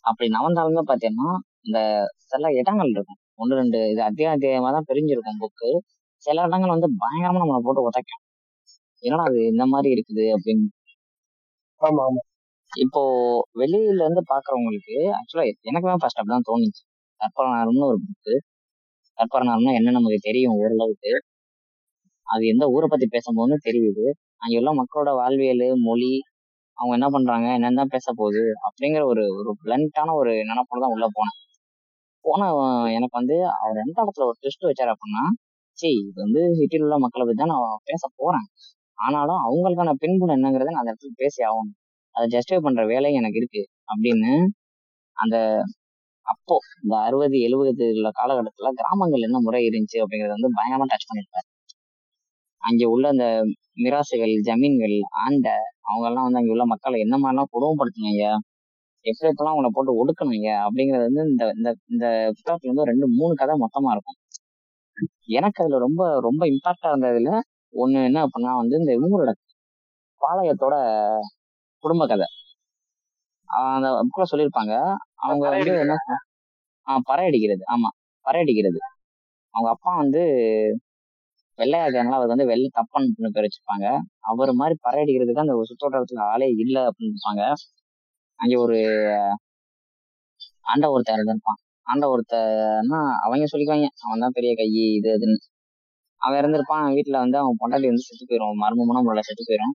அப்படி 0.03 0.27
நவந்தாலுமே 0.37 0.83
பாத்தீங்கன்னா 0.91 1.29
இந்த 1.67 1.79
சில 2.31 2.51
இடங்கள் 2.61 2.91
இருக்கும். 2.95 3.19
ஒன்று 3.41 3.59
ரெண்டு 3.61 3.79
இது 3.93 4.01
அத்தியாயமா 4.09 4.69
தான் 4.77 4.87
பிரிஞ்சிருக்கும் 4.91 5.41
புக்கு 5.43 5.69
சில 6.25 6.37
இடங்கள் 6.47 6.75
வந்து 6.75 6.89
பயங்கரமா 7.03 7.41
நம்மளை 7.43 7.61
போட்டு 7.67 7.87
உதைக்கும். 7.89 8.23
என்னடா 9.03 9.25
அது 9.29 9.39
இந்த 9.51 9.63
மாதிரி 9.73 9.89
இருக்குது 9.95 10.25
அப்படின்னு. 10.35 10.67
ஆமா 11.81 12.03
ஆமா 12.07 12.21
இப்போ 12.71 13.01
வெளியில 13.61 14.01
இருந்து 14.05 14.23
பாக்குறவங்களுக்கு 14.31 14.95
ஆக்சுவலா 15.17 15.45
எனக்குமே 15.69 15.95
ஃபர்ஸ்ட் 16.01 16.19
அப்படிதான் 16.21 16.47
தோணுச்சு. 16.49 16.81
கற்பரனாரம்னு 17.21 17.89
ஒரு 17.91 17.99
புக்கு 18.05 18.35
கற்பரனாரம்னா 19.17 19.73
என்ன 19.79 19.93
நமக்கு 19.97 20.19
தெரியும் 20.27 20.57
ஓரளவுக்கு. 20.61 21.11
அது 22.27 22.43
எந்த 22.47 22.65
ஊரை 22.75 22.87
பத்தி 22.89 23.07
பேசும்போதுன்னு 23.09 23.57
தெரியுது. 23.67 24.05
அங்க 24.41 24.55
உள்ள 24.61 24.71
மக்களோட 24.79 25.11
வாழ்வியல் 25.21 25.67
மொழி 25.87 26.11
அவங்க 26.77 26.93
என்ன 26.97 27.07
பண்றாங்க 27.15 27.47
என்னென்ன 27.57 27.85
பேச 27.95 28.07
போகுது 28.13 28.43
அப்படிங்கிற 28.67 29.03
ஒரு 29.11 29.23
ஒரு 29.39 29.51
பிளண்டான 29.63 30.15
ஒரு 30.21 30.33
நினைப்போட 30.49 30.79
தான் 30.83 30.95
உள்ள 30.95 31.07
போனேன். 31.17 31.37
போன 32.25 32.41
எனக்கு 32.97 33.15
வந்து 33.19 33.35
அவர் 33.57 33.81
எந்த 33.85 33.97
இடத்துல 34.03 34.27
ஒரு 34.29 34.37
ட்விஸ்ட் 34.41 34.67
வச்சாரு 34.69 34.93
அப்படின்னா 34.95 35.23
சரி 35.77 35.91
இது 36.01 36.19
வந்து 36.25 36.41
சிட்டியில் 36.59 36.85
உள்ள 36.87 36.97
மக்களை 37.05 37.23
பத்தி 37.25 37.41
தான் 37.43 37.53
நான் 37.53 37.85
பேச 37.89 38.03
போறேன். 38.21 38.47
ஆனாலும் 38.97 39.41
அவங்களுக்கான 39.45 39.93
பின்புலம் 40.03 40.35
என்னங்கிறத 40.37 40.71
நான் 40.71 40.83
அந்த 40.83 40.93
இடத்துல 40.93 41.13
பேசி 41.23 41.39
ஆகணும். 41.49 41.73
அதை 42.15 42.25
ஜஸ்டிஃபை 42.35 42.61
பண்ற 42.65 42.83
வேலை 42.93 43.09
எனக்கு 43.19 43.39
இருக்கு 43.41 43.61
அப்படின்னு 43.89 44.31
அந்த 45.17 45.35
அப்போ 46.25 46.55
இந்த 46.83 46.95
அறுபது 47.07 47.37
எழுபது 47.39 47.85
உள்ள 47.97 48.09
காலகட்டத்துல 48.19 48.71
கிராமங்கள் 48.79 49.25
என்ன 49.27 49.37
முறை 49.45 49.61
இருந்துச்சு 49.69 49.99
அப்படிங்கறத 50.03 50.35
வந்து 50.37 50.51
பயங்கரமா 50.57 50.87
டச் 50.91 51.07
பண்ணிருப்பாரு. 51.09 51.47
அங்க 52.63 52.83
உள்ள 52.93 53.05
அந்த 53.13 53.25
மிராசுகள் 53.77 54.33
ஜமீன்கள் 54.47 54.95
ஆண்ட 55.23 55.47
அவங்க 55.89 56.05
எல்லாம் 56.09 56.25
வந்து 56.27 56.41
அங்க 56.41 56.53
உள்ள 56.55 56.65
மக்களை 56.73 56.97
என்ன 57.05 57.15
மாதிரிலாம் 57.23 57.51
கொடுமைப்படுத்தினாங்க 57.55 58.23
எப்படி 59.05 59.29
எப்பெல்லாம் 59.31 59.53
அவங்கள 59.55 59.69
போட்டு 59.75 59.91
ஒடுக்கணுங்க 60.01 60.49
அப்படிங்கறது 60.65 61.05
வந்து 61.09 61.23
இந்த 61.31 61.43
இந்த 61.57 61.69
இந்த 61.93 62.05
புத்தகத்துல 62.37 62.71
வந்து 62.73 62.89
ரெண்டு 62.91 63.07
மூணு 63.17 63.33
கதை 63.41 63.55
மொத்தமா 63.63 63.91
இருக்கும். 63.95 64.17
எனக்கு 65.37 65.59
அதுல 65.63 65.79
ரொம்ப 65.85 66.01
ரொம்ப 66.27 66.43
இம்பாக்டா 66.53 66.89
இருந்ததுல 66.93 67.31
ஒண்ணு 67.73 67.99
என்ன 68.05 68.19
அப்படின்னா 68.25 68.51
வந்து 68.55 68.75
இந்த 68.77 68.91
இவங்களோட 68.97 69.31
பாளையத்தோட 70.21 70.75
குடும்ப 71.83 72.03
கதை. 72.07 72.27
அந்த 73.49 73.87
புக்ல 74.07 74.25
சொல்லியிருப்பாங்க. 74.31 74.73
அவங்க 75.23 75.43
வந்து 75.49 75.73
என்ன 75.83 75.95
ஆஹ் 76.87 77.03
பறை 77.05 77.23
அடிக்கிறது 77.27 77.63
ஆமா 77.73 77.89
பறை 78.25 78.39
அடிக்கிறது 78.43 78.79
அவங்க 79.53 79.69
அப்பா 79.69 79.91
வந்து 79.95 80.21
வெள்ளையா 81.59 81.83
அவருக்கு 82.07 82.33
வந்து 82.33 82.49
வெள்ளை 82.51 82.67
தப்பன் 82.75 83.05
பேர் 83.35 83.45
வச்சிருப்பாங்க. 83.45 83.85
அவர் 84.29 84.51
மாதிரி 84.53 84.75
பறை 84.81 84.99
அடிக்கிறதுக்கு 85.03 85.43
அந்த 85.45 85.55
சுத்தோட்டத்துல 85.71 86.21
ஆளே 86.33 86.49
இல்லை 86.63 86.81
அப்படின்னு 86.81 87.15
இருப்பாங்க. 87.15 87.43
அங்க 88.39 88.55
ஒரு 88.65 88.77
ஆண்ட 90.65 90.85
ஒருத்தர் 90.93 91.17
இருந்திருப்பான் 91.17 91.59
ஆண்ட 91.87 92.05
ஒருத்தன்னா 92.13 92.99
அவங்க 93.25 93.47
சொல்லிக்குவாங்க. 93.51 93.87
அவன் 94.05 94.23
தான் 94.25 94.35
பெரிய 94.37 94.51
கை 94.55 94.67
இது 94.97 95.09
அதுன்னு 95.17 95.37
அவன் 96.21 96.39
இருந்திருப்பான் 96.41 96.85
வீட்டுல 96.95 97.17
வந்து 97.17 97.37
அவன் 97.37 97.59
பொண்டாட்டி 97.61 97.87
வந்து 97.91 98.05
செத்து 98.05 98.25
போயிடும் 98.25 98.61
மர்மமான 98.63 99.01
முறையில் 99.01 99.27
செத்து 99.29 99.43
போயிடும் 99.49 99.73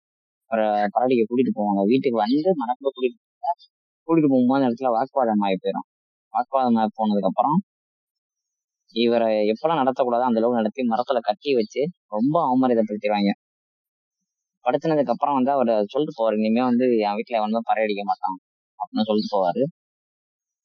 அவரை 0.50 0.66
பொண்டாட்டிக்கு 0.86 1.26
கூட்டிட்டு 1.28 1.52
போவாங்க. 1.58 1.80
வீட்டுக்கு 1.84 2.18
வந்து 2.18 2.50
மனக்குள்ள 2.60 2.90
கூட்டிட்டு 2.90 3.18
போவாங்க. 3.18 3.64
கூட்டிட்டு 4.08 4.30
போகும்போது 4.32 4.58
அந்த 4.58 4.68
இடத்துல 4.68 4.90
வாக்குவாதம் 4.96 5.44
ஆகி 5.46 5.58
போயிடும் 5.58 5.86
வாக்குவாதம் 6.34 6.78
ஆகி 6.78 6.92
போனதுக்கு 6.98 7.30
அப்புறம் 7.32 7.58
இவரை 8.94 9.28
எப்பெல்லாம் 9.52 9.80
நடத்தக்கூடாதோ 9.82 10.26
அந்த 10.28 10.40
அளவுக்கு 10.40 10.60
நடத்தி 10.60 10.82
மரத்துல 10.92 11.18
கட்டி 11.20 11.50
வச்சு 11.54 11.80
ரொம்ப 12.06 12.36
அவமரியாதைப்படுத்திடுவாங்க. 12.46 13.30
படுத்தினதுக்கு 14.64 15.14
அப்புறம் 15.14 15.36
வந்து 15.38 15.50
அவர் 15.50 15.70
சொல்லிட்டு 15.86 16.16
போவாரு. 16.18 16.36
இனிமே 16.40 16.62
வந்து 16.62 16.86
என் 17.06 17.16
வீட்டுல 17.18 17.40
வந்து 17.40 17.60
பறை 17.64 17.82
அடிக்க 17.84 18.02
மாட்டான் 18.04 18.36
அப்படின்னு 18.78 19.08
சொல்லிட்டு 19.08 19.34
போவாரு. 19.36 19.62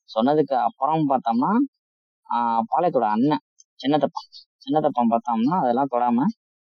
சொன்னதுக்கு 0.09 0.55
அப்புறம் 0.61 1.03
பார்த்தோம்னா 1.09 1.51
ஆஹ் 2.29 2.63
பாளையத்தோட 2.71 3.07
அண்ணன் 3.15 3.43
சின்னத்தப்பா. 3.79 4.21
சின்ன 4.65 4.77
தப்பம் 4.85 5.11
பார்த்தோம்னா 5.13 5.57
அதெல்லாம் 5.63 5.91
தொடாம 5.93 6.27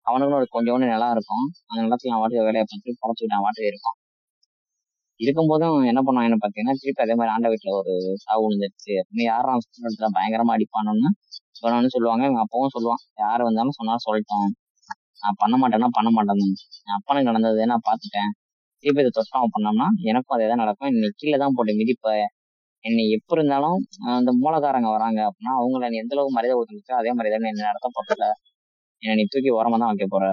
அவனுக்குன்னு 0.07 0.41
ஒரு 0.41 0.49
கொஞ்சோண்டு 0.55 0.87
நிலம் 0.93 1.15
இருக்கும். 1.17 1.45
அந்த 1.69 1.81
நிலத்துல 1.85 2.11
வாட்டி 2.13 2.23
வாட்டுக்கு 2.23 2.49
வேலையை 2.49 2.65
பார்த்து 2.65 2.99
குறைச்சிக்கிட்டு 3.03 3.35
நான் 3.35 3.45
வாட்டுக்கு 3.47 3.71
இருப்பான். 3.73 3.97
இருக்கும்போதும் 5.21 5.77
என்ன 5.91 6.01
பண்ணுவாங்கன்னு 6.07 6.41
பார்த்தீங்கன்னா 6.43 6.75
திருப்பி 6.81 7.03
அதே 7.05 7.15
மாதிரி 7.21 7.33
ஆண்ட 7.35 7.49
வீட்டுல 7.53 7.71
ஒரு 7.81 7.93
சாவு 8.25 8.43
விழுந்துருச்சு. 8.45 8.93
அப்படின்னு 9.01 9.25
யாரும் 9.33 9.55
இடத்துல 9.81 10.09
பயங்கரமா 10.17 10.55
அடிப்பானுன்னு 10.57 11.11
சொன்னோன்னு 11.61 11.91
சொல்லுவாங்க. 11.97 12.25
எங்க 12.31 12.43
அப்பாவும் 12.45 12.75
சொல்லுவான் 12.77 13.03
யார் 13.25 13.47
வந்தாலும் 13.49 13.77
சொன்னாலும் 13.79 14.07
சொல்லிட்டோம் 14.09 14.49
நான் 15.23 15.39
பண்ண 15.43 15.55
மாட்டேன்னா 15.63 15.91
பண்ண 15.99 16.11
மாட்டேன்னு. 16.17 16.49
என் 16.89 16.97
அப்பனுக்கு 16.99 17.31
நடந்தது 17.31 17.71
நான் 17.73 17.87
பார்த்துட்டேன். 17.89 18.31
திருப்பி 18.85 19.03
இதை 19.05 19.13
தொட்டம் 19.19 19.55
பண்ணோம்னா 19.57 19.89
எனக்கும் 20.11 20.37
அதே 20.37 20.47
தான் 20.53 20.63
நடக்கும். 20.65 20.93
நீ 20.97 21.09
கீழே 21.23 21.39
தான் 21.45 21.55
போட்டு 21.59 21.73
மிதிப்ப 21.81 22.07
என்னை 22.85 23.11
எப்ப 23.11 23.35
இருந்தாலும் 23.37 23.79
அந்த 24.15 24.31
மூலக்காரங்க 24.43 24.89
வராங்க 24.91 25.21
அப்படின்னா 25.29 25.53
அவங்கள 25.59 25.89
நீ 25.91 25.97
எந்த 25.97 26.15
அளவுக்கு 26.15 26.37
மரியாதை 26.37 26.57
கொடுத்துருக்கோ 26.59 26.95
அதே 26.95 27.11
மாதிரி 27.13 27.31
தான் 27.35 27.51
என்ன 27.51 27.65
நடத்த 27.65 27.89
போறல 27.97 28.27
என்னை 29.03 29.15
நீ 29.15 29.25
தூக்கி 29.25 29.51
ஓரமா 29.53 29.79
தான் 29.79 29.91
வைக்க 29.93 30.07
போற 30.09 30.25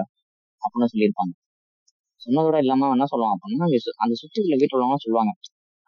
அப்படின்னு 0.62 0.90
சொல்லியிருப்பாங்க. 0.92 1.32
சொன்னதோட 2.20 2.56
இல்லாம 2.56 2.90
என்ன 2.90 3.06
சொல்லுவான் 3.12 3.34
அப்படின்னா 3.34 3.66
அந்த 3.96 4.14
சு- 4.14 4.20
சுத்தி 4.22 4.40
உள்ள 4.40 4.54
வீட்டு 4.56 4.76
உள்ளவங்க 4.76 4.98
சொல்லுவாங்க 5.02 5.32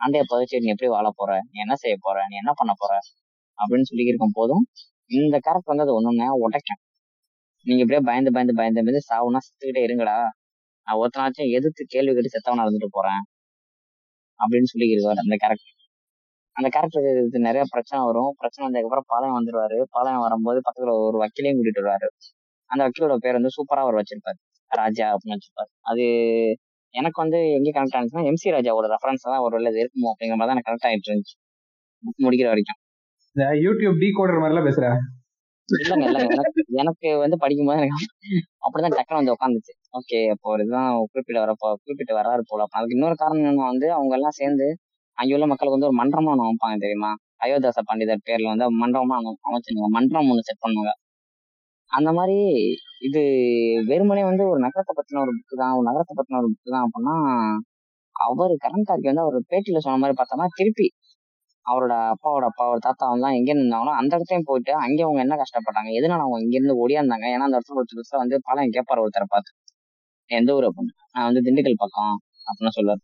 ஆண்டைய 0.00 0.22
பதிச்சு 0.30 0.60
நீ 0.60 0.68
எப்படி 0.68 0.88
வாழ 0.88 1.08
போற? 1.16 1.30
நீ 1.50 1.56
என்ன 1.60 1.74
செய்ய 1.76 1.96
போற? 2.00 2.18
நீ 2.28 2.36
என்ன 2.36 2.52
பண்ண 2.56 2.72
போற? 2.78 2.92
அப்படின்னு 3.58 3.82
சொல்லி 3.82 4.04
இருக்கும் 4.04 4.34
போதும் 4.34 4.64
இந்த 5.10 5.36
கேரக்டர் 5.38 5.72
வந்து 5.72 5.82
அது 5.82 5.94
ஒண்ணுமே 5.94 6.28
உடைக்கும். 6.38 6.80
நீங்க 7.66 7.80
இப்படியே 7.82 8.02
பயந்து 8.04 8.32
பயந்து 8.32 8.54
பயந்து 8.54 8.82
பயந்து 8.82 9.02
சாவுனா 9.10 9.40
செத்துக்கிட்டே 9.46 9.82
இருங்கடா. 9.86 10.16
நான் 10.86 10.98
ஒருத்தனாச்சும் 11.00 11.50
எதிர்த்து 11.50 11.84
கேள்வி 11.88 12.12
கேட்டு 12.14 12.34
செத்தவனா 12.36 12.64
இருந்துட்டு 12.66 12.90
போறேன் 12.90 13.22
அப்படின்னு 14.40 14.70
சொல்லி 14.72 14.86
இருக்காரு 14.94 15.24
அந்த 15.26 15.36
கேரக்டர் 15.36 15.74
அந்த 16.58 16.68
கேரக்டருக்கு 16.74 17.40
நிறைய 17.46 17.64
பிரச்சனை 17.72 17.98
வரும். 18.04 18.30
பிரச்சனை 18.38 18.62
வந்ததுக்கப்புறம் 18.66 19.08
பாளையம் 19.08 19.36
வந்துருவாரு. 19.38 19.78
பாளையம் 19.90 20.24
வரும்போது 20.24 20.58
பக்கத்துல 20.60 20.94
ஒரு 21.04 21.18
வக்கீலையும் 21.22 21.58
கூட்டிட்டு 21.58 21.82
வருவாரு. 21.82 22.08
அந்த 22.70 22.80
வக்கீலோட 22.86 23.16
பேர் 23.24 23.38
வந்து 23.38 23.52
சூப்பரா 23.56 23.82
அவர் 23.84 23.98
வச்சிருப்பாரு. 24.00 24.38
ராஜா 24.70 25.06
அப்படின்னு 25.14 25.36
வச்சிருப்பாரு. 25.36 25.70
அது 25.90 26.04
எனக்கு 26.94 27.18
வந்து 27.22 27.38
எங்க 27.56 27.70
கனெக்ட் 27.76 27.96
ஆனிச்சுன்னா 27.98 28.28
எம்சி 28.30 28.54
ராஜாவோட 28.56 28.86
ரெஃபரன்ஸ் 28.94 29.26
தான் 29.26 29.44
ஒரு 29.46 29.54
வேலை 29.58 29.70
இருக்குமோ 29.82 30.10
அப்படிங்கிற 30.12 30.36
மாதிரி 30.36 30.50
தான் 30.50 30.56
எனக்கு 30.56 30.70
கனெக்ட் 30.70 30.88
ஆயிட்டு 30.88 31.10
இருந்துச்சு. 31.10 31.36
முடிக்கிற 32.18 32.48
வரைக்கும். 32.52 32.78
இந்த 33.36 33.46
யூடியூப் 33.64 34.00
டீ 34.02 34.08
கோடர் 34.12 34.42
மாதிரிலாம் 34.42 34.68
பேசுற? 34.68 34.86
இல்லைங்க 35.68 36.04
இல்லைங்க. 36.08 36.34
எனக்கு 36.36 36.60
எனக்கு 36.82 37.08
வந்து 37.22 37.36
படிக்கும்போது 37.42 37.80
எனக்கு 37.80 38.04
அப்படிதான் 38.64 38.96
டக்குனு 38.98 39.20
வந்து 39.20 39.34
உட்காந்துச்சு 39.36 39.72
ஓகே 39.98 40.18
அப்போ 40.34 40.54
இதுதான் 40.56 40.90
குறிப்பிட்ட 41.12 41.38
வரப்போ 41.44 41.68
குறிப்பிட்டு 41.82 42.14
வராரு 42.20 42.42
போல. 42.50 42.64
அப்ப 42.66 42.78
அதுக்கு 42.80 42.96
இன்னொரு 42.98 43.16
காரணம் 43.22 43.42
என்னன்னா 43.42 43.66
வந்து 43.72 43.88
அவங்க 43.96 44.14
எல்லாம் 44.18 44.38
சேர்ந்து 44.40 44.68
அங்க 45.18 45.32
உள்ள 45.36 45.46
மக்களுக்கு 45.50 45.76
வந்து 45.76 45.88
ஒரு 45.90 45.98
மன்றமா 46.00 46.32
ஒன்று 46.32 46.46
அமைப்பாங்க 46.46 46.76
தெரியுமா? 46.84 47.10
அயோத்தாச 47.44 47.80
பண்டிதர் 47.88 48.24
பேரில் 48.28 48.50
வந்து 48.52 48.66
மன்றமா 48.82 49.16
ஒண்ணு 49.20 49.32
அமைச்சிருந்தாங்க. 49.48 49.90
மன்றம் 49.96 50.28
ஒண்ணு 50.32 50.46
செட் 50.48 50.62
பண்ணுவாங்க. 50.64 50.92
அந்த 51.90 52.10
மாதிரி 52.18 52.36
இது 53.08 53.20
வெறுமனே 53.90 54.22
வந்து 54.30 54.44
ஒரு 54.52 54.60
நகரத்தை 54.66 54.94
பத்தின 54.98 55.20
ஒரு 55.24 55.32
புக்கு 55.38 55.56
தான். 55.62 55.74
ஒரு 55.78 55.86
நகரத்தை 55.90 56.14
பத்தின 56.18 56.38
ஒரு 56.42 56.48
புக்கு 56.52 56.70
தான் 56.76 56.86
அப்படின்னா 56.86 57.14
அவர் 58.16 58.52
கரண்டாக்கி 58.64 59.08
வந்து 59.10 59.24
அவர் 59.26 59.38
பேட்டியில 59.52 59.80
சொன்ன 59.84 60.00
மாதிரி 60.02 60.16
பார்த்தோம்னா 60.18 60.48
திருப்பி 60.58 60.86
அவரோட 61.66 61.94
அப்பாவோட 62.12 62.44
அப்பாவோட 62.50 62.78
தாத்தா 62.86 63.06
வந்து 63.12 63.30
எங்க 63.38 63.50
இருந்தாங்களோ 63.54 63.92
அந்த 64.00 64.12
இடத்தையும் 64.16 64.46
போயிட்டு 64.50 64.72
அங்கே 64.84 65.02
அவங்க 65.06 65.20
என்ன 65.26 65.36
கஷ்டப்பட்டாங்க? 65.42 65.90
எதனால 65.98 66.24
அவங்க 66.24 66.38
இங்க 66.44 66.56
இருந்து 66.58 66.76
ஓடியாந்தாங்க 66.82 67.26
ஏன்னா 67.34 67.46
அந்த 67.48 67.58
இடத்துல 67.58 67.80
ஒரு 67.82 67.88
புதுசா 67.92 68.16
வந்து 68.24 68.36
பழம் 68.48 68.74
கேட்பார் 68.76 69.02
ஒருத்தரை 69.04 69.26
பார்த்து. 69.34 69.50
எந்த 70.30 70.50
ஊர் 70.56 70.66
அப்படின்னு? 70.68 70.94
நான் 71.14 71.28
வந்து 71.30 71.42
திண்டுக்கல் 71.46 71.80
பக்கம் 71.84 72.14
அப்படின்னு 72.46 72.76
சொல்லுவார். 72.78 73.02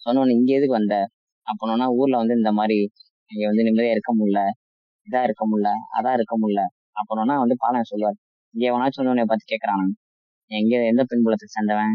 சொன்னோன்னு 0.00 0.36
இங்க 0.38 0.52
எதுக்கு 0.58 0.78
வந்த? 0.80 0.96
அப்படின்னா 1.46 1.86
ஊர்ல 1.98 2.16
வந்து 2.22 2.34
இந்த 2.34 2.50
மாதிரி 2.58 2.78
இங்க 3.30 3.44
வந்து 3.50 3.64
நிம்மதியா 3.68 3.94
இருக்க 3.96 4.12
முடியல 4.18 4.40
இதா 5.08 5.20
இருக்க 5.28 5.44
முடியல 5.50 5.70
அதா 5.98 6.12
இருக்க 6.18 6.34
முடியல 6.42 6.62
அப்படின்னா 6.98 7.34
வந்து 7.42 7.56
பாலன் 7.62 7.90
சொல்லுவார். 7.92 8.18
இங்க 8.54 8.64
எவனாச்சும் 8.70 9.10
உன்னை 9.12 9.24
பார்த்து 9.26 9.52
கேட்கறான் 9.52 9.86
எங்க 10.50 10.74
எந்த 10.92 11.02
பின்புலத்துக்கு 11.10 11.56
சேர்ந்தவன்? 11.56 11.94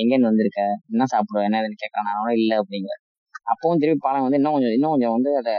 எங்கேருந்து 0.00 0.30
வந்திருக்க? 0.30 0.60
என்ன 0.92 1.04
சாப்பிடுவ? 1.12 1.42
என்ன 1.48 1.58
ஏதுன்னு 1.60 1.80
கேட்கறான் 1.82 2.10
அவனோட 2.12 2.32
இல்ல 2.40 2.52
அப்படிங்கிற 2.62 2.94
அப்பவும் 3.52 3.80
திருப்பி 3.82 4.02
பாலம் 4.06 4.24
வந்து 4.26 4.38
இன்னும் 4.40 4.54
கொஞ்சம் 4.56 4.74
இன்னும் 4.76 4.92
கொஞ்சம் 4.94 5.14
வந்து 5.16 5.30
அதை 5.40 5.54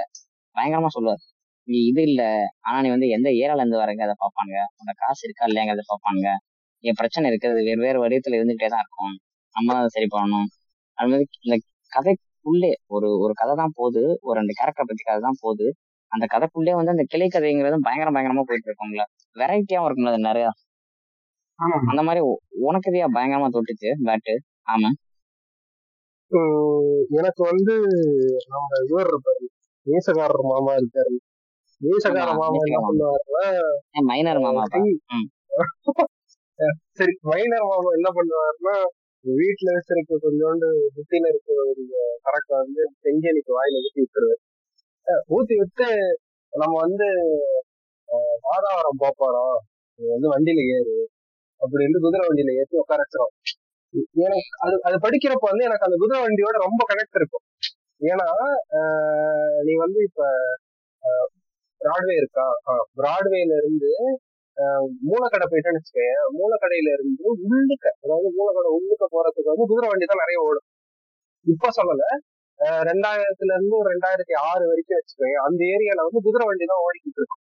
பயங்கரமா 0.55 0.89
சொல்லுவார். 0.97 1.21
நீ 1.67 1.77
இது 1.89 2.01
இல்ல. 2.09 2.21
ஆனா 2.67 2.77
நீ 2.85 2.89
வந்து 2.89 3.07
எந்த 3.09 3.29
ஏரால 3.41 3.61
இருந்து 3.63 3.81
வரங்க 3.83 4.01
அதை 4.07 4.15
பார்ப்பாங்க. 4.23 4.55
உனக்கு 4.81 5.01
காசு 5.03 5.21
இருக்கா 5.27 5.45
இல்லையாங்கிறத 5.49 5.85
பார்ப்பாங்க. 5.91 6.25
என் 6.83 6.99
பிரச்சனை 7.01 7.25
இருக்கிறது 7.31 7.61
வேறு 7.69 7.81
வேறு 7.87 8.03
வடிவத்துல 8.03 8.37
இருந்துகிட்டே 8.39 8.69
தான் 8.73 8.83
இருக்கும். 8.85 9.15
நம்ம 9.55 9.69
தான் 9.73 9.83
அதை 9.83 9.91
சரி 9.97 10.09
பண்ணணும். 10.15 10.47
அது 10.97 11.09
மாதிரி 11.11 11.27
இந்த 11.45 11.57
கதை 11.91 12.13
கதைக்குள்ளே 12.45 12.71
ஒரு 12.95 13.07
ஒரு 13.23 13.33
கதை 13.33 13.53
தான் 13.55 13.75
போகுது. 13.77 14.01
ஒரு 14.21 14.35
ரெண்டு 14.39 14.53
கேரக்டர் 14.53 14.87
பத்தி 14.87 15.03
கதை 15.03 15.21
தான் 15.21 15.39
போகுது. 15.41 15.67
அந்த 16.11 16.25
கதைக்குள்ளே 16.33 16.73
வந்து 16.79 16.93
அந்த 16.95 17.03
கிளை 17.11 17.27
கதைங்கிறது 17.29 17.77
பயங்கர 17.85 18.09
பயங்கரமா 18.15 18.43
போயிட்டு 18.49 18.67
இருக்கும்ல 18.69 19.03
வெரைட்டியாவும் 19.35 19.87
இருக்கும்ல 19.87 20.11
அது 20.13 20.27
நிறைய. 20.27 20.47
அந்த 21.89 22.01
மாதிரி 22.07 22.21
உனக்கு 22.67 22.89
இதையா 22.91 23.07
பயங்கரமா 23.15 23.47
தொட்டுச்சு 23.55 23.89
பேட்டு 24.07 24.33
ஆமா. 24.67 24.89
எனக்கு 27.17 27.41
வந்து 27.49 27.73
நம்ம 28.47 28.69
இவர் 28.85 29.09
இருப்பாரு. 29.11 29.45
மீசக்காரர் 29.87 30.49
மாமா 30.51 30.73
இருக்காரு. 30.79 31.15
ஆமா, 31.81 32.33
மாமா 32.41 32.59
என்ன 32.61 32.77
மாமா. 32.77 32.87
பண்ணுவாருன்னா 32.89 33.45
மைனர் 34.09 34.39
மாமாப்பா 34.43 34.69
சரி, 34.75 34.91
ம். 35.15 35.27
சரி 36.97 37.13
மைனர் 37.29 37.65
மாமா 37.69 37.89
என்ன 37.97 38.09
பண்ணுவாருன்னா 38.17 38.75
வீட்டுல 39.25 39.73
வச்சிருக்க 39.75 40.13
கொஞ்சோண்டு 40.23 40.67
புத்தியில 40.95 41.29
இருக்கிற 41.33 41.59
ஒரு 41.69 41.83
கரெக்டா 42.25 42.55
வந்து 42.63 42.83
செஞ்சனிக்கு 43.03 43.51
வாயில 43.57 43.81
ஊத்தி 43.83 44.01
விட்டுருவேன். 44.03 44.41
ஊத்தி 45.35 45.55
விட்டு 45.61 45.87
நம்ம 46.53 46.73
வந்து 46.79 47.07
வாதாவரம் 48.47 49.01
போப்போறோம். 49.03 49.57
நீ 49.99 50.05
வந்து 50.07 50.27
வண்டியில 50.33 50.63
ஏறு. 50.77 50.95
அப்படின்னு 51.61 52.03
குதிரை 52.05 52.23
வண்டியில 52.27 52.57
ஏற்றி 52.61 52.77
உட்கார 52.77 53.01
வச்சிரும். 53.03 53.33
எனக்கு 54.23 54.49
அது 54.65 54.75
அது 54.83 54.97
படிக்கிறப்ப 55.05 55.47
வந்து 55.51 55.67
எனக்கு 55.69 55.87
அந்த 55.87 55.97
குதிரை 55.99 56.19
வண்டியோட 56.23 56.55
ரொம்ப 56.67 56.81
கனெக்ட் 56.91 57.19
இருக்கும். 57.21 57.45
ஏன்னா 58.01 58.27
ஆஹ் 58.77 59.59
நீ 59.63 59.73
வந்து 59.75 59.99
இப்ப 60.03 60.21
பிராட்வே 61.81 62.15
இருக்கா? 62.15 62.45
பிராட்வேல 62.97 63.55
இருந்து 63.61 63.91
மூலக்கடை 65.07 65.45
போயிட்டேன்னு 65.51 65.79
வச்சுக்கேன் 65.79 66.19
மூலக்கடையில 66.37 66.91
இருந்து 66.95 67.23
உள்ளுக்க 67.47 67.85
அதாவது 68.03 68.27
மூலக்கடை 68.37 68.69
உள்ளுக்க 68.77 69.05
போறதுக்கு 69.15 69.51
வந்து 69.53 69.67
குதிரை 69.71 69.87
வண்டி 69.91 70.05
தான் 70.11 70.23
நிறைய 70.23 70.39
ஓடும். 70.47 70.67
இப்ப 71.45 71.69
சொல்லல. 71.79 72.03
ரெண்டாயிரத்துல 72.89 73.55
இருந்து 73.57 73.77
ரெண்டாயிரத்தி 73.91 74.35
ஆறு 74.49 74.63
வரைக்கும் 74.71 74.97
வச்சுக்கோங்க 74.99 75.39
அந்த 75.47 75.61
ஏரியால 75.75 76.05
வந்து 76.07 76.21
குதிரை 76.27 76.45
வண்டி 76.49 76.65
தான் 76.71 76.83
ஓடிக்கிட்டு 76.87 77.19
இருக்கும். 77.21 77.41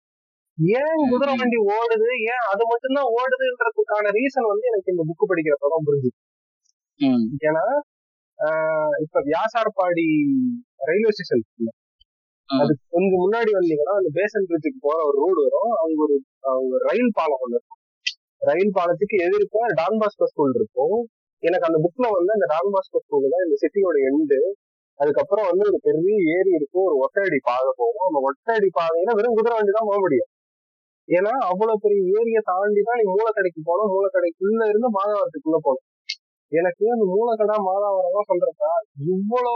ஏன் 0.78 1.02
குதிரை 1.12 1.32
வண்டி 1.40 1.58
ஓடுது? 1.76 2.08
ஏன் 2.32 2.44
அது 2.52 2.62
மட்டும்தான் 2.72 3.10
ஓடுதுன்றதுக்கான 3.18 4.12
ரீசன் 4.18 4.50
வந்து 4.52 4.68
எனக்கு 4.70 4.92
இந்த 4.94 5.04
புக்கு 5.10 5.30
படிக்கிறப்பதான் 5.30 5.86
புரிஞ்சுது. 5.88 6.16
ஏன்னா 7.48 7.64
இப்ப 9.04 9.20
வியாசார்பாடி 9.30 10.06
ரயில்வே 10.88 11.12
ஸ்டேஷன். 11.16 11.44
அதுக்கு 12.60 12.84
கொஞ்சம் 12.94 13.22
முன்னாடி 13.24 13.50
வந்தீங்கன்னா 13.56 13.94
அந்த 14.00 14.10
பேசன் 14.18 14.46
பிரிட்ஜுக்கு 14.48 14.80
போற 14.86 14.98
ஒரு 15.08 15.16
ரோடு 15.24 15.40
வரும். 15.46 15.72
அவங்க 15.80 15.98
ஒரு 16.06 16.16
அவங்க 16.50 16.74
ரயில் 16.86 17.16
பாலம் 17.18 17.42
ஒண்ணு 17.44 17.56
இருக்கும். 17.58 17.80
ரயில் 18.42 18.74
பாலத்துக்கு 18.78 19.16
எதிர்க்க 19.26 19.66
டான்பாஸ்கோ 19.80 20.26
ஸ்கூல் 20.32 20.56
இருக்கும். 20.60 20.96
எனக்கு 21.42 21.68
அந்த 21.68 21.78
புக்ல 21.84 22.06
வந்து 22.16 22.32
அந்த 22.36 22.46
டான்பாஸ்கோ 22.54 23.00
ஸ்கூல் 23.04 23.32
தான் 23.34 23.44
இந்த 23.46 23.56
சிட்டியோட 23.62 23.96
எண்டு 24.10 24.40
அதுக்கப்புறம் 25.00 25.48
வந்து 25.50 25.64
ஒரு 25.70 25.78
பெரிய 25.86 26.16
ஏரி 26.36 26.52
இருக்கும். 26.58 26.86
ஒரு 26.88 26.96
ஒட்டடி 27.04 27.38
பாதை 27.50 27.70
போகும். 27.80 28.06
அந்த 28.10 28.20
ஒட்டடி 28.28 28.68
பாதையில 28.78 29.14
வெறும் 29.18 29.36
குதிரை 29.38 29.54
வண்டி 29.58 29.72
தான் 29.72 29.88
போக 29.90 30.00
முடியும். 30.00 30.30
ஏன்னா 31.08 31.32
அவ்வளவு 31.50 31.82
பெரிய 31.84 32.00
ஏரியை 32.18 32.42
தாண்டி 32.50 32.82
தான் 32.88 33.00
நீ 33.00 33.06
மூலக்கடைக்கு 33.16 33.60
போனோம் 33.70 33.92
மூலக்கடைக்குள்ள 33.94 34.62
இருந்து 34.72 34.88
மாதவரத்துக்குள்ள 34.98 35.58
போகணும். 35.66 35.86
எனக்கு 36.52 36.84
அந்த 36.94 37.04
மூலக்கடா 37.12 37.56
மாதாவரவா 37.66 38.22
சொல்றப்ப 38.30 38.64
இவ்வளோ 39.12 39.52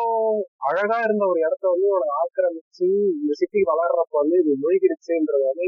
அழகா 0.69 0.99
இருந்த 1.07 1.25
ஒரு 1.33 1.41
இடத்த 1.47 1.65
வந்து 1.73 1.87
இவனை 1.91 2.09
ஆக்கிரமிச்சு 2.21 2.87
இந்த 3.17 3.33
சிட்டி 3.41 3.61
வளர்றப்ப 3.71 4.15
வந்து 4.23 4.37
இது 4.43 4.53
மூழ்கிடுச்சுன்றது 4.63 5.45
வந்து 5.51 5.67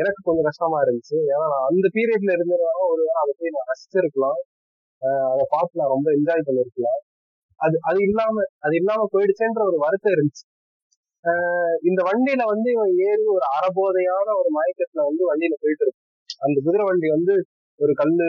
எனக்கு 0.00 0.20
கொஞ்சம் 0.22 0.48
கஷ்டமா 0.48 0.78
இருந்துச்சு. 0.84 1.16
ஏன்னா 1.32 1.46
நான் 1.52 1.66
அந்த 1.70 1.86
பீரியட்ல 1.96 2.36
இருந்ததுனால 2.36 2.84
ஒரு 2.92 3.02
வேளை 3.02 3.18
அதை 3.22 3.32
போய் 3.40 3.54
நான் 3.56 3.68
ரசிச்சிருக்கலாம். 3.72 4.38
அதை 5.32 5.44
பார்த்து 5.54 5.80
நான் 5.80 5.94
ரொம்ப 5.96 6.08
என்ஜாய் 6.18 6.46
பண்ணிருக்கலாம். 6.48 7.00
அது 7.60 7.76
அது 7.88 7.98
இல்லாம 8.08 8.44
அது 8.64 8.74
இல்லாம 8.80 9.02
போயிடுச்சேன்ற 9.14 9.62
ஒரு 9.70 9.78
வருத்தம் 9.84 10.14
இருந்துச்சு. 10.16 10.44
இந்த 11.88 12.00
வண்டியில 12.08 12.42
வந்து 12.52 12.68
இவன் 12.76 12.94
ஏறி 13.08 13.24
ஒரு 13.34 13.44
அறபோதையான 13.56 14.28
ஒரு 14.40 14.50
மயக்கத்துல 14.56 15.04
வந்து 15.08 15.22
வண்டியில 15.30 15.56
போயிட்டு 15.64 15.84
இருக்கு 15.86 16.00
அந்த 16.40 16.56
குதிரை 16.66 16.84
வண்டி 16.88 17.08
வந்து 17.16 17.34
ஒரு 17.82 17.92
கல்லு 18.00 18.26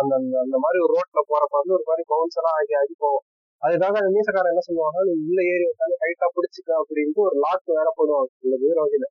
அந்த 0.00 0.12
அந்த 0.18 0.34
அந்த 0.44 0.56
மாதிரி 0.62 0.78
ஒரு 0.84 0.92
ரோட்ல 0.98 1.20
போறப்ப 1.30 1.54
வந்து 1.60 1.76
ஒரு 1.78 1.86
மாதிரி 1.88 2.04
பவுன்ஸ் 2.12 2.38
எல்லாம் 2.40 2.56
ஆகி 2.60 2.74
ஆகி 2.80 2.94
போகும். 3.04 3.24
அதுக்காக 3.62 3.96
அந்த 4.00 4.10
மீசக்காரன் 4.16 4.52
என்ன 4.52 4.62
சொல்லுவாங்கன்னா 4.68 5.04
நீ 5.08 5.14
உள்ள 5.28 5.40
ஏறி 5.52 5.64
உட்காந்து 5.72 5.96
டைட்டா 6.02 6.26
பிடிச்சிக்க 6.36 6.70
அப்படின்ட்டு 6.80 7.22
ஒரு 7.26 7.36
லாக் 7.44 7.72
வேற 7.78 7.88
போடுவாங்க 7.98 8.28
இந்த 8.46 8.54
குதிரை 8.62 8.80
வண்டியில 8.84 9.06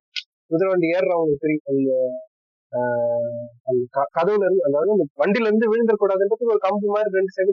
குதிரை 0.50 0.68
வண்டி 0.72 0.88
தெரியும். 1.44 1.64
அந்த 1.72 1.90
ஆஹ் 2.72 4.06
கதவுல 4.16 4.44
இருந்து 4.46 4.62
அதாவது 4.68 4.90
அந்த 4.94 5.04
வண்டியில 5.22 5.48
இருந்து 5.48 5.66
விழுந்துடக்கூடாதுன்றதுக்கு 5.72 6.52
ஒரு 6.54 6.60
கம்பி 6.66 6.88
மாதிரி 6.94 7.10
ரெண்டு 7.18 7.34
சைடு 7.36 7.52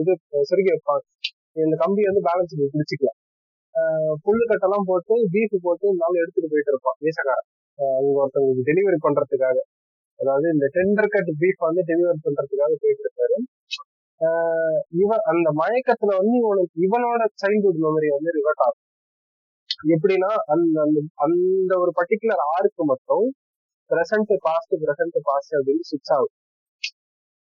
இது 0.00 0.12
சுருக்கி 0.50 0.70
வைப்பாங்க. 0.72 1.02
இந்த 1.62 1.76
கம்பி 1.82 2.02
வந்து 2.08 2.22
பேலன்ஸ் 2.28 2.54
பிடிச்சிக்கலாம். 2.74 3.18
புல்லு 4.24 4.44
கட்டெல்லாம் 4.50 4.86
போட்டு 4.90 5.14
பீஃப் 5.34 5.56
போட்டு 5.66 5.86
நாள் 6.02 6.20
எடுத்துட்டு 6.22 6.50
போயிட்டு 6.52 6.72
இருப்பான் 6.74 6.98
மீசக்காரன். 7.04 7.48
அவங்க 7.78 8.16
ஒருத்தவங்களுக்கு 8.22 8.66
டெலிவரி 8.70 8.98
பண்றதுக்காக. 9.06 9.58
அதாவது 10.22 10.46
இந்த 10.52 10.66
டெண்டர் 10.74 11.12
கட் 11.14 11.30
பீஃப் 11.40 11.62
வந்து 11.66 11.82
டெலிவர் 11.88 12.24
பண்றதுக்காக 12.26 12.72
போயிட்டு 12.82 13.04
இருக்காரு 13.04 13.38
இவன் 15.02 15.22
அந்த 15.32 15.48
மயக்கத்துல 15.60 16.10
வந்து 16.18 16.34
இவனுக்கு 16.42 16.74
இவனோட 16.86 17.22
சைல்ட்ஹுட் 17.42 17.80
மெமரி 17.84 18.08
வந்து 18.16 18.30
ரிவர்ட் 18.38 18.62
ஆகும். 18.66 18.82
எப்படின்னா 19.94 20.30
அந்த 20.54 20.76
அந்த 21.24 21.72
ஒரு 21.82 21.92
பர்டிகுலர் 21.98 22.42
ஆருக்கு 22.52 22.82
மட்டும் 22.90 23.26
பிரசன்ட் 23.90 24.32
பாஸ்ட் 24.46 24.74
பிரசன்ட் 24.84 25.18
பாஸ்ட் 25.22 25.54
அப்படின்னு 25.58 25.86
சுவிச் 25.90 26.12
ஆகும். 26.16 26.34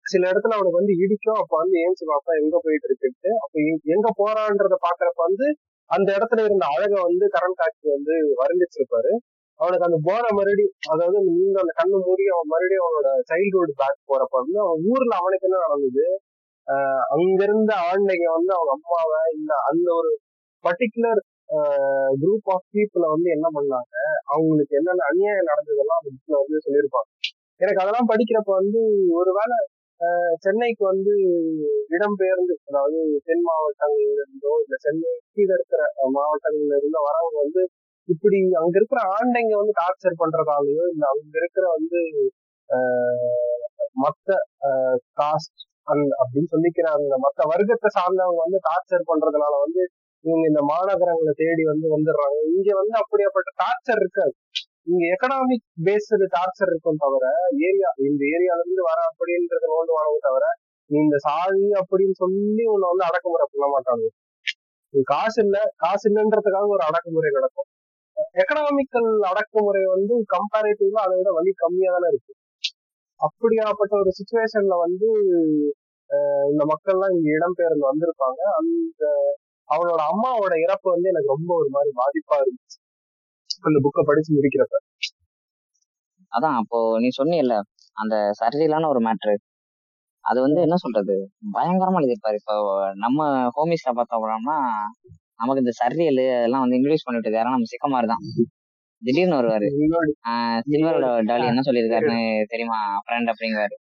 சில 0.05 0.23
இடத்துல 0.31 0.55
அவனுக்கு 0.57 0.81
வந்து 0.81 0.95
இடிக்கும் 1.03 1.41
அப்ப 1.43 1.53
வந்து 1.63 1.77
ஏஞ்சி 1.85 2.05
பாப்பா 2.11 2.33
எங்க 2.43 2.57
போயிட்டு 2.65 2.87
இருக்குன்ட்டு 2.89 3.31
அப்ப 3.45 3.55
எங்க- 3.93 4.15
போறான்றத 4.21 4.77
பாக்குறப்ப 4.87 5.21
வந்து 5.29 5.47
அந்த 5.91 6.09
இடத்துல 6.17 6.45
இருந்த 6.47 6.65
அழகை 6.75 6.99
வந்து 7.09 7.25
கரண் 7.35 7.59
காட்சி 7.61 7.87
வந்து 7.97 8.15
வரைஞ்சிச்சிருப்பாரு. 8.41 9.13
அவனுக்கு 9.61 9.87
அந்த 9.87 9.99
போனை 10.07 10.29
மறுபடியும் 10.31 10.75
அதாவது 10.93 11.17
அந்த 11.21 11.33
நீங்க 11.39 11.59
அந்த 11.63 11.73
கண்ணு 11.79 11.99
மூடி 12.05 12.25
அவன் 12.33 12.51
மறுபடியும் 12.53 12.85
அவனோட 12.85 13.11
சைல்ட்ஹுட் 13.31 13.79
பேக் 13.81 14.09
போறப்ப 14.11 14.35
வந்து 14.41 14.59
அவன் 14.65 14.85
ஊர்ல 14.91 15.15
அவனுக்கு 15.21 15.49
என்ன 15.49 15.63
நடந்தது? 15.65 16.05
அங்க 17.15 17.41
இருந்த 17.47 17.73
ஆண்டைங்க 17.89 18.27
வந்து 18.37 18.53
அவங்க 18.57 18.73
அம்மாவை 18.77 19.21
இல்ல 19.35 19.53
அந்த 19.71 19.89
ஒரு 19.99 20.11
பர்டிகுலர் 20.65 21.21
குரூப் 22.21 22.49
ஆஃப் 22.55 22.67
பீப்புளை 22.75 23.07
வந்து 23.15 23.29
என்ன 23.37 23.47
பண்ணாங்க? 23.55 23.95
அவங்களுக்கு 24.33 24.75
என்னென்ன 24.81 25.07
அநியாயம் 25.11 25.51
நடந்ததெல்லாம் 25.51 26.01
அந்த 26.01 26.11
புக்ல 26.17 26.41
வந்து 26.43 26.65
சொல்லியிருப்பாங்க. 26.67 27.09
எனக்கு 27.61 27.83
அதெல்லாம் 27.83 28.11
படிக்கிறப்ப 28.11 28.51
வந்து 28.61 28.81
ஒருவேளை 29.19 29.59
ஆஹ் 30.01 30.35
சென்னைக்கு 30.45 30.83
வந்து 30.85 31.13
இடம்பெயர்ந்து 31.91 32.55
அதாவது 32.69 32.99
தென் 33.29 33.45
மாவட்டங்கள்ல 33.47 34.13
இருந்தோ 34.17 34.53
இல்ல 34.65 34.77
சென்னை 34.85 35.13
கீழே 35.31 35.53
இருக்கிற 35.57 35.81
மாவட்டங்கள்ல 36.17 36.77
இருந்தோ 36.81 37.01
வரவங்க 37.07 37.39
வந்து 37.45 37.63
இப்படி 38.09 38.39
அங்க 38.61 38.75
இருக்கிற 38.81 39.01
ஆண்டைங்க 39.15 39.55
வந்து 39.61 39.75
டார்ச்சர் 39.81 40.21
பண்றதாலயோ 40.23 40.85
இல்ல 40.93 41.05
அங்க 41.13 41.35
இருக்கிற 41.41 41.65
வந்து 41.77 42.01
ஆஹ், 42.71 43.65
மத்த 44.03 44.29
காஸ்ட் 45.19 45.61
அந்த 45.89 46.11
அப்படின்னு 46.23 46.51
சொல்லிக்கிறாங்க. 46.55 47.13
மத்த 47.23 47.41
வர்க்கத்தை 47.51 47.89
சார்ந்தவங்க 47.95 48.41
வந்து 48.45 48.59
டார்ச்சர் 48.67 49.09
பண்றதுனால 49.11 49.55
வந்து 49.65 49.83
இவங்க 50.25 50.45
இந்த 50.51 50.63
மாநகரங்களை 50.71 51.33
தேடி 51.41 51.65
வந்து 51.71 51.87
வந்துடுறாங்க. 51.95 52.39
இங்க 52.53 52.69
வந்து 52.81 52.95
அப்படியாப்பட்ட 53.01 53.51
டார்ச்சர் 53.63 54.01
இருக்காது. 54.03 54.33
இங்க 54.87 55.03
எக்கனாமிக் 55.15 55.65
பேஸ்டு 55.87 56.29
டார்ச்சர் 56.35 56.71
இருக்கும் 56.71 57.01
தவிர 57.05 57.25
ஏரியா 57.67 57.91
இந்த 58.07 58.23
ஏரியால 58.35 58.63
இருந்து 58.65 58.85
வர 58.87 58.99
அப்படின்றத 59.11 59.65
நோண்டுவானவங்க 59.73 60.23
தவிர 60.29 60.45
நீ 60.91 60.99
இந்த 61.01 61.19
சாதி 61.25 61.67
அப்படின்னு 61.81 62.17
சொல்லி 62.23 62.65
உன்னை 62.73 62.87
வந்து 62.93 63.09
அடக்குமுறை 63.09 63.47
பண்ண 63.49 63.67
மாட்டாங்க 63.75 64.07
காசு 65.09 65.39
இல்ல 65.45 65.57
காசு 65.79 66.05
இல்லைன்றதுக்காக 66.09 66.69
ஒரு 66.77 66.85
அடக்குமுறை 66.89 67.31
நடக்கும். 67.31 67.69
எக்கனாமிக்கல் 68.39 69.11
அடக்குமுறை 69.31 69.83
வந்து 69.95 70.15
கம்பேரிட்டிவா 70.35 71.01
அதை 71.05 71.15
விட 71.21 71.31
வலி 71.39 71.53
கம்மியா 71.63 71.91
தானே 71.95 72.09
இருக்கு. 72.13 72.33
அப்படியாப்பட்ட 73.21 73.93
ஒரு 74.03 74.11
சுச்சுவேஷன்ல 74.19 74.75
வந்து 74.85 75.09
இந்த 76.51 76.63
மக்கள்லாம் 76.73 77.15
இங்க 77.17 77.29
இடம்பெயர்ந்து 77.39 77.85
வந்திருப்பாங்க. 77.91 78.41
அந்த 78.61 79.05
அவனோட 79.69 80.01
அம்மாவோட 80.13 80.55
இறப்பு 80.65 80.89
வந்து 80.95 81.11
எனக்கு 81.13 81.35
ரொம்ப 81.37 81.51
ஒரு 81.61 81.71
மாதிரி 81.77 81.91
பாதிப்பா 82.01 82.37
இருந்துச்சு. 82.43 82.79
அந்த 83.63 83.79
புக்கை 83.85 84.03
படிச்சு 84.11 84.31
முடிக்கிறப்ப. 84.37 84.77
அதான் 86.33 86.57
அப்போ 86.61 86.79
நீ 87.03 87.09
சொன்னியல்ல 87.21 87.55
அந்த 87.97 88.17
சர்ஜரிலான 88.41 88.89
ஒரு 88.95 89.01
மேட்ரு 89.07 89.35
அது 90.25 90.39
வந்து 90.47 90.61
என்ன 90.67 90.77
சொல்றது? 90.77 91.15
பயங்கரமா 91.55 91.99
எழுதியிருப்பாரு. 92.01 92.39
இப்போ 92.41 92.55
நம்ம 93.05 93.21
ஹோமிஸ்ல 93.57 93.93
பார்த்தோம் 93.99 94.19
அப்படின்னா 94.19 94.57
நமக்கு 95.41 95.63
இந்த 95.65 95.73
சர்ரியல் 95.81 96.23
அதெல்லாம் 96.39 96.63
வந்து 96.65 96.77
இன்ட்ரடியூஸ் 96.79 97.07
பண்ணிட்டு 97.07 97.29
இருக்காரு 97.29 97.55
நம்ம 97.55 97.69
சிக்கமாரு 97.73 98.09
தான் 98.13 98.25
திடீர்னு 99.03 99.37
வருவாரு. 99.41 99.67
சில்வரோட 100.71 101.09
டாலி 101.29 101.45
என்ன 101.51 101.63
சொல்லியிருக்காருன்னு 101.69 102.21
தெரியுமா? 102.53 102.79
ஃப்ரெண்ட் 103.05 103.31
அப்படிங்கிறாரு 103.33 103.77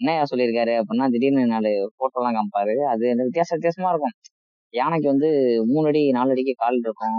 என்னையா 0.00 0.22
சொல்லியிருக்காரு 0.30 0.72
அப்படின்னா 0.80 1.06
திடீர்னு 1.14 1.42
நாலு 1.54 1.70
போட்டோ 1.98 2.18
எல்லாம் 2.20 2.36
காமிப்பாரு. 2.36 2.74
அது 2.92 3.04
வித்தியாச 3.26 3.50
வித்தியாசமா 3.56 3.90
இருக்கும். 3.94 4.14
யானைக்கு 4.74 5.08
வந்து 5.12 5.28
மூணு 5.72 5.86
அடி 5.90 6.02
நாலு 6.16 6.32
அடிக்கு 6.34 6.54
கால் 6.62 6.78
இருக்கும். 6.86 7.18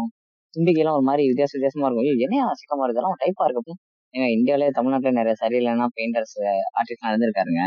தும்பிக்கையெல்லாம் 0.53 0.97
ஒரு 0.99 1.05
மாதிரி 1.09 1.23
வித்தியாச 1.31 1.51
வித்தியாசமா 1.55 1.85
இருக்கும். 1.87 2.05
ஐயோ, 2.05 2.15
என்னையா 2.25 2.45
சிக்கமா 2.61 2.89
இதெல்லாம் 2.93 3.17
டைப்பா 3.23 3.45
இருக்கு. 3.47 3.61
அப்படின்னு 3.61 3.83
ஏங்க 4.13 4.27
இந்தியாவிலே 4.37 4.67
தமிழ்நாட்டுல 4.77 5.13
நிறைய 5.19 5.35
சரியில்லைன்னா 5.43 5.87
பெயிண்டர்ஸ் 5.97 6.35
ஆர்டிஸ்ட்லாம் 6.79 7.11
இருந்திருக்காருங்க. 7.13 7.63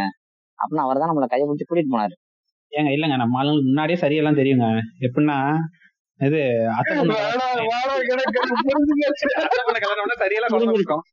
அப்படின்னு 0.59 0.85
அவர் 0.87 1.01
தான் 1.03 1.11
நம்மளை 1.11 1.29
கையை 1.33 1.45
பிடிச்சி 1.49 1.67
கூட்டிட்டு 1.69 1.93
போனாரு. 1.95 2.15
ஏங்க 2.73 2.91
இல்லைங்க 2.97 3.17
நம்ம 3.23 3.39
ஆளுங்களுக்கு 3.41 3.71
முன்னாடியே 3.71 3.99
சரியெல்லாம் 4.05 4.39
தெரியுங்க. 4.41 4.67
எப்படின்னா 5.07 5.37
இது 6.21 6.39
அத்தை 6.79 6.93
பொண்ணு 6.99 7.15
வேணா, 7.19 7.45
வேணா, 7.59 7.93
எனக்கு 8.15 8.39
அது 8.45 8.55
புரிஞ்சுக்கிச்சு. 8.69 9.27
அத்தை 9.43 9.61
பொண்ணு 9.67 9.83
கல்யாணம் 9.85 10.03
பண்ணா 10.05 10.17
சரியெல்லாம் 10.23 10.53
குழந்தை 10.55 10.75
இருக்கும் 10.79 11.05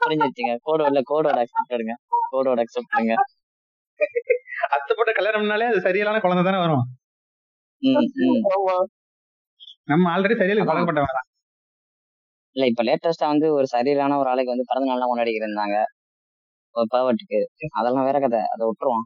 புரிஞ்சு 0.00 0.24
வச்சுங்க. 0.26 0.54
கோடோட 0.66 1.00
கோடோட 1.10 1.36
அக்செப்ட் 1.42 1.74
எடுங்க. 1.76 1.94
கோடோட 2.32 2.60
அக்செப்ட் 2.64 2.94
எடுங்க. 2.96 3.16
அத்தை 4.74 4.92
போட்டு 4.96 5.12
கல்யாணம் 5.18 5.42
பண்ணாலே 5.42 5.68
அது 5.72 5.84
சரியலான 5.86 6.20
குழந்தை 6.24 6.42
தானே 6.48 6.60
வரும். 6.64 6.84
நம்ம 9.92 10.04
ஆல்ரெடி. 10.14 10.34
பழக்கப்பட்டவங்க 10.40 11.14
தான். 11.18 11.28
இல்ல 12.56 12.64
இப்ப 12.70 12.82
லேட்டஸ்டா 12.88 13.26
வந்து 13.32 13.46
ஒரு 13.58 13.66
சரியில்லான 13.74 14.16
ஒரு 14.22 14.28
ஆளுக்கு 14.32 14.54
வந்து 14.54 14.68
பிறந்த 14.70 14.88
நாள்லாம் 14.90 15.10
கொண்டாடிக்கிட்டு 15.10 15.48
இருந்தாங்க. 15.48 15.76
ஒரு 16.74 16.86
பேவட்டுக்கு 16.94 17.38
அதெல்லாம் 17.78 18.06
வேற 18.08 18.18
கதை. 18.24 18.40
அதை 18.54 18.62
விட்டுருவோம். 18.68 19.04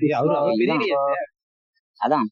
ஐயா, 0.00 0.16
அவரு 0.20 0.34
அவர் 0.40 0.58
பெரிய 0.60 0.76
இதான். 0.86 1.28
அதான். 2.00 2.26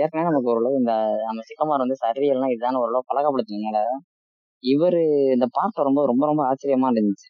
ஏற்கனவே 0.00 0.28
நமக்கு 0.28 0.50
ஓரளவு 0.52 0.80
இந்த 0.80 0.92
நம்ம 1.26 1.42
சிக்கமார் 1.48 1.84
வந்து 1.84 1.96
சரியல்னா 2.02 2.48
இதுதான் 2.52 2.80
ஓரளவு 2.82 3.08
பழகப்படுத்தினால 3.10 3.78
இவர் 4.64 5.00
இந்த 5.34 5.46
பார்க்க 5.58 5.88
ரொம்ப 5.88 6.00
ரொம்ப 6.06 6.24
ரொம்ப 6.26 6.42
ஆச்சரியமா 6.50 6.88
இருந்துச்சு. 6.94 7.28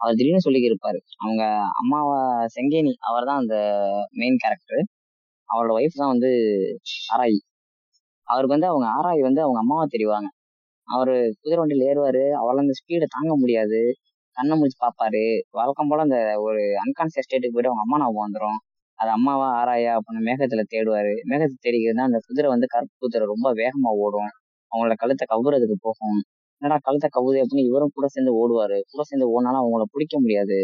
அவர் 0.00 0.16
திடீர்னு 0.18 0.44
சொல்லிக்கி 0.46 0.68
இருப்பாரு 0.70 0.98
அவங்க 1.22 1.42
அம்மாவா 1.80 2.18
செங்கேனி 2.54 2.92
அவர் 3.08 3.28
தான் 3.30 3.40
அந்த 3.42 3.56
மெயின் 4.20 4.38
கேரக்டர் 4.44 4.82
அவரோட 5.48 5.72
ஒய்ஃப் 5.78 6.00
தான் 6.02 6.12
வந்து 6.14 6.30
ஆராய். 7.14 7.38
அவருக்கு 8.28 8.56
வந்து 8.56 8.70
அவங்க 8.72 8.86
ஆராய் 8.98 9.22
வந்து 9.28 9.42
அவங்க 9.46 9.60
அம்மாவை 9.64 9.86
தெரிவாங்க. 9.94 10.28
அவர் 10.88 11.12
குதிரை 11.40 11.58
வண்டியில் 11.60 11.86
ஏறுவார். 11.90 12.22
அவரால் 12.40 12.64
அந்த 12.64 12.76
ஸ்பீடை 12.80 13.08
தாங்க 13.10 13.34
முடியாது. 13.42 13.80
கண்ணை 14.36 14.54
முடிச்சு 14.58 14.78
பார்ப்பாரு 14.78 15.22
வழக்கம் 15.58 15.90
போல 15.90 16.04
அந்த 16.08 16.18
ஒரு 16.46 16.62
அன்கான்சியஸ் 16.84 17.26
ஸ்டேட்டுக்கு 17.28 17.56
போயிட்டு 17.56 17.72
அவங்க 17.72 17.84
அம்மா 17.86 17.98
ஞாபகம் 18.02 18.26
வந்துடும் 18.26 18.58
அது 19.00 19.10
அம்மாவா 19.10 19.46
ஆராயா 19.60 19.92
அப்படின்னு 19.98 20.22
மேகத்துல 20.28 20.62
தேடுவாரு. 20.72 21.12
மேகத்தை 21.30 21.56
தேடிக்கிறதுனா 21.58 22.06
அந்த 22.08 22.18
குதிரை 22.26 22.48
வந்து 22.50 22.66
கருப்பு 22.66 22.94
குதிரை 22.98 23.26
ரொம்ப 23.26 23.48
வேகமா 23.54 23.90
ஓடும். 24.04 24.30
அவங்களோட 24.72 24.94
கழுத்தை 24.96 25.24
கவுறதுக்கு 25.30 25.76
போகும். 25.80 26.18
என்னடா 26.62 26.78
கழுத்தை 26.82 27.08
கவுது 27.12 27.38
அப்படின்னு 27.42 27.64
இவரும் 27.66 27.94
கூட 27.94 28.06
சேர்ந்து 28.08 28.32
ஓடுவாரு. 28.40 28.78
கூட 28.92 29.02
சேர்ந்து 29.02 29.28
ஓடினாலும் 29.32 29.62
அவங்கள 29.62 29.84
பிடிக்க 29.94 30.14
முடியாது. 30.20 30.58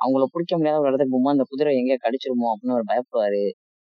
அவங்கள 0.00 0.24
பிடிக்க 0.34 0.52
முடியாத 0.58 0.78
ஒரு 0.82 0.90
இடத்துக்கு 0.90 1.14
போகும்போது 1.14 1.36
அந்த 1.36 1.46
குதிரை 1.50 1.72
எங்கேயா 1.80 1.98
கடிச்சிருமோ 2.04 2.48
அப்படின்னு 2.52 2.76
அவர் 2.76 2.90
பயப்படுவாரு. 2.92 3.42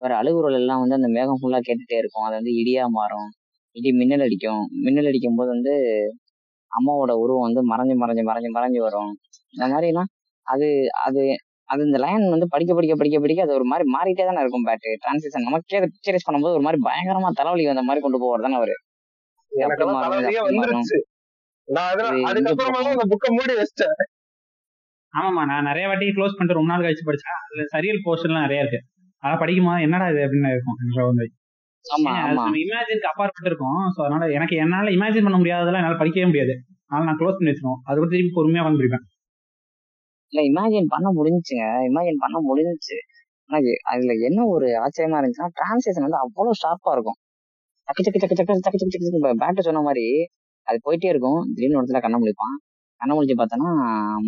வேற 0.03 0.13
அழுகுறல் 0.21 0.59
எல்லாம் 0.61 0.83
வந்து 0.83 0.99
அந்த 1.01 1.09
மேகம் 1.17 1.41
ஃபுல்லா 1.41 1.61
கேட்டுட்டே 1.69 1.97
இருக்கும். 2.03 2.27
அது 2.27 2.37
வந்து 2.41 2.53
இடியா 2.63 2.85
மாறும். 2.99 3.29
இடி 3.77 3.91
மின்னல் 4.01 4.25
அடிக்கும். 4.27 4.63
மின்னல் 4.85 5.11
அடிக்கும் 5.11 5.39
போது 5.39 5.51
வந்து 5.51 5.75
அம்மாவோட 6.73 7.13
உருவம் 7.23 7.47
வந்து 7.49 7.63
மறைஞ்சு 7.73 7.95
மறைஞ்சு 8.03 8.25
மறைஞ்சு 8.31 8.51
மறைஞ்சு 8.59 8.81
வரும். 8.81 9.13
இந்த 9.55 9.65
மாதிரிலாம் 9.73 10.11
அது 10.47 10.69
அது 11.07 11.23
அது 11.71 11.81
இந்த 11.89 11.99
லைன் 12.05 12.25
வந்து 12.35 12.47
படிக்க 12.55 12.73
படிக்க 12.75 12.95
படிக்க 12.97 13.17
படிக்க 13.21 13.41
அது 13.43 13.57
ஒரு 13.59 13.67
மாதிரி 13.73 13.85
மாறிட்டே 13.95 14.25
தானே 14.29 14.43
இருக்கும் 14.45 14.67
பேட்டு 14.69 14.93
டிரான்சிஷன் 15.03 15.47
நமக்கே 15.49 15.79
அதை 15.81 15.89
பிக்சரைஸ் 15.95 16.27
பண்ணும்போது 16.29 16.57
ஒரு 16.59 16.65
மாதிரி 16.67 16.81
பயங்கரமா 16.89 17.29
தலைவலி 17.41 17.67
வந்த 17.67 17.85
மாதிரி 17.89 18.03
கொண்டு 18.05 18.21
போவார் 18.23 18.47
தானே 18.47 18.59
அவரு. 18.61 18.75
ஆமாமா 25.15 25.43
நான் 25.51 25.69
நிறைய 25.71 25.87
வாட்டி 25.87 26.07
க்ளோஸ் 26.17 26.35
பண்ணிட்டு 26.35 26.59
ரொம்ப 26.59 26.71
நாள் 26.73 26.85
கழிச்சு 26.87 27.07
படிச்சேன். 27.07 27.39
அதுல 27.45 27.63
சரியல் 27.67 28.05
போர்ஷன்லாம் 28.07 28.47
நிறைய 28.47 28.65
இருக்கு. 28.65 28.81
அதெல்லாம் 29.23 29.43
படிக்குமா 29.45 29.75
என்னடா 29.87 30.07
இது 30.13 30.21
அப்படின்னு 30.27 30.51
இருக்கும் 30.55 30.77
இமேஜினுக்கு 32.65 33.11
அப்பாற்பட்டு 33.11 33.51
இருக்கும். 33.51 33.81
ஸோ 33.95 34.01
அதனால 34.07 34.25
எனக்கு 34.31 34.57
என்னால 34.57 34.91
இமேஜின் 34.91 35.27
பண்ண 35.29 35.39
முடியாததெல்லாம் 35.39 35.83
என்னால 35.83 35.99
படிக்கவே 36.03 36.27
முடியாது. 36.27 36.55
அதனால 36.87 37.09
நான் 37.09 37.21
க்ளோஸ் 37.21 37.39
பண்ணி 37.39 37.53
வச்சிருவோம். 37.53 37.81
அது 37.85 37.97
கூட 37.99 38.11
திருப்பி 38.15 38.33
பொறுமையா 38.39 38.65
வந்து 38.67 38.81
படிப்பேன். 38.81 39.05
இல்ல 40.33 40.41
இமேஜின் 40.51 40.89
பண்ண 40.95 41.09
முடிஞ்சுங்க 41.19 41.65
இமேஜின் 41.89 42.21
பண்ண 42.25 42.37
முடிஞ்சுச்சு. 42.49 42.99
ஆனா 43.51 43.59
அதுல 43.93 44.13
என்ன 44.29 44.41
ஒரு 44.55 44.67
ஆச்சரியமா 44.85 45.19
இருந்துச்சுன்னா 45.21 45.51
டிரான்ஸ்லேஷன் 45.59 46.07
வந்து 46.07 46.21
அவ்வளவு 46.25 46.59
ஷார்ப்பா 46.63 46.91
இருக்கும். 46.97 47.19
டக்கு 47.89 48.03
டக்கு 48.07 48.21
டக்கு 48.23 48.37
டக்கு 48.41 48.63
டக்கு 48.67 48.81
டக்கு 48.83 48.99
டக்கு 49.15 49.41
பேட்டர் 49.43 49.67
சொன்ன 49.69 49.83
மாதிரி 49.89 50.05
அது 50.67 50.79
போயிட்டே 50.87 51.09
இருக்கும். 51.13 51.41
திடீர்னு 51.55 51.79
ஒரு 51.79 51.85
இடத்துல 51.85 52.03
கண்ணை 52.05 52.19
முழிப்பான். 52.23 52.57
கண்ணை 53.01 53.13
முடிச்சு 53.17 53.37
பார்த்தோன்னா 53.41 53.71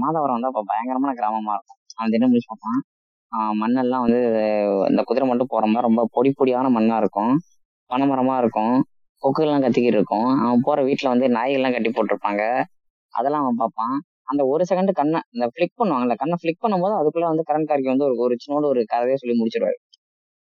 மாதவரம் 0.03 0.37
வந்து 0.37 0.51
அப்போ 0.51 0.63
பயங்கரமான 0.71 1.13
கிராமமா 1.21 1.53
இருக்கும். 1.59 1.79
அவன் 1.99 2.13
தினம் 2.15 2.31
முடிச்சு 2.33 2.51
பார்ப்பான். 2.53 2.81
மண்ணெல்லாம் 3.61 4.05
வந்து 4.07 4.21
இந்த 4.91 5.03
குதிரை 5.09 5.27
மட்டும் 5.29 5.51
போற 5.53 5.65
மாதிரி 5.67 5.87
ரொம்ப 5.89 6.03
பொடி 6.17 6.31
பொடியான 6.39 6.71
மண்ணா 6.77 6.97
இருக்கும். 7.03 7.33
பனைமரமா 7.91 8.35
இருக்கும். 8.43 8.75
கொக்குகள்லாம் 9.23 9.65
கத்திக்கிட்டு 9.65 9.99
இருக்கும். 10.01 10.29
அவன் 10.45 10.65
போற 10.67 10.79
வீட்டுல 10.89 11.13
வந்து 11.15 11.27
நாய்கள்லாம் 11.37 11.75
கட்டி 11.77 11.91
போட்டிருப்பாங்க. 11.91 12.43
அதெல்லாம் 13.15 13.43
அவன் 13.45 13.61
பார்ப்பான். 13.63 13.97
அந்த 14.29 14.43
ஒரு 14.47 14.63
செகண்ட் 14.71 14.93
கண்ணை 15.01 15.21
இந்த 15.35 15.47
ஃபிளிக் 15.53 15.79
பண்ணுவாங்கல்ல 15.81 16.15
கண்ணை 16.15 16.37
ஃபிளிக் 16.41 16.63
பண்ணும்போது 16.65 16.95
அதுக்குள்ள 17.01 17.27
வந்து 17.33 17.45
கரண் 17.49 17.69
கார்கி 17.71 17.89
வந்து 17.93 18.07
ஒரு 18.09 18.17
ஒரு 18.25 18.35
சின்னோட 18.43 18.65
ஒரு 18.73 18.83
கதையை 18.85 19.17
சொல்லி 19.23 19.35
முடிச்சிருவாரு. 19.41 19.79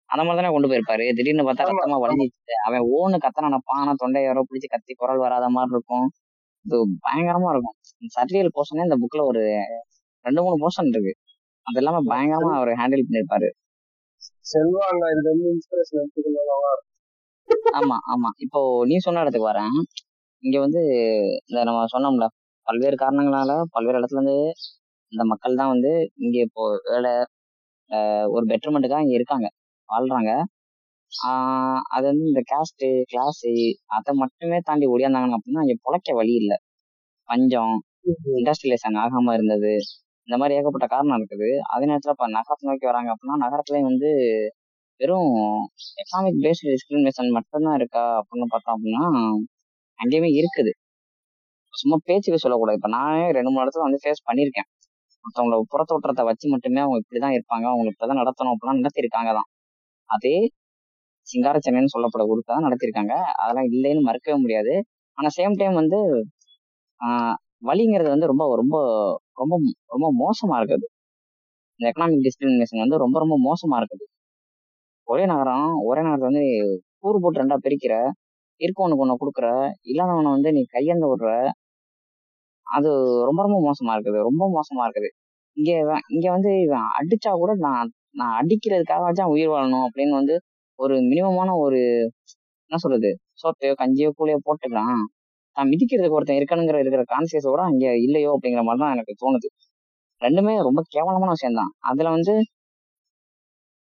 அந்த 0.10 0.22
மாதிரி 0.24 0.40
தானே 0.40 0.52
கொண்டு 0.56 0.70
போயிருப்பாரு. 0.72 1.06
திடீர்னு 1.18 1.46
பார்த்தா. 1.48 1.68
ரத்தமா 1.70 1.98
வளைஞ்சிச்சு 2.04 2.56
அவன் 2.68 2.84
ஓன்னு 2.98 3.18
கத்த 3.26 3.46
நினைப்பான் 3.48 3.82
ஆனா 3.82 3.94
தொண்டை 3.94 4.20
யாரோ 4.24 4.44
பிடிச்சி 4.50 4.68
கத்தி 4.68 4.94
குரல் 4.94 5.24
வராத 5.26 5.48
மாதிரி 5.56 5.74
இருக்கும். 5.76 6.08
இது 6.66 6.78
பயங்கரமா 7.06 7.50
இருக்கும். 7.54 7.76
சர்ரியல் 8.16 8.54
போர்ஷனே 8.56 8.86
இந்த 8.88 8.98
புக்ல 9.04 9.24
ஒரு 9.32 9.42
ரெண்டு 10.26 10.42
மூணு 10.46 10.58
போர்ஷன் 10.64 10.92
இருக்கு. 10.94 11.14
அது 11.68 11.80
எல்லாமே 11.82 12.02
பயங்கரமா 12.12 12.54
அவர் 12.60 12.72
ஹேண்டில் 12.82 13.06
பண்ணிருப்பாரு 13.08 13.50
செல்வாங்க 14.52 15.06
இது 15.14 15.24
வந்து 15.32 15.48
இன்ஸ்பிரேஷன் 15.54 16.00
எடுத்துக்கணும் 16.02 16.84
ஆமா 17.80 17.98
ஆமா. 18.14 18.30
இப்போ 18.46 18.60
நீ 18.86 18.96
சொன்ன 18.98 19.22
இடத்துக்கு 19.24 19.50
வரேன். 19.52 19.76
இங்க 20.44 20.58
வந்து 20.60 20.82
இந்த 21.50 21.60
நம்ம 21.64 21.86
சொன்னோம்ல 21.94 22.26
பல்வேறு 22.68 22.98
காரணங்களால 23.04 23.52
பல்வேறு 23.76 24.00
இடத்துல 24.02 24.20
இருந்து 24.20 24.38
இந்த 25.14 25.24
மக்கள் 25.32 25.60
தான் 25.62 25.72
வந்து 25.74 25.92
இங்கே 26.26 26.42
இப்போ 26.48 26.64
வேலை 26.92 27.12
ஒரு 28.36 28.46
பெட்டர்மெண்ட்டுக்காக 28.52 29.06
இங்கே 29.06 29.18
இருக்காங்க. 29.20 29.48
வாழ்றாங்க. 29.90 30.32
அது 31.96 32.06
வந்து 32.12 32.26
இந்த 32.32 32.42
கேஸ்ட்டு 32.52 32.88
கிளாஸு 33.12 33.52
அதை 33.98 34.12
மட்டுமே 34.24 34.58
தாண்டி 34.70 34.86
ஒடியாந்தாங்க 34.94 35.38
அப்படின்னா 35.40 35.64
இங்கே 35.66 35.78
பிழைக்க 35.86 36.16
வழி 36.20 36.34
இல்லை. 36.42 36.58
பஞ்சம் 37.30 37.76
இண்டஸ்ட்ரியலைசேஷன் 38.40 39.00
ஆகாமல் 39.04 39.36
இருந்தது. 39.38 39.74
இந்த 40.28 40.36
மாதிரி 40.42 40.56
ஏகப்பட்ட 40.60 40.88
காரணம் 40.96 41.18
இருக்குது. 41.20 41.50
அதே 41.74 41.86
நேரத்தில் 41.92 42.16
இப்போ 42.16 42.28
நகரத்தை 42.38 42.66
நோக்கி 42.70 42.88
வராங்க 42.92 43.10
அப்படின்னா 43.14 43.38
நகரத்துலேயும் 43.46 43.90
வந்து 43.92 44.10
வெறும் 45.00 45.32
எக்கனாமிக் 46.02 46.42
பேஸ்டு 46.46 46.72
டிஸ்கிரிமினேஷன் 46.74 47.36
மட்டும்தான் 47.38 47.78
இருக்கா 47.82 48.04
அப்படின்னு 48.22 48.48
பார்த்தோம் 48.54 48.76
அப்படின்னா 48.78 49.06
அங்கேயுமே 50.00 50.30
இருக்குது. 50.40 50.72
சும்மா 51.80 51.98
பேச்சுக்கு 52.08 52.40
சொல்லக்கூடாது. 52.44 52.80
இப்ப 52.80 52.90
நானே 52.98 53.26
ரெண்டு 53.38 53.52
மூணு 53.54 53.64
இடத்துல 53.66 53.86
வந்து 53.88 54.02
ஃபேஸ் 54.04 54.22
பண்ணியிருக்கேன். 54.30 54.68
மற்றவங்கள 55.26 55.58
புறத்தோற்றத்தை 55.74 56.24
வச்சு 56.30 56.46
மட்டுமே 56.54 56.82
அவங்க 56.86 56.98
இப்படிதான் 57.04 57.36
இருப்பாங்க. 57.38 57.66
அவங்க 57.74 57.90
இப்படிதான் 57.94 58.22
நடத்தணும் 58.24 58.54
அப்படிலாம் 58.56 58.82
நடத்திருக்காங்க 58.82 59.32
தான் 59.40 59.50
அதே 60.10 60.36
சிங்கார 61.28 61.58
சென்னைன்னு 61.66 61.94
சொல்லப்பட 61.96 62.24
ஊருக்கு 62.32 62.52
தான் 62.54 62.68
நடத்திருக்காங்க. 62.68 63.14
அதெல்லாம் 63.42 63.70
இல்லைன்னு 63.74 64.04
மறுக்கவே 64.10 64.38
முடியாது. 64.44 64.74
ஆனா 65.18 65.30
சேம் 65.38 65.58
டைம் 65.62 65.76
வந்து 65.82 66.00
ஆஹ் 67.02 67.36
வழிங்கிறது 67.70 68.10
வந்து 68.16 68.30
ரொம்ப 68.32 68.44
ரொம்ப 68.62 68.78
ரொம்ப 69.38 69.56
ரொம்ப 69.96 70.08
மோசமா 70.24 70.56
இருக்குது. 70.62 70.88
இந்த 71.80 71.88
எக்கனாமிக் 71.92 72.26
டிஸ்கிரிமினேஷன் 72.28 72.84
வந்து 72.86 72.98
ரொம்ப 73.04 73.18
ரொம்ப 73.24 73.36
மோசமா 73.48 73.76
இருக்குது. 73.82 74.06
ஒரே 75.08 75.26
நகரம் 75.32 75.68
ஒரே 75.90 76.02
நகரத்தை 76.06 76.28
வந்து 76.32 76.46
கூறு 77.04 77.18
போட்டு 77.24 77.42
ரெண்டா 77.42 77.58
பிரிக்கிற 77.66 77.94
இருக்கவனுக்கு 78.62 79.04
ஒன்று 79.06 79.22
கொடுக்குற 79.22 79.48
இல்லாதவனை 79.92 80.30
வந்து 80.36 80.50
நீ 80.58 80.62
கையேந்த 80.76 81.06
விடுற 81.12 81.30
அது 82.68 82.90
ரொம்ப 83.28 83.40
ரொம்ப 83.44 83.58
மோசமா 83.68 83.92
இருக்குது. 83.98 84.20
ரொம்ப 84.30 84.44
மோசமா 84.56 84.84
இருக்குது. 84.88 85.10
இங்க 85.58 85.72
இங்க 86.16 86.28
வந்து 86.36 86.52
இவன் 86.66 86.88
அடிச்சா 87.00 87.32
கூட 87.36 87.52
நான் 87.66 87.90
நான் 88.20 88.36
அடிக்கிறதுக்காக 88.42 89.04
உயிர் 89.36 89.54
வாழணும் 89.54 89.86
அப்படின்னு 89.88 90.16
வந்து 90.20 90.36
ஒரு 90.80 90.96
மினிமமான 91.10 91.50
ஒரு 91.66 91.80
என்ன 92.72 92.80
சொல்றது 92.84 93.10
சோத்தையோ 93.42 93.74
கஞ்சியோ 93.82 94.10
கூலையோ 94.18 94.40
போட்டுக்கலாம் 94.48 95.04
தான் 95.58 95.70
மிதிக்கிறதுக்கு 95.72 96.18
ஒருத்தன் 96.18 96.40
இருக்கணுங்கிற 96.40 96.78
இருக்கிற 96.84 97.04
கான்சியஸ் 97.14 97.48
கூட 97.48 97.64
அங்க 97.70 97.86
இல்லையோ 98.06 98.32
அப்படிங்கிற 98.36 98.64
மாதிரி 98.68 98.82
தான் 98.84 98.96
எனக்கு 98.96 99.14
தோணுது. 99.24 99.50
ரெண்டுமே 100.22 100.54
ரொம்ப 100.68 100.82
கேவலமான 100.96 101.32
விஷயம் 101.36 101.60
தான் 101.62 101.72
அதுல 101.90 102.12
வந்து 102.18 102.34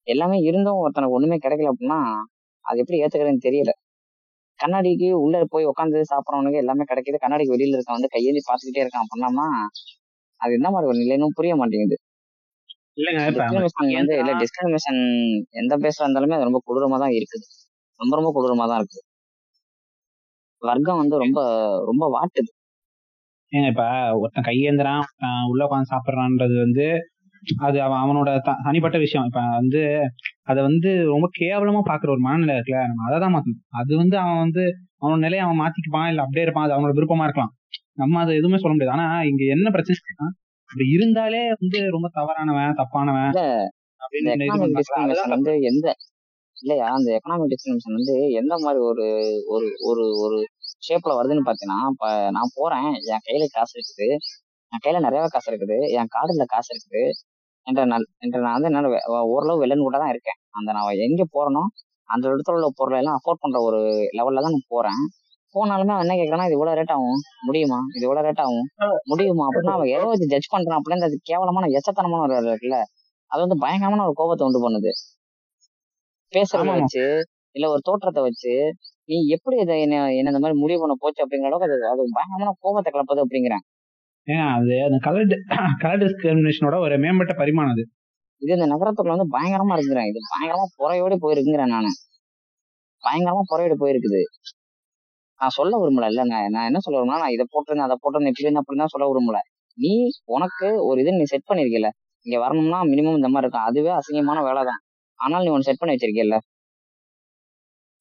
எல்லாமே 0.08 0.38
இருந்தும் 0.48 0.82
ஒருத்தனுக்கு 0.82 1.18
ஒண்ணுமே 1.18 1.38
கிடைக்கல 1.40 1.72
அப்படின்னா 1.72 2.00
அது 2.66 2.82
எப்படி 2.84 3.00
ஏத்துக்கிறதுன்னு 3.02 3.46
தெரியல. 3.48 3.72
கண்ணாடிக்கு 4.60 5.08
உள்ள 5.24 5.42
போய் 5.46 5.70
உட்காந்து 5.72 6.00
சாப்பிடறவனுக்கு 6.12 6.62
எல்லாமே 6.64 6.84
கிடைக்குது. 6.90 7.18
கண்ணாடிக்கு 7.22 7.56
வெளியில 7.56 7.78
இருக்க 7.78 7.98
வந்து 7.98 8.12
கையேந்தி 8.12 8.42
பார்த்துக்கிட்டே 8.46 8.84
இருக்கான் 8.84 9.06
அப்படின்னா 9.06 9.48
அது 10.42 10.54
என்ன 10.54 10.70
மாதிரி 10.72 10.90
ஒரு 10.92 11.00
நிலைன்னு 11.02 11.38
புரிய 11.40 11.54
மாட்டேங்குது. 11.56 11.98
வந்து 13.96 14.16
இல்ல 14.22 14.32
டிஸ்கிரிமினேஷன் 14.42 15.02
எந்த 15.62 15.74
பேஸ்ல 15.78 16.06
இருந்தாலுமே 16.06 16.38
அது 16.38 16.48
ரொம்ப 16.50 16.62
கொடூரமா 16.68 16.98
தான் 17.04 17.16
இருக்குது. 17.16 17.46
ரொம்ப 18.00 18.14
ரொம்ப 18.16 18.30
கொடூரமா 18.36 18.66
தான் 18.68 18.80
இருக்கு 18.82 19.02
வர்க்கம் 20.62 21.02
வந்து 21.02 21.16
ரொம்ப 21.18 21.40
ரொம்ப 21.86 22.06
வாட்டுது. 22.16 22.52
ஏங்க 23.52 23.68
இப்ப 23.68 23.84
ஒருத்தன் 24.20 24.48
கையேந்திரான் 24.48 25.04
உள்ள 25.52 25.62
உட்காந்து 25.68 25.92
சாப்பிடுறான்றது 25.94 26.56
வந்து 26.60 26.86
அது 27.60 27.78
அவன் 27.82 28.02
அவனோட 28.02 28.30
த- 28.42 28.60
தனிப்பட்ட 28.64 28.98
விஷயம். 28.98 29.26
இப்ப 29.26 29.42
வந்து 29.52 29.82
அதை 30.44 30.64
வந்து 30.64 30.90
ரொம்ப 31.06 31.28
கேவலமா 31.40 31.82
பாக்குற 31.88 32.10
ஒரு 32.10 32.20
மனநிலை 32.20 32.56
இருக்குல்ல 32.56 32.82
நம்ம 32.88 33.06
அதை 33.08 33.20
தான் 33.20 33.34
மாத்தணும். 33.34 33.62
அது 33.76 33.92
வந்து 33.98 34.18
அவன் 34.20 34.38
வந்து 34.38 34.64
அவனோட 35.02 35.20
நிலையை 35.20 35.44
அவன் 35.46 35.62
மாத்திக்குப்பான் 35.62 36.10
இல்ல 36.10 36.22
அப்படியே 36.22 36.46
இருப்பான் 36.46 36.66
அது 36.66 36.76
அவனோட 36.76 36.94
விருப்பமா 36.94 37.24
இருக்கலாம். 37.24 37.54
நம்ம 37.94 38.20
அதை 38.20 38.34
எதுவுமே 38.36 38.58
சொல்ல 38.58 38.74
முடியாது. 38.74 38.96
ஆனா 38.98 39.24
இங்க 39.24 39.44
என்ன 39.56 39.70
பிரச்சனை 39.70 40.30
அப்படி 40.70 40.86
இருந்தாலே 40.90 41.42
வந்து 41.54 41.80
ரொம்ப 41.90 42.08
தவறானவன் 42.14 42.78
தப்பானவன் 42.78 43.32
வந்து 45.36 45.54
எந்த 45.66 45.88
இல்லையா 46.58 46.88
அந்த 46.90 47.10
எக்கனாமிக் 47.16 47.52
டிஸ்கிரிமினேஷன் 47.52 47.98
வந்து 47.98 48.14
எந்த 48.36 48.54
மாதிரி 48.60 48.80
ஒரு 48.84 49.06
ஒரு 49.48 49.68
ஒரு 49.82 50.04
ஒரு 50.20 50.38
ஷேப்ல 50.88 51.16
வருதுன்னு 51.18 51.48
பாத்தீங்கன்னா 51.48 51.80
இப்ப 51.92 52.08
நான் 52.32 52.54
போறேன் 52.56 52.88
என் 53.10 53.24
கையில 53.26 53.46
காசு 53.52 53.74
இருக்குது 53.76 54.08
என் 54.72 54.84
கையில 54.84 55.00
நிறைய 55.00 55.28
காசு 55.28 55.50
இருக்குது 55.52 55.78
என் 55.96 56.12
கார்டுல 56.12 56.46
காசு 56.48 56.70
இருக்குது 56.76 57.04
என்ற 57.68 57.86
நான் 57.86 58.06
என்ற 58.18 58.40
நான் 58.40 58.54
வந்து 58.54 58.68
என்னால 58.68 58.88
வெ- 58.88 59.24
ஓரளவு 59.26 59.60
வெள்ளன் 59.60 59.80
கூட 59.80 59.98
தான் 59.98 60.10
இருக்கேன். 60.10 60.40
அந்த 60.50 60.72
நான் 60.72 60.98
எங்க 61.08 61.24
போறேனோ 61.34 61.64
அந்த 62.10 62.28
இடத்துல 62.28 62.52
உள்ள 62.52 62.68
பொருளை 62.76 62.98
எல்லாம் 62.98 63.16
அஃபோர்ட் 63.16 63.42
பண்ற 63.42 63.62
ஒரு 63.62 63.80
லெவல்ல 64.18 64.42
தான் 64.42 64.52
நான் 64.52 64.68
போறேன். 64.68 65.00
போனாலுமே 65.56 65.94
அவன் 65.94 66.00
என்ன 66.00 66.14
கேக்குறான்னா 66.14 66.44
இது 66.44 66.52
இவ்வளவு 66.52 66.78
ரேட் 66.78 66.92
ஆகும். 66.92 67.20
முடியுமா? 67.46 67.80
இது 67.96 68.04
இவ்வளவு 68.08 68.28
ரேட் 68.28 68.42
ஆகும். 68.42 68.66
முடியுமா? 69.04 69.46
அப்படின்னா 69.48 69.72
அவன் 69.72 69.88
எதை 69.88 70.06
வச்சு 70.06 70.28
ஜட்ஜ் 70.28 70.54
பண்றான். 70.54 70.80
அப்படின்னு 70.80 71.04
அது 71.04 71.20
கேவலமான 71.24 71.66
எச்சத்தனமான 71.68 72.22
ஒரு 72.22 72.36
இருக்குல்ல 72.42 72.78
அது 73.32 73.42
வந்து 73.44 73.58
பயங்கரமான 73.60 74.04
ஒரு 74.04 74.14
கோபத்தை 74.14 74.48
உண்டு 74.48 74.62
பண்ணுது. 74.66 74.92
பேசுறத. 76.34 76.66
வச்சு 76.80 77.06
இல்ல 77.56 77.70
ஒரு 77.70 77.82
தோற்றத்தை 77.84 78.24
வச்சு 78.24 78.54
நீ 79.10 79.16
எப்படி 79.28 79.58
இதை 79.60 79.82
என்ன 79.82 79.96
என்ன 80.14 80.30
இந்த 80.30 80.40
மாதிரி 80.40 80.60
முடிவு 80.60 80.80
பண்ண 80.80 80.96
போச்சு? 81.00 81.26
அப்படிங்கிற 81.26 81.50
அளவுக்கு 81.50 81.68
அது 81.72 81.88
அது 81.90 82.02
பயங்கரமான 82.14 82.52
கோபத்தை 82.60 82.90
கிளப்புது 82.94 83.22
அப்படிங்கிறேன். 83.24 83.64
ஏன் 84.28 84.48
அது 84.56 84.76
அந்த 84.86 84.98
கலர் 85.06 85.34
கலர் 85.84 86.02
டிஸ்கிரிமினேஷனோட 86.04 86.76
ஒரு 86.86 86.96
மேம்பட்ட 87.04 87.34
பரிமாணம் 87.42 87.74
அது. 87.76 87.84
இது 88.42 88.52
இந்த 88.58 88.68
நகரத்துக்குள்ள 88.74 89.16
வந்து 89.16 89.34
பயங்கரமா 89.36 89.76
இருக்குறேன் 89.78 90.10
இது 90.12 90.20
பயங்கரமா 90.32 90.66
புறையோடி 90.80 91.18
போயிருக்குங்கிறேன் 91.24 91.74
நானு. 91.76 91.92
பயங்கரமா 93.04 93.44
புறையோடி 93.52 93.78
போயிருக்குது. 93.84 94.22
நான் 95.40 95.56
சொல்ல 95.60 95.74
விரும்பல. 95.82 96.10
இல்ல 96.14 96.24
நான் 96.32 96.68
என்ன 96.70 96.82
சொல்ல 96.86 96.98
விரும்பல 97.00 97.22
நான் 97.26 97.36
இதை 97.38 97.46
போட்டிருந்தேன் 97.54 97.88
அதை 97.90 97.98
போட்டிருந்தேன் 98.04 98.34
இப்படி 98.34 98.48
இருந்தேன் 98.48 98.82
தான் 98.84 98.94
சொல்ல 98.96 99.08
விரும்பல. 99.12 99.40
நீ 99.78 99.94
உனக்கு 100.36 100.68
ஒரு 100.90 101.00
இது 101.04 101.18
நீ 101.20 101.26
செட் 101.34 101.50
பண்ணிருக்கல 101.50 101.90
இங்க 102.26 102.38
வரணும்னா 102.46 102.80
மினிமம் 102.92 103.20
இந்த 103.20 103.30
மாதிரி 103.34 103.48
இருக்கும். 103.48 103.68
அதுவே 103.70 103.94
அசிங்கமான 104.00 104.42
வேலை 104.50 104.64
தான் 104.72 104.82
ஆனால் 105.20 105.44
நீ 105.46 105.52
ஒன்று 105.56 105.70
செட் 105.70 105.82
பண்ணி 105.82 105.96
வச்சிருக்கல 105.96 106.38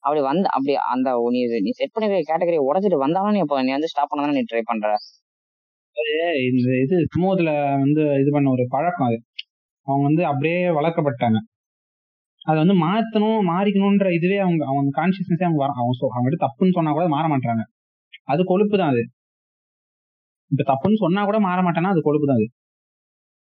அப்படி 0.05 0.21
வந்து 0.25 0.47
அப்படி 0.55 0.73
அந்த 0.93 1.09
நீ 1.35 1.41
நீ 1.67 1.71
செட் 1.79 1.95
பண்ணிருக்க 1.95 2.31
கேட்டகரி 2.31 2.59
உடச்சிட்டு 2.69 2.99
வந்தாலும் 3.05 3.35
நீ 3.37 3.41
அப்ப 3.45 3.63
நீ 3.63 3.73
வந்து 3.77 3.91
ஸ்டாப் 3.93 4.11
பண்ண 4.13 4.35
நீ 4.39 4.43
ட்ரை 4.51 4.63
பண்ற? 4.65 4.89
இந்த 6.49 6.69
இது 6.85 6.97
சமூகத்துல 7.15 7.51
வந்து 7.77 8.03
இது 8.23 8.31
பண்ண 8.33 8.49
ஒரு 8.51 8.65
பழக்கம் 8.71 9.09
அது. 9.09 9.19
அவங்க 9.87 10.05
வந்து 10.05 10.23
அப்படியே 10.27 10.61
வளர்க்கப்பட்டாங்க. 10.79 11.39
அதை 12.47 12.57
வந்து 12.63 12.77
மாத்தணும் 12.81 13.41
மாறிக்கணும்ன்ற 13.51 14.09
இதுவே 14.13 14.39
அவங்க 14.39 14.63
அவங்க 14.65 14.91
கான்சியஸ்னஸே 15.01 15.47
அவங்க 15.49 15.61
வர 15.63 15.73
அவங்க 15.77 16.11
அவங்க 16.13 16.39
தப்புன்னு 16.45 16.77
சொன்னா 16.79 16.93
கூட 16.93 17.07
மாற 17.09 17.27
மாட்டாங்க 17.35 17.63
அது 18.29 18.43
கொழுப்பு 18.45 18.77
தான் 18.79 18.93
அது. 18.95 19.03
இப்ப 20.51 20.65
தப்புன்னு 20.73 21.03
சொன்னா 21.05 21.23
கூட 21.25 21.39
மாற 21.41 21.59
மாட்டானா 21.63 21.93
அது 21.95 22.01
கொழுப்பு 22.03 22.27
தான் 22.27 22.41
அது. 22.41 22.49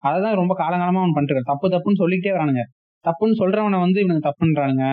அதான் 0.02 0.40
ரொம்ப 0.42 0.54
காலங்காலமா 0.54 1.02
அவன் 1.02 1.16
பண்ணிட்டு 1.16 1.50
தப்பு 1.52 1.66
தப்புன்னு 1.68 2.02
சொல்லிக்கிட்டே 2.02 2.34
வரானுங்க. 2.36 2.62
தப்புன்னு 3.04 3.40
சொல்றவனை 3.42 3.78
வந்து 3.80 3.98
இவனுக்கு 4.00 4.28
தப்புன்றானுங்க. 4.28 4.86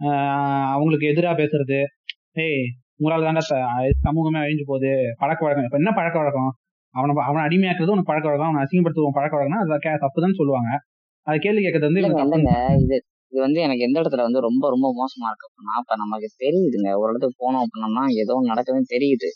ஆஹ் 0.00 0.68
அவங்களுக்கு 0.74 1.06
எதிரா 1.12 1.32
பேசுறது. 1.34 1.78
ஏய் 2.44 2.62
உங்களால 3.00 3.26
தாண்டா 3.26 3.42
சமூகமே 4.06 4.38
அழிஞ்சு 4.38 4.64
போகுது. 4.66 4.92
பழக்க 5.18 5.40
வழக்கம். 5.44 5.66
இப்ப 5.66 5.78
என்ன 5.82 5.90
பழக்க 5.98 6.16
வழக்கம்? 6.18 6.50
அவனை 6.94 7.12
அவனை 7.28 7.42
அடிமையாக்குறது 7.46 7.94
உனக்கு 7.94 8.10
பழக்க 8.10 8.26
வழக்கம். 8.28 8.48
அவனை 8.48 8.62
அசிங்கப்படுத்துவோம் 8.64 9.16
பழக்க 9.18 9.34
வழக்கம்னா 9.36 9.60
அது 9.64 10.00
தப்புதான் 10.04 10.38
சொல்லுவாங்க. 10.40 10.70
அதை 11.26 11.38
கேள்வி 11.44 11.62
கேட்கறது 11.64 11.86
வந்து 11.88 12.02
இது 12.84 12.96
இது 13.32 13.40
வந்து 13.46 13.60
எனக்கு 13.60 13.82
எந்த 13.86 13.96
இடத்துல 14.00 14.22
வந்து 14.26 14.40
ரொம்ப 14.40 14.64
ரொம்ப 14.74 14.88
மோசமா 14.98 15.26
இருக்கு 15.30 15.46
அப்படின்னா 15.48 15.74
இப்ப 15.82 15.96
நமக்கு 16.02 16.28
தெரியுதுங்க. 16.44 16.90
ஒரு 17.00 17.08
இடத்துக்கு 17.10 17.40
போனோம் 17.42 17.62
அப்படின்னம்னா 17.64 18.04
ஏதோ 18.22 18.34
நடக்குதுன்னு 18.50 18.92
தெரியுது. 18.96 19.28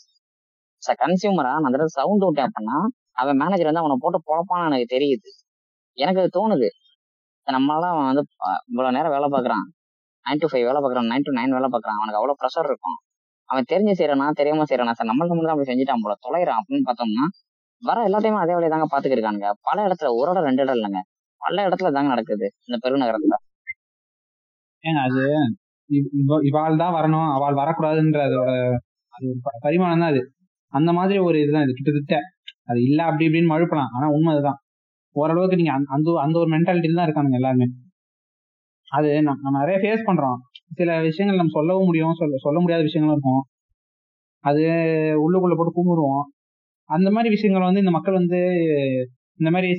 கன்சியூமரா 1.03 1.51
நான் 1.51 1.67
அந்த 1.67 1.75
இடத்துல 1.77 1.97
சவுண்ட் 1.99 2.25
விட்டேன் 2.25 2.47
அப்படின்னா 2.49 2.77
அவன் 3.21 3.37
மேனேஜர் 3.37 3.69
வந்து 3.69 3.83
அவனை 3.83 3.97
போட்டு 3.99 4.19
பொழப்பான்னு 4.29 4.67
எனக்கு 4.69 4.89
தெரியுது. 4.95 5.29
எனக்கு 5.97 6.21
அது 6.21 6.31
தோணுது. 6.37 6.69
நம்மளால 7.47 7.85
அவன் 7.93 8.07
வந்து 8.09 8.23
இவ்வளவு 8.67 8.95
நேரம் 8.97 9.13
வேலை 9.15 9.27
பார்க்கறான். 9.35 9.65
நைன் 10.25 10.41
டு 10.41 10.47
ஃபைவ் 10.47 10.65
வேலை 10.69 10.79
பார்க்கறான். 10.83 11.09
நைன் 11.11 11.25
டு 11.27 11.33
நைன் 11.39 11.55
வேலை 11.57 11.67
பார்க்கறான். 11.73 11.97
அவனுக்கு 11.99 12.19
அவ்வளவு 12.19 12.39
ப்ரெஷர் 12.43 12.67
இருக்கும். 12.71 12.97
அவன் 13.49 13.69
தெரிஞ்சு 13.71 13.93
செய்யறானா 13.99 14.27
தெரியாம 14.31 14.65
செய்யறானா 14.69 14.93
சார் 14.93 15.09
நம்மள்ட்ட 15.09 15.33
மட்டும் 15.33 15.49
தான் 15.49 15.55
அப்படி 15.55 15.71
செஞ்சுட்டான் 15.71 16.03
போல 16.03 16.15
தொலைறான் 16.25 16.59
அப்படின்னு 16.61 16.87
பார்த்தோம்னா 16.87 17.25
வர 17.81 17.97
எல்லாத்தையுமே 18.07 18.39
அதே 18.39 18.53
வேலையை 18.53 18.71
தாங்க 18.71 18.87
பல 19.61 19.77
இடத்துல 19.87 20.09
ஒரு 20.19 20.29
இடம் 20.31 20.43
ரெண்டு 20.43 20.61
இடம் 20.63 20.77
இல்லைங்க. 20.77 20.99
பல 21.41 21.57
இடத்துல 21.67 21.91
தாங்க 21.91 22.09
நடக்குது 22.09 22.47
இந்த 22.65 22.77
பெருநகரத்துல 22.83 23.35
ஏங்க 24.83 24.99
அது 25.07 25.23
இவாள் 26.49 26.77
தான் 26.77 26.95
வரணும் 26.95 27.27
அவள் 27.33 27.59
வரக்கூடாதுன்ற 27.61 28.19
அதோட 28.27 28.51
அது 29.13 29.25
ஒரு 29.31 29.39
பரிமாணம் 29.61 29.99
தான் 29.99 30.11
அது. 30.13 30.21
அந்த 30.73 30.91
மாதிரி 30.93 31.19
ஒரு 31.19 31.37
இதுதான் 31.41 31.63
இது 31.63 31.73
கிட்டத்தட்ட. 31.73 32.17
அது 32.69 32.79
இல்ல 32.83 33.03
அப்படி 33.03 33.27
இப்படின்னு 33.27 33.51
மழுப்பலாம். 33.53 33.91
ஆனா 33.95 34.07
உண்மை 34.09 34.31
அதுதான். 34.33 34.59
ஓரளவுக்கு 35.15 35.55
நீங்க 35.55 35.71
அந்த- 35.71 35.91
அந்த 35.95 36.09
அந்த 36.25 36.39
ஒரு 36.39 36.49
மென்டாலிட்டியில 36.55 36.95
தான் 36.95 37.07
இருக்கானுங்க 37.07 37.39
எல்லாருமே. 37.41 37.67
அது 38.87 39.09
நம்ம 39.23 39.51
நிறைய 39.59 39.77
ஃபேஸ் 39.83 40.07
பண்றோம். 40.09 40.39
சில 40.77 40.91
விஷயங்கள் 41.01 41.39
நம்ம 41.39 41.53
சொல்லவும் 41.53 41.87
முடியும். 41.89 42.15
சொல்ல 42.19 42.39
சொல்ல 42.43 42.59
முடியாத 42.59 42.83
விஷயங்களும் 42.83 43.15
இருக்கும். 43.17 43.41
அது 44.43 44.63
உள்ளுக்குள்ள 45.23 45.55
போட்டு 45.55 45.73
கும்பிடுவோம் 45.73 46.23
அந்த 46.89 47.09
மாதிரி 47.11 47.29
விஷயங்கள் 47.29 47.67
வந்து 47.69 47.83
இந்த 47.83 47.93
மக்கள் 47.95 48.19
வந்து 48.21 48.39
இந்த 49.39 49.49
மாதிரி 49.51 49.69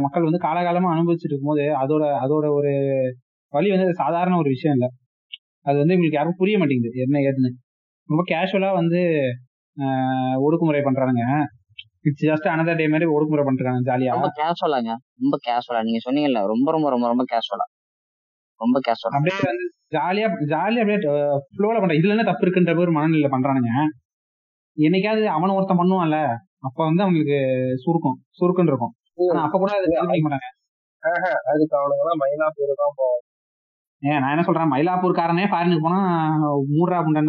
மக்கள் 0.00 0.26
வந்து 0.28 0.40
காலகாலமா 0.44 0.90
அனுபவிச்சுட்டு 0.92 1.34
இருக்கும்போது 1.34 1.64
அதோட 1.82 2.04
அதோட 2.24 2.46
ஒரு 2.58 2.72
வழி 3.52 3.68
வந்து 3.74 4.00
சாதாரண 4.00 4.34
ஒரு 4.42 4.50
விஷயம் 4.54 4.76
இல்ல. 4.76 4.86
அது 5.66 5.76
வந்து 5.78 5.94
உங்களுக்கு 5.96 6.18
யாருக்கும் 6.18 6.42
புரிய 6.42 6.56
மாட்டேங்குது. 6.58 6.98
என்ன 7.04 7.20
ஏதுன்னு. 7.22 7.50
ரொம்ப 8.08 8.22
கேஷுவலா 8.30 8.70
வந்து 8.78 9.00
ஒடுக்குமுறை 10.46 10.80
பண்றானுங்க. 10.82 11.24
இட்ஸ் 12.04 12.26
ஜஸ்ட் 12.28 12.48
அனதர் 12.52 12.80
டே 12.80 12.86
மாதிரி 12.88 13.06
ஒடுக்குமுறை 13.14 13.44
பண்றாங்க 13.46 13.80
ஜாலியா 13.88 14.14
ரொம்ப 14.16 14.30
கேஷுவலாங்க 14.38 14.92
ரொம்ப 15.20 15.36
கேஷுவலா 15.46 15.82
நீங்க 15.82 16.00
சொன்னீங்கல்ல 16.06 16.40
ரொம்ப 16.52 16.68
ரொம்ப 16.72 16.88
ரொம்ப 16.90 17.06
ரொம்ப 17.12 17.24
கேஷுவலா 17.32 17.66
ரொம்ப 18.60 18.78
கேஷுவலா 18.86 19.16
அப்படியே 19.18 19.38
வந்து 19.44 19.66
ஜாலியா 19.92 20.26
ஜாலியா 20.52 20.82
அப்படியே 20.82 21.00
ஃப்ளோல 21.54 21.80
பண்ற 21.80 21.96
இதுல 21.98 22.14
என்ன 22.16 22.26
தப்பு 22.28 22.44
இருக்குன்ற 22.44 22.74
ஒரு 22.84 22.94
மனநிலையில 22.96 23.30
பண்றானுங்க. 23.34 23.72
என்னைக்காவது 24.76 25.26
அவன 25.36 25.54
ஒருத்தன் 25.58 25.80
பண்ணுவான்ல 25.80 26.18
அப்ப 26.66 26.78
வந்து 26.88 27.04
அவங்களுக்கு 27.04 27.38
சுருக்கும் 27.84 28.16
சுருக்குன்னு 28.38 28.72
இருக்கும். 28.72 28.94
அப்ப 29.44 29.56
கூட 29.58 29.70
மாட்டாங்க 30.26 30.48
அதுக்கு 31.52 31.76
அவனுங்க 31.80 32.02
எல்லாம் 32.04 32.22
மயிலாப்பூர் 32.22 32.80
தான் 32.82 32.96
போவான் 33.00 33.20
ஏன் 34.02 34.20
நான் 34.22 34.32
என்ன 34.34 34.44
சொல்றேன்? 34.46 34.72
மயிலாப்பூர்காரனே 34.74 35.44
ஃபாரினுக்கு 35.50 35.84
போனா 35.86 36.00
மூடுறா 36.72 36.98
புண்டன் 37.06 37.28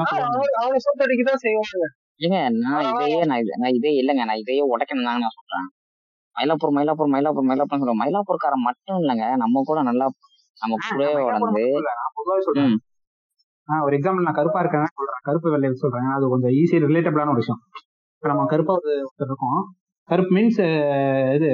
அவன் 0.62 0.84
சொத்தடிக்கு 0.86 1.26
தான் 1.30 1.44
செய்வாங்க. 1.44 1.88
ஏங்க 2.26 2.38
நான் 2.64 2.88
இதையே 2.92 3.20
நான் 3.30 3.42
இது 3.44 3.60
நான் 3.62 3.76
இதே 3.78 3.92
இல்லைங்க 4.00 4.24
நான் 4.30 4.42
இதையே 4.44 4.64
உடைக்கணும் 4.74 5.08
தாங்க 5.10 5.22
நான் 5.26 5.38
சொல்றேன். 5.38 5.68
மயிலாப்பூர் 6.36 6.74
மயிலாப்பூர் 6.78 7.12
மயிலாப்பூர் 7.14 7.48
மயிலாப்பூர் 7.50 7.82
சொல்றேன் 7.82 8.02
மயிலாப்பூர்காரன் 8.04 8.66
மட்டும் 8.70 9.00
இல்லைங்க 9.02 9.26
நம்ம 9.44 9.64
கூட 9.70 9.82
நல்லா 9.90 10.08
நம்ம 10.62 10.76
கூடவே 10.88 11.14
வளர்ந்து 11.28 11.64
ஒரு 13.86 13.94
எக்ஸாம்பிள் 13.98 14.26
நான் 14.28 14.38
கருப்பா 14.40 14.60
இருக்கேன் 14.60 14.98
சொல்றேன். 15.00 15.22
கருப்பு 15.28 15.52
வெள்ளை 15.54 15.70
சொல்றேன். 15.84 16.10
அது 16.16 16.32
கொஞ்சம் 16.34 16.54
ஈஸி 16.60 16.76
ரிலேட்டபிளான 16.88 17.32
ஒரு 17.34 17.42
விஷயம். 17.44 17.62
இப்ப 18.18 18.28
நம்ம 18.32 18.46
கருப்பா 18.54 18.74
ஒரு 18.80 18.92
ஒருத்தர் 19.06 19.30
இருக்கோம். 19.30 19.62
கருப்பு 20.10 20.32
மீன்ஸ் 20.38 20.60
இது 21.38 21.50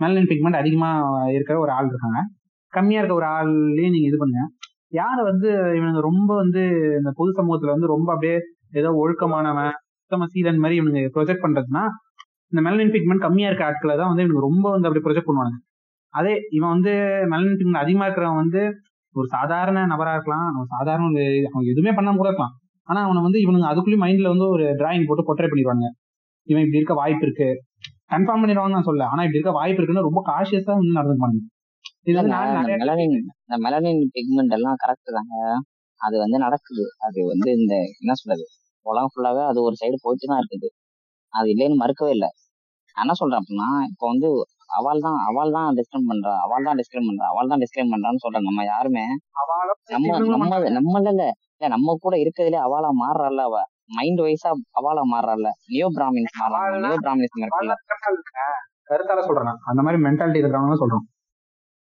மெலனின் 0.00 0.28
பிக்மெண்ட் 0.30 0.60
அதிகமா 0.60 0.88
இருக்கிற 1.36 1.56
ஒரு 1.58 1.72
ஆள் 1.72 1.90
இருக்காங்க. 1.92 2.20
கம்மியா 2.72 3.00
இருக்க 3.00 3.14
ஒரு 3.20 3.28
ஆள்லயே 3.36 3.88
நீங்க 3.94 4.06
இது 4.10 4.18
பண்ணுங்க. 4.22 4.44
யார 5.00 5.18
வந்து 5.30 5.48
இவனுங்க 5.78 6.00
ரொம்ப 6.00 6.30
வந்து 6.34 6.62
இந்த 7.00 7.10
பொது 7.18 7.30
சமூகத்துல 7.38 7.74
வந்து 7.74 7.92
ரொம்ப 7.94 8.08
அப்படியே 8.12 8.36
ஏதோ 8.80 8.90
ஒழுக்கமானவன் 9.02 9.72
சுத்தம 10.02 10.26
சீதன் 10.34 10.62
மாதிரி 10.62 10.78
இவனுங்க 10.80 11.10
ப்ரொஜெக்ட் 11.16 11.44
பண்றதுன்னா 11.44 11.84
இந்த 12.52 12.60
மெலனின் 12.66 12.94
பிக்மெண்ட் 12.96 13.24
கம்மியா 13.26 13.48
இருக்க 13.48 13.64
ஆட்களை 13.64 13.94
தான் 13.96 14.10
வந்து 14.10 14.24
இவனுக்கு 14.24 14.48
ரொம்ப 14.48 14.64
வந்து 14.70 14.88
அப்படி 14.88 15.04
ப்ரொஜெக்ட் 15.06 15.30
பண்ணுவாங்க 15.30 15.56
அதே 16.14 16.32
இவன் 16.56 16.72
வந்து 16.74 16.92
மெலனின் 17.32 17.58
பிக்மெண்ட் 17.58 17.84
அதிகமா 17.84 18.06
இருக்கிறவன் 18.06 18.42
வந்து 18.44 18.62
ஒரு 19.14 19.26
சாதாரண 19.36 19.78
நபரா 19.92 20.12
இருக்கலாம். 20.16 20.46
அவன் 20.50 20.72
சாதாரண 20.76 21.06
ஒரு 21.10 21.24
அவன் 21.50 21.70
எதுவுமே 21.72 21.92
பண்ணாம 21.96 22.18
கூட 22.20 22.28
இருக்கலாம். 22.30 22.54
ஆனா 22.88 23.00
அவனை 23.06 23.20
வந்து 23.26 23.38
இவனுங்க 23.44 23.66
அதுக்குள்ளேயும் 23.70 24.04
மைண்ட்ல 24.04 24.32
வந்து 24.34 24.46
ஒரு 24.54 24.64
டிராயிங் 24.80 25.06
போட்டு 25.08 25.28
பொட்டரை 25.28 25.48
பண்ணிடுவாங்க 25.50 25.86
இவன் 26.48 26.64
இப்படி 26.64 26.80
இருக்க 26.80 26.94
வாய்ப்பு 27.00 27.24
இருக்கு. 27.26 27.48
கன்ஃபார்ம் 28.12 28.42
பண்ணிடுவாங்கன்னு 28.42 28.78
நான் 28.78 28.88
சொல்ல 28.90 29.04
ஆனா 29.12 29.22
இப்படி 29.26 29.38
இருக்க 29.40 29.52
வாய்ப்பு 29.58 29.80
இருக்குன்னு 29.80 30.08
ரொம்ப 30.08 30.20
காஷியஸா 30.30 30.72
வந்து 30.80 30.98
நடந்துப்பாங்க 31.00 31.38
இந்த 32.10 32.22
நிறைய 32.28 33.04
மெலனின் 33.66 34.02
பிக்மெண்ட் 34.14 34.54
எல்லாம் 34.56 34.78
கரெக்ட் 34.82 35.16
தாங்க. 35.18 35.34
அது 36.00 36.16
வந்து 36.24 36.38
நடக்குது. 36.44 36.84
அது 37.06 37.18
வந்து 37.32 37.48
இந்த 37.58 37.74
என்ன 38.00 38.14
சொல்றது? 38.20 38.44
உலகம் 38.86 39.12
ஃபுல்லாவே 39.12 39.42
அது 39.50 39.58
ஒரு 39.66 39.76
சைடு 39.82 39.96
போயிட்டு 40.04 40.30
தான் 40.30 40.40
இருக்குது. 40.42 40.68
அது 41.32 41.48
இல்லைன்னு 41.54 41.76
மறுக்கவே 41.82 42.12
இல்லை. 42.16 42.30
நான் 42.96 43.04
என்ன 43.04 43.14
சொல்றேன் 43.20 43.40
அப்படின்னா 43.42 43.68
இப்போ 43.90 44.04
வந்து 44.12 44.28
அவள் 44.72 45.00
தான் 45.00 45.18
அவள் 45.28 45.54
தான் 45.56 45.76
டிஸ்கிரைம் 45.78 46.08
பண்றா 46.10 46.32
அவள் 46.44 46.66
தான் 46.66 46.78
டிஸ்கிரைம் 46.80 47.08
பண்றா 47.08 47.26
அவள் 47.28 47.50
தான் 47.52 47.62
டிஸ்கிரைம் 47.62 47.92
பண்றான்னு 47.92 48.22
சொல்றேன் 48.24 48.46
நம்ம 48.48 48.64
யாருமே. 48.64 49.04
நம்ம 49.90 50.18
நம்ம 50.26 50.58
நம்மள 50.78 51.08
இல்ல. 51.10 51.24
இல்ல 51.54 51.68
நம்ம 51.68 51.96
கூட 52.00 52.14
இருக்கிறதுலே 52.16 52.60
அவளா 52.62 52.90
மாறுறாள் 53.02 53.42
அவ. 53.44 53.56
மைண்ட் 53.94 54.20
வைஸா 54.20 54.50
அவளா 54.72 55.02
மாறுறாள் 55.04 55.46
நியோ 55.66 55.86
பிராமின்ஸ் 55.96 56.36
நியோ 56.84 56.98
பிராமின்ஸ் 57.04 57.36
இருக்குல்ல. 57.36 57.74
கருத்தால 58.90 59.20
சொல்றேன். 59.22 59.58
அந்த 59.64 59.80
மாதிரி 59.82 59.98
மென்டாலிட்டி 60.02 60.40
இருக்கிறவங்க 60.42 60.76
சொல்றோம். 60.76 61.04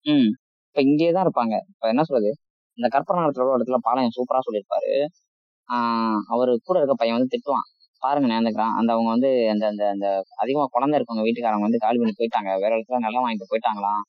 ம். 0.07 0.31
இப்ப 0.67 0.81
இங்கேயே 0.83 1.13
தான் 1.13 1.27
இருப்பாங்க. 1.27 1.55
இப்ப 1.73 1.87
என்ன 1.89 2.03
சொல்றது? 2.03 2.31
இந்த 2.79 2.89
கற்பனை 2.89 3.23
ஒரு 3.25 3.57
இடத்துல 3.57 3.79
பாளையம் 3.81 4.17
சூப்பரா 4.17 4.41
சொல்லியிருப்பாரு. 4.47 4.93
ஆஹ் 5.69 6.21
அவரு 6.27 6.53
கூட 6.65 6.77
இருக்க 6.79 6.95
பையன் 6.95 7.17
வந்து 7.17 7.33
திட்டுவான். 7.35 7.67
பாருங்க 8.01 8.35
நேர்ந்துக்கிறான் 8.35 8.77
அந்த 8.79 8.93
அவங்க 8.93 9.11
வந்து 9.11 9.49
அந்த 9.51 9.67
அந்த 9.67 9.89
அந்த 9.89 10.23
அதிகமா 10.37 10.67
குழந்தை 10.71 11.01
இருக்கவங்க 11.01 11.19
வீட்டுக்காரங்க 11.19 11.61
வந்து 11.61 11.79
கால் 11.79 11.97
பண்ணி 11.97 12.13
போயிட்டாங்க. 12.19 12.61
வேற 12.61 12.77
இடத்துல 12.77 12.97
நிலம் 12.97 13.27
வாங்கிட்டு 13.27 13.47
போயிட்டாங்களாம். 13.51 14.03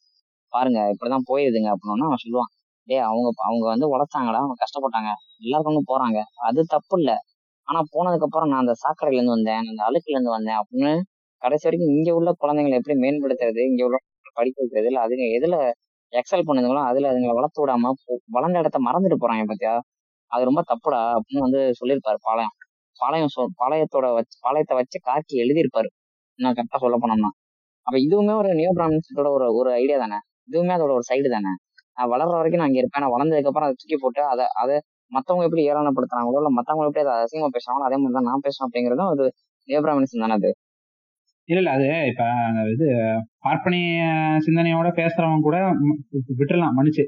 பாருங்க 0.48 0.80
இப்படிதான் 0.80 1.30
போயிருதுங்க 1.32 1.68
அப்படின்னா 1.68 2.04
அவன் 2.04 2.18
சொல்லுவான். 2.26 2.60
டேய் 2.86 2.98
அவங்க 2.98 3.32
அவங்க 3.36 3.66
வந்து 3.66 3.98
உழைச்சாங்களா? 3.98 4.36
அவங்க 4.36 4.54
கஷ்டப்பட்டாங்க. 4.54 5.10
எல்லாருக்கும் 5.40 5.84
போறாங்க. 5.88 6.22
அது 6.44 6.64
தப்பு 6.64 7.00
இல்லை. 7.00 7.16
ஆனா 7.64 7.80
போனதுக்கு 7.80 8.24
அப்புறம் 8.24 8.50
நான் 8.50 8.60
அந்த 8.60 8.72
சாக்கடையில 8.72 9.14
இருந்து 9.14 9.32
வந்தேன். 9.32 9.54
நான் 9.54 9.66
அந்த 9.66 9.84
அழுக்குல 9.84 10.02
இருந்து 10.06 10.30
வந்தேன் 10.30 10.56
அப்படின்னு 10.56 11.00
கடைசி 11.38 11.70
வரைக்கும் 11.70 11.96
இங்க 11.96 12.16
உள்ள 12.16 12.32
குழந்தைங்களை 12.32 12.74
எப்படி 12.74 13.00
மேம்படுத்துறது? 13.00 13.70
இங்க 13.70 13.86
உள்ள 13.86 13.98
படிக்க 14.34 14.66
வைக்கிறது? 14.66 14.88
இல்லை 14.88 15.02
அதுங்க 15.04 15.44
எதுல 15.44 15.72
எக்ஸல் 16.12 16.42
பண்ணுதுங்களோ 16.42 16.84
அதுல 16.86 17.12
அதுங்களை 17.12 17.34
வளர்த்து 17.34 17.68
விடாம 17.68 17.86
போ- 17.86 18.24
வளர்ந்த 18.26 18.60
இடத்த 18.60 18.80
மறந்துட்டு 18.86 19.16
போறாங்க 19.20 19.46
பாத்தியா? 19.46 19.82
அது 20.28 20.44
ரொம்ப 20.44 20.64
தப்புடா 20.68 21.00
அப்படின்னு 21.00 21.38
வந்து 21.38 21.74
சொல்லியிருப்பாரு 21.82 22.16
பாளையம். 22.22 22.52
பாளையம் 23.00 23.32
பாளையத்தோட 23.62 24.08
வச்சு 24.14 24.36
பாளையத்தை 24.46 24.76
வச்சு 24.78 24.98
காக்கி 25.08 25.36
எழுதியிருப்பாரு. 25.44 25.90
நான் 26.40 26.56
கரெக்டா 26.58 26.80
சொல்ல 26.80 26.98
போனோம்னா. 26.98 27.32
அப்ப 27.88 27.96
இதுவுமே 28.00 28.34
ஒரு 28.34 28.50
நியோ 28.54 28.72
பிராமின்ஸோட 28.78 29.30
ஒரு 29.38 29.46
ஒரு 29.60 29.70
ஐடியா 29.74 29.98
தானே? 29.98 30.18
இதுவுமே 30.50 30.74
அதோட 30.78 30.92
ஒரு 30.92 31.06
சைடு 31.10 31.30
தானே? 31.30 31.52
நான் 31.98 32.12
வளர்ற 32.14 32.36
வரைக்கும் 32.40 32.62
நான் 32.62 32.72
இங்க 32.72 32.82
இருப்பேன். 32.82 33.04
நான் 33.06 33.16
வளர்ந்ததுக்கு 33.16 33.50
அப்புறம் 33.52 33.68
அதை 33.68 33.76
தூக்கி 33.82 33.98
போட்டு 33.98 34.22
அதை 34.34 34.46
அதை 34.62 34.76
மத்தவங்க 35.12 35.46
எப்படி 35.48 35.64
ஏராளப்படுத்துறாங்களோ 35.72 36.40
இல்ல 36.42 36.50
மத்தவங்க 36.58 36.86
எப்படி 36.88 37.04
அதை 37.06 37.16
அசிங்கமா 37.24 37.50
பேசுறாங்களோ 37.56 37.86
அதே 37.88 37.98
மாதிரி 37.98 38.16
தான் 38.18 38.30
நான் 38.30 38.44
பேசணும் 38.46 38.68
அப்படிங்கறதும் 38.68 39.12
அது 39.14 39.26
நியோ 39.68 39.80
பிராமின்ஸ் 39.86 40.14
தானே 40.16 40.38
அது? 40.40 40.52
இல்ல 41.50 41.60
இல்ல. 41.62 41.72
அது 41.72 41.88
இப்ப 42.12 42.24
இது 42.74 42.88
பார்ப்பனிய 43.40 44.02
சிந்தனையோட 44.46 44.90
பேசுறவங்க 45.00 45.42
கூட 45.42 45.58
விட்டுறலாம் 46.40 46.76
மன்னிச்சு. 46.78 47.04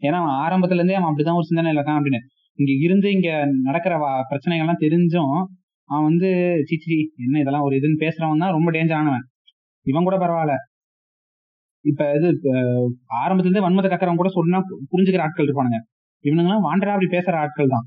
ஏன்னா 0.00 0.18
ஆரம்பத்துல 0.42 0.80
இருந்தே 0.80 0.98
அவன் 0.98 1.10
அப்படிதான் 1.10 1.38
ஒரு 1.40 1.48
சிந்தனை 1.50 1.70
இல்லதான் 1.72 1.98
அப்படின்னு. 2.00 2.20
இங்க 2.58 2.72
இருந்து 2.78 3.12
இங்க 3.12 3.28
நடக்கிற 3.62 3.94
வா- 3.96 4.24
பிரச்சனைகள்லாம் 4.30 4.82
தெரிஞ்சும் 4.84 5.34
அவன் 5.90 6.04
வந்து 6.04 6.28
சிச்சி 6.70 6.96
என்ன 7.16 7.40
இதெல்லாம் 7.40 7.62
ஒரு 7.62 7.76
இதுன்னு 7.76 8.02
பேசுறவன் 8.02 8.38
தான் 8.38 8.50
ரொம்ப 8.50 8.70
டேஞ்சரானவன். 8.70 9.24
இவன் 9.86 10.02
கூட 10.02 10.16
பரவாயில்ல. 10.16 10.54
இப்ப 11.84 12.14
இது 12.14 12.28
ஆரம்பத்துல 13.18 13.46
இருந்தே 13.46 13.60
வன்மத்தை 13.60 13.90
கக்கறவன் 13.90 14.16
கூட 14.16 14.28
சொன்னா 14.28 14.58
புரிஞ்சுக்கிற 14.92 15.20
ஆட்கள் 15.20 15.46
இருப்பானுங்க. 15.46 15.78
இவனுங்கலாம் 16.24 16.64
வாண்டரா 16.64 16.94
அப்படி 16.94 17.16
பேசுற 17.16 17.34
ஆட்கள் 17.36 17.66
தான். 17.66 17.86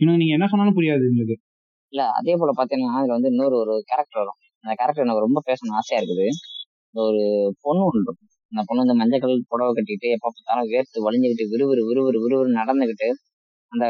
இவனுங்க 0.00 0.16
நீங்க 0.16 0.32
என்ன 0.32 0.46
சொன்னாலும் 0.46 0.76
புரியாது 0.76 1.02
இவங்களுக்கு. 1.02 1.36
இல்ல 1.92 2.02
அதே 2.10 2.34
போல 2.36 2.50
பாத்தீங்கன்னா 2.56 2.98
இதுல 2.98 3.16
வந்து 3.16 3.28
இன்னொரு 3.28 3.56
ஒரு 3.56 3.82
கேரக்டர் 3.86 4.20
வரும். 4.20 4.38
அந்த 4.64 4.74
கேரக்டர் 4.74 5.04
எனக்கு 5.04 5.20
ரொம்ப 5.20 5.42
பேசணும்னு 5.46 5.78
ஆசையா 5.80 5.98
இருக்குது. 6.02 6.26
ஒரு 6.94 7.22
பொண்ணு 7.60 7.84
ஒன்று 7.84 8.00
இருக்கும். 8.00 8.20
அந்த 8.52 8.62
பொண்ணு 8.66 8.82
வந்து 8.84 8.94
மஞ்சள் 8.94 9.20
கலர் 9.20 9.48
புடவை 9.48 9.72
கட்டிட்டு 9.72 10.08
எப்ப 10.08 10.26
பார்த்தாலும் 10.26 10.70
வேர்த்து 10.70 11.04
வலிஞ்சுக்கிட்டு 11.06 11.46
விறுவிறு 11.52 11.82
விறுவிறு 11.88 12.18
விறுவிறு 12.18 12.52
நடந்துகிட்டு 12.60 13.08
அந்த 13.72 13.86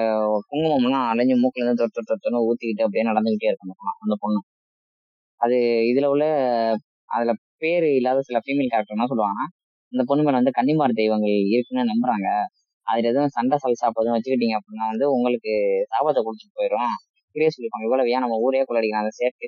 குங்குமம் 0.49 0.87
எல்லாம் 0.89 1.07
அலைஞ்சு 1.11 1.35
மூக்குல 1.43 1.65
இருந்து 1.65 1.83
தொட்டு 1.83 2.01
தொட்டுன்னு 2.11 2.39
ஊத்திக்கிட்டு 2.49 2.85
அப்படியே 2.87 3.05
நடந்துகிட்டே 3.11 3.49
இருக்கும் 3.51 3.69
அந்த 3.69 3.77
பொண்ணு. 3.79 3.99
அந்த 4.05 4.15
பொண்ணு. 4.23 4.41
அது 5.41 5.57
இதுல 5.91 6.07
உள்ள 6.15 6.25
அதுல 7.09 7.33
பேரு 7.63 7.89
இல்லாத 7.99 8.21
சில 8.29 8.39
ஃபீமேல் 8.45 8.71
கேரக்டர் 8.73 8.97
என்ன 8.97 9.09
சொல்லுவாங்கன்னா 9.13 9.47
இந்த 9.93 10.03
பொண்ணு 10.09 10.25
மேல 10.27 10.39
வந்து 10.41 10.55
கன்னிமார் 10.59 10.99
தெய்வங்கள் 11.01 11.37
இருக்குன்னு 11.53 11.85
நம்புறாங்க. 11.93 12.29
அதுல 12.87 13.11
எதுவும் 13.13 13.35
சண்டை 13.37 13.57
சல்சாப் 13.65 13.99
எதுவும் 14.01 14.17
வச்சுக்கிட்டீங்க 14.17 14.57
அப்படின்னா 14.61 14.87
வந்து 14.93 15.07
உங்களுக்கு 15.17 15.53
சாபத்தை 15.93 16.21
கொடுத்துட்டு 16.27 16.57
போயிடும் 16.61 16.93
இப்படியே 17.27 17.51
சொல்லிப்பாங்க. 17.57 17.87
இவ்வளவு 17.89 18.13
ஏன் 18.15 18.25
நம்ம 18.25 18.39
ஊரே 18.47 18.63
கொள்ளடிக்கலாம். 18.63 19.05
அந்த 19.05 19.15
சேட்டு 19.21 19.47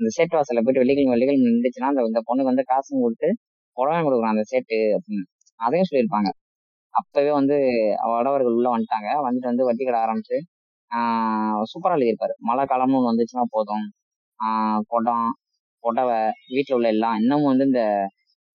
இந்த 0.00 0.10
சேட்டு 0.16 0.36
வாசலில் 0.38 0.64
போயிட்டு 0.66 0.82
வெள்ளிக்கிழமை 0.84 1.14
வெள்ளிக்கிழமை 1.14 1.42
நின்றுச்சுன்னா 1.48 1.90
அந்த 1.92 2.02
இந்த 2.10 2.22
பொண்ணுக்கு 2.28 2.52
வந்து 2.52 2.64
காசும் 2.72 3.04
கொடுத்து 3.04 3.28
புடவை 3.76 4.00
கொடுக்குறான் 4.06 4.34
அந்த 4.36 4.46
சேட்டு 4.52 4.78
அப்படின்னு. 4.96 5.24
அதையும் 5.60 5.88
சொல்லியிருப்பாங்க. 5.90 6.30
அப்பவே 6.94 7.30
வந்து 7.32 7.56
வடவர்கள் 8.12 8.56
உள்ள 8.56 8.68
வந்துட்டாங்க. 8.70 9.10
வந்துட்டு 9.26 9.50
வந்து 9.50 9.64
வட்டி 9.64 9.84
கடை 9.84 10.00
ஆரம்பிச்சு 10.00 10.36
ஆஹ் 10.90 11.62
சூப்பரா 11.70 11.96
எழுதியிருப்பாரு. 11.96 12.34
மழை 12.40 12.64
காலம்னு 12.66 12.98
ஒன்று 12.98 13.10
வந்துச்சுன்னா 13.10 13.44
போதும். 13.50 13.84
ஆஹ் 14.40 14.82
குடம் 14.92 15.28
புடவை 15.84 16.18
வீட்டில் 16.50 16.76
உள்ள 16.78 16.88
எல்லாம். 16.88 17.16
இன்னமும் 17.20 17.50
வந்து 17.52 17.66
இந்த 17.70 17.82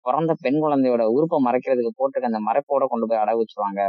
பிறந்த 0.06 0.34
பெண் 0.44 0.60
குழந்தையோட 0.64 1.03
உறுப்பை 1.16 1.38
மறைக்கிறதுக்கு 1.48 1.94
போட்டிருக்க 1.98 2.32
அந்த 2.32 2.41
மறைப்போட 2.49 2.86
கொண்டு 2.88 3.07
போய் 3.07 3.24
அடகு 3.24 3.41
வச்சுருவாங்க. 3.41 3.82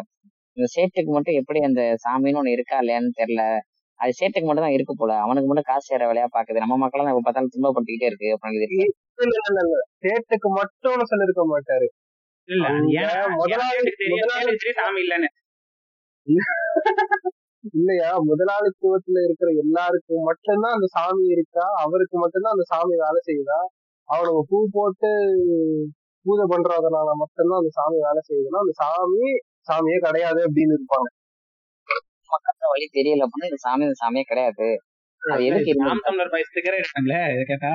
இந்த 0.56 0.66
சேட்டுக்கு 0.74 1.12
மட்டும் 1.16 1.39
எப்படி 1.40 1.60
அந்த 1.68 1.82
சாமின்னு 2.05 2.40
ஒண்ணு 2.43 2.56
இருக்கா 2.56 2.77
இல்லையான்னு 2.82 3.12
தெரியல. 3.20 3.44
அது 4.01 4.12
சேட்டுக்கு 4.20 4.48
மட்டும் 4.48 4.66
தான் 4.66 4.77
இருக்கு 4.77 4.94
போல. 4.97 5.12
அவனுக்கு 5.24 5.48
மட்டும் 5.51 5.68
காசு 5.70 5.86
சேர 5.86 6.02
வேலையா 6.10 6.28
பாக்குது. 6.35 6.62
நம்ம 6.64 6.77
மக்கள் 6.85 7.12
எப்ப 7.12 7.23
பார்த்தாலும் 7.27 7.55
துன்பப்பட்டுக்கிட்டே 7.55 8.10
இருக்கு 8.12 8.31
அப்படின்னு 8.36 8.66
சேட்டுக்கு 10.05 10.51
மட்டும் 10.60 11.10
சொல்லிருக்க 11.12 11.44
மாட்டாரு. 11.48 11.89
இல்ல 12.48 12.66
சாமி 14.78 15.01
இல்லைன்னு. 15.05 15.28
இல்லையா? 17.74 18.10
முதலாளித்துவத்துல 18.28 19.23
இருக்கிற 19.24 19.48
எல்லாருக்கும் 19.62 20.27
மட்டும்தான் 20.27 20.74
அந்த 20.77 20.89
சாமி 20.93 21.24
இருக்கா? 21.27 21.64
அவருக்கு 21.85 22.16
மட்டும்தான் 22.18 22.55
அந்த 22.56 22.66
சாமி 22.73 22.94
வேலை 23.05 23.20
செய்யுதா? 23.28 23.59
அவனுங்க 24.09 24.43
பூ 24.51 24.59
போட்டு 24.73 25.10
பூஜை 26.27 26.44
பண்றதுனால 26.52 27.09
மட்டும்தான் 27.16 27.60
அந்த 27.60 27.73
சாமி 27.74 27.98
வேலை 27.98 28.20
செய்யுதுன்னா 28.28 28.62
அந்த 28.64 28.74
சாமி 28.82 29.24
சாமியே 29.68 29.98
கிடையாது 29.98 30.40
அப்படின்னு 30.47 30.77
இருப்பாங்க. 30.77 31.09
வழி 32.73 32.86
தெரியல. 32.98 33.24
அப்படின்னா 33.27 33.51
இந்த 33.51 33.60
சாமி 33.66 33.85
இந்த 33.85 33.98
சாமியே 34.02 34.23
கிடையாது. 34.23 34.68
அது 35.23 35.44
எதுக்கு? 35.44 35.73
நாம் 35.82 36.05
தமிழர் 36.05 36.32
பாய் 36.32 36.48
ஸ்டிக்கரே 36.48 36.81
இருக்காங்களே 36.81 37.20
இதை 37.35 37.44
கேட்டா? 37.44 37.73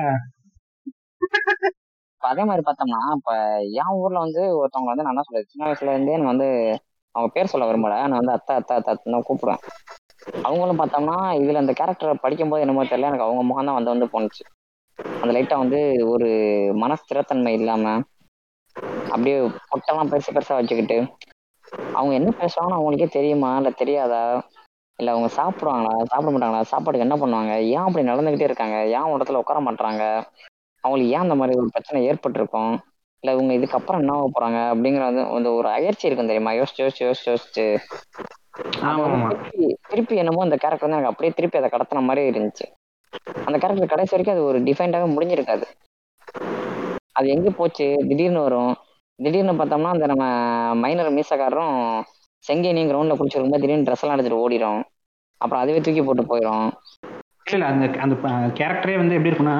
அதே 2.24 2.42
மாதிரி 2.44 2.62
பார்த்தோம்னா 2.64 3.00
இப்ப 3.16 3.32
என் 3.78 3.94
ஊர்ல 4.00 4.24
வந்து 4.24 4.42
ஒருத்தவங்க 4.58 4.90
வந்து 4.90 5.04
நான் 5.04 5.14
என்ன 5.14 5.24
சொல்றது 5.24 5.50
சின்ன 5.50 5.66
வயசுல 5.68 5.94
இருந்தே 5.94 6.16
நான் 6.16 6.32
வந்து 6.32 6.48
அவங்க 7.14 7.28
பேர் 7.32 7.50
சொல்ல 7.50 7.64
விரும்பல. 7.68 7.96
நான் 8.04 8.20
வந்து 8.20 8.36
அத்தா 8.36 8.52
அத்தா 8.60 8.74
அத்தா 8.78 8.92
தான் 9.06 9.26
கூப்பிடுவேன். 9.26 9.62
அவங்களும் 10.44 10.80
பார்த்தோம்னா 10.80 11.16
இதுல 11.40 11.62
அந்த 11.62 11.72
கேரக்டரை 11.78 12.14
படிக்கும்போது 12.20 12.64
என்னமோ 12.64 12.84
தெரியல 12.86 13.10
எனக்கு 13.10 13.26
அவங்க 13.26 13.42
முகம் 13.44 13.68
தான் 13.68 13.78
வந்து 13.78 13.94
வந்து 13.94 14.12
போணுச்சு. 14.12 14.42
அந்த 15.18 15.30
லைட்டா 15.34 15.56
வந்து 15.60 15.80
ஒரு 16.12 16.28
மன 16.82 16.96
ஸ்திரத்தன்மை 17.02 17.52
இல்லாம 17.58 17.84
அப்படியே 19.10 19.36
பொட்டெல்லாம் 19.68 20.10
பெருசு 20.10 20.34
பெருசா 20.34 20.58
வச்சுக்கிட்டு 20.58 20.98
அவங்க 21.94 22.12
என்ன 22.16 22.30
பேசுவாங்கன்னு 22.34 22.78
அவங்களுக்கே 22.78 23.08
தெரியுமா? 23.12 23.50
இல்ல 23.58 23.70
தெரியாதா? 23.78 24.22
இல்ல 24.98 25.12
அவங்க 25.12 25.28
சாப்பிடுவாங்களா? 25.34 25.94
சாப்பிட 26.10 26.30
மாட்டாங்களா? 26.30 26.70
சாப்பாடுக்கு 26.70 27.06
என்ன 27.06 27.16
பண்ணுவாங்க? 27.18 27.52
ஏன் 27.70 27.84
அப்படி 27.84 28.04
நடந்துகிட்டே 28.04 28.48
இருக்காங்க? 28.48 28.78
ஏன் 28.94 29.06
ஒரு 29.06 29.18
இடத்துல 29.18 29.42
உட்கார 29.42 29.60
மாட்டாங்க 29.66 30.02
அவங்களுக்கு 30.84 31.12
ஏன் 31.12 31.20
அந்த 31.20 31.34
மாதிரி 31.34 31.58
ஒரு 31.58 31.68
பிரச்சனை 31.70 32.06
ஏற்பட்டிருக்கும்? 32.06 32.72
இல்ல 33.22 33.32
இவங்க 33.32 33.52
இதுக்கப்புறம் 33.54 34.00
என்ன 34.00 34.12
ஆக 34.12 34.28
போறாங்க? 34.28 34.58
அப்படிங்கிற 34.72 35.02
அந்த 35.32 35.50
ஒரு 35.50 35.68
அயற்சி 35.68 36.06
இருக்கும் 36.06 36.26
தெரியுமா? 36.26 36.52
யோசிச்சு 36.52 36.82
யோசிச்சு 36.84 37.04
யோசிச்சு 37.04 37.30
யோசிச்சு. 37.30 37.66
திருப்பி 39.32 39.66
திருப்பி 39.88 40.16
என்னமோ 40.16 40.42
அந்த 40.42 40.56
கேரக்டர் 40.56 40.86
வந்து 40.86 40.96
எனக்கு 40.96 41.12
அப்படியே 41.12 41.32
திருப்பி 41.36 41.58
அதை 41.58 41.70
கடத்தின 41.70 42.02
மாதிரி 42.02 42.22
இருந்துச்சு. 42.30 42.66
அந்த 43.46 43.56
கேரக்டர் 43.58 43.86
கடைசி 43.86 44.14
வரைக்கும் 44.14 44.36
அது 44.36 44.44
ஒரு 44.44 44.58
டிஃபைன்டாக 44.60 45.06
முடிஞ்சிருக்காது. 45.14 45.66
அது 47.12 47.28
எங்க 47.28 47.50
போச்சு? 47.50 47.86
திடீர்னு 48.08 48.40
வரும். 48.40 48.72
திடீர்னு 49.18 49.52
பார்த்தோம்னா 49.52 49.90
அந்த 49.92 50.06
நம்ம 50.06 50.24
மைனர் 50.74 51.16
மீசக்காரரும் 51.16 51.76
செங்கேனியும் 52.44 52.90
கிரவுண்ட்ல 52.90 53.16
குளிச்சிருக்கும்போது 53.18 53.60
திடீர்னு 53.60 53.86
ட்ரெஸ் 53.88 54.00
எல்லாம் 54.00 54.16
எடுத்துட்டு 54.16 54.42
ஓடிடும் 54.44 54.80
அப்புறம் 55.40 55.62
அதுவே 55.62 55.80
தூக்கி 55.80 56.02
போட்டு 56.02 56.22
போயிடும் 56.22 56.66
இல்ல 57.46 57.66
அந்த 57.66 57.84
அந்த 57.98 58.14
கேரக்டரே 58.58 58.96
வந்து 58.96 59.14
எப்படி 59.14 59.30
இருக்கும்னா 59.30 59.56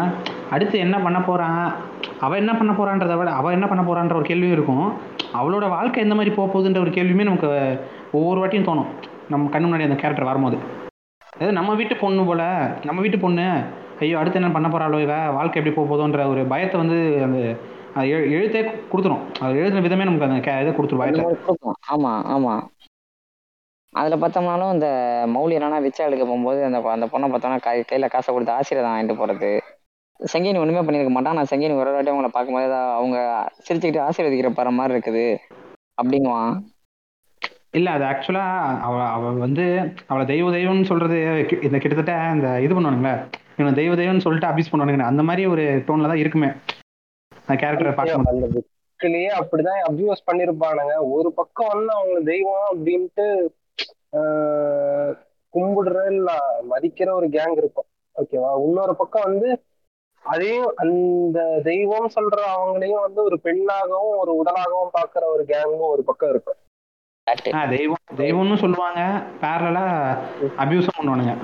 அடுத்து 0.53 0.79
என்ன 0.79 0.99
பண்ண 0.99 1.23
போறான் 1.23 1.74
அவ 2.20 2.37
என்ன 2.37 2.53
பண்ண 2.55 2.73
போறான்றத 2.73 3.16
விட 3.16 3.31
அவ 3.31 3.51
என்ன 3.51 3.66
பண்ண 3.66 3.83
போறான்ற 3.83 4.15
ஒரு 4.15 4.24
கேள்வியும் 4.24 4.53
இருக்கும். 4.53 4.93
அவளோட 5.35 5.69
வாழ்க்கை 5.69 6.03
எந்த 6.03 6.15
மாதிரி 6.15 6.35
போக 6.35 6.59
போகுதுன்ற 6.59 6.81
ஒரு 6.81 6.91
கேள்வியுமே 6.91 7.23
நமக்கு 7.23 7.81
ஒவ்வொரு 8.12 8.39
வாட்டியும் 8.41 8.66
தோணும். 8.66 8.87
நம்ம 9.29 9.59
கண்ணு 9.59 9.62
முன்னாடி 9.62 9.83
அந்த 9.83 9.95
கேரக்டர் 9.95 10.24
வரும்போது. 10.24 10.59
அதாவது 11.27 11.53
நம்ம 11.53 11.74
வீட்டு 11.74 11.97
பொண்ணு 11.97 12.24
போல 12.24 12.43
நம்ம 12.85 13.01
வீட்டு 13.01 13.19
பொண்ணு 13.19 13.62
ஐயோ 14.01 14.19
அடுத்து 14.19 14.41
என்ன 14.41 14.53
பண்ண 14.53 14.69
போறாளோ 14.69 15.01
இவ? 15.01 15.31
வாழ்க்கை 15.31 15.62
எப்படி 15.65 15.74
போக 15.74 15.95
போதோன்ற 15.95 16.29
ஒரு 16.29 16.45
பயத்தை 16.45 16.81
வந்து 16.81 17.23
அந்த 17.23 17.39
எழுத்தே 17.97 18.70
கொடுத்துரும். 18.93 19.41
அது 19.41 19.53
எழுதுன 19.53 19.81
விதமே 19.81 20.05
நமக்கு 20.05 20.27
அந்த 20.27 20.51
கே- 20.51 20.61
இதை 20.61 20.73
கொடுத்துரும் 20.73 20.97
பயத்தை. 20.97 21.24
மாதிரி 21.24 21.41
கொடுக்கும். 21.41 21.74
ஆமா 21.95 22.09
ஆமா. 22.09 22.62
அதுல 23.93 24.27
பார்த்தோம்னாலும் 24.27 24.73
இந்த 24.73 24.89
மௌலி 25.29 25.53
என்னன்னா 25.53 25.77
விச்சா 25.77 26.07
எடுக்க 26.07 26.24
போகும்போது 26.24 26.65
அந்த 26.65 26.81
அந்த 26.81 27.07
பொண்ணை 27.07 27.31
பார்த்தோம்னா 27.31 27.61
கை 27.61 27.85
கையில 27.93 28.11
காசை 28.11 28.35
கொடுத்து 28.35 28.55
ஆசீர்வாதம் 28.55 28.97
வாங்கிட்டு 28.97 29.20
போறது. 29.20 29.61
செங்கேனி 30.23 30.59
ஒண்ணுமே 30.59 30.81
பண்ணியிருக்க 30.81 31.12
மாட்டான். 31.12 31.35
நான் 31.35 31.51
செங்கேனி 31.51 31.74
ஒரு 31.77 31.93
வாட்டி 31.93 32.11
அவங்கள 32.11 32.28
பார்க்கும்போது 32.31 32.66
அவங்க 32.93 33.16
சிரிச்சுக்கிட்டு 33.59 34.07
ஆசீர்வதிக்கிற 34.07 34.51
பாரு 34.53 34.73
மாதிரி 34.73 34.97
இருக்குது 34.97 35.27
அப்படிங்குவான் 35.99 36.53
இல்ல 37.73 37.90
அது 37.90 38.05
ஆக்சுவலா 38.05 38.44
அவ 38.86 38.94
அவ 39.09 39.31
வந்து 39.39 39.65
அவளை 40.09 40.24
தெய்வ 40.27 40.51
தெய்வம்னு 40.55 40.90
சொல்றது 40.90 41.19
இந்த 41.62 41.77
கிட்டத்தட்ட 41.78 42.15
இந்த 42.35 42.49
இது 42.59 42.74
பண்ணுவானுங்களே. 42.74 43.15
இவனை 43.57 43.73
தெய்வ 43.74 43.94
தெய்வம்னு 43.94 44.24
சொல்லிட்டு 44.24 44.51
அபியூஸ் 44.51 44.70
பண்ணுவானுங்க 44.73 45.07
அந்த 45.07 45.23
மாதிரி 45.23 45.43
ஒரு 45.47 45.65
டோன்ல 45.86 46.11
தான் 46.11 46.23
இருக்குமே. 46.23 46.51
அந்த 47.39 47.55
கேரக்டரை 47.62 47.93
பார்க்கும்போது 47.94 48.36
அந்த 48.39 48.51
புக்கிலேயே 48.57 49.31
அப்படிதான் 49.39 49.81
அபியூஸ் 49.89 50.27
பண்ணிருப்பானுங்க. 50.28 50.94
ஒரு 51.15 51.28
பக்கம் 51.32 51.73
வந்து 51.73 51.93
அவங்க 51.94 52.19
தெய்வம் 52.31 52.69
அப்படின்ட்டு 52.70 53.27
ஆஹ், 54.12 55.12
கும்பிடுற 55.55 55.99
இல்ல 56.12 56.31
மதிக்கிற 56.70 57.11
ஒரு 57.15 57.28
கேங் 57.31 57.57
இருக்கும். 57.57 57.89
ஓகேவா 58.16 58.51
இன்னொரு 58.65 58.94
பக்கம் 58.97 59.28
வந்து 59.28 59.49
அதையும் 60.23 60.73
அந்த 60.77 61.61
தெய்வம் 61.65 62.11
சொல்ற 62.15 62.40
அவங்களையும் 62.59 63.01
வந்து 63.01 63.23
ஒரு 63.23 63.40
பெண்ணாகவும் 63.44 64.16
ஒரு 64.16 64.43
உடலாகவும் 64.44 64.97
பாக்குற 64.97 65.24
ஒரு 65.24 65.44
கேங்கும் 65.49 65.89
ஒரு 65.89 66.03
பக்கம் 66.03 66.31
இருக்கும். 66.31 66.55
ஆ, 67.53 67.66
தெய்வம் 67.66 67.97
தெய்வம்னு 68.16 68.57
சொல்லுவாங்க. 68.57 69.01
பேரலா 69.40 70.19
அபியூஸும் 70.59 70.89
பண்ணுவானுங்க. 71.01 71.36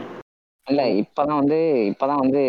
இல்ல 0.68 0.82
இப்பதான் 0.82 1.36
வந்து 1.36 1.56
இப்பதான் 1.94 2.16
வந்து 2.16 2.42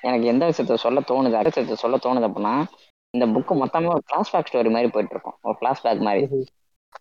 எனக்கு 0.00 0.26
எந்த 0.26 0.46
விஷயத்த 0.46 0.74
சொல்ல 0.74 1.00
தோணுது 1.00 1.32
அடுத்த 1.32 1.60
விஷயத்த 1.60 1.72
சொல்ல 1.72 1.96
தோணுது 1.96 2.30
அப்படின்னா 2.30 2.64
இந்த 3.10 3.26
புக்கு 3.26 3.52
மொத்தமே 3.52 3.86
ஒரு 3.86 4.02
ஃபிளாஷ்பேக் 4.12 4.44
ஸ்டோரி 4.52 4.70
மாதிரி 4.70 4.88
போயிட்டு 4.88 5.14
இருக்கும் 5.14 5.34
ஒரு 5.42 5.56
ஃபிளாஷ்பேக் 5.60 6.00
மாதிரி. 6.00 6.46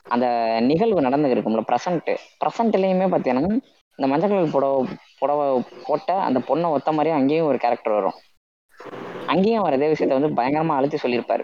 அந்த 0.04 0.58
நிகழ்வு 0.62 1.02
நடந்து 1.02 1.36
இருக்கும்ல 1.36 1.64
ப்ரெசன்ட் 1.68 2.18
ப்ரெசன்ட்லயுமே 2.46 3.06
பார்த்தீங்கன்னா 3.10 3.60
இந்த 3.96 4.14
மஞ்சள் 4.14 4.30
கலர் 4.30 4.52
புடவை 4.52 4.86
புடவை 5.20 5.64
போட்ட 5.86 6.14
அந்த 6.14 6.40
பொண்ணை 6.40 6.70
ஒத்த 6.72 6.92
மாதிரியே 6.92 7.20
அங்கேயும் 7.20 7.48
ஒரு 7.48 7.58
கேரக்டர் 7.58 7.94
வரும். 7.94 8.14
அங்கேயும் 9.32 9.66
வர 9.66 9.76
இதே 9.76 9.90
விஷயத்த 9.94 10.20
வந்து 10.20 10.38
பயங்கரமா 10.40 10.78
அழுத்தி 10.78 10.98
சொல்லியிருப்பாரு. 11.04 11.44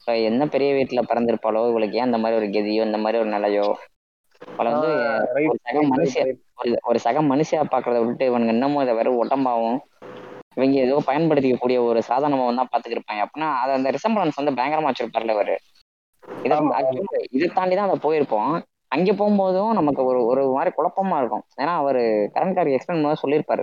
இப்போ 0.00 0.12
என்ன 0.28 0.46
பெரிய 0.46 0.70
வீட்டுல 0.74 1.00
பிறந்திருப்பாளோ 1.10 1.60
இவளுக்கு 1.70 1.98
ஏன் 1.98 2.08
இந்த 2.10 2.18
மாதிரி 2.18 2.38
ஒரு 2.40 2.48
கதியோ 2.56 2.84
இந்த 2.88 2.98
மாதிரி 2.98 3.20
ஒரு 3.22 3.30
நிலையோ? 3.36 3.66
அவளை 4.56 4.70
வந்து 4.72 4.90
ஒரு 5.44 6.06
சக 6.14 6.24
right. 6.62 6.80
ஒரு 6.82 6.98
சக 6.98 7.20
மனுஷியா 7.22 7.60
பாக்குறத 7.74 7.98
விட்டு 8.06 8.24
இவனுங்க 8.30 8.54
இன்னமும் 8.56 8.82
இதை 8.82 8.94
வெறும் 8.94 9.20
உடம்பாவும் 9.22 9.78
இவங்க 10.56 10.76
ஏதோ 10.86 10.96
பயன்படுத்திக்கக்கூடிய 11.06 11.78
ஒரு 11.88 12.00
சாதனமாவும் 12.08 12.58
தான் 12.60 12.72
பாத்துக்கிருப்பாங்க 12.72 13.22
அப்படின்னா 13.26 13.48
அது 13.60 13.72
அந்த 13.78 13.90
ரிசம்பரன்ஸ் 13.96 14.40
வந்து 14.40 14.56
பயங்கரமா 14.58 14.90
வச்சிருப்பாருல 14.90 15.36
அவரு 15.36 15.54
இதை 16.46 16.56
இதை 17.30 17.46
தாண்டி 17.54 17.74
தான் 17.76 17.88
அதை 17.88 17.98
போயிருப்போம். 18.02 18.52
அங்க 18.88 19.12
போகும்போதும் 19.12 19.70
நமக்கு 19.78 20.02
ஒரு 20.04 20.20
ஒரு 20.24 20.42
மாதிரி 20.56 20.70
குழப்பமா 20.76 21.16
இருக்கும். 21.18 21.44
ஏன்னா 21.62 21.72
அவரு 21.82 22.02
கரண்ட் 22.34 22.56
கார்டு 22.56 22.74
எக்ஸ்பிளைன் 22.76 23.06
போது 23.06 23.22
சொல்லியிருப்பாரு. 23.22 23.62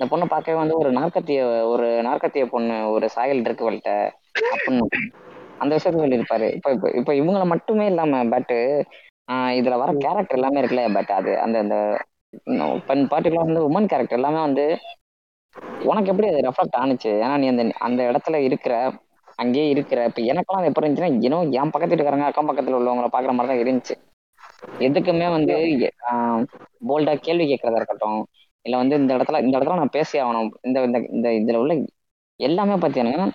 இந்த 0.00 0.06
பொண்ணை 0.10 0.26
பார்க்கவே 0.28 0.56
வந்து 0.58 0.74
ஒரு 0.76 0.90
நாற்கத்திய 0.96 1.40
ஒரு 1.70 1.86
நாற்கத்திய 2.06 2.44
பொண்ணு 2.50 2.74
ஒரு 2.94 3.06
சாயல் 3.14 3.42
இருக்கு 3.42 3.64
அவள்கிட்ட 3.64 3.92
அப்படின்னு 4.52 4.84
அந்த 5.60 5.72
விஷயத்த 5.74 6.02
சொல்லியிருப்பாரு. 6.02 6.48
இப்ப 6.56 6.68
இப்ப 6.72 6.90
இப்ப 6.98 7.12
இவங்கள 7.14 7.44
மட்டுமே 7.52 7.86
இல்லாம 7.86 8.20
பட் 8.28 8.54
இதுல 9.58 9.76
வர 9.80 9.90
கேரக்டர் 9.98 10.38
எல்லாமே 10.38 10.60
இருக்குல்ல 10.60 10.84
பட் 10.96 11.10
அது 11.16 11.32
அந்த 11.44 11.58
அந்த 11.62 11.76
பர்டிகுலர் 13.12 13.46
வந்து 13.46 13.66
உமன் 13.66 13.90
கேரக்டர் 13.90 14.18
எல்லாமே 14.18 14.40
வந்து 14.42 14.64
உனக்கு 15.88 16.10
எப்படி 16.12 16.28
அது 16.28 16.44
ரெஃப்ளெக்ட் 16.46 16.80
ஆனுச்சு? 16.80 17.12
ஏன்னா 17.18 17.34
நீ 17.40 17.46
அந்த 17.52 17.64
அந்த 17.86 18.00
இடத்துல 18.10 18.36
இருக்கிற 18.48 18.74
அங்கேயே 19.38 19.66
இருக்கிற 19.72 19.98
இப்ப 20.08 20.20
எனக்கெல்லாம் 20.30 20.62
அது 20.62 20.70
எப்படி 20.70 20.86
இருந்துச்சுன்னா 20.86 21.16
இன்னும் 21.18 21.52
என் 21.58 21.72
பக்கத்து 21.72 21.92
வீட்டுக்காரங்க 21.92 22.28
அக்கம் 22.28 22.48
பக்கத்துல 22.48 22.78
உள்ளவங்கள 22.78 23.08
பாக்குற 23.10 23.32
மாதிரி 23.32 23.52
தான் 23.52 23.62
இருந்துச்சு. 23.62 23.94
எதுக்குமே 24.86 25.28
வந்து 25.36 25.54
போல்டா 26.88 27.14
கேள்வி 27.20 27.44
கேட்கறதா 27.46 27.80
இருக்கட்டும் 27.80 28.18
இல்ல 28.68 28.76
வந்து 28.80 28.96
இந்த 29.00 29.12
இடத்துல 29.16 29.40
இந்த 29.44 29.54
இடத்துல 29.56 29.80
நான் 29.80 29.94
பேசி 29.94 30.16
ஆகணும். 30.20 30.50
இந்த 30.62 30.78
இந்த 30.88 30.98
இந்த 31.16 31.28
இதுல 31.40 31.60
உள்ள 31.60 31.74
எல்லாமே 32.40 32.74
பார்த்தீங்கன்னா 32.76 33.26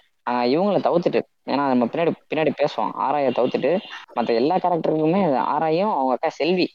இவங்கள 0.52 0.78
தவிர்த்துட்டு 0.86 1.22
ஏன்னா 1.48 1.64
நம்ம 1.72 1.86
பின்னாடி 1.92 2.12
பின்னாடி 2.24 2.52
பேசுவோம். 2.60 2.92
ஆராய 3.06 3.32
தவிர்த்துட்டு 3.38 3.72
மற்ற 4.18 4.30
எல்லா 4.42 4.56
கேரக்டருக்குமே 4.58 5.22
ஆராயும் 5.54 5.94
அவங்க 5.94 6.14
அக்கா 6.16 6.30
செல்வி. 6.40 6.68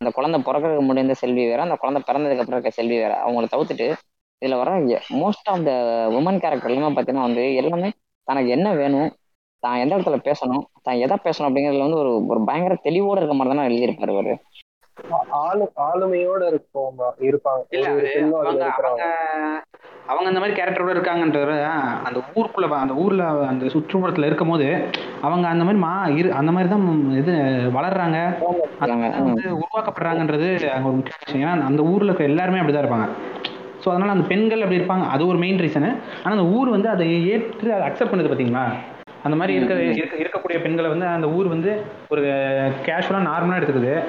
அந்த 0.00 0.10
குழந்தை 0.12 0.38
பிறக்கிறதுக்கு 0.40 0.88
முடிந்த 0.88 1.14
செல்வி 1.20 1.42
வேற 1.44 1.60
அந்த 1.62 1.76
குழந்தை 1.82 2.00
பிறந்ததுக்கு 2.04 2.42
அப்புறம் 2.42 2.58
இருக்க 2.58 2.78
செல்வி 2.78 2.96
வேற. 2.98 3.12
அவங்கள 3.24 3.48
தவிர்த்துட்டு 3.52 3.88
இதுல 4.42 4.56
வர 4.60 4.70
most 5.20 5.48
of 5.48 5.66
the 5.66 5.72
women 6.18 6.40
character 6.42 6.70
எல்லாமே 6.70 6.90
பார்த்தீங்கன்னா 6.90 7.28
வந்து 7.28 7.44
எல்லாமே 7.60 7.88
தனக்கு 8.28 8.50
என்ன 8.56 8.68
வேணும் 8.76 9.10
தான் 9.62 9.80
எந்த 9.82 9.92
இடத்துல 9.96 10.18
பேசணும் 10.26 10.64
தான் 10.82 11.00
எதை 11.04 11.16
பேசணும் 11.26 11.48
அப்படிங்கிறதுல 11.48 11.86
வந்து 11.86 12.00
ஒரு 12.02 12.12
ஒரு 12.26 12.40
பயங்கர 12.48 12.74
தெளிவோட 12.86 13.18
இருக்க 13.20 13.34
மாதிரி 13.34 13.52
தானே 13.52 13.68
எழுதியிருப்பாரு 13.68 14.34
ஆளு 15.30 15.72
ஆளுமையோட 15.76 16.46
இருக்கும் 16.46 16.98
இருப்பாங்க. 17.20 19.02
அவங்க 20.06 20.26
அந்த 20.26 20.40
மாதிரி 20.40 20.60
கேரக்டரோட 20.60 20.96
இருக்காங்கன்றத 20.96 21.62
அந்த 22.04 22.20
ஊருக்குள்ள 22.34 22.68
அந்த 22.68 22.94
ஊர்ல 22.94 23.24
அந்த 23.24 23.64
சுற்றுப்புறத்துல 23.66 24.26
இருக்கும் 24.26 24.48
போது 24.48 24.88
அவங்க 25.20 25.48
அந்த 25.48 25.64
மாதிரி 25.64 25.82
மா 25.82 26.06
இரு 26.06 26.32
அந்த 26.32 26.52
மாதிரி 26.52 26.70
தான் 26.70 27.10
இது 27.12 27.32
வளர்றாங்க. 27.74 28.18
வந்து 29.24 29.56
உருவாக்கப்படுறாங்கன்றது 29.56 30.70
அங்க 30.70 30.86
ஒரு 30.86 30.96
முக்கிய 30.96 31.16
விஷயம். 31.24 31.48
ஏன்னா 31.48 31.64
அந்த 31.64 31.82
ஊர்ல 31.82 32.04
இருக்க 32.04 32.24
எல்லாருமே 32.24 32.58
அப்படிதான் 32.58 32.84
இருப்பாங்க. 32.84 33.08
ஸோ 33.84 33.88
அதனால 33.88 34.10
அந்த 34.10 34.26
பெண்கள் 34.26 34.60
அப்படி 34.60 34.80
இருப்பாங்க. 34.80 35.06
அது 35.08 35.26
ஒரு 35.26 35.38
மெயின் 35.38 35.58
ரீசனு 35.58 35.96
ஆனா 36.24 36.36
அந்த 36.36 36.44
ஊர் 36.44 36.68
வந்து 36.68 36.88
அதை 36.88 37.28
ஏற்று 37.28 37.72
அதை 37.74 37.88
அக்செப்ட் 37.88 38.12
பண்ணுது 38.12 38.32
பாத்தீங்களா? 38.32 38.64
அந்த 39.22 39.36
மாதிரி 39.36 39.56
இருக்க 39.58 39.74
இருக்க- 39.74 40.16
இருக்கக்கூடிய 40.16 40.62
பெண்களை 40.62 40.90
வந்து 40.90 41.06
அந்த 41.06 41.28
ஊர் 41.28 41.46
வந்து 41.46 41.82
ஒரு 42.08 42.22
கேஷுவலா 42.86 43.22
நார்மலா 43.22 43.58
எடுத்துக்குது. 43.60 44.04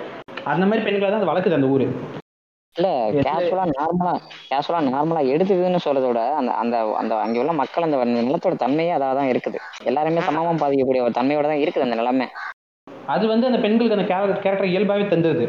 அந்த 0.52 0.64
மாதிரி 0.66 0.86
பெண்களை 0.86 1.10
தான் 1.10 1.22
அது 1.22 1.32
வளர்க்குது 1.32 1.58
அந்த 1.58 1.68
ஊர். 1.76 1.86
இல்ல 2.76 2.88
கேஷுவலா 3.26 3.66
நார்மலா 3.78 4.14
கேஷுவலா 4.50 4.80
நார்மலா 4.88 5.22
எடுத்துக்குதுன்னு 5.34 5.86
சொல்றத 5.86 6.08
விட 6.10 6.22
அந்த 6.40 6.52
அந்த 6.62 6.76
அந்த 7.02 7.14
அங்க 7.26 7.38
உள்ள 7.44 7.54
மக்கள் 7.60 7.86
அந்த 7.88 7.98
நிலத்தோட 8.28 8.56
தன்மையே 8.64 8.92
அதாக 8.98 9.14
தான் 9.20 9.32
இருக்குது. 9.34 9.58
எல்லாருமே 9.84 10.26
சமமா 10.28 10.52
பாதிக்கக்கூடிய 10.64 11.04
ஒரு 11.06 11.18
தன்மையோட 11.20 11.48
தான் 11.52 11.64
இருக்குது 11.64 11.86
அந்த 11.88 11.98
நிலைமை. 12.02 12.28
அது 13.14 13.24
வந்து 13.28 13.48
அந்த 13.50 13.60
பெண்களுக்கு 13.66 13.98
அந்த 13.98 14.08
கேரக்டர் 14.44 14.74
இயல்பாவே 14.74 15.06
தந்துருது. 15.14 15.48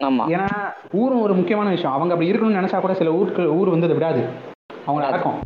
ஆமா. 0.00 0.24
ஏன்னா 0.34 0.48
ஊரும் 1.00 1.24
ஒரு 1.26 1.34
முக்கியமான 1.40 1.70
விஷயம். 1.70 1.96
அவங்க 1.96 2.14
அப்படி 2.14 2.30
இருக்கணும்னு 2.30 2.60
நினைச்சா 2.60 2.80
கூட 2.80 2.94
சில 3.00 3.12
ஊருக்கு 3.20 3.42
ஊர் 3.58 3.72
வந்து 3.74 3.88
அதை 3.88 3.96
விடாது. 3.98 4.22
அவங்கள 4.86 5.04
அடக்கும் 5.10 5.38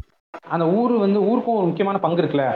அந்த 0.55 0.65
ஊர் 0.79 0.93
வந்து 1.05 1.19
ஊருக்கும் 1.31 1.59
ஒரு 1.61 1.67
முக்கியமான 1.67 1.99
பங்கு 1.99 2.23
இருக்குல்ல. 2.23 2.47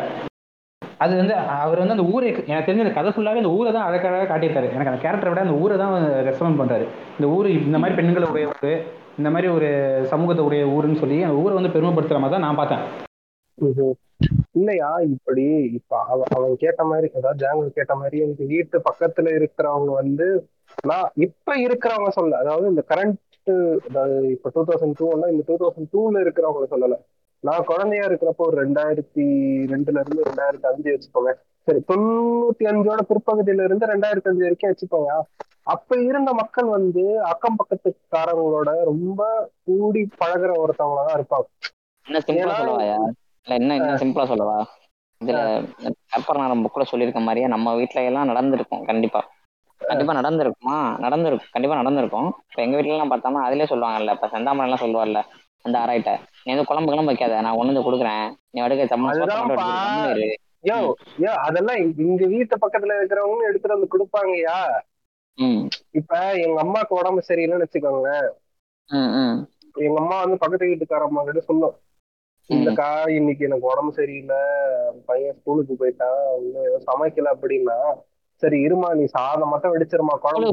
அது 1.00 1.12
வந்து 1.20 1.34
அவர் 1.64 1.80
வந்து 1.82 1.94
அந்த 1.96 2.06
ஊரை 2.14 2.28
எனக்கு 2.50 2.68
தெரிஞ்ச 2.68 2.84
அந்த 2.84 2.94
கதை 2.96 3.10
ஃபுல்லாவே 3.14 3.42
அந்த 3.42 3.52
ஊரை 3.58 3.70
தான் 3.76 3.86
அழகாக 3.88 4.26
காட்டியிருக்காரு. 4.30 4.68
எனக்கு 4.74 4.92
அந்த 4.92 5.02
கேரக்டரை 5.04 5.30
விட 5.30 5.42
அந்த 5.46 5.56
ஊரை 5.62 5.76
தான் 5.82 5.94
ரெஸ்பாண்ட் 6.28 6.60
பண்ணுறாரு 6.60 6.86
இந்த 7.18 7.28
ஊர் 7.36 7.48
இந்த 7.68 7.78
மாதிரி 7.82 7.96
பெண்களுடைய 8.00 8.48
ஊர் 8.52 8.74
இந்த 9.20 9.30
மாதிரி 9.34 9.48
ஒரு 9.56 9.68
சமூகத்துடைய 10.12 10.64
ஊருன்னு 10.74 11.00
சொல்லி 11.02 11.18
அந்த 11.28 11.38
ஊரை 11.42 11.54
வந்து 11.58 11.72
பெருமைப்படுத்துற 11.74 12.20
மாதிரி 12.20 12.36
தான் 12.36 12.46
நான் 12.46 12.60
பார்த்தேன். 12.60 12.84
இல்லையா? 14.58 14.88
இப்படி 15.14 15.44
இப்ப 15.78 15.98
அவ 16.12 16.24
அவன் 16.36 16.54
கேட்ட 16.62 16.82
மாதிரி 16.84 17.06
அதாவது 17.18 17.40
ஜாங்கல் 17.42 17.76
கேட்ட 17.78 17.94
மாதிரி 17.94 18.16
எனக்கு 18.24 18.44
வீட்டு 18.46 18.76
பக்கத்துல 18.88 19.32
இருக்கிறவங்க 19.38 19.92
வந்து 20.00 20.26
நான் 20.90 21.08
இப்ப 21.26 21.56
இருக்கிறவங்க 21.66 22.10
சொல்ல 22.18 22.40
அதாவது 22.44 22.66
இந்த 22.68 22.84
கரண்ட் 22.90 23.18
அதாவது 23.88 24.16
இப்ப 24.36 24.50
டூ 24.54 24.64
தௌசண்ட் 24.70 24.96
டூ 24.98 25.06
இந்த 25.32 25.44
டூ 25.48 25.56
தௌசண்ட் 25.62 25.90
டூல 25.94 26.22
இருக்கிறவங்கள 26.24 26.66
சொல்லல. 26.74 26.96
நான் 27.44 27.66
குழந்தையா 27.66 28.04
இருக்கிறப்போ 28.04 28.46
ஒரு 28.46 28.56
ரெண்டாயிரத்தி 28.62 29.24
ரெண்டுல 29.70 30.00
இருந்து 30.00 30.26
ரெண்டாயிரத்தி 30.26 30.66
அஞ்சு 30.70 30.88
வச்சுக்கோங்க. 30.90 31.32
சரி 31.68 31.80
தொண்ணூத்தி 31.90 32.64
அஞ்சோட 32.66 33.00
பிற்பகுதியில 33.10 33.66
இருந்து 33.68 33.90
ரெண்டாயிரத்தி 33.92 34.30
அஞ்சு 34.30 34.46
வரைக்கும் 34.46 34.72
வச்சுக்கோங்க. 34.72 35.12
அப்ப 35.66 35.96
இருந்த 36.02 36.30
மக்கள் 36.40 36.68
வந்து 36.68 37.02
அக்கம் 37.32 37.58
பக்கத்துக்காரங்களோட 37.60 38.70
ரொம்ப 38.90 39.20
கூடி 39.64 40.02
பழகுற 40.20 40.52
ஒருத்தவங்களா 40.62 41.04
தான் 41.08 41.18
இருப்பாங்க. 41.18 41.48
இன்னும் 42.06 42.24
சிம்பிளா 42.26 42.54
சொல்லவாயா 42.60 42.96
இல்ல 43.46 43.58
இன்னும் 43.58 43.78
இன்னும் 43.78 44.00
சிம்பிளா 44.02 44.24
சொல்லவா? 44.30 44.58
இதுல 45.20 45.40
கற்பனை 46.12 46.44
புக்குல 46.64 46.84
சொல்லியிருக்க 46.84 47.20
மாதிரியே 47.22 47.48
நம்ம 47.54 47.74
வீட்ல 47.76 48.06
எல்லாம் 48.08 48.30
நடந்திருக்கும் 48.30 48.86
கண்டிப்பா. 48.86 49.20
கண்டிப்பா 49.80 50.12
நடந்திருக்குமா? 50.16 50.74
நடந்திருக்கும் 51.04 51.52
கண்டிப்பா 51.54 51.76
நடந்திருக்கும். 51.80 52.28
இப்ப 52.48 52.60
எங்க 52.62 52.76
வீட்ல 52.76 52.96
எல்லாம் 52.96 53.12
பார்த்தோம்னா 53.12 53.42
அதிலே 53.48 53.70
சொல்லுவாங்கல்ல 53.72 54.14
இப்ப 54.16 54.28
செந்தாமரை 54.34 54.66
எல்லாம் 54.68 54.84
சொல்லுவார்ல 54.84 55.20
அந்த 55.64 55.76
ஆராய்ட்ட 55.78 56.12
நீ 56.44 56.52
வந்து 56.52 56.66
குழம்பு 56.66 56.90
கிளம்பு 56.90 57.06
வைக்காத 57.06 57.40
நான் 57.40 57.56
ஒண்ணு 57.56 57.72
வந்து 57.72 57.86
கொடுக்குறேன். 57.86 58.26
நீ 58.50 58.60
அடுக்க 58.60 58.84
சம்மன் 58.86 59.10
அதுதான்ப்பா. 59.14 59.66
யோ 60.64 60.76
யோ 61.18 61.30
அதெல்லாம் 61.40 61.78
இங்க- 62.00 62.26
வீட்டு 62.26 62.56
பக்கத்துல 62.56 62.96
இருக்கிறவங்க 62.96 63.44
எடுத்துட்டு 63.44 63.76
வந்து 63.76 63.92
கொடுப்பாங்கயா 63.92 64.56
இப்ப 65.92 66.14
எங்க 66.36 66.56
அம்மாக்கு 66.62 66.92
உடம்பு 66.92 67.20
சரியில்லைன்னு 67.28 67.66
வச்சுக்கோங்களேன். 67.66 68.26
எங்க 69.76 69.98
அம்மா 70.00 70.20
வந்து 70.20 70.38
பக்கத்து 70.38 70.66
வீட்டுக்கார 70.66 71.04
அம்மா 71.04 71.22
கிட்ட 71.22 71.40
சொல்லும் 71.40 71.76
இல்லக்கா 72.50 72.86
இன்னைக்கு 73.10 73.44
எனக்கு 73.44 73.66
உடம்பு 73.66 73.92
சரியில்லை. 73.92 74.40
பையன் 75.06 75.36
ஸ்கூலுக்கு 75.38 75.74
போயிட்டான். 75.74 76.22
இன்னும் 76.42 76.64
ஏதோ 76.64 76.78
சமைக்கல 76.86 77.32
அப்படின்னா 77.34 77.78
சரி 78.42 78.66
இருமா 78.66 78.94
நீ 78.94 79.04
சாதம் 79.08 79.48
மட்டும் 79.48 79.72
வெடிச்சிருமா 79.74 80.14
குழம்பு? 80.18 80.48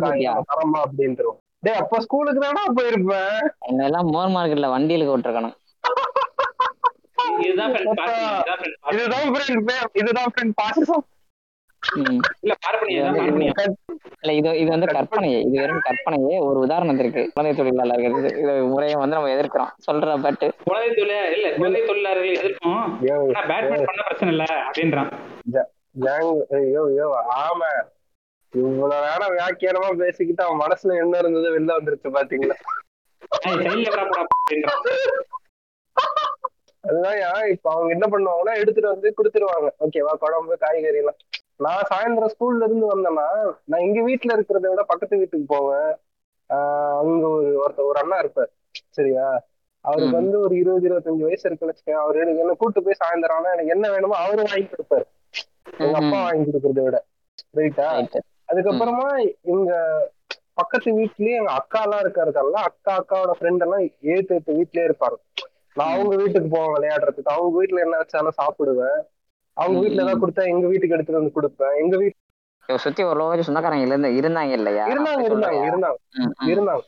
தரமா 0.52 0.80
அப்படின்ட்டுரும் 0.86 1.40
டேய் 1.64 1.76
அப்ப 1.76 2.00
ஸ்கூலுக்கு 2.00 2.40
தானே 2.40 2.64
போயிருப்பேன் 2.76 3.48
எல்லாம் 3.78 4.06
மோர் 4.06 4.28
மார்க்கெட்ல 4.28 4.68
வண்டியில 4.76 5.06
விட்டுருக்கணும் 5.08 5.56
இதுதான் 7.40 7.74
இதுதான். 7.76 8.64
இதுதான் 8.92 9.34
ஃப்ரெண்ட் 9.34 9.72
இதுதான் 9.94 10.32
ஃப்ரெண்ட் 10.32 10.52
பாசம் 10.56 11.06
ம். 11.96 12.20
இல்ல 12.40 14.34
இது 14.34 14.60
இது 14.60 14.70
வந்து 14.70 14.88
கற்பனையே. 14.88 15.40
இது 15.40 15.60
வெறும் 15.60 15.82
கற்பனையே. 15.84 16.40
ஒரு 16.40 16.60
உதாரணத்திற்கு 16.60 17.28
குழந்தை 17.34 17.54
தொழிலாளர்கள் 17.56 18.40
இது 18.40 18.64
முறையை 18.64 18.96
வந்து 18.96 19.16
நம்ம 19.16 19.30
எதிர்க்கிறோம். 19.30 19.72
சொல்ற 19.88 20.22
பட்டு 20.22 20.54
குழந்தை 20.64 20.90
தொழிலா- 20.90 21.32
இல்ல, 21.32 21.54
குழந்தை 21.58 21.82
தொழிலாளர்கள் 21.86 22.34
எதிர்க்கும். 22.34 23.00
பேட்மேன் 23.48 23.86
பண்ண 23.86 24.02
பிரச்சனை 24.04 24.36
இல்ல 24.36 24.44
அப்படின்றான். 24.44 25.12
ஆமா. 27.44 27.70
இவ்வளவு 28.54 29.02
நேரம் 29.02 29.36
வியாக்கியானமா 29.36 29.98
பேசிக்கிட்டு 29.98 30.44
அவன் 30.44 30.64
மனசுல 30.68 30.98
என்ன 30.98 31.18
இருந்தது 31.18 31.60
வெளில 31.60 31.78
வந்துருச்சு 31.78 32.10
பாத்தீங்களா. 32.18 32.58
அதுதான் 36.84 37.50
இப்ப 37.50 37.72
அவங்க 37.72 37.92
என்ன 37.92 38.06
பண்ணுவாங்கன்னா 38.08 38.54
எடுத்துட்டு 38.56 38.90
வந்து 38.90 39.14
கொடுத்துருவாங்க. 39.18 39.70
ஓகேவா 39.80 40.14
குழம்பு 40.20 40.58
காய்கறி 40.58 40.98
எல்லாம். 40.98 41.18
நான் 41.56 41.88
சாயந்தரம் 41.90 42.34
ஸ்கூல்ல 42.34 42.64
இருந்து 42.64 42.92
வந்தேன்னா 42.94 43.28
நான் 43.64 43.80
எங்க 43.80 44.02
வீட்டுல 44.02 44.36
இருக்கிறத 44.36 44.70
விட 44.70 44.84
பக்கத்து 44.84 45.18
வீட்டுக்கு 45.18 45.56
போவேன். 45.56 45.92
ஆஹ் 46.50 46.98
அங்க 47.00 47.28
ஒரு 47.28 47.64
ஒருத்தர் 47.64 47.90
ஒரு 47.92 48.00
அண்ணா 48.00 48.18
இருப்பார். 48.18 48.52
சரியா? 48.90 49.48
அவருக்கு. 49.82 50.16
வந்து 50.16 50.40
ஒரு 50.40 50.56
இருபது 50.56 50.86
இருபத்தஞ்சு 50.90 51.24
வயசு 51.24 51.50
இருக்குன்னு 51.50 51.74
வச்சுக்கோங்க 51.74 52.04
அவர் 52.04 52.16
எனக்கு 52.16 52.40
என்ன 52.40 52.54
கூட்டு 52.54 52.84
போய் 52.84 53.02
சாயந்தரம் 53.04 53.38
ஆனா 53.38 53.52
எனக்கு 53.52 53.68
என்ன 53.68 53.90
வேணுமோ 53.90 54.16
அவரும் 54.16 54.50
வாங்கி 54.50 54.70
கொடுப்பாரு. 54.72 55.06
எங்க 55.78 55.98
அப்பா 55.98 56.22
வாங்கி 56.22 56.50
கொடுக்கறத 56.50 56.84
விட. 56.84 57.06
ரைட்டா 57.56 57.88
ரைட் 57.92 58.18
அதுக்கப்புறமா 58.50 59.08
இங்க 59.48 59.72
பக்கத்து 60.56 60.90
வீட்லயே 60.94 61.38
எங்க 61.38 61.52
அக்கா 61.52 61.82
எல்லாம் 61.82 62.04
இருக்கிறதால 62.04 62.60
அக்கா 62.64 62.94
அக்காவோட 62.96 63.34
ஃப்ரெண்ட் 63.38 63.64
எல்லாம் 63.64 63.84
ஏத்து 64.08 64.36
எட்டு 64.36 64.58
வீட்லயே 64.60 64.88
இருப்பாங்க. 64.88 65.18
நான் 65.78 65.94
அவங்க 65.94 66.16
வீட்டுக்கு 66.16 66.50
போவேன் 66.50 66.74
விளையாடுறதுக்கு. 66.76 67.34
அவங்க 67.34 67.52
வீட்டுல 67.60 67.84
என்ன 67.84 67.98
வச்சாலும் 67.98 68.38
சாப்பிடுவேன். 68.40 69.00
அவங்க 69.58 69.78
வீட்டுல 69.80 70.04
ஏதாவது 70.04 70.22
கொடுத்தா 70.24 70.44
எங்க 70.48 70.68
வீட்டுக்கு 70.68 70.96
எடுத்துட்டு 70.96 71.22
வந்து 71.22 71.38
கொடுப்பேன். 71.38 71.76
எங்க 71.80 71.96
வீட்டு 71.98 72.16
சுத்தி 72.80 73.02
ஒரு 73.04 73.20
லோகம் 73.20 73.48
சொந்தக்காரங்க 73.48 73.86
இருந்த 73.86 74.10
இருந்தாங்க 74.18 74.52
இல்லையா? 74.52 74.86
இருந்தாங்க 74.88 75.22
இருந்தாங்க? 75.28 75.60
இருந்தாங்க. 75.68 75.98
ம், 76.18 76.32
ம். 76.38 76.48
இருந்தாங்க. 76.48 76.84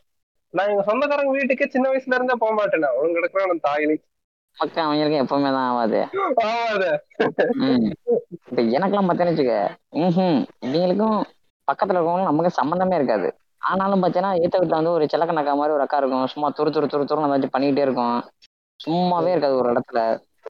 நான் 0.53 0.69
எங்க 0.69 0.83
சொந்தக்காரங்க 0.83 1.31
வீட்டுக்கே 1.31 1.67
சின்ன 1.67 1.89
வயசுல 1.89 2.15
இருந்தே 2.15 2.35
போக 2.39 2.53
மாட்டேன் 2.53 2.87
அவங்க 2.91 3.19
கிடக்குறான் 3.19 3.65
தாயிலி 3.67 3.95
நமக்கு 4.57 4.81
அவங்களுக்கு 4.81 5.21
எப்பவுமே 5.23 5.49
தான் 5.49 5.67
ஆகாது 5.69 5.99
ம். 7.61 7.85
இப்ப 8.45 8.61
எனக்கெல்லாம் 8.75 9.07
பார்த்தேன்னு 9.07 9.33
வச்சுக்க. 9.33 9.57
ம்ஹும். 9.99 10.39
இவங்களுக்கும் 10.65 11.19
பக்கத்துல 11.69 11.97
இருக்கவங்களும் 11.97 12.29
நமக்கு 12.31 12.59
சம்மந்தமே 12.61 12.97
இருக்காது. 12.99 13.27
ஆனாலும் 13.61 14.01
பார்த்தீங்கன்னா 14.03 14.33
ஏத்த 14.43 14.59
வீட்டுல 14.59 14.79
வந்து 14.79 14.95
ஒரு 14.97 15.05
சிலக்கணக்கா 15.13 15.53
மாதிரி 15.59 15.75
ஒரு 15.77 15.85
அக்கா 15.85 15.97
இருக்கும். 15.97 16.25
சும்மா 16.33 16.49
துரு 16.57 16.69
துரு 16.75 16.87
துரு 16.93 17.07
துருன்னு 17.09 17.29
ஏதாச்சும் 17.29 17.55
பண்ணிக்கிட்டே 17.55 17.85
இருக்கும். 17.87 18.17
சும்மாவே 18.79 19.31
இருக்காது 19.31 19.55
ஒரு 19.61 19.69
இடத்துல. 19.73 20.01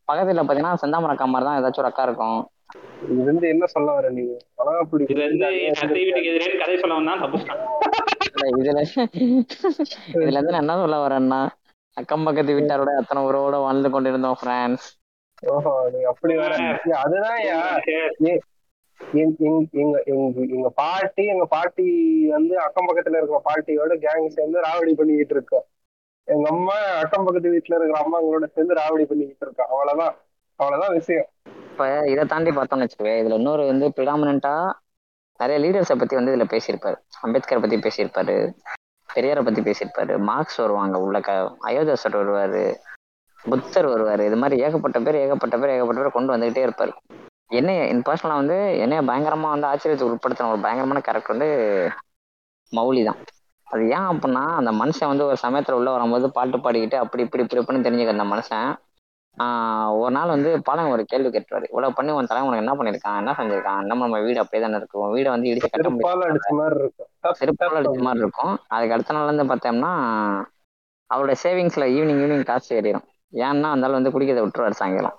பக்கத்துல 0.10 0.44
பாத்தீங்கன்னா 0.48 0.82
செந்தாமரை 0.84 1.14
அக்கா 1.16 1.26
மாதிரி 1.26 1.48
தான் 1.50 1.60
ஏதாச்சும் 1.60 1.84
ஒரு 1.84 1.92
அக்கா 1.92 2.04
இருக்கும். 2.04 2.40
இது 3.14 3.48
என்ன 3.54 3.66
சொல்ல 3.66 3.90
வர 3.92 4.10
நீங்க? 4.10 4.34
இது 5.06 5.94
வீட்டுக்கு 5.94 6.62
கதை 6.64 6.76
இதுல 8.52 8.82
இதுல 10.16 10.38
இருந்து 10.38 10.54
நான் 10.54 10.64
என்ன 10.64 10.76
சொல்ல 10.78 10.98
வரேன்னா 10.98 11.40
அக்கம் 11.98 12.26
பக்கத்து 12.28 12.58
வீட்டாரோட 12.58 12.92
அத்தனை 12.96 13.22
உறவோட 13.24 13.58
வாழ்ந்து 13.62 13.90
கொண்டிருந்தோம் 13.90 14.78
ஓஹோ 15.50 15.74
நீங்க 15.92 16.08
அப்படி 16.08 16.34
வர 16.36 16.54
அதுதான் 17.00 17.40
எங்க 19.14 19.64
எங்க- 20.06 20.70
பாட்டி 20.76 21.26
எங்க 21.26 21.46
பாட்டி 21.46 22.28
வந்து 22.28 22.60
அக்கம் 22.60 22.88
பக்கத்துல 22.88 23.18
இருக்கிற 23.18 23.42
பாட்டியோட 23.46 23.90
கேங் 23.90 24.28
சேர்ந்து 24.28 24.60
ராவடி 24.60 24.94
பண்ணிக்கிட்டு 24.94 25.34
இருக்கோம் 25.34 25.64
எங்க 26.24 26.50
அம்மா 26.50 26.74
அக்கம் 26.74 27.26
பக்கத்து 27.26 27.50
வீட்டுல 27.50 27.76
இருக்கிற 27.76 27.88
அம்மாங்களோட 27.88 28.46
சேர்ந்து 28.46 28.74
ராவடி 28.74 29.04
பண்ணிக்கிட்டு 29.04 29.46
இருக்கோம் 29.46 29.68
அவ்வளவுதான். 29.70 30.16
அவ்வளவுதான் 30.56 30.98
விஷயம். 30.98 31.26
இப்ப 31.72 32.02
இதை 32.08 32.26
தாண்டி 32.26 32.50
பார்த்தோம்னு 32.50 32.88
வச்சுக்கவே 32.88 33.22
இதுல 33.22 33.34
இன்னொரு 33.34 33.66
வந்து 33.66 33.92
பிரிடாமினா 33.96 34.72
நிறைய 35.38 35.70
லீடர்ஸை 35.70 35.98
பத்தி 35.98 36.16
வந்து 36.16 36.36
இதுல 36.36 36.40
பேசியிருப்பாரு. 36.40 36.96
அம்பேத்கரை 37.24 37.62
பத்தி 37.62 37.78
பேசியிருப்பாரு. 37.78 38.52
பெரியாரை 39.16 39.44
பத்தி 39.44 39.62
பேசியிருப்பாரு. 39.62 40.20
மார்க்ஸ் 40.20 40.56
வருவாங்க 40.56 41.00
உள்ள 41.00 41.20
க 41.20 41.32
அயோத்தியாசர் 41.62 42.16
வருவாரு. 42.16 42.76
புத்தர் 43.44 43.86
வருவாரு. 43.86 44.26
இது 44.26 44.36
மாதிரி 44.36 44.62
ஏகப்பட்ட 44.62 45.00
பேர் 45.00 45.16
ஏகப்பட்ட 45.16 45.58
பேர் 45.58 45.70
ஏகப்பட்ட 45.70 46.02
பேர் 46.02 46.12
கொண்டு 46.12 46.38
வந்துகிட்டே 46.38 46.70
இருப்பாரு. 46.70 46.92
என்னைய 47.52 47.82
என் 47.88 48.06
பர்சனலா 48.06 48.40
வந்து 48.40 48.56
என்னைய 48.84 49.02
பயங்கரமா 49.04 49.50
வந்து 49.50 49.70
ஆச்சரியத்துக்கு 49.70 50.14
உட்படுத்தின 50.14 50.52
ஒரு 50.52 50.64
பயங்கரமான 50.64 51.02
கேரக்டர் 51.02 51.36
வந்து 51.36 51.50
மௌலி 52.74 53.02
தான். 53.04 53.20
அது 53.68 53.84
ஏன் 53.90 54.08
அப்படின்னா 54.12 54.44
அந்த 54.58 54.72
மனுஷன் 54.80 55.12
வந்து 55.12 55.28
ஒரு 55.28 55.38
சமயத்துல 55.44 55.78
உள்ள 55.80 55.90
வரும்போது 55.92 56.28
பாட்டு 56.36 56.58
பாடிக்கிட்டு 56.60 56.98
அப்படி 57.04 57.24
இப்படி 57.26 57.44
இப்படி 57.44 57.62
இப்படின்னு 57.62 57.88
தெரிஞ்சுக்க 57.88 58.16
அந்த 58.16 58.28
மனுஷன் 58.32 58.70
ஒரு 60.00 60.12
நாள் 60.16 60.34
வந்து 60.34 60.50
பாலம் 60.68 60.92
ஒரு 60.94 61.04
கேள்வி 61.06 61.30
கேட்டுவாரு 61.30 61.66
இவ்வளவு 61.66 61.96
பண்ணி 61.96 62.12
உன் 62.14 62.30
தலைவன் 62.30 62.50
உனக்கு 62.50 62.64
என்ன 62.64 62.74
பண்ணிருக்கான்? 62.76 63.20
என்ன 63.22 63.34
செஞ்சிருக்கான்? 63.38 63.84
நம்ம 63.84 64.06
நம்ம 64.06 64.20
வீடு 64.26 64.42
அப்படியே 64.42 64.62
தானே 64.64 64.80
இருக்கு. 64.80 65.02
உன் 65.04 65.14
வீடை 65.16 65.30
வந்து 65.30 65.52
இடிச்சு 65.52 65.70
கட்ட 65.70 65.90
முடியாது. 65.90 66.26
அடிச்ச 66.26 66.52
மாதிரி 66.60 66.78
இருக்கும். 66.80 67.10
தப்பு, 67.20 67.38
செருப்பால் 67.40 67.78
தப்பு. 67.78 67.80
அடிச்ச 67.82 68.00
மாதிரி 68.02 68.24
இருக்கும். 68.24 68.54
அதுக்கு 68.70 68.96
அடுத்த 68.96 69.16
நாள்ல 69.16 69.32
இருந்து 69.32 69.50
பார்த்தோம்னா 69.52 69.92
அவரோட 71.10 71.34
சேவிங்ஸ்ல 71.42 71.86
ஈவினிங் 71.94 72.22
ஈவினிங் 72.22 72.46
காசு 72.46 72.70
ஏறிடும் 72.76 73.08
ஏன்னா 73.34 73.70
அந்த 73.76 73.88
வந்து 73.90 74.14
குடிக்கிறத 74.14 74.44
விட்டுருவாரு 74.44 74.80
சாயங்காலம். 74.80 75.18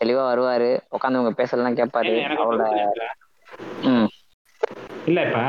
தெளிவா 0.00 0.22
வருவாரு. 0.28 0.70
உட்காந்து 0.90 1.20
உங்க 1.20 1.32
பேசலாம் 1.32 1.76
கேட்பாரு 1.76 2.12
எனக்கு 2.18 2.44
அவரோட. 2.44 2.66
ம். 3.84 4.08
இல்ல 5.06 5.20
இப்ப 5.26 5.40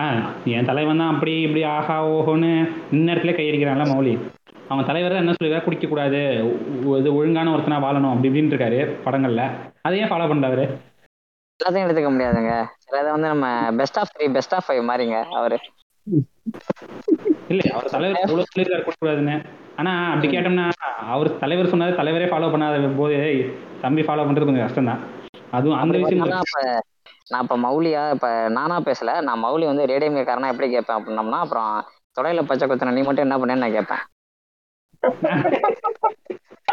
என் 0.52 0.66
தலைவன் 0.66 0.98
தான் 0.98 1.14
அப்படி 1.14 1.42
இப்படி 1.42 1.64
ஆஹா 1.70 1.96
ஓஹோன்னு 2.10 2.52
இந்நேரத்துல 2.92 3.34
கையடிக்கிறான்ல 3.36 3.86
மௌலி. 3.86 4.14
அவன் 4.70 4.86
தலைவர் 4.86 5.14
தான் 5.14 5.24
என்ன 5.24 5.34
சொல்லுவாரு 5.34 5.66
குடிக்க 5.66 5.88
கூடாது 5.88 6.20
இது 7.00 7.10
ஒழுங்கான 7.16 7.54
ஒருத்தனா 7.54 7.80
வாழணும் 7.86 8.12
அப்படி 8.12 8.30
இப்படின்னு 8.30 8.54
இருக்காரு 8.54 8.80
படங்கள்ல. 9.06 9.44
அதை 9.82 10.00
ஏன் 10.00 10.12
ஃபாலோ 10.12 10.28
பண்றாரு. 10.30 10.66
எல்லாத்தையும் 11.60 11.86
எடுத்துக்க 11.86 12.10
முடியாதுங்க. 12.10 12.52
சில 12.84 13.00
இதை 13.02 13.12
வந்து 13.12 13.28
நம்ம 13.28 13.48
best 13.78 14.00
of 14.00 14.14
three 14.16 14.28
best 14.32 14.54
of 14.54 14.68
five 14.68 14.84
மாதிரிங்க 14.90 15.18
அவரு. 15.40 15.58
இல்ல 17.50 17.62
அவர் 17.74 17.94
தலைவர் 17.96 18.22
எவ்வளவு 18.22 18.48
சொல்லியிருக்காரு 18.50 18.86
குடிக்கூடாதுன்னு 18.86 19.36
ஆனா 19.80 19.92
அப்படி 20.12 20.30
கேட்டோம்னா 20.30 20.66
அவர் 21.14 21.30
தலைவர் 21.40 21.72
சொன்னாரு 21.74 22.00
தலைவரே 22.00 22.30
ஃபாலோ 22.32 22.52
பண்ணாத 22.54 22.92
போது 23.00 23.18
தம்பி 23.84 24.04
ஃபாலோ 24.08 24.26
பண்றது 24.28 24.48
கொஞ்சம் 24.48 24.66
கஷ்டம் 24.66 24.92
தான் 24.92 25.04
அதுவும் 25.52 25.80
அந்த 25.82 25.98
விஷயம் 26.00 26.34
நான் 27.32 27.44
இப்ப 27.46 27.56
மௌலியா 27.64 28.04
இப்ப 28.14 28.28
நானா 28.56 28.78
பேசல 28.86 29.12
நான் 29.28 29.44
மௌலி 29.44 29.66
வந்து 29.68 29.90
ரேடியம் 29.92 30.20
காரனா 30.22 30.52
எப்படி 30.54 30.68
கேட்பேன் 30.70 30.98
அப்படின்னம்னா 30.98 31.42
அப்புறம் 31.46 31.72
தொடையில 32.18 32.42
பச்சை 32.50 32.66
குத்துன 32.68 32.94
நீ 32.96 33.02
மட்டும் 33.04 33.26
என்ன 33.26 33.38
பண்ணேன்னு 33.40 33.64
நான் 33.66 33.78
கேட்பேன். 33.78 34.04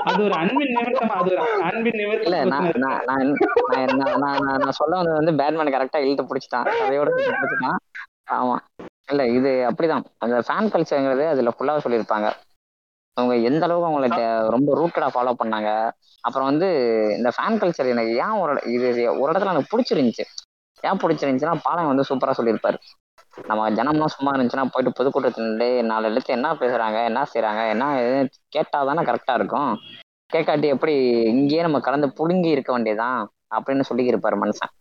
அது 0.08 0.20
ஒரு 0.24 0.34
அன்பின் 0.40 0.72
நிமித்தம் 0.76 1.12
அது 1.18 1.30
ஒரு 1.34 1.42
அன்பின் 1.68 2.00
இல்ல 2.26 2.38
நான் 2.46 2.64
நிமித்தம் 3.22 3.68
நான் 3.74 3.94
நான் 4.00 4.18
நான் 4.24 4.40
நான் 4.44 4.62
நான் 4.62 4.78
சொல்ல 4.80 4.98
வந்தது 4.98 5.20
வந்து 5.20 5.36
பேட்மேன் 5.40 5.74
கரெக்டா 5.76 6.02
இழுத்து 6.04 6.28
பிடிச்சிட்டான். 6.30 6.66
இழுத்து 6.96 7.22
பிடிச்சிட்டான். 7.36 7.78
ஆமா. 8.38 8.56
இல்ல 9.12 9.22
இது 9.36 9.50
அப்படிதான். 9.68 10.04
அந்த 10.18 10.38
ஃபேன் 10.46 10.72
கல்ச்சருங்கிறது 10.74 11.24
அதுல 11.32 11.52
ஃபுல்லாக 11.56 11.84
சொல்லியிருப்பாங்க. 11.84 12.28
அவங்க 13.16 13.34
எந்த 13.48 13.62
அளவுக்கு 13.66 13.88
அவங்கள 13.88 14.08
ரொம்ப 14.54 14.70
ரூட்டடா 14.78 15.08
ஃபாலோ 15.14 15.32
பண்ணாங்க. 15.40 15.70
அப்புறம் 16.24 16.48
வந்து 16.50 16.68
இந்த 17.18 17.30
ஃபேன் 17.36 17.58
கல்ச்சர் 17.60 17.92
எனக்கு 17.94 18.12
ஏன் 18.24 18.36
ஒரு 18.42 18.54
இது 18.76 18.88
ஒரு 19.20 19.30
இடத்துல 19.32 19.54
எனக்கு 19.54 19.72
பிடிச்சிருந்துச்சு. 19.72 20.24
ஏன் 20.84 21.00
பிடிச்சிருந்துச்சுன்னா 21.02 21.56
பாலம் 21.66 21.90
வந்து 21.90 22.08
சூப்பரா 22.10 22.34
சொல்லியிருப்பாரு. 22.38 22.78
நம்ம 23.48 23.68
ஜனம்லாம் 23.78 24.14
சும்மா 24.14 24.30
இருந்துச்சுன்னா 24.32 24.66
போயிட்டு 24.66 24.96
பொதுக்கூட்டத்திலே 24.98 25.70
நாலு 25.90 26.08
எழுத்து 26.10 26.36
என்ன 26.36 26.50
பேசுறாங்க 26.62 26.98
என்ன 27.10 27.22
செய்றாங்க 27.32 27.62
என்ன 27.74 27.86
ஏதுன்னு 27.98 28.24
கேட்டாதானே 28.56 29.02
கரெக்டா 29.08 29.34
இருக்கும். 29.34 29.72
கேட்காட்டி 30.30 30.68
எப்படி 30.74 30.94
இங்கேயே 31.32 31.62
நம்ம 31.62 31.80
கலந்து 31.80 32.08
புடுங்கி 32.18 32.50
இருக்க 32.52 32.70
வேண்டியதான் 32.72 33.20
அப்படின்னு 33.56 33.88
சொல்லியிருப்பாரு 33.90 34.36
மனுஷன். 34.42 34.72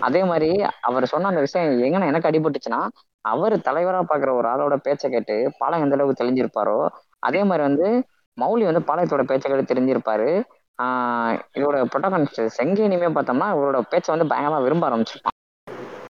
அதே 0.00 0.22
மாதிரி 0.24 0.48
அவர் 0.88 1.04
சொன்ன 1.04 1.28
அந்த 1.28 1.42
விஷயம் 1.44 1.68
எங்கன்னா 1.86 2.10
எனக்கு 2.12 2.28
அடிபட்டுச்சுன்னா 2.30 2.80
அவர் 3.24 3.54
தலைவரா 3.68 4.00
பாக்குற 4.10 4.30
ஒரு 4.38 4.48
ஆளோட 4.52 4.74
பேச்சை 4.78 5.08
கேட்டு 5.10 5.36
பாலம் 5.58 5.84
எந்த 5.84 5.96
அளவுக்கு 5.96 6.20
தெளிஞ்சிருப்பாரோ 6.22 6.78
அதே 7.26 7.44
மாதிரி 7.44 7.66
வந்து 7.66 7.88
மௌலி 8.36 8.64
வந்து 8.64 8.82
பாளையத்தோட 8.88 9.22
பேச்சை 9.22 9.52
தெரிஞ்சிருப்பாரு. 9.52 10.30
ஆஹ் 10.82 11.34
இதோட 11.54 11.76
ப்ரொட்டகனிஸ்ட் 11.92 12.42
செங்கேனியுமே 12.58 13.08
பார்த்தோம்னா 13.16 13.46
இவரோட 13.54 13.80
பேச்சை 13.90 14.10
வந்து 14.16 14.34
பயங்கரமா 14.34 14.62
விரும்ப 14.62 14.88
ஆரம்பிச்சிருப்பான். 14.88 15.34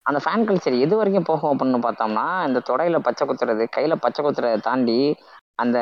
அந்த 0.02 0.20
ஃபேன் 0.24 0.47
கல்ச்சர் 0.48 0.80
எது 0.80 0.97
வரைக்கும் 0.97 1.22
போகும் 1.22 1.52
அப்படின்னு 1.52 1.80
பார்த்தோம்னா 1.86 2.47
இந்த 2.47 2.60
தொடையில 2.68 2.98
பச்சை 2.98 3.24
குத்துறது 3.28 3.64
கையில 3.76 3.94
பச்சை 4.01 4.24
குத்துறதை 4.24 4.60
தாண்டி 4.60 4.98
அந்த 5.55 5.78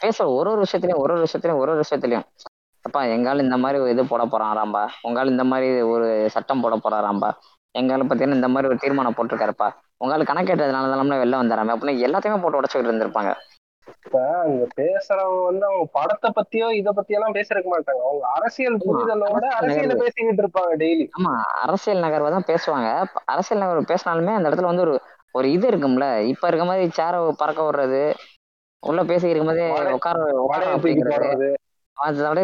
பேசுற 0.00 0.24
ஒரு 0.36 0.50
ஒரு 0.50 0.62
விஷயத்துலையும் 0.62 1.02
ஒரு 1.04 1.12
ஒரு 1.14 1.22
விஷயத்துலையும் 1.22 1.58
ஒரு 1.58 1.70
ஒரு 1.72 1.82
விஷயத்துலயும். 1.82 2.26
அப்பா 2.84 3.02
எங்கால 3.02 3.42
இந்த 3.42 3.56
மாதிரி 3.56 3.78
ஒரு 3.80 3.90
இது 3.90 4.02
போட 4.06 4.24
போறாராம்பா? 4.24 4.82
உங்களால் 5.02 5.30
இந்த 5.30 5.44
மாதிரி 5.44 5.80
ஒரு 5.80 6.08
சட்டம் 6.30 6.60
போட 6.60 6.74
போறாராம்பா? 6.76 7.30
எங்கால 7.74 8.02
பார்த்தீங்கன்னா 8.02 8.38
இந்த 8.40 8.48
மாதிரி 8.48 8.68
ஒரு 8.68 8.78
தீர்மானம் 8.80 9.14
போட்டிருக்காருப்பா? 9.16 9.68
உங்களால 10.04 10.26
கணக்கேட்டதுனால 10.30 10.92
தான் 10.92 11.10
வெளில 11.22 11.40
வந்துடுறாங்க 11.42 11.72
அப்படின்னு 11.72 12.04
எல்லாத்தையுமே 12.06 12.40
போட்டு 12.40 12.60
உடச்சிக்கிட்டு 12.60 12.90
இருந்திருப்பாங்க. 12.90 13.30
இப்ப 13.88 14.14
அங்க 14.40 14.64
பேசுறவங்க 14.76 15.42
வந்து 15.48 15.64
அவங்க 15.66 15.86
படத்தை 15.96 16.28
பத்தியோ 16.38 16.68
இத 16.78 16.90
பத்தியெல்லாம் 16.98 17.36
பேசிருக்க 17.38 17.68
மாட்டாங்க. 17.72 18.02
அவங்க 18.06 18.24
அரசியல் 18.36 18.78
புரிதலோட 18.82 19.44
அரசியல 19.58 19.94
பேசிக்கிட்டு 20.02 20.44
இருப்பாங்க 20.44 20.74
டெய்லி 20.78 21.06
ஆமா 21.16 21.32
அரசியல் 21.64 22.02
நகர்வை 22.04 22.30
தான் 22.30 22.48
பேசுவாங்க. 22.48 22.88
அரசியல் 23.32 23.62
நகர்வு 23.62 23.90
பேசினாலுமே 23.90 24.32
அந்த 24.34 24.48
இடத்துல 24.48 24.70
வந்து 24.70 24.86
ஒரு 24.86 24.94
ஒரு 25.34 25.46
இது 25.52 25.66
இருக்கும்ல. 25.70 26.04
இப்ப 26.32 26.48
இருக்க 26.48 26.64
மாதிரி 26.66 26.86
சேர 26.98 27.12
பறக்க 27.40 27.60
விடுறது 27.62 28.02
உள்ள 28.82 29.00
பேசி 29.04 29.26
இருக்கும் 29.28 29.50
போதே 29.50 29.66
உட்கார 29.96 30.16
வடையை 30.50 30.76
தூக்கி 30.82 31.04
போடுறது. 31.04 31.48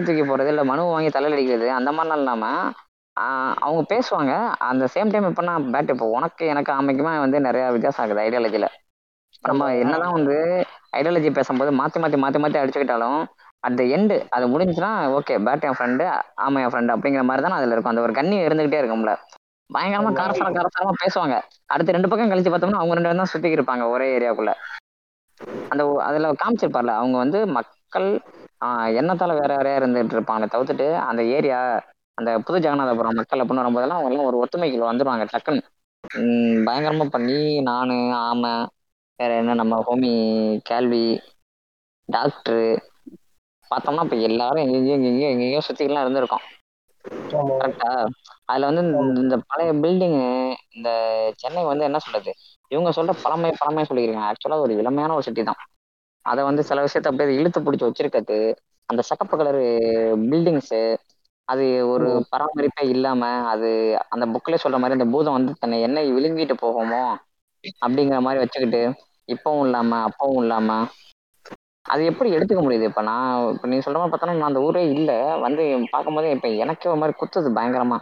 தூக்கி 0.00 0.22
போடுறது 0.22 0.50
இல்ல 0.52 0.62
மனு 0.64 0.82
வாங்கி 0.88 1.10
தலையில 1.10 1.36
அடிக்கிறது 1.36 1.68
அந்த 1.78 1.90
மாதிரிலாம் 1.90 2.20
இல்லாம 2.22 2.44
ஆஹ் 3.16 3.56
அவங்க 3.60 3.82
பேசுவாங்க. 3.90 4.32
அந்த 4.68 4.84
சேம் 4.92 5.10
டைம் 5.10 5.28
இப்ப 5.28 5.42
நான் 5.44 5.66
பேட் 5.72 5.92
இப்போ 5.94 6.06
உனக்கு 6.12 6.44
எனக்கு 6.52 6.72
அமைக்குமே 6.74 7.12
வந்து 7.24 7.40
நிறைய 7.46 7.64
வித்தியாசம் 7.74 8.04
ஆகுது 8.04 8.22
ஐடியாலஜில 8.24 8.68
நம்ம 9.42 9.62
என்னதான் 9.82 10.16
வந்து 10.16 10.36
ஐடியாலஜி 10.98 11.30
பேசும்போது 11.32 11.70
மாத்தி 11.78 11.98
மாத்தி 12.02 12.18
மாத்தி 12.22 12.40
மாத்தி 12.40 12.60
அடிச்சுக்கிட்டாலும் 12.60 13.18
அட் 13.64 13.78
த 13.78 13.84
எண்டு 13.96 14.16
அது 14.30 14.44
முடிஞ்சுச்சுன்னா 14.52 14.90
ஓகே 15.16 15.34
பேட் 15.44 15.66
என் 15.66 15.76
ஃப்ரெண்டு 15.76 16.04
ஆமா 16.44 16.60
என் 16.62 16.72
ஃப்ரெண்டு 16.72 16.94
அப்படிங்கிற 16.94 17.22
மாதிரி 17.24 17.44
தான் 17.44 17.58
அதுல 17.58 17.74
இருக்கும். 17.74 17.92
அந்த 17.92 18.04
ஒரு 18.06 18.14
கண்ணி 18.14 18.36
இருந்துகிட்டே 18.46 18.80
இருக்கும்ல. 18.82 19.12
பயங்கரமா 19.70 20.10
காரசார 20.16 20.48
காரசாரமா 20.52 20.94
பேசுவாங்க. 21.02 21.36
அடுத்து 21.70 21.94
ரெண்டு 21.96 22.10
பக்கம் 22.10 22.32
கழிச்சு 22.32 22.50
பார்த்தோம்னா 22.50 22.80
அவங்க 22.80 22.96
ரெண்டு 22.98 23.10
பேரும் 23.10 23.22
தான் 23.22 23.56
இருப்பாங்க 23.56 23.84
ஒரே 23.94 24.06
ஏரியாக்குள்ள 24.16 24.52
அந்த 25.70 25.82
அதுல 26.06 26.26
காமிச்சிருப்பார்ல 26.40 26.92
அவங்க 26.98 27.16
வந்து 27.22 27.38
மக்கள் 27.56 28.08
ஆஹ் 28.60 28.90
எண்ணத்தால 28.98 29.32
வேற 29.38 29.52
வேறையா 29.58 29.78
இருந்துட்டு 29.78 30.16
இருப்பாங்க 30.16 30.44
தவிர்த்துட்டு 30.52 30.86
அந்த 31.08 31.22
ஏரியா 31.36 31.58
அந்த 32.18 32.30
புது 32.46 32.58
ஜெகநாதபுரம் 32.64 33.18
மக்கள் 33.18 33.42
அப்படின்னு 33.42 33.62
வரும்போதெல்லாம் 33.62 33.98
அவங்க 33.98 34.10
எல்லாம் 34.10 34.28
ஒரு 34.30 34.40
ஒத்துமைக்குள்ள 34.42 34.86
வந்துருவாங்க 34.88 35.24
டக்குன்னு. 35.30 35.62
பயங்கரமா 36.66 37.06
பண்ணி 37.10 37.38
நானு 37.68 37.96
ஆமை 38.20 38.52
வேற 39.22 39.36
என்ன 39.36 39.54
நம்ம 39.54 39.84
ஹோமி 39.86 40.12
கேள்வி 40.62 41.04
டாக்டரு 42.08 42.62
பார்த்தோம்னா 43.70 44.02
இப்ப 44.02 44.16
எல்லாரும் 44.20 44.64
எங்கெங்கயோ 44.64 44.96
எங்கெங்கயோ 44.96 45.28
எங்கெங்கயோ 45.28 45.60
சுத்திக்கலாம் 45.66 46.04
இருந்திருக்கோம். 46.04 46.44
கரெக்டா 47.60 47.90
அதுல 48.44 48.68
வந்து 48.70 48.82
இந்த- 48.82 49.20
இந்த 49.20 49.36
பழைய 49.46 49.72
பில்டிங் 49.74 50.18
இந்த 50.70 50.88
சென்னை 51.36 51.64
வந்து 51.64 51.84
என்ன 51.84 51.98
சொல்றது? 51.98 52.32
இவங்க 52.70 52.90
சொல்ற 52.90 53.12
பழமை 53.22 53.50
பழமை 53.58 53.84
சொல்லிக்கிறீங்க 53.84 54.24
ஆக்சுவலா 54.28 54.58
ஒரு 54.58 54.74
இளமையான 54.76 55.14
ஒரு 55.14 55.22
சிட்டி 55.22 55.42
தான். 55.42 55.60
அதை 56.24 56.44
வந்து 56.44 56.62
சில 56.62 56.84
விஷயத்த 56.84 57.10
அப்படியே 57.10 57.38
இழுத்து 57.38 57.60
பிடிச்சி 57.60 57.86
வச்சிருக்கிறது 57.86 58.38
அந்த 58.88 59.02
சக்கப்பு 59.10 59.36
கலர் 59.36 59.60
பில்டிங்ஸ் 60.30 60.76
அது 61.48 61.64
ஒரு 61.86 62.08
பராமரிப்பே 62.30 62.84
இல்லாம 62.88 63.22
அது 63.46 63.70
அந்த 64.08 64.26
புக்ல 64.26 64.58
சொல்ற 64.64 64.78
மாதிரி 64.78 64.98
அந்த 64.98 65.08
பூதம் 65.14 65.32
வந்து 65.32 65.52
தன்னை 65.58 65.80
என்னை 65.80 66.12
விழுங்கிட்டு 66.12 66.54
போகுமோ 66.62 67.02
அப்படிங்கிற 67.82 68.20
மாதிரி 68.20 68.42
வச்சுக்கிட்டு 68.42 68.82
இப்பவும் 69.28 69.64
இல்லாம 69.64 70.08
அப்பவும் 70.08 70.40
இல்லாம. 70.40 70.68
அது 71.86 72.02
எப்படி 72.04 72.28
எடுத்துக்க 72.32 72.60
முடியுது? 72.62 72.82
இப்ப 72.82 73.02
நான் 73.02 73.24
இப்ப 73.54 73.66
நீ 73.66 73.76
சொல்ற 73.78 73.96
மாதிரி 73.96 74.12
பார்த்தோன்னா 74.12 74.36
நான் 74.36 74.50
அந்த 74.50 74.60
ஊரே 74.60 74.82
இல்ல. 74.90 75.10
வந்து 75.40 75.62
பார்க்கும்போதே 75.90 76.30
இப்ப 76.30 76.48
எனக்கே 76.62 76.88
ஒரு 76.88 77.00
மாதிரி 77.00 77.18
குத்துது 77.18 77.50
பயங்கரமா. 77.54 77.98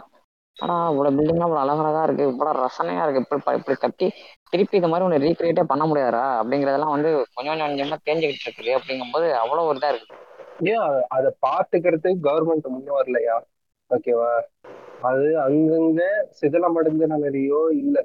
ஆனா 0.57 0.75
இவ்வளவு 0.89 1.15
பில்டிங்லாம் 1.17 1.47
இவ்வளவு 1.47 1.63
அழகழகா 1.63 2.01
இருக்கு. 2.03 2.23
இவ்வளவு 2.25 2.59
ரசனையா 2.59 3.03
இருக்கு. 3.03 3.23
இப்படி 3.25 3.57
இப்படி 3.59 3.77
கட்டி 3.77 4.07
திருப்பி 4.51 4.79
இந்த 4.79 4.87
மாதிரி 4.87 5.07
ஒன்று 5.07 5.23
ரீக்ரியேட்டே 5.25 5.63
பண்ண 5.63 5.83
முடியாதா? 5.85 6.23
அப்படிங்கறதெல்லாம் 6.39 6.95
வந்து 6.95 7.11
கொஞ்சம் 7.29 7.53
கொஞ்சம் 7.53 7.69
கொஞ்சமா 7.69 7.99
தேஞ்சுக்கிட்டு 8.07 8.45
இருக்குது 8.45 8.71
அப்படிங்கும்போது 8.77 9.29
அவ்வளவு 9.41 9.67
ஒரு 9.67 9.79
இதா 9.79 9.91
இருக்கு. 9.91 10.17
ஏன் 10.65 10.81
அதை 10.81 10.99
அத 11.09 11.27
பாத்துக்கிறதுக்கு 11.41 12.25
கவர்மெண்ட் 12.27 12.73
முன்ன 12.73 12.95
வரலையா? 12.97 13.37
ஓகேவா? 13.91 14.31
அது 15.01 15.27
அங்கங்க 15.41 16.01
சிதிலமடைந்த 16.39 17.05
நிலையோ 17.15 17.61
இல்ல. 17.75 17.95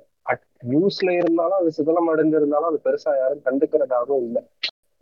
நியூஸ்ல 0.62 1.10
இருந்தாலும் 1.10 1.58
அது 1.58 1.70
சிதலம் 1.78 2.10
அடைஞ்சிருந்தாலும் 2.12 2.70
அது 2.70 2.80
பெருசா 2.84 3.18
யாரும் 3.18 3.44
கண்டுக்கிறதாகவும் 3.44 4.24
இல்ல. 4.24 4.38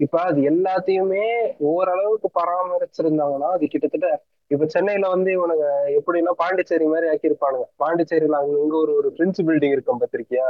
இப்ப 0.00 0.20
அது 0.20 0.40
எல்லாத்தையுமே 0.42 1.26
ஓரளவுக்கு 1.64 2.28
பராமரிச்சிருந்தாங்கன்னா 2.40 3.48
அது 3.48 3.66
கிட்டத்தட்ட 3.68 4.08
இப்ப 4.50 4.66
சென்னையில 4.66 5.08
வந்து 5.08 5.30
இவனுங்க 5.30 5.66
எப்படின்னா 5.98 6.30
பாண்டிச்சேரி 6.36 6.86
மாதிரி 6.86 7.06
ஆக்கியிருப்பானுங்க. 7.08 7.66
பாண்டிச்சேரியில 7.76 8.32
அங்க 8.32 8.58
இங்க 8.58 8.76
ஒரு 8.76 8.94
ஒரு 8.94 9.08
பிரின்ஸ் 9.18 9.40
பில்டிங் 9.42 9.72
இருக்கும் 9.72 10.00
பத்திரிக்கையா 10.00 10.48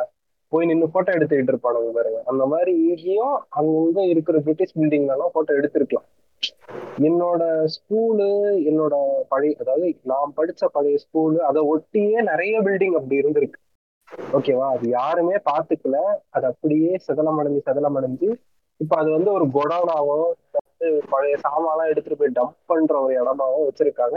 போய் 0.52 0.66
நின்னு 0.66 0.88
போட்டோ 0.88 1.12
எடுத்துக்கிட்டு 1.12 1.52
இருப்பானுங்க 1.52 1.92
பாருங்க. 1.92 2.22
அந்த 2.24 2.46
மாதிரி 2.46 2.72
இங்கேயும் 2.88 3.36
அங்கங்க 3.51 4.01
இருக்கிற 4.05 4.38
பிரிட்டிஷ் 4.38 4.76
பில்டிங்லாம் 4.78 5.32
போட்டோ 5.32 5.52
எடுத்திருக்கலாம். 5.52 6.06
என்னோட 6.98 7.42
ஸ்கூலு 7.66 8.28
என்னோட 8.70 8.94
பழைய 9.28 9.56
அதாவது 9.60 9.96
நான் 10.02 10.34
படிச்ச 10.36 10.64
பழைய 10.72 10.98
ஸ்கூலு 11.05 11.36
அதை 11.36 11.62
ஒட்டியே 11.62 12.22
நிறைய 12.22 12.60
பில்டிங் 12.60 12.96
அப்படி 12.96 13.20
இருந்திருக்கு. 13.22 13.59
ஓகேவா? 14.32 14.66
அது 14.74 14.86
யாருமே 14.90 15.36
பாத்துக்கல 15.46 15.96
அது 16.30 16.44
அப்படியே 16.46 16.92
சிதலமடைஞ்சு 17.06 17.60
சிதலமடைஞ்சு 17.66 18.28
இப்ப 18.80 18.96
அது 18.96 19.10
வந்து 19.12 19.30
ஒரு 19.32 19.46
குடோனாவோ 19.54 20.16
வந்து 20.54 20.88
பழைய 21.08 21.34
சாமான்லாம் 21.44 21.90
எடுத்துட்டு 21.92 22.20
போய் 22.20 22.36
டம்ப் 22.38 22.58
பண்ற 22.66 22.94
ஒரு 23.00 23.12
இடமாவோ 23.14 23.58
வச்சிருக்காங்க. 23.66 24.16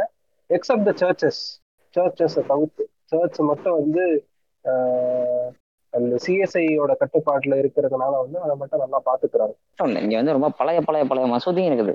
எக்ஸப்ட் 0.50 0.88
த 0.90 0.94
சர்ச்சஸ் 1.02 1.42
சர்ச்சஸை 1.94 2.42
தவிர்த்து 2.46 2.84
சர்ச் 3.06 3.40
மட்டும் 3.50 3.78
வந்து 3.80 4.04
அந்த 5.94 6.16
சிஎஸ்ஐயோட 6.26 6.94
கட்டுப்பாட்டுல 7.02 7.56
இருக்கிறதுனால 7.62 8.14
வந்து 8.24 8.38
அதை 8.40 8.56
மட்டும் 8.56 8.84
நல்லா 8.84 9.00
பாத்துக்கிறாங்க 9.06 9.56
இங்க 10.00 10.16
வந்து 10.20 10.36
ரொம்ப 10.38 10.50
பழைய 10.60 10.80
பழைய 10.82 11.04
பழைய 11.06 11.28
மசூதியும் 11.34 11.70
இருக்குது. 11.70 11.94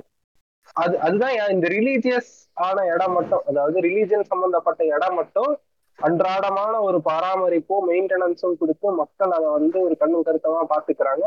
அது 0.75 0.95
அதுதான் 0.99 1.33
இந்த 1.53 1.67
ரிலீஜியஸ் 1.75 2.31
ஆன 2.61 2.85
இடம் 2.93 3.13
மட்டும் 3.13 3.43
அதாவது 3.45 3.77
ரிலீஜியன் 3.81 4.29
சம்பந்தப்பட்ட 4.31 4.81
இடம் 4.95 5.15
மட்டும் 5.15 5.51
அன்றாடமான 5.99 6.73
ஒரு 6.81 6.97
பராமரிப்பும் 7.01 7.87
மெயின்டெனன்ஸும் 7.89 8.59
கொடுத்து 8.59 8.87
மக்கள் 8.95 9.31
அதை 9.31 9.49
வந்து 9.49 9.77
ஒரு 9.81 9.95
கண்ணும் 9.97 10.25
கருத்தமா 10.25 10.61
பாத்துக்கிறாங்க 10.69 11.25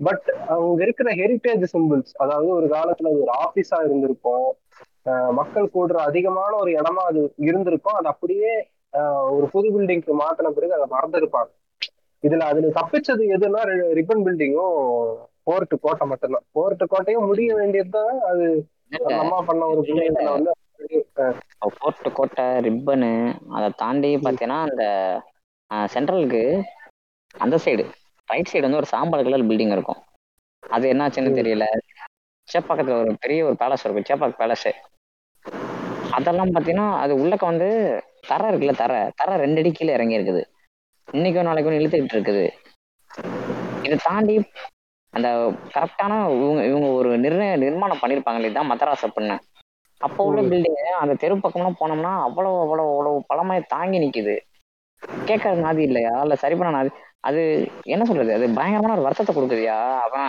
பட் 0.00 0.26
அங்க 0.48 0.82
இருக்கிற 0.82 1.10
ஹெரிட்டேஜ் 1.12 1.64
சிம்பிள்ஸ் 1.72 2.12
அதாவது 2.16 2.48
ஒரு 2.48 2.66
காலத்துல 2.66 3.10
அது 3.10 3.22
ஒரு 3.22 3.32
ஆபீஸா 3.44 3.78
இருந்திருக்கும் 3.82 4.46
மக்கள் 5.32 5.72
கூடுற 5.74 5.96
அதிகமான 6.02 6.52
ஒரு 6.56 6.70
இடமா 6.72 7.02
அது 7.04 7.20
இருந்திருக்கும் 7.42 7.96
அது 7.96 8.08
அப்படியே 8.08 8.52
ஆஹ் 8.92 9.30
ஒரு 9.30 9.46
புது 9.46 9.68
பில்டிங்க்கு 9.74 10.12
மாத்தின 10.20 10.50
பிறகு 10.50 10.76
அதை 10.76 10.86
மறந்துருப்பாங்க. 10.90 11.50
இதுல 12.24 12.46
அதுல 12.50 12.70
தப்பிச்சது 12.76 13.24
எதுன்னா 13.34 13.60
ரிப்பன் 13.98 14.24
பில்டிங்கும் 14.26 14.76
போர்ட் 15.46 15.74
கோட்டை 15.82 16.06
மட்டும்தான். 16.08 16.44
போர்ட் 16.52 16.84
கோட்டையும் 16.90 17.26
முடிய 17.26 17.50
வேண்டியதுதான் 17.54 18.16
அது 18.28 18.46
அம்மா 19.16 19.38
பண்ண 19.40 19.66
ஒரு 19.66 19.82
புண்ணியத்துல 19.82 20.32
வந்து 20.32 20.52
போர்ட் 21.76 22.08
கோட்டை 22.12 22.46
ரிப்பனு 22.66 23.10
அதை 23.56 23.68
தாண்டி 23.82 24.10
பார்த்தீங்கன்னா 24.16 24.58
அந்த 24.68 24.84
சென்ட்ரலுக்கு 25.94 26.42
அந்த 27.34 27.56
சைடு 27.64 27.84
ரைட் 28.28 28.50
சைடு 28.50 28.66
வந்து 28.66 28.80
ஒரு 28.82 28.90
சாம்பல் 28.92 29.24
கலர் 29.26 29.48
பில்டிங் 29.50 29.74
இருக்கும். 29.76 30.00
அது 30.62 30.84
என்னாச்சுன்னு. 30.92 31.38
தெரியல. 31.38 31.66
சேப்பாக்கத்தில் 32.48 33.00
ஒரு 33.02 33.12
பெரிய 33.22 33.40
ஒரு 33.48 33.56
பேலஸ் 33.62 33.84
இருக்கும். 33.84 34.08
சேப்பாக் 34.10 34.40
பேலஸ். 34.40 34.68
அதெல்லாம் 36.16 36.52
பார்த்தீங்கன்னா 36.52 36.88
அது 37.02 37.12
உள்ளக்க 37.22 37.44
வந்து 37.44 37.68
தரை 38.28 38.46
இருக்குல்ல 38.50 38.74
தரை. 38.82 39.00
தரை 39.20 39.34
ரெண்டு 39.44 39.60
அடி 39.62 39.70
கீழே 39.72 39.92
இறங்கி 39.98 40.18
இருக்குது. 40.18 40.42
இன்னைக்கும் 41.08 41.48
நாளைக்கும் 41.48 41.78
இழுத்துக்கிட்டு 41.78 42.16
இருக்குது. 42.16 42.44
இதை 43.86 43.96
தாண்டி 44.06 44.36
அந்த 45.14 45.28
கரெக்டான 45.74 46.12
இவங்க 46.38 46.62
இவங்க 46.70 46.88
ஒரு 46.98 47.10
நிர்ணய 47.24 47.52
நிர்மாணம் 47.64 48.02
பண்ணியிருப்பாங்களே 48.02 48.50
இதான் 48.50 48.70
மதராஸ் 48.72 49.06
அப்படின்னு. 49.08 49.36
அப்போ 50.00 50.24
உள்ள. 50.24 50.40
பில்டிங் 50.42 50.76
அந்த 51.00 51.14
தெரு 51.14 51.34
பக்கம்லாம் 51.36 51.78
போனோம்னா 51.80 52.12
அவ்வளவு 52.26 52.58
அவ்வளவு 52.60 52.90
அவ்வளவு 52.90 53.24
பழமையை 53.28 53.62
தாங்கி 53.68 53.98
நிக்குது. 53.98 54.36
கேட்கறது 55.26 55.64
நாதி 55.64 55.82
இல்லையா? 55.82 56.12
இல்ல 56.22 56.34
சரி 56.34 56.54
பண்ண 56.54 56.70
நாதி. 56.76 56.90
அது 57.20 57.40
என்ன 57.86 58.04
சொல்றது? 58.04 58.32
அது 58.32 58.46
பயங்கரமான 58.54 58.94
ஒரு 58.96 59.06
வருத்தத்தை 59.06 59.32
கொடுக்குதுயா? 59.34 59.76
அவன் 60.06 60.28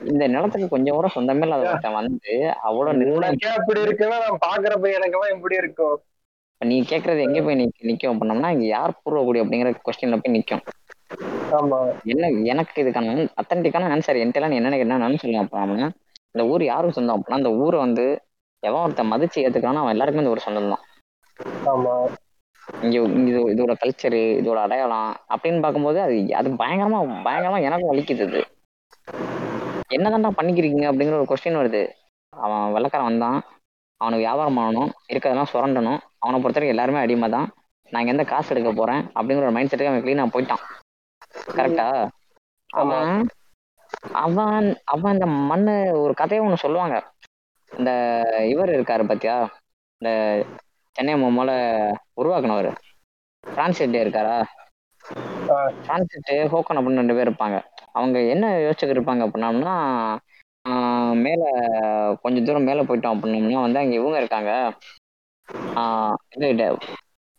இந்த 0.00 0.24
நிலத்துக்கு 0.28 0.68
கொஞ்சம் 0.68 0.96
கூட 0.96 1.08
சொந்தமே 1.14 1.44
இல்லாத 1.46 1.68
ஒருத்தன் 1.70 1.98
வந்து 1.98 2.32
அவ்வளவு 2.62 3.52
அப்படி 3.52 3.80
இருக்குன்னா 3.80 4.18
நான் 4.24 4.44
பாக்குறப்ப 4.46 4.88
எனக்கெல்லாம் 4.98 5.34
எப்படி 5.36 5.56
இருக்கும். 5.56 5.96
நீ 6.60 6.76
கேட்கறது 6.82 7.20
எங்க 7.20 7.38
போய் 7.42 7.58
நிக்க 7.60 7.88
நிக்கும்? 7.90 8.12
அப்படின்னோம்னா 8.12 8.50
இங்க 8.50 8.66
யார் 8.66 8.98
பூர்வக்குடி 9.00 9.42
அப்படிங்கிற 9.42 9.70
கொஸ்டின்ல 9.86 10.18
போய் 10.20 10.34
நிக்கும். 10.36 10.62
என்ன 12.04 12.28
எனக்கு 12.44 12.82
இதுக்கான 12.82 13.26
அத்தன்டிக்கான 13.40 13.90
ஆன்சர் 13.94 14.20
என்கிட்ட 14.22 14.48
நீ 14.48 14.58
என்ன 14.60 14.70
நினைக்கிறேன்னு 14.70 15.22
சொல்லுங்க 15.22 15.42
அப்படின்னா 15.44 15.88
இந்த 16.34 16.44
ஊர் 16.52 16.62
யாரும் 16.64 16.96
சொந்தம் 16.96 17.16
அப்படின்னா 17.16 17.40
அந்த 17.42 17.52
ஊரை 17.56 17.78
வந்து 17.78 18.04
எவன் 18.68 18.84
ஒருத்தன் 18.84 19.12
மதிச்சு 19.12 19.44
ஏத்துக்கிறானோ 19.44 19.82
அவன் 19.82 19.94
எல்லாருக்குமே 19.94 20.24
இந்த 20.24 20.34
ஒரு 20.34 20.44
சொந்தம் 20.46 20.72
தான் 20.74 20.84
இது 22.88 23.38
இதோட 23.52 23.72
கல்ச்சரு 23.80 24.20
இதோட 24.40 24.58
அடையாளம் 24.66 25.10
அப்படின்னு 25.34 25.64
பார்க்கும்போது 25.64 25.98
அது 26.04 26.14
அது 26.40 26.48
பயங்கரமா 26.62 27.00
பயங்கரமா 27.26 27.58
எனக்கும் 27.66 27.90
வலிக்குது 27.92 28.24
இது. 28.28 28.40
என்னதான்டா 29.96 30.30
பண்ணிக்கிறீங்க 30.38 30.84
அப்படிங்கிற 30.90 31.18
ஒரு 31.20 31.28
கொஸ்டின் 31.30 31.60
வருது. 31.60 31.82
அவன் 32.32 32.72
வெள்ளக்காரன் 32.74 33.08
வந்தான். 33.10 33.38
அவனுக்கு 34.00 34.24
வியாபாரம் 34.26 34.56
பண்ணணும் 34.58 34.90
இருக்கிறதெல்லாம் 35.10 35.52
சுரண்டணும். 35.52 36.00
அவனை 36.22 36.36
பொறுத்த 36.38 36.58
வரைக்கும் 36.58 36.74
எல்லாருமே 36.74 37.02
அடிமை 37.02 37.28
தான் 37.36 37.48
நான் 37.92 38.10
எந்த 38.12 38.22
காசு 38.32 38.50
எடுக்க 38.54 38.70
போறேன் 38.72 39.02
அப்படிங்கிற 39.16 39.46
ஒரு 39.46 39.56
மைண்ட் 39.56 39.70
செட்டுக்கு 39.72 39.92
அவன் 39.92 40.04
கிளீனா 40.04 40.26
போயிட்டான். 40.34 40.62
கரெக்டா. 41.58 41.86
அவன் 42.70 43.12
அவன் 44.22 44.66
அவன் 44.92 45.14
இந்த 45.16 45.26
மண்ணு 45.50 45.74
ஒரு 46.04 46.14
கதையை 46.20 46.40
ஒண்ணு 46.46 46.64
சொல்லுவாங்க. 46.64 46.96
இந்த 47.78 47.90
இவர் 48.48 48.68
இருக்காரு 48.68 49.06
பாத்தியா? 49.06 49.60
இந்த 49.98 50.44
சென்னை 50.92 51.14
மொமல 51.14 51.50
உருவாக்குனவர். 52.16 52.74
பிரான்சிட்டே 53.46 54.00
இருக்காரா? 54.04 54.44
ஆ. 55.50 55.66
பிரான்சிட்டு 55.66 56.30
ஹோக்கன் 56.30 56.78
அப்படின்னு 56.78 56.94
ரெண்டு 56.94 57.14
பேர் 57.14 57.30
இருப்பாங்க. 57.30 57.64
அவங்க 57.92 58.20
என்ன 58.20 58.58
யோசிச்சுக்கிட்டு 58.58 59.00
இருப்பாங்க 59.00 59.24
அப்படின்னம்னா 59.26 59.74
ஆஹ் 60.68 61.14
மேல 61.14 61.42
கொஞ்ச 62.22 62.40
தூரம் 62.40 62.62
மேல 62.62 62.82
போயிட்டோம் 62.82 63.14
அப்படின்னம்னா 63.14 63.60
வந்து 63.60 63.78
அங்க 63.78 63.94
இவங்க 63.94 64.16
இருக்காங்க. 64.16 64.72
ஆஹ் 65.74 66.14
இது 66.36 66.76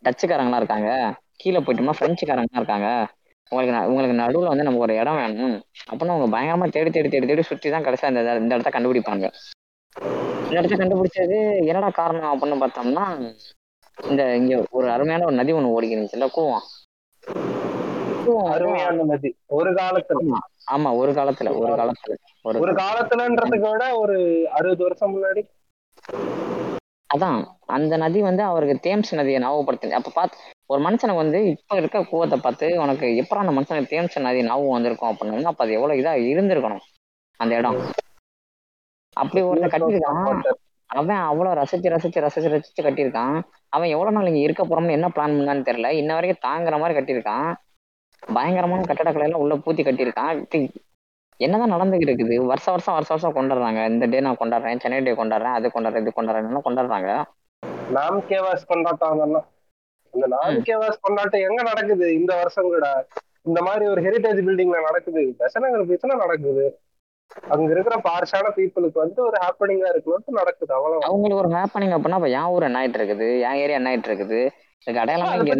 டச்சுக்காரங்களாம் 0.03 0.55
இருக்காங்க. 0.55 1.13
கீழே 1.35 1.59
போயிட்டோம்னா 1.59 1.93
பிரெஞ்சுக்காரங்களாம் 1.99 2.55
இருக்காங்க. 2.55 3.07
உங்களுக்கு 3.49 3.91
உங்களுக்கு 3.91 4.23
நடுவுல 4.23 4.47
வந்து 4.47 4.63
நமக்கு 4.63 4.85
ஒரு 4.85 4.95
இடம் 4.95 5.15
வேணும். 5.15 5.63
அப்படின்னு 5.91 6.07
அவங்க 6.07 6.37
பயங்கரமா 6.37 6.71
தேடி 6.71 6.89
தேடி 6.89 7.09
தேடி 7.09 7.25
தேடி 7.25 7.41
சுற்றி 7.41 7.69
தான் 7.69 7.83
கடைசியா 7.83 8.09
இந்த 8.09 8.35
இந்த 8.35 8.55
இடத்த 8.55 8.79
கண்டுபிடிப்பாங்க. 8.79 9.31
இந்த 10.41 10.59
இடத்த 10.59 10.75
கண்டுபிடிச்சது 10.75 11.37
என்னடா 11.67 11.89
காரணம் 11.89 12.31
அப்படின்னு 12.31 12.63
பார்த்தோம்னா 12.63 13.05
இந்த 13.97 14.35
இங்க 14.35 14.63
ஒரு 14.69 14.91
அருமையான 14.91 15.25
ஒரு 15.25 15.35
நதி 15.35 15.53
ஒண்ணு 15.53 15.73
ஓடிக்கிருந்துச்சுல்ல 15.75 16.27
கூவம். 16.35 16.65
கூவம் 18.25 18.49
அருமையான 18.51 19.03
நதி. 19.03 19.29
ஒரு 19.49 19.73
காலத்துல. 19.73 20.39
ஆமா 20.71 20.95
ஒரு 20.97 21.11
காலத்துல 21.11 21.53
ஒரு 21.57 21.73
காலத்துல. 21.75 22.15
ஒரு 22.55 22.73
காலத்துலன்றதுக்கு 22.73 23.71
விட 23.71 23.95
ஒரு 23.97 24.17
அறுபது 24.51 24.83
வருஷம் 24.83 25.13
முன்னாடி. 25.15 25.43
அதான் 27.09 27.39
அந்த 27.67 27.97
நதி 27.97 28.21
வந்து 28.21 28.43
அவருக்கு 28.43 28.89
தேம்ஸ் 28.89 29.15
நதியை 29.15 29.39
ஞாபகப்படுத்து 29.41 29.91
அப்ப 29.91 30.11
பார்த்து 30.15 30.37
ஒரு 30.67 30.81
மனுஷனுக்கு 30.83 31.15
வந்து 31.15 31.45
இப்ப 31.45 31.75
இருக்க 31.75 31.99
கூவத்தை 32.03 32.39
பார்த்து 32.39 32.79
உனக்கு 32.79 33.05
எப்பறம் 33.21 33.43
அந்த 33.43 33.51
மனுஷனுக்கு 33.51 33.93
தேம்ஸ் 33.95 34.19
நதி 34.19 34.41
ஞாபகம் 34.43 34.69
வந்திருக்கும் 34.69 35.11
அப்படின்னா 35.11 35.43
அப்ப 35.43 35.63
அது 35.63 35.73
எவ்வளவு 35.73 36.01
இதா 36.01 36.13
இருந்திருக்கணும் 36.25 36.83
அந்த 37.39 37.55
இடம். 37.55 37.77
அப்படி 39.15 39.41
ஒருத்தன் 39.49 39.73
கட்டியிருக்கான். 39.75 40.53
அவன் 40.99 41.21
அவ்வளவு 41.29 41.55
ரசிச்சு 41.61 41.91
ரசிச்சு 41.93 42.23
ரசிச்சு 42.25 42.53
ரசிச்சு 42.55 42.81
கட்டியிருக்கான். 42.81 43.37
அவன் 43.75 43.89
எவ்வளவு 43.89 44.15
நாள் 44.15 44.25
இங்க 44.25 44.39
இருக்க 44.39 44.63
போறோம்னு 44.65 44.95
என்ன 44.97 45.07
பிளான் 45.15 45.35
பண்ணான்னு 45.37 45.65
தெரியல. 45.69 45.87
இன்ன 46.01 46.13
வரைக்கும் 46.13 46.51
தாங்குற 46.51 46.79
மாதிரி 46.79 46.95
கட்டியிருக்கான். 46.99 47.53
பயங்கரமான 48.33 48.81
கட்டடக்கலை 48.81 49.23
எல்லாம் 49.23 49.39
உள்ள 49.39 49.55
பூத்தி 49.55 49.83
கட்டியிருக்கான். 49.87 50.69
என்னதான் 51.37 51.73
நடந்துகிட்டு 51.73 52.11
இருக்குது. 52.11 52.35
வருஷம் 52.51 52.73
வருஷம் 52.75 52.97
வருஷம் 52.97 53.19
வருஷம் 53.21 53.35
கொண்டாடுறாங்க. 53.35 53.79
இந்த 53.89 54.05
டே 54.05 54.19
நான் 54.19 54.37
கொண்டாடுறேன் 54.39 54.79
சென்னை 54.79 55.01
டே 55.01 55.11
கொண்டாடுறேன் 55.11 55.57
அது 55.57 55.71
கொண்டாடுறேன் 55.73 56.01
இது 56.01 56.13
கொண்டாடுறேன் 56.15 56.65
கொண்டாடுறாங்க? 56.65 57.23
நாம் 57.91 58.23
கேவாஸ் 58.29 58.65
கொண்டாட்டம் 58.67 59.45
இந்த 60.13 60.27
நாம் 60.27 60.57
கேவாஸ் 60.67 61.01
கொண்டாட்டம் 61.01 61.45
எங்க 61.49 61.61
நடக்குது? 61.63 62.13
இந்த 62.13 62.35
வருஷம் 62.35 62.63
கூட. 62.63 63.07
இந்த 63.41 63.61
மாதிரி 63.61 63.85
ஒரு 63.85 64.01
ஹெரிடேஜ் 64.01 64.41
பில்டிங்ல 64.47 64.81
நடக்குது. 64.81 65.35
பெசனகர் 65.39 65.87
பீச்ல 65.89 66.15
நடக்குது. 66.15 66.79
அங்க 67.53 67.67
இருக்கிற 67.73 67.95
பார்ஷான 68.05 68.51
பீப்புளுக்கு 68.55 68.97
வந்து 69.01 69.19
ஒரு 69.25 69.37
ஹாப்பனிங்கா 69.43 69.87
இருக்கணும்னு 69.93 70.39
நடக்குது 70.39 70.73
அவ்வளவு 70.77 71.07
அவங்களுக்கு 71.07 71.41
ஒரு 71.43 71.51
ஹேப்பனிங் 71.55 71.95
அப்படின்னா 71.95 72.19
அப்ப 72.19 72.29
என் 72.37 72.51
ஊர் 72.53 72.67
என்ன 72.67 72.79
ஆயிட்டு 72.81 72.99
இருக்குது? 72.99 73.27
என் 73.47 73.59
ஏரியா 73.63 73.79
என்ன 73.79 73.91
ஆயிட்டு 73.91 74.11
இருக்குது 74.11 74.41
அதை 74.87 75.13
இங்க 75.15 75.53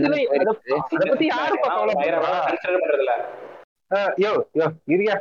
யோ 4.24 4.30
யோ 4.60 4.66
இரியா. 4.94 5.16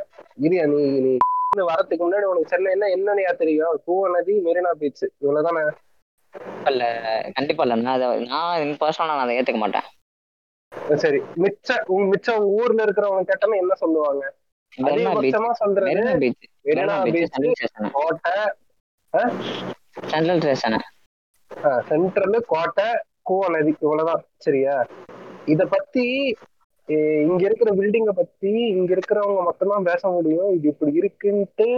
இரியா 0.45 0.63
நீ 0.71 0.79
நீ 0.99 1.11
வரதுக்கு 1.69 2.03
முன்னாடி 2.03 2.25
உனக்கு 2.29 2.51
சென்னைன்னா 2.53 2.87
என்னன்னையா 2.95 3.31
தெரியும்? 3.41 3.75
கூவ 3.85 4.07
நதி 4.15 4.33
மெரினா 4.45 4.71
பீச் 4.79 5.03
இவ்வளவுதானே? 5.15 5.61
இல்ல 6.69 6.83
கண்டிப்பா 7.37 7.63
இல்ல. 7.65 7.75
நான் 7.81 7.95
அதை 7.97 8.07
நான் 8.25 8.79
பர்சனலா 8.81 9.13
நான் 9.13 9.25
அதை 9.25 9.35
ஏத்துக்க 9.37 9.59
மாட்டேன். 9.61 9.87
சரி 11.03 11.19
மிச்ச 11.43 11.69
உங்க 11.93 12.05
மிச்சம் 12.13 12.47
ஊர்ல 12.55 12.85
இருக்கிறவங்க 12.85 13.29
கேட்டோம்னா 13.29 13.61
என்ன 13.63 13.75
சொல்லுவாங்க? 13.83 14.23
சென்ட்ரல் 21.89 22.37
கோட்டை 22.53 22.87
கூவ 23.29 23.43
நதி 23.49 23.71
இவ்வளவுதான். 23.79 24.23
சரியா? 24.45 24.75
இத 25.53 25.61
பத்தி 25.65 26.03
இங்க 27.27 27.41
இருக்கிற 27.47 27.69
பில்டிங்க 27.77 28.11
பத்தி 28.19 28.51
இங்க 28.77 28.91
இருக்கிறவங்க 28.95 29.43
மட்டும்தான் 29.43 29.87
பேச 29.89 30.01
முடியும். 30.07 30.49
இது 30.57 30.67
இப்படி 30.73 30.91
இருக்குன்ட்டு 31.01 31.69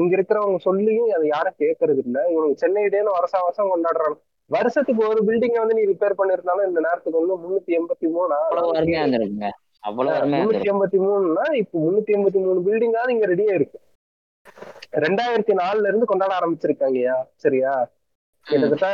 இங்க 0.00 0.12
இருக்கிறவங்க 0.16 0.58
சொல்லியும் 0.68 1.10
அதை 1.16 1.26
யாரும் 1.34 1.58
கேட்கறது 1.62 2.00
இல்ல 2.04 2.18
இவனுக்கு 2.34 2.62
சென்னை 2.62 2.84
டேன்னு 2.94 3.16
வருஷம் 3.18 3.44
வருஷம் 3.46 3.72
கொண்டாடுறாங்க. 3.72 4.16
வருஷத்துக்கு 4.50 5.02
ஒரு 5.08 5.20
பில்டிங்கை 5.28 5.60
வந்து 5.62 5.78
நீ 5.78 5.84
ரிப்பேர் 5.92 6.18
பண்ணிருந்தாலும் 6.20 6.68
இந்த 6.68 6.80
நேரத்துக்கு 6.86 7.20
வந்து 7.20 7.36
முன்னூத்தி 7.42 7.72
எண்பத்தி 7.78 8.08
மூணா? 8.16 8.38
அவ்வளவு 9.86 10.14
முன்னூத்தி 10.34 10.70
எண்பத்தி 10.72 10.98
மூணுனா 11.02 11.44
இப்ப 11.58 11.74
முன்னூத்தி 11.78 12.14
எண்பத்தி 12.14 12.38
மூணு 12.42 12.60
பில்டிங்காவது 12.66 13.14
இங்க 13.14 13.26
ரெடியா 13.26 13.54
இருக்கு 13.54 13.78
ரெண்டாயிரத்தி 15.02 15.54
நாலுல 15.60 15.88
இருந்து 15.88 16.06
கொண்டாட 16.06 16.32
ஆரம்பிச்சிருக்காங்கயா 16.38 17.14
சரியா? 17.36 17.72
கிட்டத்தட்ட 18.46 18.88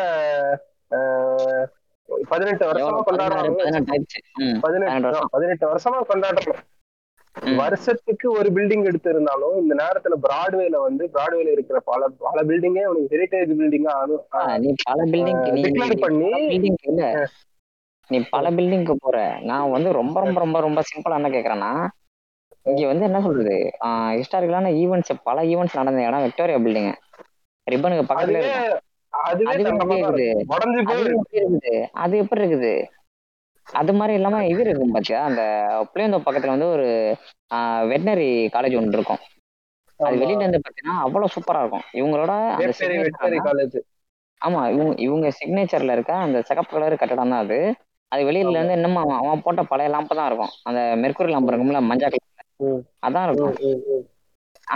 பதினெட்டு 2.24 2.64
வருஷமா 2.68 3.00
கொண்டாடுறாங்க 3.06 3.50
பதினெட்டு 4.64 5.66
வருஷம். 5.66 6.08
கொண்டாடுறோம். 6.10 6.60
வருஷத்துக்கு 7.58 8.26
ஒரு 8.32 8.48
பில்டிங் 8.50 8.84
எடுத்து 8.84 9.08
இருந்தாலும் 9.10 9.54
இந்த 9.60 9.74
நேரத்துல 9.74 10.16
பிராட்வேல 10.24 10.76
வந்து 10.82 11.04
பிராட்வேல 11.14 11.52
இருக்கிற 11.54 11.78
பல 11.86 12.08
பல 12.24 12.42
பில்டிங்கே 12.48 12.82
உனக்கு 12.86 13.12
ஹெரிடேஜ் 13.14 13.52
பில்டிங்கா 13.60 13.94
ஆ, 14.34 14.42
நீ 14.58 14.70
பல 14.84 14.98
பில்டிங் 15.06 15.40
பண்ணி 16.04 16.32
நீ 18.10 18.26
பல 18.30 18.50
பில்டிங்க்கு 18.50 18.98
போற. 18.98 19.38
நான் 19.48 19.70
வந்து 19.70 19.90
ரொம்ப 19.98 20.24
ரொம்ப 20.24 20.38
ரொம்ப 20.44 20.60
ரொம்ப 20.60 20.82
சிம்பிளா 20.88 21.20
என்ன 21.20 21.30
கேக்குறேன்னா 21.30 21.90
இங்க 22.66 22.86
வந்து 22.86 23.04
என்ன 23.04 23.22
சொல்றது? 23.22 23.72
ஹிஸ்டாரிக்கலான 24.18 24.80
ஈவெண்ட்ஸ் 24.80 25.24
பல 25.24 25.44
ஈவெண்ட்ஸ் 25.44 25.74
நடந்த 25.74 26.02
இடம் 26.02 26.26
விக்டோரியா 26.26 26.64
பில்டிங் 26.64 26.92
ரிப்பனுக்கு 27.66 28.04
பக்கத்துல 28.04 28.40
இருக்குது? 28.40 28.80
அது 32.02 32.22
எப்படி 32.22 32.42
இருக்குது? 32.42 32.88
அது 33.66 33.92
மாதிரி 33.92 34.14
இல்லாம 34.14 34.44
இது 34.44 34.64
இருக்கும் 34.64 34.94
பாத்தியா? 34.94 35.28
அந்த 35.28 35.40
புளியந்தோ 35.90 36.20
பக்கத்துல 36.20 36.54
வந்து 36.54 36.68
ஒரு 36.68 37.16
வெட்டினரி 37.90 38.50
காலேஜ் 38.54 38.76
ஒன்று 38.76 38.92
இருக்கும். 38.92 39.18
அது 40.00 40.22
வெளியில 40.22 40.40
இருந்து 40.40 40.60
பாத்தீங்கன்னா 40.60 41.04
அவ்வளவு 41.04 41.34
சூப்பரா 41.34 41.62
இருக்கும். 41.62 41.84
இவங்களோட 41.92 42.54
அந்த 42.54 42.72
காலேஜ் 43.40 43.76
ஆமா 44.40 44.72
இவங்க 44.72 44.94
இவங்க 44.98 45.32
சிக்னேச்சர்ல 45.38 45.92
இருக்க 45.92 46.12
அந்த 46.20 46.42
சிகப்பு 46.42 46.72
கலர் 46.72 46.96
கட்டடம் 46.96 47.26
தான் 47.26 47.44
அது. 47.44 47.76
அது 48.12 48.22
வெளியில 48.28 48.56
இருந்து 48.56 48.76
இன்னும் 48.78 48.98
அவன் 49.02 49.20
அவன் 49.22 49.42
போட்ட 49.44 49.62
பழைய 49.70 49.90
லாம்பு 49.94 50.18
தான் 50.18 50.28
இருக்கும். 50.30 50.52
அந்த 50.68 50.80
மெர்க்குரி 51.02 51.32
லாம்பு 51.34 51.50
இருக்கும்ல 51.52 51.80
மஞ்சள் 51.90 52.12
கலர். 52.14 52.82
அதான் 53.06 53.26
இருக்கும். 53.28 53.54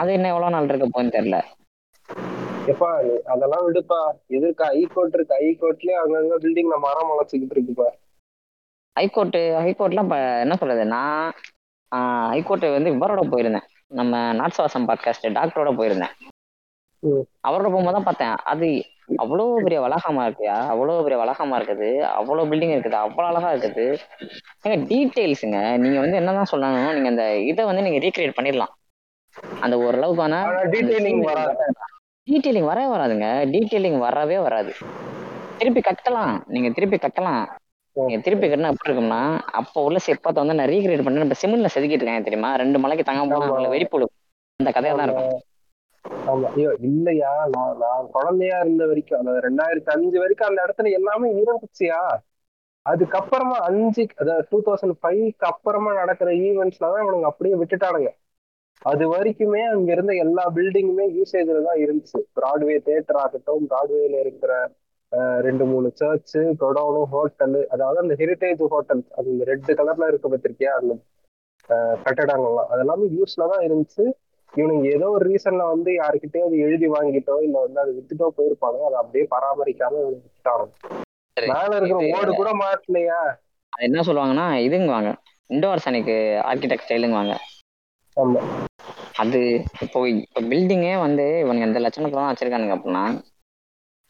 அது 0.00 0.10
இன்னும் 0.16 0.32
எவ்வளவு 0.32 0.54
நாள் 0.54 0.68
இருக்க 0.70 0.86
போகுதுன்னு 0.86 1.16
தெரியல. 1.16 1.38
எப்பா 2.72 2.88
அதெல்லாம் 3.32 3.64
விடுப்பா. 3.66 3.98
எதிர்க்க 4.36 4.70
ஹைகோர்ட் 4.76 5.16
இருக்கு? 5.16 5.36
ஹைகோர்ட்லயே 5.42 5.96
அங்கங்க 6.02 6.36
பில்டிங்ல 6.44 6.76
மரம் 6.86 7.08
முளைச்சுக்கிட்டு 7.10 7.56
இருக்குப்பா. 7.56 7.88
ஹைகோர்ட்டு 8.96 9.42
ஹைகோர்ட்லாம் 9.64 10.08
இப்போ 10.08 10.18
என்ன 10.44 10.56
சொல்றது? 10.60 10.84
நான் 10.94 11.34
ஹைகோர்ட்டு 12.32 12.74
வந்து 12.76 12.94
இவரோட 12.96 13.22
போயிருந்தேன். 13.32 13.68
நம்ம 13.98 14.22
நாட்சவாசம் 14.40 14.88
பாட்காஸ்ட் 14.90 15.26
டாக்டரோட 15.38 15.72
போயிருந்தேன். 15.80 16.14
அவரோட 17.48 17.68
போகும்போது 17.72 17.96
தான் 17.96 18.08
பார்த்தேன். 18.08 18.36
அது 18.52 18.68
அவ்வளோ 19.08 19.44
பெரிய 19.64 19.80
வளாகமா 19.80 20.22
இருக்குயா? 20.26 20.56
அவ்வளோ 20.72 21.02
பெரிய 21.02 21.18
வளாகமா 21.22 21.56
இருக்குது. 21.58 21.88
அவ்வளோ 22.18 22.44
பில்டிங் 22.50 22.74
இருக்குது. 22.76 22.96
அவ்வளோ 23.04 23.26
அழகா 23.30 23.50
இருக்குது. 23.52 23.84
ஏங்க 24.64 24.78
டீட்டெயில்ஸுங்க 24.92 25.58
நீங்க 25.84 25.98
வந்து 26.00 26.16
என்னதான் 26.16 26.50
சொல்லணும் 26.52 26.94
நீங்க 26.94 27.08
அந்த 27.08 27.26
இதை 27.50 27.64
வந்து 27.64 27.82
நீங்க 27.82 28.00
ரீக்ரியேட் 28.06 28.36
பண்ணிடலாம். 28.38 28.72
அந்த 29.60 29.76
டீடைலிங் 30.74 31.22
வராது. 31.22 31.66
டீட்டெயிலிங் 32.28 32.68
வரவே 32.70 32.88
வராதுங்க. 32.94 33.26
டீட்டெயிலிங் 33.54 33.98
வரவே 33.98 34.38
வராது. 34.38 34.72
திருப்பி 35.58 35.80
கட்டலாம். 35.80 36.34
நீங்க 36.46 36.70
திருப்பி 36.70 36.96
கட்டலாம். 36.96 37.44
நீங்க 37.96 38.22
திருப்பி 38.22 38.46
கட்டினா 38.46 38.72
எப்படி 38.74 38.90
இருக்கும்னா 38.90 39.20
அப்போ 39.60 39.82
உள்ள 39.82 39.98
செப்பத்தை 40.06 40.38
வந்து 40.42 40.54
நான் 40.54 40.70
ரீக்ரியேட் 40.72 41.04
பண்ணி 41.04 41.26
இப்ப 41.26 41.38
சிமெண்ட்ல 41.42 41.68
செதுக்கிட்டு 41.74 42.04
இருக்கேன் 42.04 42.26
தெரியுமா? 42.28 42.56
ரெண்டு 42.62 42.78
மலைக்கு 42.78 43.04
தங்க 43.04 43.22
போனா. 43.30 43.46
அவங்கள 43.46 43.68
வெடிப்புழு 43.74 44.06
அந்த 44.60 44.70
கதையா 44.76 44.96
தான் 44.96 45.06
இருக்கும். 45.08 45.30
ஆமா. 46.26 46.48
ஐயோ 46.52 46.70
இல்லையா? 46.88 47.32
நான் 47.54 47.76
நான் 47.82 48.06
குழந்தையா 48.14 48.56
இருந்த 48.62 48.84
வரைக்கும் 48.90 49.20
அதாவது 49.20 49.44
ரெண்டாயிரத்தி 49.46 49.90
அஞ்சு 49.94 50.16
வரைக்கும் 50.22 50.48
அந்த 50.48 50.60
இடத்துல 50.66 50.92
எல்லாமே 50.98 51.28
இருந்துச்சியா? 51.36 52.00
அதுக்கப்புறமா 52.86 53.56
அஞ்சு 53.68 54.02
அதாவது 54.22 54.44
டூ 54.50 54.58
தௌசண்ட் 54.66 54.96
ஃபைவ்க்கு 55.00 55.46
அப்புறமா 55.50 55.92
நடக்கிற 56.00 56.30
ஈவெண்ட்ஸ்ல 56.44 56.90
தான் 56.92 57.04
இவனுங்க 57.04 57.28
அப்படியே 57.30 57.54
விட்டுட்டானுங்க. 57.60 58.10
அது 58.82 59.04
வரைக்குமே 59.12 59.62
அங்க 59.68 59.88
இருந்த 59.92 60.12
எல்லா 60.24 60.44
பில்டிங்குமே 60.56 61.04
யூசேஜ்ல 61.16 61.62
தான் 61.66 61.80
இருந்துச்சு. 61.84 62.18
பிராட்வே 62.36 62.76
தேட்டர் 62.88 63.20
ஆகட்டும் 63.22 63.64
பிராட்வேல 63.70 64.18
இருக்கிற 64.24 64.52
அஹ், 65.12 65.40
ரெண்டு 65.42 65.64
மூணு 65.64 65.88
சர்ச் 65.94 66.32
கொடோனு 66.60 67.02
ஹோட்டல் 67.10 67.58
அதாவது 67.74 67.98
அந்த 68.00 68.14
ஹெரிட்டேஜ் 68.20 68.62
ஹோட்டல் 68.72 69.02
அது 69.16 69.28
இந்த 69.30 69.44
ரெட் 69.44 69.68
கலர்ல 69.78 70.08
இருக்க 70.08 70.26
பத்திரிக்கையா 70.28 70.72
அந்த 70.78 70.94
கட்டடங்கள்லாம். 72.04 72.70
அதெல்லாமே 72.74 73.06
யூஸ்ல 73.14 73.46
தான் 73.52 73.64
இருந்துச்சு. 73.66 74.04
இவனுங்க 74.54 74.86
ஏதோ 74.94 75.06
ஒரு 75.14 75.24
ரீசன்ல 75.28 75.64
வந்து 75.70 75.90
யாருக்கிட்டயாவது 75.96 76.56
எழுதி 76.66 76.86
வாங்கிட்டோ 76.92 77.34
இல்ல 77.46 77.56
வந்து 77.64 77.80
அதை 77.82 77.92
வித்துட்டோ 77.96 78.28
போயிருப்பாங்க 78.36 78.80
அதை 78.88 78.96
அப்படியே 79.00 79.24
பராமரிக்காம 79.32 80.02
சரி. 81.36 81.48
மேல 81.52 81.70
இருக்கிற 81.78 81.98
ஓடு 82.16 82.30
கூட 82.34 82.50
மாட்டலையா 82.60 83.18
அது 83.72 83.86
என்ன 83.88 84.02
சொல்லுவாங்கன்னா 84.06 84.46
இதுங்குவாங்க. 84.66 85.10
இண்டோர் 85.50 85.82
சனிக்கு 85.84 86.14
ஆர்கிடெக்ட் 86.46 86.84
ஸ்டைலுங்குவாங்க. 86.86 87.34
ஆமா. 88.16 88.40
அது 89.22 89.40
இப்போ 89.84 89.98
இப்போ 90.16 90.40
பில்டிங்கே 90.48 90.94
வந்து 91.02 91.26
இவனுங்க 91.42 91.68
இந்த 91.68 91.80
லட்சணத்துல 91.84 92.20
தான் 92.20 92.30
வச்சிருக்கானுங்க 92.30 92.76
அப்படின்னா 92.76 93.04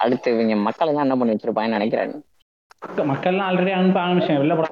அடுத்து 0.01 0.35
இவங்க 0.35 0.57
மக்கள் 0.67 0.95
தான் 0.95 1.07
என்ன 1.07 1.17
பண்ணி 1.19 1.35
வச்சிருப்பாங்கன்னு 1.35 1.79
நினைக்கிறாங்க 1.79 2.15
மக்கள்லாம் 3.11 3.47
ஆல்ரெடி 3.49 3.73
அனுப்ப 3.77 3.99
ஆரம்பிச்சேன் 4.03 4.41
வெளில 4.41 4.57
போட 4.57 4.69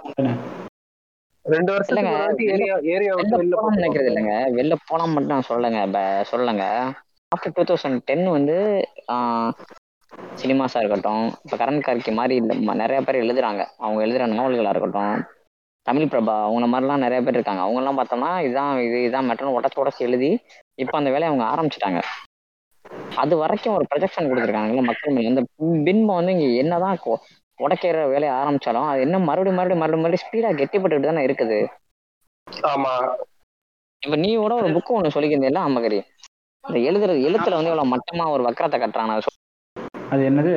ரெண்டு 1.45 1.71
வருஷத்துக்கு 1.73 2.45
ஏரியா 2.55 2.75
ஏரியா 2.95 3.15
விட்டு 3.17 3.39
வெளில 3.41 3.73
நினைக்கிறது 3.77 4.11
இல்லைங்க. 4.11 4.35
வெளில 4.59 4.75
போனா 4.89 5.05
மட்டும் 5.15 5.35
நான் 5.35 5.49
சொல்லலைங்க. 5.49 5.81
சொல்லலைங்க. 6.31 6.67
ஆஃப்டர் 7.33 7.55
டூ 7.57 7.63
தௌசண்ட் 7.71 8.01
டென் 8.09 8.27
வந்து 8.37 8.57
சினிமாஸா 10.41 10.81
இருக்கட்டும் 10.81 11.25
இப்போ 11.45 11.57
கரண் 11.61 11.85
கார்கி 11.87 12.13
மாதிரி 12.19 12.35
இந்த 12.43 12.55
நிறைய 12.83 12.99
பேர் 13.07 13.23
எழுதுறாங்க. 13.25 13.63
அவங்க 13.85 13.99
எழுதுற 14.07 14.27
நாவல்களா 14.33 14.73
இருக்கட்டும் 14.75 15.17
தமிழ் 15.87 16.11
பிரபா 16.13 16.35
அவங்க 16.49 16.67
மாதிரிலாம் 16.73 17.05
நிறைய 17.05 17.21
பேர் 17.25 17.37
இருக்காங்க. 17.39 17.63
அவங்க 17.65 17.81
எல்லாம் 17.81 17.99
பார்த்தோம்னா 17.99 18.31
இதான் 18.49 18.79
இது 18.87 18.99
இதான் 19.09 19.29
மெட்டர்னு 19.31 19.57
உடச்சு 19.59 19.81
உடச்சு 19.83 20.07
எழுதி 20.09 20.31
இப்போ 20.83 20.95
அந்த 20.99 21.11
வேலையை 21.15 21.29
அவங்க 21.31 21.47
ஆரம்பிச்சிட்டாங்க. 21.53 22.01
அது 23.23 23.35
வரைக்கும் 23.43 23.75
ஒரு 23.77 23.85
ப்ரொஜெக்ஷன் 23.91 24.29
கொடுத்துருக்காங்கல்ல 24.29 24.85
மக்கள் 24.91 25.15
மேல. 25.17 25.31
இந்த 25.33 25.43
பின்பம் 25.89 26.19
வந்து 26.21 26.33
இங்க 26.37 26.47
என்னதான் 26.63 26.99
உடைக்கிற 27.63 27.99
வேலையை 28.13 28.33
ஆரம்பிச்சாலும் 28.41 28.89
அது 28.91 29.05
என்ன 29.07 29.21
மறுபடியும் 29.29 29.59
மறுபடியும் 29.59 29.83
மறுபடியும் 29.83 30.05
மறுபடியும் 30.05 30.25
ஸ்பீடா 30.25 30.51
கெட்டிப்பட்டுட்டு 30.61 31.11
தானே 31.11 31.27
இருக்குது. 31.27 31.59
ஆமா. 32.73 32.93
இப்ப 34.03 34.17
நீ 34.17 34.31
கூட 34.37 34.55
ஒரு 34.55 34.69
புக்கு 34.77 34.97
ஒண்ணு 34.97 35.15
சொல்லிக்கிறீல்ல 35.15 35.61
அம்மகரி 35.69 36.01
இந்த 36.65 36.79
எழுதுறது 36.89 37.25
எழுத்துல 37.29 37.57
வந்து 37.57 37.71
இவ்வளவு 37.71 37.93
மட்டமா 37.93 38.25
ஒரு 38.35 38.43
வக்கரத்தை 38.47 38.79
கட்டுறான்? 38.81 39.13
அது 40.13 40.23
என்னது? 40.31 40.55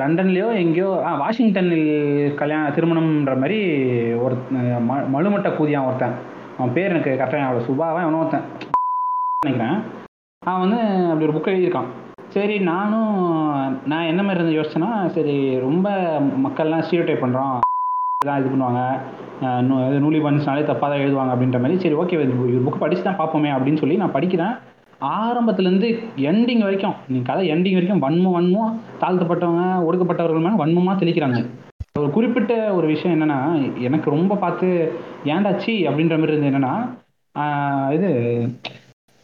லண்டன்லயோ 0.00 0.48
எங்கேயோ 0.62 0.88
வாஷிங்டனில் 1.20 2.34
கல்யாண 2.40 2.64
திருமணம்ன்ற 2.76 3.34
மாதிரி 3.42 3.58
ஒரு 4.24 4.34
மழுமட்ட 5.14 5.50
கூதியான் 5.58 5.86
ஒருத்தன். 5.88 6.16
அவன் 6.58 6.74
பேர் 6.76 6.92
எனக்கு 6.92 7.10
கரெக்டாக 7.20 7.46
அவளை 7.46 7.62
சுபாவா 7.68 8.02
எவனோ 8.04 8.20
ஒருத்தன். 8.22 8.44
நினைக்கிறேன். 9.42 9.78
அவன் 10.42 10.62
வந்து 10.64 10.80
அப்படி 11.10 11.26
ஒரு 11.28 11.36
புக் 11.36 11.50
எழுதியிருக்கான். 11.52 11.88
சரி 12.38 12.58
நானும் 12.62 13.12
நான் 13.86 14.04
என்ன 14.04 14.22
மாதிரி 14.22 14.44
இருந்து 14.44 14.58
யோசிச்சேன்னா 14.58 14.90
சரி 15.06 15.36
ரொம்ப 15.58 15.86
மக்கள்லாம் 16.44 16.84
ஸ்டீரியோடைப் 16.84 17.22
பண்ணுறோம் 17.22 17.56
இதெல்லாம் 18.16 18.40
இது 18.40 18.50
பண்ணுவாங்க. 18.50 18.80
அஹ், 19.40 19.62
நூ- 19.62 19.98
நூலி 19.98 20.18
பன்ஸ்னாலே 20.18 20.62
தப்பாக 20.62 20.88
தான் 20.88 21.02
எழுதுவாங்க 21.02 21.32
அப்படின்ற 21.34 21.60
மாதிரி. 21.60 21.78
சரி 21.78 21.94
ஓகே 21.94 22.12
இது 22.22 22.62
புக் 22.66 22.78
படிச்சு 22.78 23.04
தான் 23.04 23.18
பார்ப்போமே 23.18 23.50
அப்படின்னு 23.52 23.76
சொல்லி 23.76 23.96
நான் 23.96 24.12
படிக்கிறேன். 24.12 24.54
ஆரம்பத்துலேருந்து 25.00 25.88
எண்டிங் 26.22 26.58
வரைக்கும் 26.58 26.94
நீ 27.08 27.22
கதை 27.22 27.50
எண்டிங் 27.50 27.76
வரைக்கும் 27.78 28.02
வன்மம் 28.02 28.36
வன்மம் 28.36 28.72
தாழ்த்தப்பட்டவங்க 29.00 29.62
ஒடுக்கப்பட்டவர்கள் 29.88 30.44
மேலே 30.46 30.56
வன்மமாக 30.56 31.00
தெளிக்கிறாங்க. 31.02 31.40
ஒரு 31.98 32.10
குறிப்பிட்ட 32.10 32.74
ஒரு 32.74 32.86
விஷயம் 32.86 33.16
என்னென்னா 33.16 33.38
எனக்கு 33.80 34.10
ரொம்ப 34.10 34.36
பார்த்து 34.36 34.68
ஏண்டாச்சி 35.24 35.72
அப்படின்ற 35.84 36.14
மாதிரி 36.14 36.32
இருந்தது 36.32 36.50
என்னென்னா 36.50 36.74
இது 37.92 38.10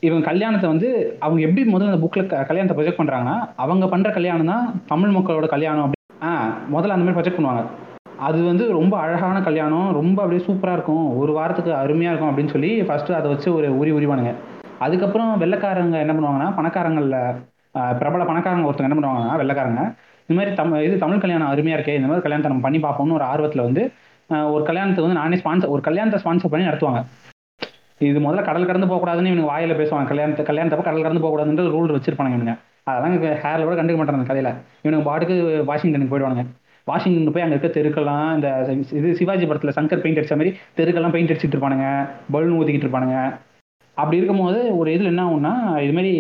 இவங்க 0.07 0.23
கல்யாணத்தை 0.31 0.69
வந்து 0.73 0.89
அவங்க 1.25 1.41
எப்படி 1.47 1.63
முதல்ல 1.73 1.93
அந்த 1.93 2.01
புக்கில் 2.05 2.29
கல்யாணத்தை 2.51 2.77
ப்ரொஜெக்ட் 2.79 3.01
பண்ணுறாங்கன்னா 3.01 3.37
அவங்க 3.65 3.85
பண்ணுற 3.93 4.11
கல்யாணம் 4.17 4.51
தான் 4.53 4.67
தமிழ் 4.93 5.15
மக்களோட 5.17 5.47
கல்யாணம் 5.55 5.85
அப்படி 5.87 6.01
ஆ 6.29 6.31
முதல்ல 6.75 6.95
அந்த 6.97 7.05
மாதிரி 7.05 7.17
ப்ரொஜெக்ட் 7.19 7.39
பண்ணுவாங்க. 7.39 7.63
அது 8.27 8.39
வந்து 8.49 8.65
ரொம்ப 8.79 8.95
அழகான 9.05 9.37
கல்யாணம் 9.49 9.89
ரொம்ப 9.99 10.19
அப்படியே 10.23 10.43
சூப்பராக 10.49 10.77
இருக்கும். 10.79 11.07
ஒரு 11.21 11.33
வாரத்துக்கு 11.39 11.73
அருமையாக 11.83 12.13
இருக்கும் 12.13 12.31
அப்படின்னு 12.31 12.55
சொல்லி 12.55 12.71
ஃபஸ்ட்டு 12.89 13.17
அதை 13.19 13.29
வச்சு 13.33 13.49
ஒரு 13.59 13.69
உரி 13.81 13.93
உரிவானுங்க. 13.99 14.33
அதுக்கப்புறம் 14.85 15.31
வெள்ளைக்காரங்க 15.43 15.97
என்ன 16.05 16.15
பண்ணுவாங்கன்னா 16.17 16.49
பணக்காரங்களில் 16.59 17.19
பிரபல 18.01 18.23
பணக்காரங்க 18.31 18.69
ஒருத்தங்க 18.69 18.89
என்ன 18.91 18.99
பண்ணுவாங்கன்னா 18.99 19.37
வெள்ளைக்காரங்க 19.43 19.83
இந்த 20.29 20.35
மாதிரி 20.39 20.53
தமிழ் 20.61 20.85
இது 20.87 20.95
தமிழ் 21.05 21.23
கல்யாணம் 21.25 21.51
அருமையாக 21.53 21.79
இருக்கே 21.79 21.97
இந்த 21.99 22.09
மாதிரி 22.11 22.25
கல்யாணத்தை 22.27 22.51
நம்ம 22.53 22.67
பண்ணி 22.67 22.79
பார்ப்போம்னு 22.85 23.17
ஒரு 23.19 23.27
ஆர்வத்தில் 23.33 23.67
வந்து 23.69 23.83
ஒரு 24.55 24.63
கல்யாணத்தை 24.69 25.01
வந்து 25.05 25.19
நானே 25.21 25.39
ஸ்பான்சர் 25.41 25.73
ஒரு 25.75 25.83
கல்யாணத்தை 25.89 26.19
ஸ்பான்சர் 26.23 26.53
பண்ணி 26.53 26.69
நடத்துவாங்க. 26.69 27.01
இது 28.01 28.19
முதல்ல 28.25 28.43
கடல் 28.49 28.69
கடந்து 28.69 28.89
போகக்கூடாதுன்னு 28.91 29.31
இவனுக்கு 29.31 29.51
வாயில 29.53 29.75
பேசுவாங்க. 29.81 30.09
கல்யாணத்தை 30.13 30.45
கல்யாணத்தப்ப 30.51 30.85
கடல் 30.89 31.05
கடந்து 31.07 31.23
போகக்கூடாதுன்ற 31.25 31.65
ரூல் 31.75 31.95
வச்சிருப்பாங்க 31.97 32.33
இவனுங்க. 32.35 32.55
அதெல்லாம் 32.91 33.15
ஹேரில் 33.45 33.67
கூட 33.69 33.77
கண்டுக்க 33.81 33.99
மாட்டாங்க 34.01 34.29
கதையில. 34.31 34.51
இவனுக்கு 34.85 35.09
பாட்டுக்கு 35.11 35.37
வாஷிங்டனுக்கு 35.71 36.13
போயிடுவாங்க 36.15 36.45
வாஷிங்டன் 36.87 37.35
போய் 37.35 37.45
அங்கே 37.45 37.55
இருக்க 37.57 37.69
தெருக்கெல்லாம் 37.77 38.27
இந்த 38.37 38.49
இது 38.99 39.09
சிவாஜி 39.19 39.45
படத்தில் 39.51 39.77
சங்கர் 39.77 40.03
பெயிண்ட் 40.03 40.19
அடிச்ச 40.21 40.37
மாதிரி 40.41 40.51
தெருக்கெல்லாம் 40.79 41.15
பெயிண்ட் 41.15 41.31
அடிச்சிட்டு 41.33 41.57
இருப்பானுங்க. 41.57 41.87
பலூன் 42.35 42.57
ஊற்றிக்கிட்டு 42.59 42.87
இருப்பானுங்க. 42.87 43.19
அப்படி 43.97 44.19
இருக்கும்போது 44.21 44.59
ஒரு 44.81 44.89
இதில் 44.95 45.11
என்ன 45.13 45.23
ஆகும்னா 45.27 45.53
இது 45.85 45.93
மாதிரி 45.99 46.13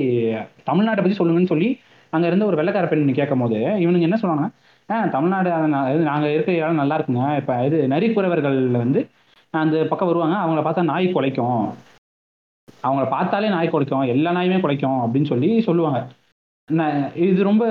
தமிழ்நாட்டை 0.68 1.02
பற்றி 1.02 1.18
சொல்லுங்கன்னு 1.20 1.52
சொல்லி 1.52 1.68
அங்கே 2.12 2.28
இருந்த 2.30 2.44
ஒரு 2.50 2.56
வெள்ளைக்கார 2.60 2.88
பெண் 2.90 3.04
கேட்கும் 3.18 3.42
போது 3.44 3.58
இவனுங்க 3.84 4.08
என்ன 4.08 4.18
சொல்லுவாங்க 4.22 4.46
ஆ 4.88 4.96
தமிழ்நாடு 5.16 5.50
நாங்கள் 6.10 6.32
இருக்கிற 6.34 6.54
இடம் 6.60 6.80
நல்லா 6.82 6.96
இருக்குங்க. 6.98 7.24
இப்போ 7.40 7.54
இது 7.68 7.78
நரிக்குறவர்கள் 7.94 8.58
வந்து 8.82 9.00
அந்த 9.62 9.78
பக்கம் 9.90 10.10
வருவாங்க 10.10 10.36
அவங்கள 10.42 10.62
பார்த்தா 10.66 10.90
நாய் 10.92 11.06
குலைக்கும். 11.14 11.62
அவங்கள 12.86 13.04
பார்த்தாலே 13.14 13.48
நாய் 13.54 13.72
குலைக்கும் 13.72 14.10
எல்லா 14.14 14.30
நாயுமே 14.36 14.58
குலைக்கும் 14.64 14.98
அப்படின்னு 15.04 15.30
சொல்லி 15.32 15.50
சொல்லுவாங்க. 15.68 16.00
இது 17.26 17.40
ரொம்ப 17.48 17.64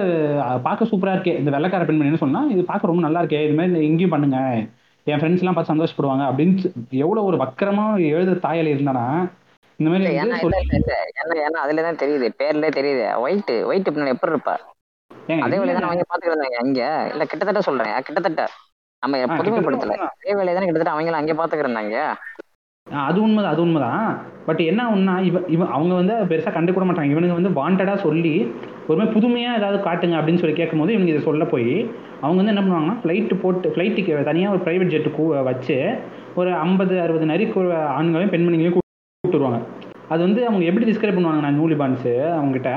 பார்க்க 0.66 0.90
சூப்பராக 0.92 1.16
இருக்கே. 1.18 1.36
இந்த 1.42 1.52
வெள்ளைக்கார 1.56 1.86
பெண்மணி 1.88 2.10
என்ன 2.10 2.22
சொன்னா 2.24 2.42
இது 2.54 2.64
பார்க்க 2.72 2.90
ரொம்ப 2.92 3.04
நல்லா 3.06 3.22
இருக்கே 3.24 3.44
இது 3.46 3.56
மாதிரி 3.60 3.86
இங்கேயும் 3.90 4.16
பண்ணுங்க. 4.16 4.40
என் 5.12 5.22
ஃப்ரெண்ட்ஸ்லாம் 5.22 5.56
பார்த்து 5.56 5.74
சந்தோஷப்படுவாங்க. 5.74 6.26
அப்படின்னு 6.30 6.74
எவ்வளோ 7.04 7.24
ஒரு 7.30 7.38
வக்கரமா 7.44 7.86
எழுத 8.10 8.36
தாயல் 8.46 8.74
இருந்தானா 8.74 9.06
இந்த 9.80 9.88
மாதிரி 9.92 10.12
ஏன்னா. 10.24 10.36
ஏன்னா 11.46 11.64
அதுல 11.64 11.84
தான் 11.88 12.00
தெரியுது 12.04 12.28
பேர்ல 12.42 12.68
தெரியுது. 12.80 13.06
ஒயிட் 13.24 13.52
ஒயிட் 13.70 13.92
பின்னாடி 13.94 14.16
எப்படி 14.16 14.34
இருப்பா? 14.34 14.56
அதே 15.46 15.58
வேலையை 15.60 15.64
இல்ல, 15.64 15.74
தானே 15.78 15.90
அவங்க 15.90 16.06
பாத்துக்கிட்டு 16.08 16.36
இருந்தாங்க 16.36 16.60
அங்க 16.64 16.82
இல்ல 17.14 17.24
கிட்டத்தட்ட 17.32 17.62
சொல்றேன் 17.68 17.94
கிட்டத்தட்ட. 18.08 18.46
நம்ம 19.04 19.18
புதுமைப்படுத்தல 19.38 19.96
அதே 20.08 20.34
வேலையை 20.34 20.54
தானே 20.54 20.68
கிட்டத்தட்ட 20.68 20.94
அவங்களும் 20.94 21.20
அங்கே 21.20 22.04
ஆ, 22.88 23.02
அது 23.04 23.18
உண்மைதான் 23.22 23.54
அது 23.54 23.62
உண்மைதான். 23.62 24.02
பட் 24.46 24.62
என்ன 24.62 24.82
ஒன்றா 24.90 25.14
இவ 25.22 25.38
இவன் 25.48 25.70
அவங்க 25.70 25.94
வந்து 25.96 26.16
பெருசாக 26.30 26.54
கண்டுக்கூட 26.56 26.86
மாட்டாங்க. 26.86 27.14
இவனுங்க 27.14 27.38
வந்து 27.38 27.52
வாண்டடாக 27.52 27.98
சொல்லி 27.98 28.34
ஒரு 28.88 28.98
மாதிரி 28.98 29.14
புதுமையாக 29.14 29.58
ஏதாவது 29.58 29.78
காட்டுங்க 29.84 30.16
அப்படின்னு 30.18 30.38
சொல்லி 30.38 30.56
கேட்கும்போது 30.56 30.94
இவங்க 30.94 31.10
இதை 31.10 31.22
சொல்ல 31.22 31.44
போய் 31.46 31.70
அவங்க 32.22 32.38
வந்து 32.40 32.54
என்ன 32.54 32.64
பண்ணுவாங்கன்னா 32.64 32.98
ஃப்ளைட்டு 33.02 33.36
போட்டு 33.40 33.70
ஃப்ளைட்டுக்கு 33.70 34.24
தனியாக 34.24 34.54
ஒரு 34.56 34.62
ப்ரைவேட் 34.66 34.94
ஜெட்டு 34.94 35.12
வச்சு 35.44 35.78
ஒரு 36.36 36.52
ஐம்பது 36.58 37.02
அறுபது 37.02 37.26
நரி 37.26 37.46
கு- 37.48 37.64
ஆண்களையும் 37.94 38.34
பெண்மணிகளையும் 38.34 38.76
கூப்பிட்டு 38.76 39.40
வருவாங்க 39.40 39.62
அது 40.10 40.22
வந்து 40.22 40.48
அவங்க 40.48 40.66
எப்படி 40.66 40.86
டிஸ்கிரைப் 40.86 41.18
பண்ணுவாங்க 41.18 41.42
நான் 41.42 41.60
நூலிபான்ஸு 41.60 42.14
அவங்ககிட்ட. 42.34 42.72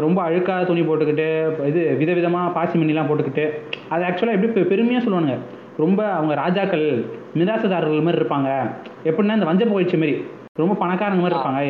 ரொம்ப 0.00 0.22
அழுக்காக 0.22 0.66
துணி 0.66 0.80
போட்டுக்கிட்டு 0.80 1.26
இது 1.66 1.96
விதவிதமாக 1.98 2.52
பாசி 2.52 2.78
மணிலாம் 2.78 3.08
போட்டுக்கிட்டு 3.08 3.44
அது 3.88 4.04
ஆக்சுவலாக 4.04 4.32
எப்படி 4.32 4.52
பெ- 4.52 4.68
பெருமையா 4.70 4.98
சொல்லுவாங்க 4.98 5.34
ரொம்ப 5.76 6.12
அவங்க 6.12 6.34
ராஜாக்கள் 6.34 7.04
மிராசுதாரர்கள் 7.34 8.02
மாதிரி 8.02 8.24
இருப்பாங்க. 8.24 8.48
எப்படின்னா 9.04 9.34
இந்த 9.34 9.44
வஞ்ச 9.44 9.64
புகழ்ச்சி 9.64 9.96
மாதிரி. 9.96 10.24
ரொம்ப 10.52 10.74
பணக்காரங்க 10.74 11.20
மாதிரி 11.20 11.34
இருப்பாங்க. 11.34 11.60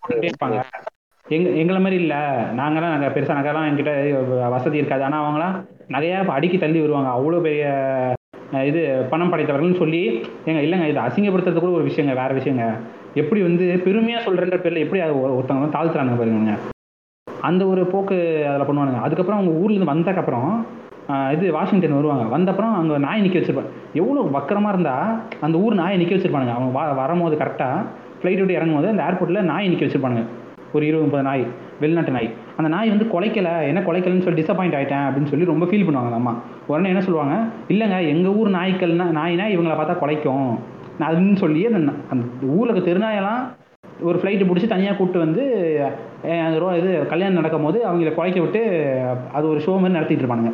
போட்டுக்கிட்டே 0.00 0.30
இருப்பாங்க. 0.30 0.58
எங்க 1.26 1.48
எங்களை 1.50 1.80
மாதிரி 1.80 2.00
இல்லை. 2.02 2.16
நாங்களாம் 2.58 2.92
நாங்கள் 2.94 3.10
பெருசாக 3.10 3.38
நகைலாம் 3.38 3.68
என்கிட்ட 3.68 3.92
வசதி 4.48 4.76
இருக்காது. 4.76 5.04
ஆனால் 5.04 5.22
அவங்களாம் 5.24 5.56
நகையா 5.92 6.26
அடுக்கி 6.26 6.58
தள்ளி 6.58 6.80
வருவாங்க 6.80 7.08
அவ்வளோ 7.08 7.40
பெரிய 7.40 7.64
இது 8.64 9.06
பணம் 9.10 9.32
படைத்தவர்கள்னு 9.32 9.76
சொல்லி 9.76 10.22
ஏங்க 10.46 10.60
இல்லைங்க 10.60 10.86
இது 10.86 11.00
அசிங்கப்படுத்துறது 11.00 11.58
கூட 11.58 11.72
ஒரு 11.72 11.84
விஷயங்க 11.84 12.14
வேற 12.14 12.34
விஷயங்க. 12.34 12.64
எப்படி 13.14 13.42
வந்து 13.42 13.80
பெருமையாக 13.84 14.30
சொல்கிறன்ற 14.30 14.56
பேரில் 14.56 14.82
எப்படி 14.82 15.02
ஒருத்தவங்க 15.02 15.68
தாழ்த்துறாங்க 15.72 16.16
பாருங்க 16.16 16.54
அந்த 17.48 17.62
ஒரு 17.72 17.82
போக்கு 17.92 18.16
அதில் 18.50 18.68
பண்ணுவானுங்க. 18.68 19.00
அதுக்கப்புறம் 19.06 19.38
அவங்க 19.40 19.52
ஊர்லேருந்து 19.62 19.92
வந்தக்கப்புறம் 19.94 20.50
இது 21.34 21.44
வாஷிங்டன் 21.56 21.96
வருவாங்க. 21.98 22.24
வந்தப்புறம் 22.34 22.74
அங்கே 22.80 22.98
நாய் 23.06 23.22
நிற்க 23.24 23.38
வச்சிருப்பாங்க 23.38 23.70
எவ்வளோ 24.00 24.20
வக்கரமாக 24.36 24.74
இருந்தால் 24.74 25.08
அந்த 25.46 25.56
ஊர் 25.64 25.74
நாயை 25.80 25.96
நிற்க 26.02 26.14
வச்சிருப்பானுங்க. 26.16 26.54
அவங்க 26.56 26.70
வ 26.78 26.82
வரும்போது 27.00 27.36
கரெக்டாக 27.42 27.78
ஃப்ளைட் 28.20 28.40
விட்டு 28.42 28.58
இறங்கும் 28.58 28.78
போது 28.78 28.92
அந்த 28.92 29.02
ஏர்போர்ட்டில் 29.08 29.48
நாய் 29.52 29.70
நிற்க 29.72 29.84
வச்சிருப்பானுங்க. 29.86 30.22
ஒரு 30.76 30.84
இருபது 30.88 31.06
முப்பது 31.06 31.24
நாய் 31.28 31.42
வெளிநாட்டு 31.80 32.12
நாய். 32.16 32.28
அந்த 32.58 32.68
நாய் 32.74 32.92
வந்து 32.92 33.06
குலைக்கலை 33.14 33.54
என்ன 33.70 33.80
குலைக்கலன்னு 33.88 34.24
சொல்லி 34.26 34.40
டிசப்பாயிண்ட் 34.42 34.76
ஆகிட்டேன் 34.78 35.06
அப்படின்னு 35.06 35.30
சொல்லி 35.32 35.50
ரொம்ப 35.52 35.64
ஃபீல் 35.70 35.86
பண்ணுவாங்க 35.86 36.10
அந்த 36.10 36.20
அம்மா. 36.22 36.34
உடனே 36.70 36.92
என்ன 36.92 37.02
சொல்லுவாங்க? 37.06 37.34
இல்லைங்க 37.72 37.98
எங்கள் 38.12 38.36
ஊர் 38.40 38.50
நாய்க்கள்னா 38.58 39.08
நாய்னா 39.18 39.46
இவங்களை 39.54 39.76
பார்த்தா 39.80 39.96
குலைக்கும். 40.02 40.48
நான் 40.98 41.10
அதுன்னு 41.10 41.42
சொல்லி 41.44 41.60
அந்த 41.70 41.92
அந்த 42.14 42.24
ஊரில் 42.58 42.86
தெருநாயெல்லாம் 42.88 43.42
ஒரு 44.08 44.16
ஃப்ளைட்டு 44.20 44.48
பிடிச்சி 44.48 44.68
தனியாக 44.72 44.96
கூப்பிட்டு 44.98 45.24
வந்து 45.24 45.42
அந்த 46.46 46.56
ரோ 46.62 46.68
இது 46.80 46.90
கல்யாணம் 47.12 47.38
நடக்கும் 47.40 47.66
போது 47.66 47.78
அவங்கள 47.88 48.10
குறைக்க 48.16 48.38
விட்டு 48.44 48.60
அது 49.36 49.44
ஒரு 49.52 49.60
ஷோ 49.64 49.72
மாதிரி 49.82 49.96
நடத்திட்டு 49.96 50.22
இருப்பானுங்க. 50.24 50.52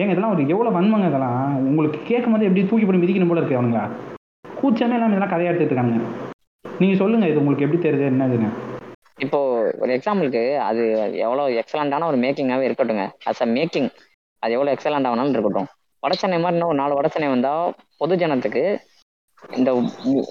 ஏங்க 0.00 0.12
இதெல்லாம் 0.12 0.34
ஒரு 0.34 0.42
எவ்வளோ 0.54 0.70
வன்மங்க 0.76 1.08
இதெல்லாம்? 1.10 1.40
உங்களுக்கு 1.70 1.98
கேட்கும் 2.10 2.34
போது 2.34 2.46
எப்படி 2.48 2.62
தூக்கி 2.70 2.84
போட்டு 2.86 3.02
மிதிக்கணும் 3.02 3.30
போல 3.32 3.40
இருக்கு 3.40 3.58
அவனுங்களா 3.58 3.84
கூச்சமே 4.60 4.96
இல்லாமல் 4.96 5.14
இதெல்லாம் 5.14 5.34
கதையாக 5.34 5.52
எடுத்துட்டு 5.52 5.74
இருக்காங்க 5.74 5.98
நீங்கள் 6.64 7.00
சொல்லுங்கள் 7.02 7.30
இது 7.32 7.40
உங்களுக்கு 7.42 7.66
எப்படி 7.66 7.80
தெரியுது 7.86 8.06
என்னதுன்னு. 8.12 8.50
இப்போ 9.24 9.38
ஒரு 9.82 9.90
எக்ஸாம்பிளுக்கு 9.96 10.42
அது 10.68 10.82
எவ்வளோ 11.26 11.44
எக்ஸலண்டான 11.62 12.06
ஒரு 12.12 12.18
மேக்கிங்காகவே 12.24 12.68
இருக்கட்டுங்க 12.68 13.04
அஸ் 13.30 13.42
அ 13.46 13.48
மேக்கிங் 13.58 13.90
அது 14.42 14.54
எவ்வளோ 14.56 14.72
எக்ஸலண்ட் 14.76 15.08
ஆகணும்னு 15.10 15.36
இருக்கட்டும். 15.36 15.68
வடச்சென்னை 16.02 16.38
மாதிரி 16.42 16.56
இன்னும் 16.56 16.70
ஒரு 16.72 16.80
நாலு 16.82 16.96
வடச்சென்னை 16.98 17.28
வந்தால் 17.34 17.74
பொது 18.00 18.14
ஜனத்துக்கு 18.22 18.62
இந்த 19.58 19.70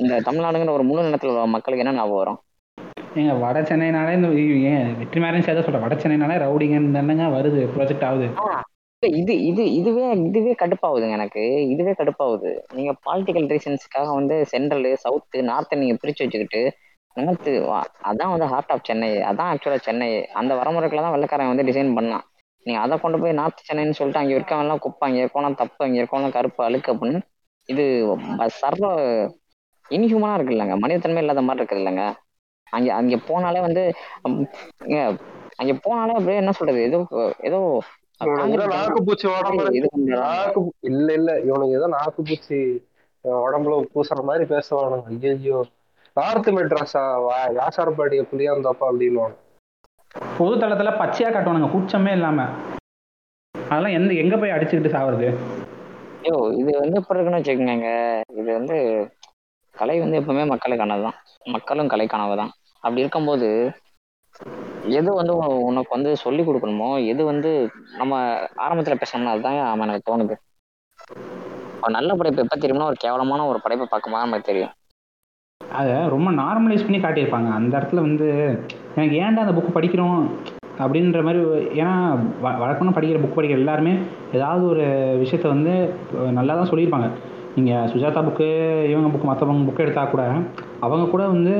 இந்த 0.02 0.14
தமிழ்நாடுங்கிற 0.28 0.74
ஒரு 0.78 0.86
முழு 0.90 1.06
நிலத்தில் 1.08 1.32
உள்ள 1.32 1.46
மக்களுக்கு 1.56 1.84
என்ன 1.84 1.98
ஞாபகம் 1.98 2.22
வரும்? 2.22 2.40
ஏங்க 3.20 3.34
வட 3.44 3.60
சென்னைனாலே 3.70 4.12
இந்த 4.18 4.28
ஏன் 4.74 4.86
வெற்றி 5.00 5.20
மேரன் 5.24 5.46
சேர்த்து 5.46 5.64
சொல்கிறேன் 5.64 5.86
வட 5.86 5.96
சென்னைனாலே 5.96 6.36
ரவுடிங்கன்னு 6.44 6.96
தானேங்க 6.98 7.26
வருது 7.38 7.62
ப்ராஜெக்ட் 7.74 8.06
ஆகுது. 8.10 8.28
இது 9.04 9.34
இது 9.50 9.64
இதுவே 9.80 10.06
இதுவே 10.30 10.54
கடுப்பாகுதுங்க 10.62 11.16
எனக்கு. 11.20 11.44
இதுவே 11.74 11.94
கடுப்பாகுது. 12.00 12.52
நீங்க 12.78 12.92
பாலிட்டிக்கல் 13.06 13.48
ரீசன்ஸ்க்காக 13.54 14.10
வந்து 14.20 14.36
சென்ட்ரல் 14.54 14.88
சவுத்து 15.06 15.38
நார்த்தை 15.52 15.80
நீங்க 15.82 15.96
பிரிச்சு 16.02 16.24
வச்சுக்கிட்டு 16.26 16.62
நார்த்து 17.18 17.54
அதான் 18.10 18.34
வந்து 18.34 18.48
ஹார்ட் 18.52 18.74
ஆஃப் 18.76 18.86
சென்னை. 18.90 19.10
அதான் 19.30 19.50
ஆக்சுவலா 19.54 19.80
சென்னை. 19.88 20.10
அந்த 20.42 20.52
வரமுறைக்குள்ள 20.60 21.04
தான் 21.06 21.16
வெள்ளக்காரன் 21.16 21.52
வந்து 21.54 21.68
டிசைன் 21.70 21.96
பண்ணான். 21.98 22.26
நீங்க 22.66 22.80
அதை 22.82 22.96
கொண்டு 23.04 23.18
போய் 23.22 23.38
நார்த் 23.40 23.68
சென்னைன்னு 23.70 23.98
சொல்லிட்டு 24.00 24.22
அங்க 24.22 24.34
இருக்கவங்க 24.38 24.66
எல்லாம் 24.66 24.84
குப்பை 24.86 25.06
அங்க 25.08 25.20
இருக்கவங்க 25.24 25.60
தப்பு 25.64 25.82
அங்க 25.86 25.98
இருக்கவங்க 26.02 26.30
கருப்பு 26.38 26.62
அழுக்கு 26.68 26.92
அப்படின்னு 26.94 27.20
இது 27.70 27.84
சர்வ 28.60 28.86
இன்ஹியூமனா 29.92 30.36
இருக்கு 30.36 30.54
இல்லைங்க 30.54 30.76
மனிதத்தன்மை 30.80 31.22
இல்லாத 31.24 31.42
மாதிரி 31.42 31.62
இருக்குது 31.62 31.82
இல்லைங்க 31.82 32.04
அங்க 32.68 32.90
அங்க 32.96 33.16
போனாலே 33.28 33.62
வந்து 33.62 33.82
அங்க 35.60 35.74
போனாலே 35.86 36.14
அப்படியே 36.18 36.42
என்ன 36.42 36.54
சொல்றது? 36.54 36.80
ஏதோ 36.82 37.00
ஏதோ 37.42 37.58
இல்ல 40.90 41.08
இல்ல. 41.14 41.32
இவனுக்கு 41.42 41.78
ஏதோ 41.78 41.88
நாக்கு 41.94 42.22
பூச்சி 42.22 42.60
அஹ், 43.26 43.42
உடம்புல 43.46 43.74
பூசுற 43.94 44.22
மாதிரி 44.24 44.44
பேசுவானுங்க. 44.46 45.10
ஐயோ 45.32 45.58
நார்த் 46.18 46.50
மெட்ராஸா? 46.56 47.04
வா- 47.26 47.52
யாசாரப்பாடிய 47.58 48.22
புளியாந்தோப்பா 48.30 48.86
அப்படின்னு 48.90 49.26
பொது 50.38 50.56
தளத்தில் 50.58 51.00
பச்சையாக 51.00 51.34
காட்டுவானுங்க. 51.34 51.70
கூச்சமே 51.74 52.12
இல்லாமல் 52.12 52.54
அதெல்லாம் 53.56 53.98
எந்த 53.98 54.12
எங்கே 54.16 54.38
போய் 54.38 54.56
அடிச்சுக்கிட்டு 54.56 54.96
சாவுறது? 54.96 55.28
ஐயோ 56.22 56.36
இது 56.54 56.72
வந்து 56.80 56.98
எப்படி 56.98 57.18
இருக்குன்னு 57.18 57.40
வச்சுக்கோங்க. 57.40 57.90
இது 58.34 58.50
வந்து 58.54 58.76
கலை 59.76 60.00
வந்து 60.00 60.20
எப்பவுமே 60.20 60.44
மக்களுக்கானது 60.48 61.04
தான் 61.04 61.18
மக்களும் 61.48 61.90
கலைக்கானவை 61.90 62.36
தான் 62.36 62.52
அப்படி 62.84 63.02
இருக்கும்போது 63.02 63.48
எது 64.92 65.10
வந்து 65.14 65.34
உ- 65.38 65.66
உனக்கு 65.66 65.90
வந்து 65.90 66.16
சொல்லி 66.16 66.44
கொடுக்கணுமோ 66.44 67.08
எது 67.08 67.26
வந்து 67.26 67.50
நம்ம 67.98 68.14
ஆரம்பத்துல 68.58 68.96
பேசணும்னா 68.96 69.32
அதுதான் 69.32 69.60
ஆமா 69.66 69.84
எனக்கு 69.84 70.12
தோணுது. 70.12 70.36
ஒரு 71.84 71.92
நல்ல 71.92 72.16
படைப்பு 72.16 72.42
எப்ப 72.42 72.56
தெரியும்னா 72.56 72.86
ஒரு 72.86 72.96
கேவலமான 72.96 73.48
ஒரு 73.48 73.60
படைப்பை 73.64 73.88
பார்க்கும்போது 73.88 74.26
நமக்கு 74.26 74.50
தெரியும். 74.52 74.74
அதை 75.62 75.94
ரொம்ப 76.08 76.32
நார்மலைஸ் 76.34 76.84
பண்ணி 76.84 77.00
காட்டியிருப்பாங்க. 77.00 77.50
அந்த 77.52 77.78
இடத்துல 77.80 78.02
வந்து 78.02 78.28
எனக்கு 78.96 79.16
ஏன்டா 79.18 79.44
அந்த 79.46 79.54
புக் 79.54 79.76
படிக்கிறோம்? 79.76 80.20
அப்படின்ற 80.82 81.22
மாதிரி 81.24 81.40
ஏன்னா 81.80 81.94
வ 82.42 82.52
வழக்கமாக 82.62 82.94
படிக்கிற 82.96 83.20
புக் 83.22 83.38
படிக்கிற 83.38 83.62
எல்லாருமே 83.62 83.94
ஏதாவது 84.34 84.64
ஒரு 84.68 84.86
விஷயத்த 85.22 85.48
வந்து 85.50 85.74
நல்லா 86.38 86.54
தான் 86.56 86.70
சொல்லியிருப்பாங்க. 86.72 87.08
நீங்கள் 87.56 87.88
சுஜாதா 87.92 88.22
புக்கு 88.24 88.48
இவங்க 88.92 89.10
புக்கு 89.10 89.30
மற்றவங்க 89.30 89.68
புக்கு 89.68 89.86
எடுத்தால் 89.86 90.12
கூட 90.12 90.24
அவங்க 90.82 91.06
கூட 91.10 91.24
வந்து 91.30 91.54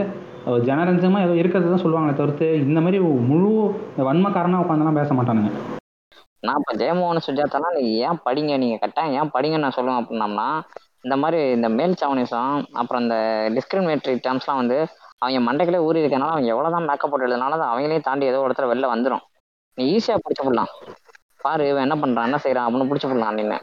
அஹ், 0.46 0.62
ஜனரஞ்சகமாக 0.68 1.26
ஏதோ 1.26 1.34
இருக்கிறது 1.40 1.72
தான் 1.72 1.84
சொல்லுவாங்களே 1.84 2.16
தவிர்த்து 2.16 2.46
இந்த 2.64 2.80
மாதிரி 2.82 3.00
முழு 3.30 3.50
வன்மக்காரனாக 4.06 4.64
உட்காந்துலாம் 4.64 5.00
பேச 5.00 5.14
மாட்டானுங்க. 5.14 5.52
நான் 6.44 6.60
இப்போ 6.60 6.74
ஜெயமோகன் 6.80 7.26
சுஜாதாலாம் 7.26 7.76
நீங்கள் 7.76 8.00
ஏன் 8.06 8.22
படிங்க? 8.24 8.54
நீங்கள் 8.58 8.80
கட்டாயம் 8.80 9.18
ஏன் 9.18 9.34
படிங்கன்னு 9.34 9.66
நான் 9.66 9.78
சொல்லுவேன் 9.78 10.00
அப்படின்னம்னா 10.02 10.48
இந்த 11.04 11.16
மாதிரி 11.18 11.40
இந்த 11.54 11.68
மேல் 11.76 12.00
சாவனிசம் 12.00 12.50
அப்புறம் 12.74 13.04
இந்த 13.04 13.18
டிஸ்கிரிமினேட்டரி 13.56 14.16
டேர்ம்ஸ்லாம் 14.26 14.62
வந்து 14.62 14.78
அவங்க 15.22 15.40
மண்டைகளே 15.48 15.80
ஊறி 15.88 16.00
இருக்கனால 16.04 16.34
அவங்க 16.36 16.50
எவ்வளோதான் 16.54 16.88
மேக்கப் 16.90 17.12
போட்டு 17.12 17.28
எழுதினாலும் 17.28 17.68
அவங்களையும் 17.72 18.08
தாண்டி 18.10 18.26
ஏதோ 18.26 18.40
இடத்துல 18.48 18.70
வெளில 18.72 18.88
வந்துடும் 18.94 19.24
நீ 19.78 19.84
ஈஸியாக 19.96 20.22
பிடிச்சி 20.24 20.44
போடலாம் 20.44 20.72
பாரு 21.42 21.64
இவன் 21.70 21.86
என்ன 21.90 21.96
பண்றான் 21.96 22.28
என்ன 22.30 22.40
செய்றான் 22.46 22.66
அப்படின்னு 22.68 22.90
பிடிச்சி 22.90 23.08
போடலாம் 23.08 23.30
அப்படின்னு. 23.32 23.58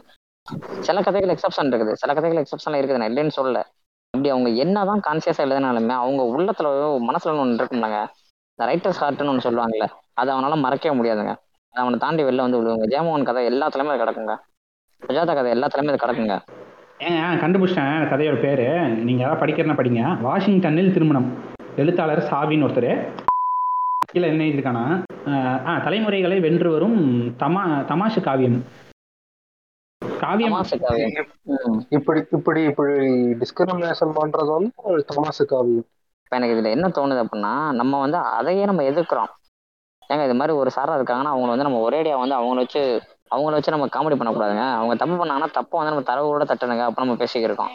சில 0.79 1.01
கதைகள் 1.01 1.33
எக்ஸப்ஷன் 1.35 1.69
இருக்குது. 1.71 1.91
சில 1.93 2.13
கதைகள் 2.13 2.41
எக்ஸப்ஷன் 2.43 2.77
இருக்குது. 2.79 2.97
நான் 2.97 3.11
இல்லைன்னு 3.11 3.37
சொல்லல. 3.37 3.59
அப்படி 4.13 4.29
அவங்க 4.29 4.49
என்னதான் 4.63 5.01
கான்சியஸாக 5.07 5.45
எழுதினாலுமே 5.45 5.95
அவங்க 6.03 6.21
உள்ளத்துல 6.35 6.69
மனசுல 7.09 7.41
ஒன்று 7.43 7.59
இருக்கும்னாங்க 7.61 7.99
இந்த 8.53 8.63
ரைட்டர்ஸ் 8.69 9.01
ஹார்ட்னு 9.01 9.31
ஒன்று 9.33 9.45
சொல்லுவாங்கல்ல 9.47 9.87
அதை 10.13 10.29
அவனால 10.35 10.55
மறக்கவே 10.65 10.93
முடியாதுங்க. 10.99 11.33
அதை 11.75 11.81
அவனை 11.83 11.99
தாண்டி 11.99 12.23
வெளில 12.23 12.45
வந்து 12.45 12.59
விடுவாங்க. 12.59 12.87
ஜெயமோகன் 12.93 13.27
கதை 13.29 13.43
எல்லாத்துலயுமே 13.51 13.93
அது 13.93 14.01
கிடக்குங்க. 14.03 14.33
சுஜாதா 15.01 15.33
கதை 15.39 15.51
எல்லாத்துலயுமே 15.57 15.93
அது 15.93 16.03
கிடக்குங்க. 16.05 16.35
ஏங்க 16.99 17.19
கண்டுபிடிச்சிட்டேன். 17.41 18.07
கதையோட 18.11 18.37
பேர். 18.41 18.63
நீங்கள் 19.05 19.23
யாராவது 19.23 19.41
படிக்கிறனா 19.41 19.75
படிங்க. 19.79 20.01
வாஷிங்டனில் 20.21 20.93
திருமணம். 20.93 21.27
எழுத்தாளர் 21.75 22.21
சாவின்னு 22.31 22.65
ஒருத்தர். 22.67 22.91
கீழே 24.11 24.27
என்ன 24.27 24.43
எழுதியிருக்கானா? 24.43 24.83
ஆ 25.69 25.79
தலைமுறைகளை 25.85 26.39
வென்று 26.39 26.69
வரும் 26.71 26.97
தமா 27.41 27.63
தமாஷு 27.91 28.21
காவியம். 28.21 28.57
காவியம். 30.23 30.55
இப்படி 31.89 32.21
இப்படி 32.37 32.61
இப்படி 32.63 32.95
டிஸ்கிரிமினேஷன் 33.41 34.15
பண்றது 34.19 34.49
வந்து 34.55 34.71
ஒரு 34.89 35.05
தமாசு 35.11 35.45
காவியம். 35.45 35.87
எனக்கு 36.31 36.55
இதுல 36.55 36.71
என்ன 36.77 36.87
தோணுது 36.87 37.21
அப்படின்னா 37.23 37.53
நம்ம 37.81 37.99
வந்து 37.99 38.17
அதையே 38.39 38.65
நம்ம 38.65 38.81
எதிர்க்கிறோம். 38.91 39.31
ஏங்க 40.09 40.23
இது 40.23 40.35
மாதிரி 40.35 40.53
ஒரு 40.57 40.69
சாரா 40.71 40.93
இருக்காங்கன்னா 40.97 41.33
அவங்கள 41.33 41.53
வந்து 41.53 41.67
நம்ம 41.67 41.81
ஒரேடியா 41.89 42.17
வந்து 42.19 42.37
அவங்கள 42.39 42.61
வச்சு 42.63 42.81
அவங்கள 43.35 43.51
வச்சு 43.51 43.71
நம்ம 43.71 43.85
காமெடி 43.85 44.17
பண்ணக்கூடாதுங்க. 44.17 44.73
அவங்க 44.73 44.95
தப்பு 44.95 45.25
பண்ணாங்கன்னா 45.25 45.49
தப்பை 45.53 45.77
வந்து 45.77 45.93
நம்ம 45.93 46.05
தரவோட 46.09 46.43
தட்டணுங்க. 46.43 46.83
அப்ப 46.83 47.05
நம்ம 47.05 47.23
பேசிக்கிருக்கோம். 47.23 47.73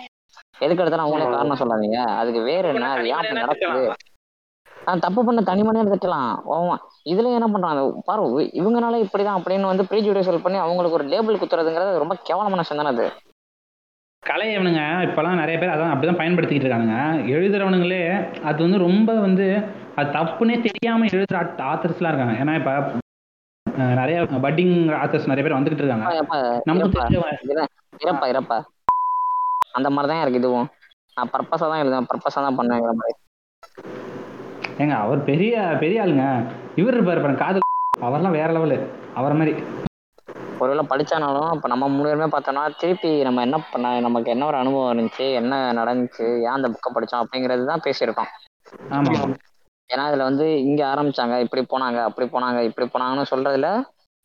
எதுக்கு 0.58 0.82
எடுத்தாலும் 0.82 1.06
அவங்களே 1.06 1.30
காரணம் 1.30 1.58
சொல்லாதீங்க. 1.58 2.04
அதுக்கு 2.12 2.40
வேற 2.40 2.68
என்ன? 2.68 2.90
அது 2.90 3.06
ஏன் 3.06 3.12
அப்படி 3.12 3.40
நடக்குது? 3.40 3.92
ஆஹ் 4.86 4.98
தப்பு 4.98 5.24
பண்ண 5.24 5.40
தனி 5.40 5.62
மனிதன் 5.62 5.92
திட்டலாம். 5.92 6.30
ஆமா 6.52 6.74
இதுல 7.04 7.32
என்ன 7.34 7.46
பண்றாங்க? 7.46 8.02
பாரு 8.04 8.22
இவங்கனால 8.40 9.04
இப்படிதான் 9.04 9.38
அப்படின்னு 9.38 9.60
வந்து 9.60 9.82
ப்ரீஜுடிஷியல் 9.82 10.42
பண்ணி 10.42 10.58
அவங்களுக்கு 10.58 10.96
ஒரு 10.96 11.04
லேபிள் 11.04 11.36
குத்துறதுங்கிறது 11.36 11.98
ரொம்ப 11.98 12.16
கேவலமான 12.22 12.56
விஷயம் 12.56 12.84
தானே 12.84 12.96
அது. 12.96 13.06
கலை 14.22 14.56
அவனுங்க 14.56 14.82
இப்போலாம் 15.06 15.34
நிறைய 15.34 15.58
பேர் 15.58 15.68
அதான் 15.68 15.92
அப்படிதான் 15.94 16.20
பயன்படுத்திக்கிட்டு 16.20 16.66
இருக்கானுங்க. 16.66 16.98
எழுதுறவனுங்களே 17.28 18.02
அது 18.40 18.62
வந்து 18.62 18.78
ரொம்ப 18.78 19.14
வந்து 19.14 19.46
அது 19.96 20.10
தப்புன்னே 20.10 20.60
தெரியாம 20.60 21.04
எழுதுற 21.04 21.38
ஆத்தர்ஸ்லாம் 21.72 22.12
இருக்காங்க. 22.12 22.36
ஏன்னா 22.44 22.54
இப்போ 22.54 22.72
நிறைய 24.00 24.16
பட்டிங் 24.44 24.74
ஆத்தர்ஸ் 25.02 25.30
நிறைய 25.30 25.44
பேர் 25.44 25.56
வந்துகிட்டு 25.56 25.82
இருக்காங்க. 25.84 26.06
இறப்பா 28.04 28.26
இறப்பா 28.32 28.58
அந்த 29.78 29.88
மாதிரி 29.94 30.08
தான் 30.12 30.22
இருக்கு 30.22 30.40
இதுவும். 30.42 30.68
நான் 31.16 31.30
பர்பஸா 31.34 31.66
தான் 31.72 31.82
எழுதுவேன். 31.82 32.08
பர்பஸா 32.10 32.40
தான் 32.46 32.58
பண்ணுவேங்கிற 32.58 32.92
மாதிரி. 33.00 33.14
ஏங்க 34.82 34.94
அவர் 35.04 35.20
பெரிய 35.30 35.54
பெரிய 35.82 36.02
ஆளுங்க. 36.04 36.26
இவர் 36.80 36.96
இருப்பாரு 36.96 37.22
பாருங்க 37.24 37.42
காதல் 37.44 37.66
அவர்லாம் 38.06 38.36
வேற 38.38 38.48
லெவலு 38.56 38.78
அவர் 39.20 39.38
மாதிரி. 39.40 39.54
ஒருவேளை 40.62 40.84
படிச்சானாலும் 40.90 41.50
இப்போ 41.54 41.68
நம்ம 41.72 41.88
மூணு 41.94 42.08
பேருமே 42.08 42.28
பார்த்தோம்னா 42.34 42.62
திருப்பி 42.80 43.10
நம்ம 43.28 43.42
என்ன 43.46 43.56
பண்ண 43.72 43.88
நமக்கு 44.00 44.28
என்ன 44.34 44.46
ஒரு 44.50 44.58
அனுபவம் 44.60 44.90
இருந்துச்சு 44.92 45.26
என்ன 45.40 45.54
நடந்துச்சு 45.80 46.26
ஏன் 46.46 46.56
அந்த 46.56 46.68
புக்கை 46.74 46.90
படிச்சோம் 46.96 47.22
அப்படிங்கிறது 47.22 47.64
தான் 47.70 47.84
பேசியிருக்கோம். 47.86 48.30
ஆமா. 48.90 49.12
ஏன்னா 49.90 50.04
இதுல 50.10 50.22
வந்து 50.22 50.60
இங்க 50.60 50.82
ஆரம்பிச்சாங்க 50.92 51.38
இப்படி 51.38 51.62
போனாங்க 51.72 51.98
அப்படி 52.02 52.26
போனாங்க 52.26 52.60
இப்படி 52.62 52.86
போனாங்கன்னு 52.94 53.30
சொல்றதுல 53.30 53.68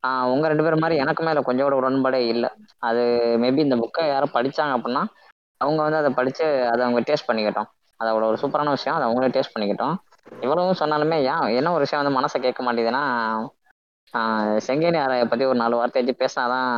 ஆஹ் 0.03 0.23
உங்க 0.23 0.47
ரெண்டு 0.47 0.63
பேரும் 0.63 0.79
மாதிரி 0.79 1.01
எனக்குமே 1.01 1.27
அதுல 1.27 1.41
கொஞ்சம் 1.41 1.65
கூட 1.67 1.75
உடன்பாடே 1.79 2.19
இல்லை. 2.27 2.49
அது 2.79 3.01
மேபி 3.37 3.57
இந்த 3.57 3.75
புக்கை 3.75 4.07
யாரும் 4.07 4.33
படிச்சாங்க 4.33 4.73
அப்படின்னா 4.77 5.01
அவங்க 5.61 5.83
வந்து 5.83 5.97
அதை 5.97 6.11
படிச்சு 6.13 6.45
அதை 6.71 6.81
அவங்க 6.85 6.99
டேஸ்ட் 6.99 7.27
பண்ணிக்கிட்டோம். 7.27 7.69
அது 7.99 8.09
அவ்வளோ 8.11 8.23
ஒரு 8.23 8.37
சூப்பரான 8.41 8.69
விஷயம் 8.69 8.95
அதை 8.97 9.05
அவங்களே 9.07 9.33
டேஸ்ட் 9.35 9.53
பண்ணிக்கிட்டோம். 9.55 9.95
இவ்வளவும் 10.41 10.79
சொன்னாலுமே 10.79 11.17
ஏன் 11.31 11.55
என்ன 11.55 11.71
ஒரு 11.71 11.79
விஷயம் 11.79 12.01
வந்து 12.01 12.17
மனசை 12.19 12.39
கேட்க 12.41 12.63
மாட்டேங்குதுன்னா 12.63 13.03
ஆஹ் 14.13 14.57
செங்கேனி 14.67 14.99
ஆராயை 15.03 15.25
பத்தி 15.25 15.45
ஒரு 15.45 15.57
நாலு 15.57 15.75
வார்த்தை 15.75 16.01
வச்சு 16.01 16.21
பேசினாதான் 16.21 16.71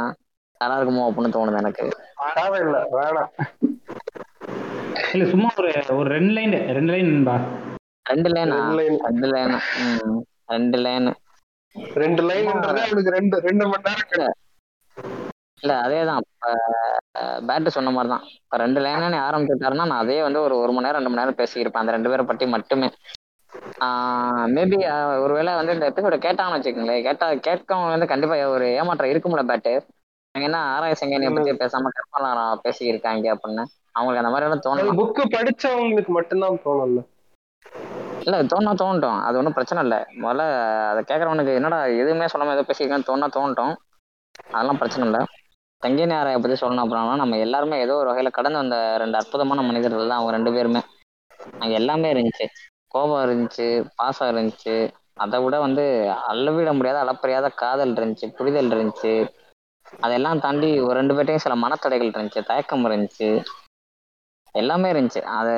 நல்லா 0.61 0.77
இருக்குமோ 0.79 1.05
அப்படின்னு 1.09 1.35
தோணுது 1.35 1.61
எனக்கு. 1.61 1.85
இல்ல 5.13 5.25
சும்மா 5.29 5.49
ஒரு 5.57 5.69
ஒரு 5.95 6.09
ரெண்டு 6.09 6.33
லைன் 6.33 6.55
ரெண்டு 6.77 6.91
லைன் 6.93 7.11
நண்பா. 7.11 7.35
ரெண்டு 8.05 8.29
லைனா 8.33 8.57
ரெண்டு 9.05 9.27
லைன் 9.33 9.55
ரெண்டு 10.53 10.77
லைன் 10.85 11.09
ரெண்டு 11.97 12.21
லைன்ன்றது 12.29 12.79
அவனுக்கு 12.85 13.11
ரெண்டு 13.17 13.35
ரெண்டு 13.47 13.65
மணி 13.67 13.83
நேரம். 13.87 14.37
இல்ல. 15.61 15.73
அதேதான். 15.85 16.23
பேட்டு 17.47 17.75
சொன்ன 17.75 17.91
மாதிரி 17.95 18.09
தான் 18.13 18.25
இப்போ 18.35 18.57
ரெண்டு 18.63 18.79
லைன் 18.85 19.17
ஆரம்பிச்சுட்டாருன்னா 19.27 19.85
நான் 19.91 20.03
அதே 20.03 20.17
வந்து 20.27 20.39
ஒரு 20.45 20.55
ஒரு 20.63 20.71
மணி 20.75 20.85
நேரம் 20.87 20.99
ரெண்டு 20.99 21.11
மணி 21.11 21.21
நேரம் 21.21 21.39
பேசியிருப்பேன் 21.41 21.83
அந்த 21.83 21.95
ரெண்டு 21.95 22.11
பேரை 22.11 22.25
பற்றி 22.31 22.45
மட்டுமே. 22.55 22.89
மேபி 24.55 24.77
ஒருவேளை 25.23 25.51
வந்து 25.59 25.73
இந்த 25.75 25.85
எபிசோட 25.91 26.17
கேட்டாங்கன்னு 26.25 26.57
வச்சுக்கோங்களேன். 26.57 27.05
கேட்டா 27.07 27.27
கேட்கவங்க 27.47 27.93
வந்து 27.95 28.11
கண்டிப்பா 28.11 28.37
ஒரு 28.55 28.67
ஏமாற்றம் 28.79 29.11
இருக்கும்ல 29.13 29.43
பேட்டு. 29.51 29.73
அவங்க 30.35 30.45
என்ன 30.49 30.59
ஆராய 30.73 30.95
செங்கனியை 30.99 31.31
பத்தி 31.37 31.53
பேசாம 31.63 31.91
கற்பனா 31.97 32.31
பேசியிருக்காங்க 32.65 33.27
அப்படின்னு. 33.35 33.63
அவங்களுக்கு 33.95 34.21
அந்த 34.23 34.33
மாதிரி 34.33 34.45
எல்லாம் 34.47 34.59
அது 34.59 34.67
தோணலாம் 34.67 34.99
புக்கு 35.01 35.23
படிச்சவங்களுக்கு 35.35 36.11
மட்டும்தான் 36.17 36.61
தோணும்ல. 36.67 37.01
இல்ல 38.25 38.37
தோணா 38.43 38.71
தோணட்டும். 38.81 39.19
அது 39.27 39.37
ஒன்றும் 39.37 39.53
பிரச்சனை 39.53 39.83
இல்லை. 39.83 39.99
முதல்ல 40.23 40.43
அதை 40.91 41.01
கேட்கறவனுக்கு 41.03 41.53
என்னடா 41.59 41.79
எதுவுமே 42.01 42.25
சொல்லாம 42.33 42.53
ஏதோ 42.53 42.65
பேசியிருக்கான்னு 42.67 43.09
தோணா 43.09 43.27
தோணட்டும். 43.37 43.73
அதெல்லாம் 44.55 44.77
பிரச்சனை 44.77 45.05
இல்லை. 45.07 45.21
தங்கினி 45.83 46.13
ஆராயை 46.13 46.39
பத்தி 46.41 46.57
சொல்லணும் 46.61 46.83
அப்படின்னா 46.83 47.15
நம்ம 47.15 47.37
எல்லாருமே 47.37 47.77
ஏதோ 47.79 47.93
ஒரு 47.95 48.09
வகையில 48.11 48.29
கடந்து 48.29 48.57
வந்த 48.57 48.97
ரெண்டு 48.97 49.17
அற்புதமான 49.17 49.61
மனிதர்கள் 49.61 50.11
தான் 50.11 50.19
அவங்க 50.19 50.33
ரெண்டு 50.37 50.51
பேருமே. 50.51 50.81
அங்கே 51.59 51.73
எல்லாமே 51.73 52.13
இருந்துச்சு. 52.13 52.45
கோபம் 52.87 53.23
இருந்துச்சு 53.25 53.67
பாசம் 53.95 54.31
இருந்துச்சு. 54.31 54.75
அதை 55.15 55.39
விட 55.43 55.59
வந்து 55.59 55.83
அளவிட 56.11 56.73
முடியாத 56.73 56.99
அளப்பறியாத 57.05 57.47
காதல் 57.53 57.95
இருந்துச்சு 57.95 58.27
புரிதல் 58.37 58.71
இருந்துச்சு. 58.71 59.13
அதெல்லாம் 59.99 60.39
தாண்டி 60.39 60.79
ஒரு 60.79 60.95
ரெண்டு 60.99 61.13
பேர்ட்டையும் 61.13 61.45
சில 61.45 61.55
மனத்தடைகள் 61.55 62.11
இருந்துச்சு 62.13 62.43
தயக்கம் 62.43 62.85
இருந்துச்சு. 62.85 63.29
எல்லாமே 64.55 64.87
இருந்துச்சு. 64.91 65.21
அது 65.35 65.53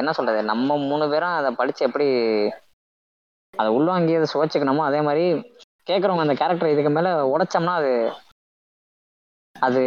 என்ன 0.00 0.12
சொல்றது? 0.12 0.40
நம்ம 0.50 0.76
மூணு 0.84 1.04
பேரும் 1.10 1.36
அதை 1.36 1.50
படிச்சு 1.54 1.86
எப்படி 1.88 2.06
அதை 3.54 3.68
உள்வாங்கி 3.74 4.14
அதை 4.16 4.28
சுவைச்சுக்கணுமோ 4.30 4.84
அதே 4.86 5.00
மாதிரி 5.02 5.24
கேட்குறவங்க 5.86 6.24
அந்த 6.24 6.36
கேரக்டர் 6.36 6.72
இதுக்கு 6.72 6.90
மேல 6.90 7.08
உடைச்சோம்னா 7.32 7.74
அது 7.80 7.92
அது 9.56 9.80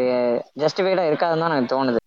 ஜஸ்டிஃபைடா 0.62 1.04
இருக்காதுன்னு 1.08 1.44
தான் 1.44 1.54
எனக்கு 1.54 1.74
தோணுது. 1.74 2.00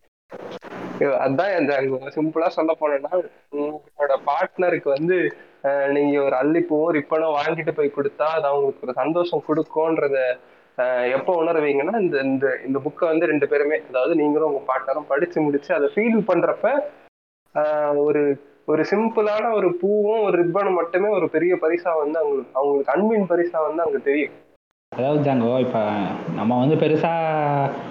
அதான் 1.21 1.51
இந்த 1.59 1.73
சிம்பிளா 2.15 2.47
சொல்ல 2.55 2.71
போனேன்னா 2.79 3.11
உங்களோட 3.57 4.13
பார்ட்னருக்கு 4.27 4.89
வந்து 4.91 5.17
அஹ், 5.63 5.87
நீங்க 5.95 6.15
ஒரு 6.21 6.35
அல்லிப்பூவும் 6.39 6.95
ரிப்பனும் 6.95 7.35
வாங்கிட்டு 7.37 7.73
போய் 7.75 7.95
கொடுத்தா 7.95 8.27
அது 8.31 8.45
அவங்களுக்கு 8.49 8.85
ஒரு 8.87 8.95
சந்தோஷம் 8.99 9.45
கொடுக்கும்ன்றத 9.47 10.17
எப்போ 11.13 11.31
உணர்வீங்கன்னா 11.43 11.95
இந்த 11.99 12.21
இந்த 12.21 12.47
இந்த 12.65 12.79
புக்கை 12.79 13.05
வந்து 13.07 13.25
ரெண்டு 13.25 13.47
பேருமே 13.47 13.77
அதாவது 13.89 14.15
நீங்களும் 14.15 14.49
உங்க 14.49 14.61
பார்ட்னரும் 14.67 15.07
படிச்சு 15.07 15.41
முடிச்சு 15.41 15.71
அதை 15.75 15.87
ஃபீல் 15.95 16.27
பண்றப்ப 16.29 16.67
ஒரு 17.97 18.21
ஒரு 18.65 18.83
சிம்பிளான 18.83 19.45
ஒரு 19.51 19.77
பூவும் 19.77 20.21
ஒரு 20.21 20.43
ரிப்பனும் 20.43 20.73
மட்டுமே 20.73 21.07
ஒரு 21.09 21.29
பெரிய 21.29 21.55
பரிசா 21.55 21.91
வந்து 21.97 22.19
அவங்களுக்கு 22.19 22.55
அவங்களுக்கு 22.55 22.93
அன்பின் 22.93 23.29
பரிசா 23.31 23.59
வந்து 23.67 23.83
அங்க 23.83 23.99
தெரியும். 23.99 24.35
அதாவது 24.91 25.19
ஜாங்கோ 25.23 25.59
இப்போ 25.59 25.81
நம்ம 26.35 26.57
வந்து 26.59 26.75
பெருசாக 26.75 27.89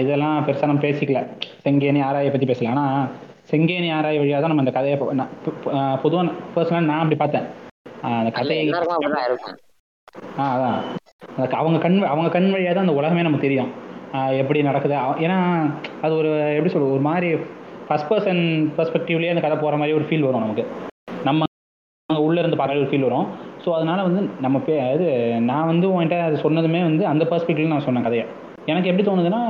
இதெல்லாம் 0.00 0.44
பெருசாக 0.46 0.66
நம்ம 0.66 0.84
பேசிக்கல. 0.84 1.20
செங்கேனி 1.64 2.00
ஆராயை 2.02 2.30
பற்றி 2.30 2.46
பேசல. 2.52 2.68
ஆனால் 2.68 3.08
செங்கேனி 3.50 3.88
ஆராய் 3.90 4.18
வழியாக 4.18 4.40
தான் 4.40 4.48
நம்ம 4.48 4.62
இந்த 4.62 4.70
கதையை 4.70 4.96
பொதுவாக 6.02 6.24
பர்சனலாக 6.54 6.88
நான் 6.90 7.02
அப்படி 7.02 7.16
பார்த்தேன். 7.16 7.46
ஆஹ் 8.02 8.18
அந்த 8.20 8.30
கதையை 8.30 8.62
எல்லாருக்கும் 8.64 8.98
அப்படிதான் 8.98 9.28
இருக்கும். 9.28 9.58
ஆ 10.38 10.44
அதான். 10.56 10.78
அவங்க 11.60 11.78
கண் 11.84 11.96
அவங்க 12.12 12.28
கண் 12.34 12.50
வழியாக 12.54 12.74
தான் 12.74 12.86
அந்த 12.86 12.94
உலகமே 13.00 13.24
நமக்கு 13.26 13.46
தெரியும். 13.46 13.70
எப்படி 14.42 14.60
நடக்குது. 14.68 14.94
ஏன்னா 15.24 15.38
அது 16.04 16.12
ஒரு 16.20 16.30
எப்படி 16.56 16.72
சொல்றது 16.72 16.94
ஒரு 16.96 17.04
மாதிரி 17.08 17.28
ஃபர்ஸ்ட் 17.86 18.10
பர்சன் 18.10 18.42
பர்ஸ்பெக்டிவ்லேயே 18.76 19.32
அந்த 19.34 19.42
கதை 19.44 19.56
போகிற 19.62 19.78
மாதிரி 19.80 19.96
ஒரு 19.98 20.06
ஃபீல் 20.08 20.26
வரும் 20.26 20.44
நமக்கு. 20.44 20.64
நம்ம 21.28 21.48
உள்ளே 22.08 22.26
உள்ள 22.26 22.42
இருந்து 22.42 22.58
பார்க்குற 22.60 22.82
ஒரு 22.82 22.90
ஃபீல் 22.92 23.06
வரும். 23.08 23.26
ஸோ 23.64 23.68
அதனால 23.78 24.02
வந்து 24.08 24.20
நம்ம 24.44 24.58
பே 24.66 24.76
அது 24.92 25.08
நான் 25.50 25.70
வந்து 25.72 25.86
உன்கிட்ட 25.94 26.18
அது 26.28 26.36
சொன்னதுமே 26.44 26.82
வந்து 26.88 27.02
அந்த 27.12 27.24
பர்ஸ்பெக்டிவ்ல 27.32 27.74
நான் 27.74 27.86
சொன்னேன் 27.88 28.06
கதையை. 28.08 28.26
எனக்கு 28.70 28.90
எப்படி 28.90 29.04
தோணுதுன்னா 29.08 29.42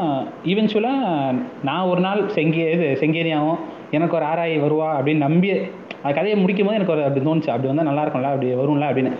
ஈவென்ச்சுவலாக 0.52 1.34
நான் 1.68 1.88
ஒரு 1.92 2.00
நாள் 2.06 2.22
செங்கே 2.36 2.68
இது 2.76 2.88
செங்கேரியாவும் 3.02 3.60
எனக்கு 3.98 4.16
ஒரு 4.20 4.26
ஆராய் 4.32 4.56
வருவா 4.66 4.88
அப்படின்னு 4.98 5.26
நம்பி 5.28 5.50
அந்த 6.02 6.14
கதையை 6.18 6.38
முடிக்கும் 6.44 6.68
போது 6.68 6.78
எனக்கு 6.80 6.96
ஒரு 6.96 7.04
அப்படி 7.08 7.22
தோணுச்சு. 7.28 7.52
அப்படி 7.54 7.70
வந்தால் 7.70 7.90
நல்லா 7.90 8.04
இருக்கும்ல 8.04 8.32
அப்படி 8.34 8.50
வரும்ல 8.62 8.90
அப்படின்னு. 8.92 9.12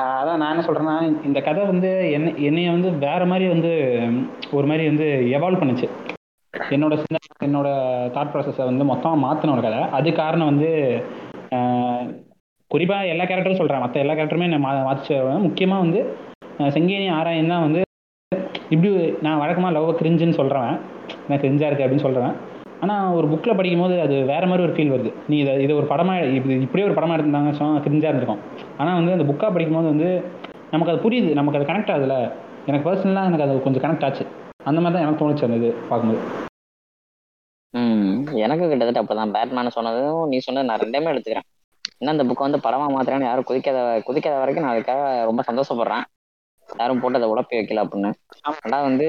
அதான் 0.00 0.40
நான் 0.40 0.52
என்ன 0.52 0.64
சொல்கிறேன்னா 0.66 0.96
இந்த 1.28 1.38
கதை 1.46 1.62
வந்து 1.72 1.90
என்ன 2.16 2.32
என்னைய 2.48 2.70
வந்து 2.76 2.88
வேற 3.06 3.22
மாதிரி 3.30 3.46
வந்து 3.54 3.70
ஒரு 4.56 4.66
மாதிரி 4.70 4.84
வந்து 4.90 5.06
எவால்வ் 5.36 5.60
பண்ணுச்சு. 5.62 5.86
என்னோட 6.74 6.94
சின்ன 7.02 7.18
என்னோட 7.46 7.68
தாட் 8.14 8.32
ப்ராசஸை 8.32 8.64
வந்து 8.70 8.84
மொத்தமாக 8.90 9.22
மாற்றின 9.24 9.54
ஒரு 9.56 9.64
கதை. 9.66 9.80
அது 9.98 10.08
காரணம் 10.22 10.50
வந்து 10.52 10.68
குறிப்பாக 12.70 13.10
எல்லா 13.12 13.24
கேரக்டரும் 13.30 13.60
சொல்கிறேன் 13.60 13.82
மற்ற 13.84 13.96
எல்லா 14.04 14.14
கேரக்டருமே 14.16 14.48
என்ன 14.50 14.60
மா 14.64 14.70
மாற்றிச்சு 14.88 15.16
முக்கியமாக 15.46 15.84
வந்து 15.84 16.00
செங்கேனி 16.76 17.08
ஆராயன் 17.18 17.52
தான் 17.54 17.64
வந்து 17.66 17.80
இப்படி 18.74 18.90
நான் 19.26 19.40
வழக்கமாக 19.42 19.74
லவ் 19.76 19.98
கிரிஞ்சுன்னு 20.00 20.38
சொல்கிறேன் 20.40 20.72
நான் 21.28 21.42
கிரிஞ்சாக 21.42 21.68
இருக்குது 21.68 21.86
அப்படின்னு 21.86 22.06
சொல்கிறேன் 22.06 22.34
ஆனால் 22.82 23.14
ஒரு 23.18 23.26
புக்கில் 23.32 23.58
படிக்கும்போது 23.58 23.94
அது 24.00 24.16
வேற 24.32 24.42
மாதிரி 24.46 24.64
ஒரு 24.66 24.74
ஃபீல் 24.76 24.92
வருது. 24.94 25.10
நீ 25.30 25.36
இதை 25.38 25.52
இது 25.64 25.72
ஒரு 25.80 25.86
படமாக 25.92 26.24
இப்படி 26.38 26.54
இப்படியே 26.66 26.86
ஒரு 26.88 26.96
படமாக 26.98 27.16
எடுத்திருந்தாங்க 27.16 27.52
சொன்னால் 27.58 27.84
கிரிஞ்சாக 27.86 28.10
இருந்திருக்கும். 28.10 28.42
ஆனால் 28.80 28.98
வந்து 28.98 29.14
அந்த 29.16 29.26
புக்காக 29.30 29.50
படிக்கும்போது 29.52 29.88
வந்து 29.94 30.08
நமக்கு 30.72 30.92
அது 30.92 31.04
புரியுது 31.04 31.30
நமக்கு 31.38 31.58
அது 31.58 31.68
கனெக்ட் 31.70 31.92
ஆகுதுல 31.94 32.16
எனக்கு 32.68 32.86
பர்சனலாக 32.88 33.30
எனக்கு 33.30 33.46
அது 33.46 33.64
கொஞ்சம் 33.66 33.84
கனெக்ட் 33.84 34.06
ஆச்சு. 34.06 34.24
அந்த 34.64 34.78
மாதிரி 34.80 34.96
தான் 34.96 35.06
எனக்கு 35.06 35.20
தோணுச்சு 35.22 35.46
அந்த 35.48 35.58
இது 35.62 35.70
பார்க்கும்போது. 35.90 36.22
ம் 37.74 38.16
எனக்கு 38.44 38.64
கிட்டத்தட்ட 38.70 39.02
அப்பதான் 39.02 39.34
பேட்மேன் 39.36 39.76
சொன்னதும் 39.76 40.20
நீ 40.30 40.36
சொன்னது 40.38 40.68
நான் 40.68 40.82
ரெண்டுமே 40.84 41.12
எடுத்துக்கிறேன். 41.12 41.46
இன்னும் 42.00 42.14
அந்த 42.14 42.24
புக்கை 42.28 42.44
வந்து 42.46 42.60
படமா 42.66 42.86
மாத்திரன்னு 42.94 43.28
யாரும் 43.28 43.48
குதிக்காத 43.48 43.78
குதிக்காத 44.08 44.36
வரைக்கும் 44.40 44.64
நான் 44.66 44.74
அதுக்காக 44.74 45.02
ரொம்ப 45.24 45.42
சந்தோஷப்படுறேன். 45.48 46.04
யாரும் 46.68 47.00
போட்டு 47.00 47.18
அதை 47.20 47.28
உழப்பி 47.32 47.58
வைக்கல 47.58 47.84
அப்படின்னு. 47.84 48.10
ஆனா 48.64 48.78
வந்து 48.88 49.06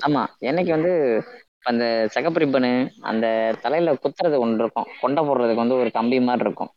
ஆமா. 0.00 0.22
என்னைக்கு 0.40 0.70
வந்து 0.70 0.92
அந்த 1.64 1.84
சிகப்பு 2.10 2.40
ரிப்பனு 2.40 2.70
அந்த 3.02 3.26
தலையில 3.62 3.92
குத்துறது 3.94 4.36
ஒன்று 4.38 4.62
இருக்கும். 4.64 4.88
கொண்டை 5.00 5.22
போடுறதுக்கு 5.24 5.64
வந்து 5.64 5.80
ஒரு 5.80 5.90
கம்பி 5.90 6.18
மாதிரி 6.20 6.46
இருக்கும். 6.46 6.70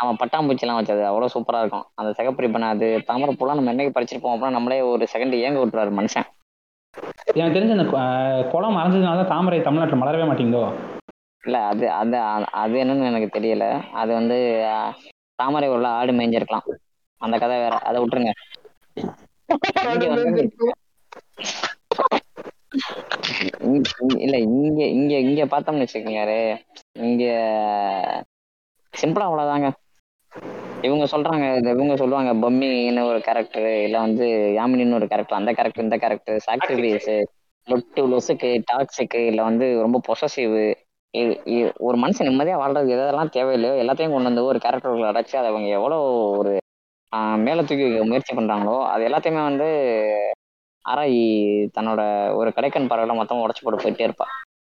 ஆமா 0.00 0.12
பட்டாம்பூச்சிலாம் 0.20 0.78
வச்சது. 0.78 1.02
அவ்வளவு 1.04 1.32
சூப்பரா 1.34 1.60
இருக்கும். 1.60 1.86
அந்த 1.94 2.10
சிகப்பு 2.12 2.44
ரிப்பன் 2.44 2.68
அது 2.68 2.86
தாமரை 3.04 3.32
பூலாம் 3.34 3.58
நம்ம 3.58 3.72
என்னைக்கு 3.72 3.96
படிச்சிருப்போம் 3.96 4.34
அப்படின்னா 4.34 4.50
நம்மளே 4.50 4.80
ஒரு 4.90 5.06
செகண்ட் 5.12 5.34
ஏங்க 5.40 5.60
விட்டுருவாரு 5.60 5.92
மனுஷன். 5.98 6.28
எனக்கு 7.32 7.56
தெரிஞ்ச 7.56 7.74
அந்த 7.76 7.86
குளம் 8.50 8.76
மறைஞ்சதுனால 8.76 9.20
தான் 9.20 9.32
தாமரை 9.34 9.58
தமிழ்நாட்டில் 9.60 10.00
மலரவே 10.02 10.28
மாட்டேங்குதோ? 10.28 10.62
இல்ல 11.44 11.58
அது 11.64 11.84
அது 11.92 12.16
அது 12.62 12.74
என்னன்னு 12.82 13.10
எனக்கு 13.10 13.28
தெரியல. 13.36 13.66
அது 13.92 14.10
வந்து 14.12 14.38
தாமரை 15.38 15.68
உள்ள 15.68 15.88
ஆடு 15.98 16.12
மேய்ஞ்சிருக்கலாம். 16.12 16.66
அந்த 17.20 17.36
கதை 17.38 17.58
வேற. 17.58 17.74
அதை 17.80 17.98
விட்டுருங்க. 18.02 18.32
இல்ல 24.24 24.36
இங்க 24.48 24.80
இங்க 24.94 25.14
இங்க 25.24 25.42
பார்த்தோம்னு 25.48 25.84
வச்சுக்கோங்க 25.84 26.22
இங்க 27.04 27.24
சிம்பிளா 28.94 29.26
அவ்வளவுதாங்க. 29.28 29.68
இவங்க 30.82 31.04
சொல்றாங்க 31.12 31.44
இவங்க 31.72 31.94
சொல்லுவாங்க 31.96 32.30
பொம்மின்னு 32.42 33.02
ஒரு 33.08 33.18
கேரக்டர் 33.20 33.68
இல்ல 33.80 33.96
வந்து 34.04 34.26
யாமினின்னு 34.56 34.98
ஒரு 34.98 35.08
கேரக்டர் 35.10 35.38
அந்த 35.38 35.52
கேரக்டர் 35.52 35.86
இந்த 35.86 35.98
கேரக்டர் 36.02 36.38
சாக்ரிஃபைஸ் 36.46 37.10
லொட்டு 37.66 38.02
லொசுக்கு 38.10 38.50
டாக்ஸுக்கு 38.68 39.20
இல்ல 39.30 39.40
வந்து 39.48 39.66
ரொம்ப 39.82 39.98
பொசசிவ் 40.06 40.56
ஒரு 41.80 41.96
மனுஷன் 42.02 42.28
நிம்மதியா 42.28 42.56
வாழ்றது 42.58 42.94
எதெல்லாம் 42.94 43.32
தேவையில்லையோ 43.34 43.74
எல்லாத்தையும் 43.82 44.14
கொண்டு 44.14 44.30
வந்து 44.30 44.48
ஒரு 44.48 44.58
கேரக்டர்கள் 44.64 45.10
அடைச்சு 45.10 45.34
அதை 45.38 45.48
அவங்க 45.52 45.68
எவ்வளவு 45.78 46.04
ஒரு 46.40 46.52
ஆஹ், 47.12 47.38
மேல 47.44 47.60
தூக்கி 47.62 47.86
முயற்சி 48.08 48.32
பண்றாங்களோ 48.32 48.76
அது 48.90 49.02
எல்லாத்தையுமே 49.06 49.42
வந்து 49.46 49.68
ஆனா 50.84 51.02
தன்னோட 51.74 52.00
ஒரு 52.34 52.50
கடைக்கன் 52.56 52.90
பறவைல 52.90 53.16
மொத்தமா 53.16 53.44
உடச்சு 53.44 53.62
போட்டு 53.62 53.82
போயிட்டே 53.82 54.06
இருப்பா. 54.08 54.26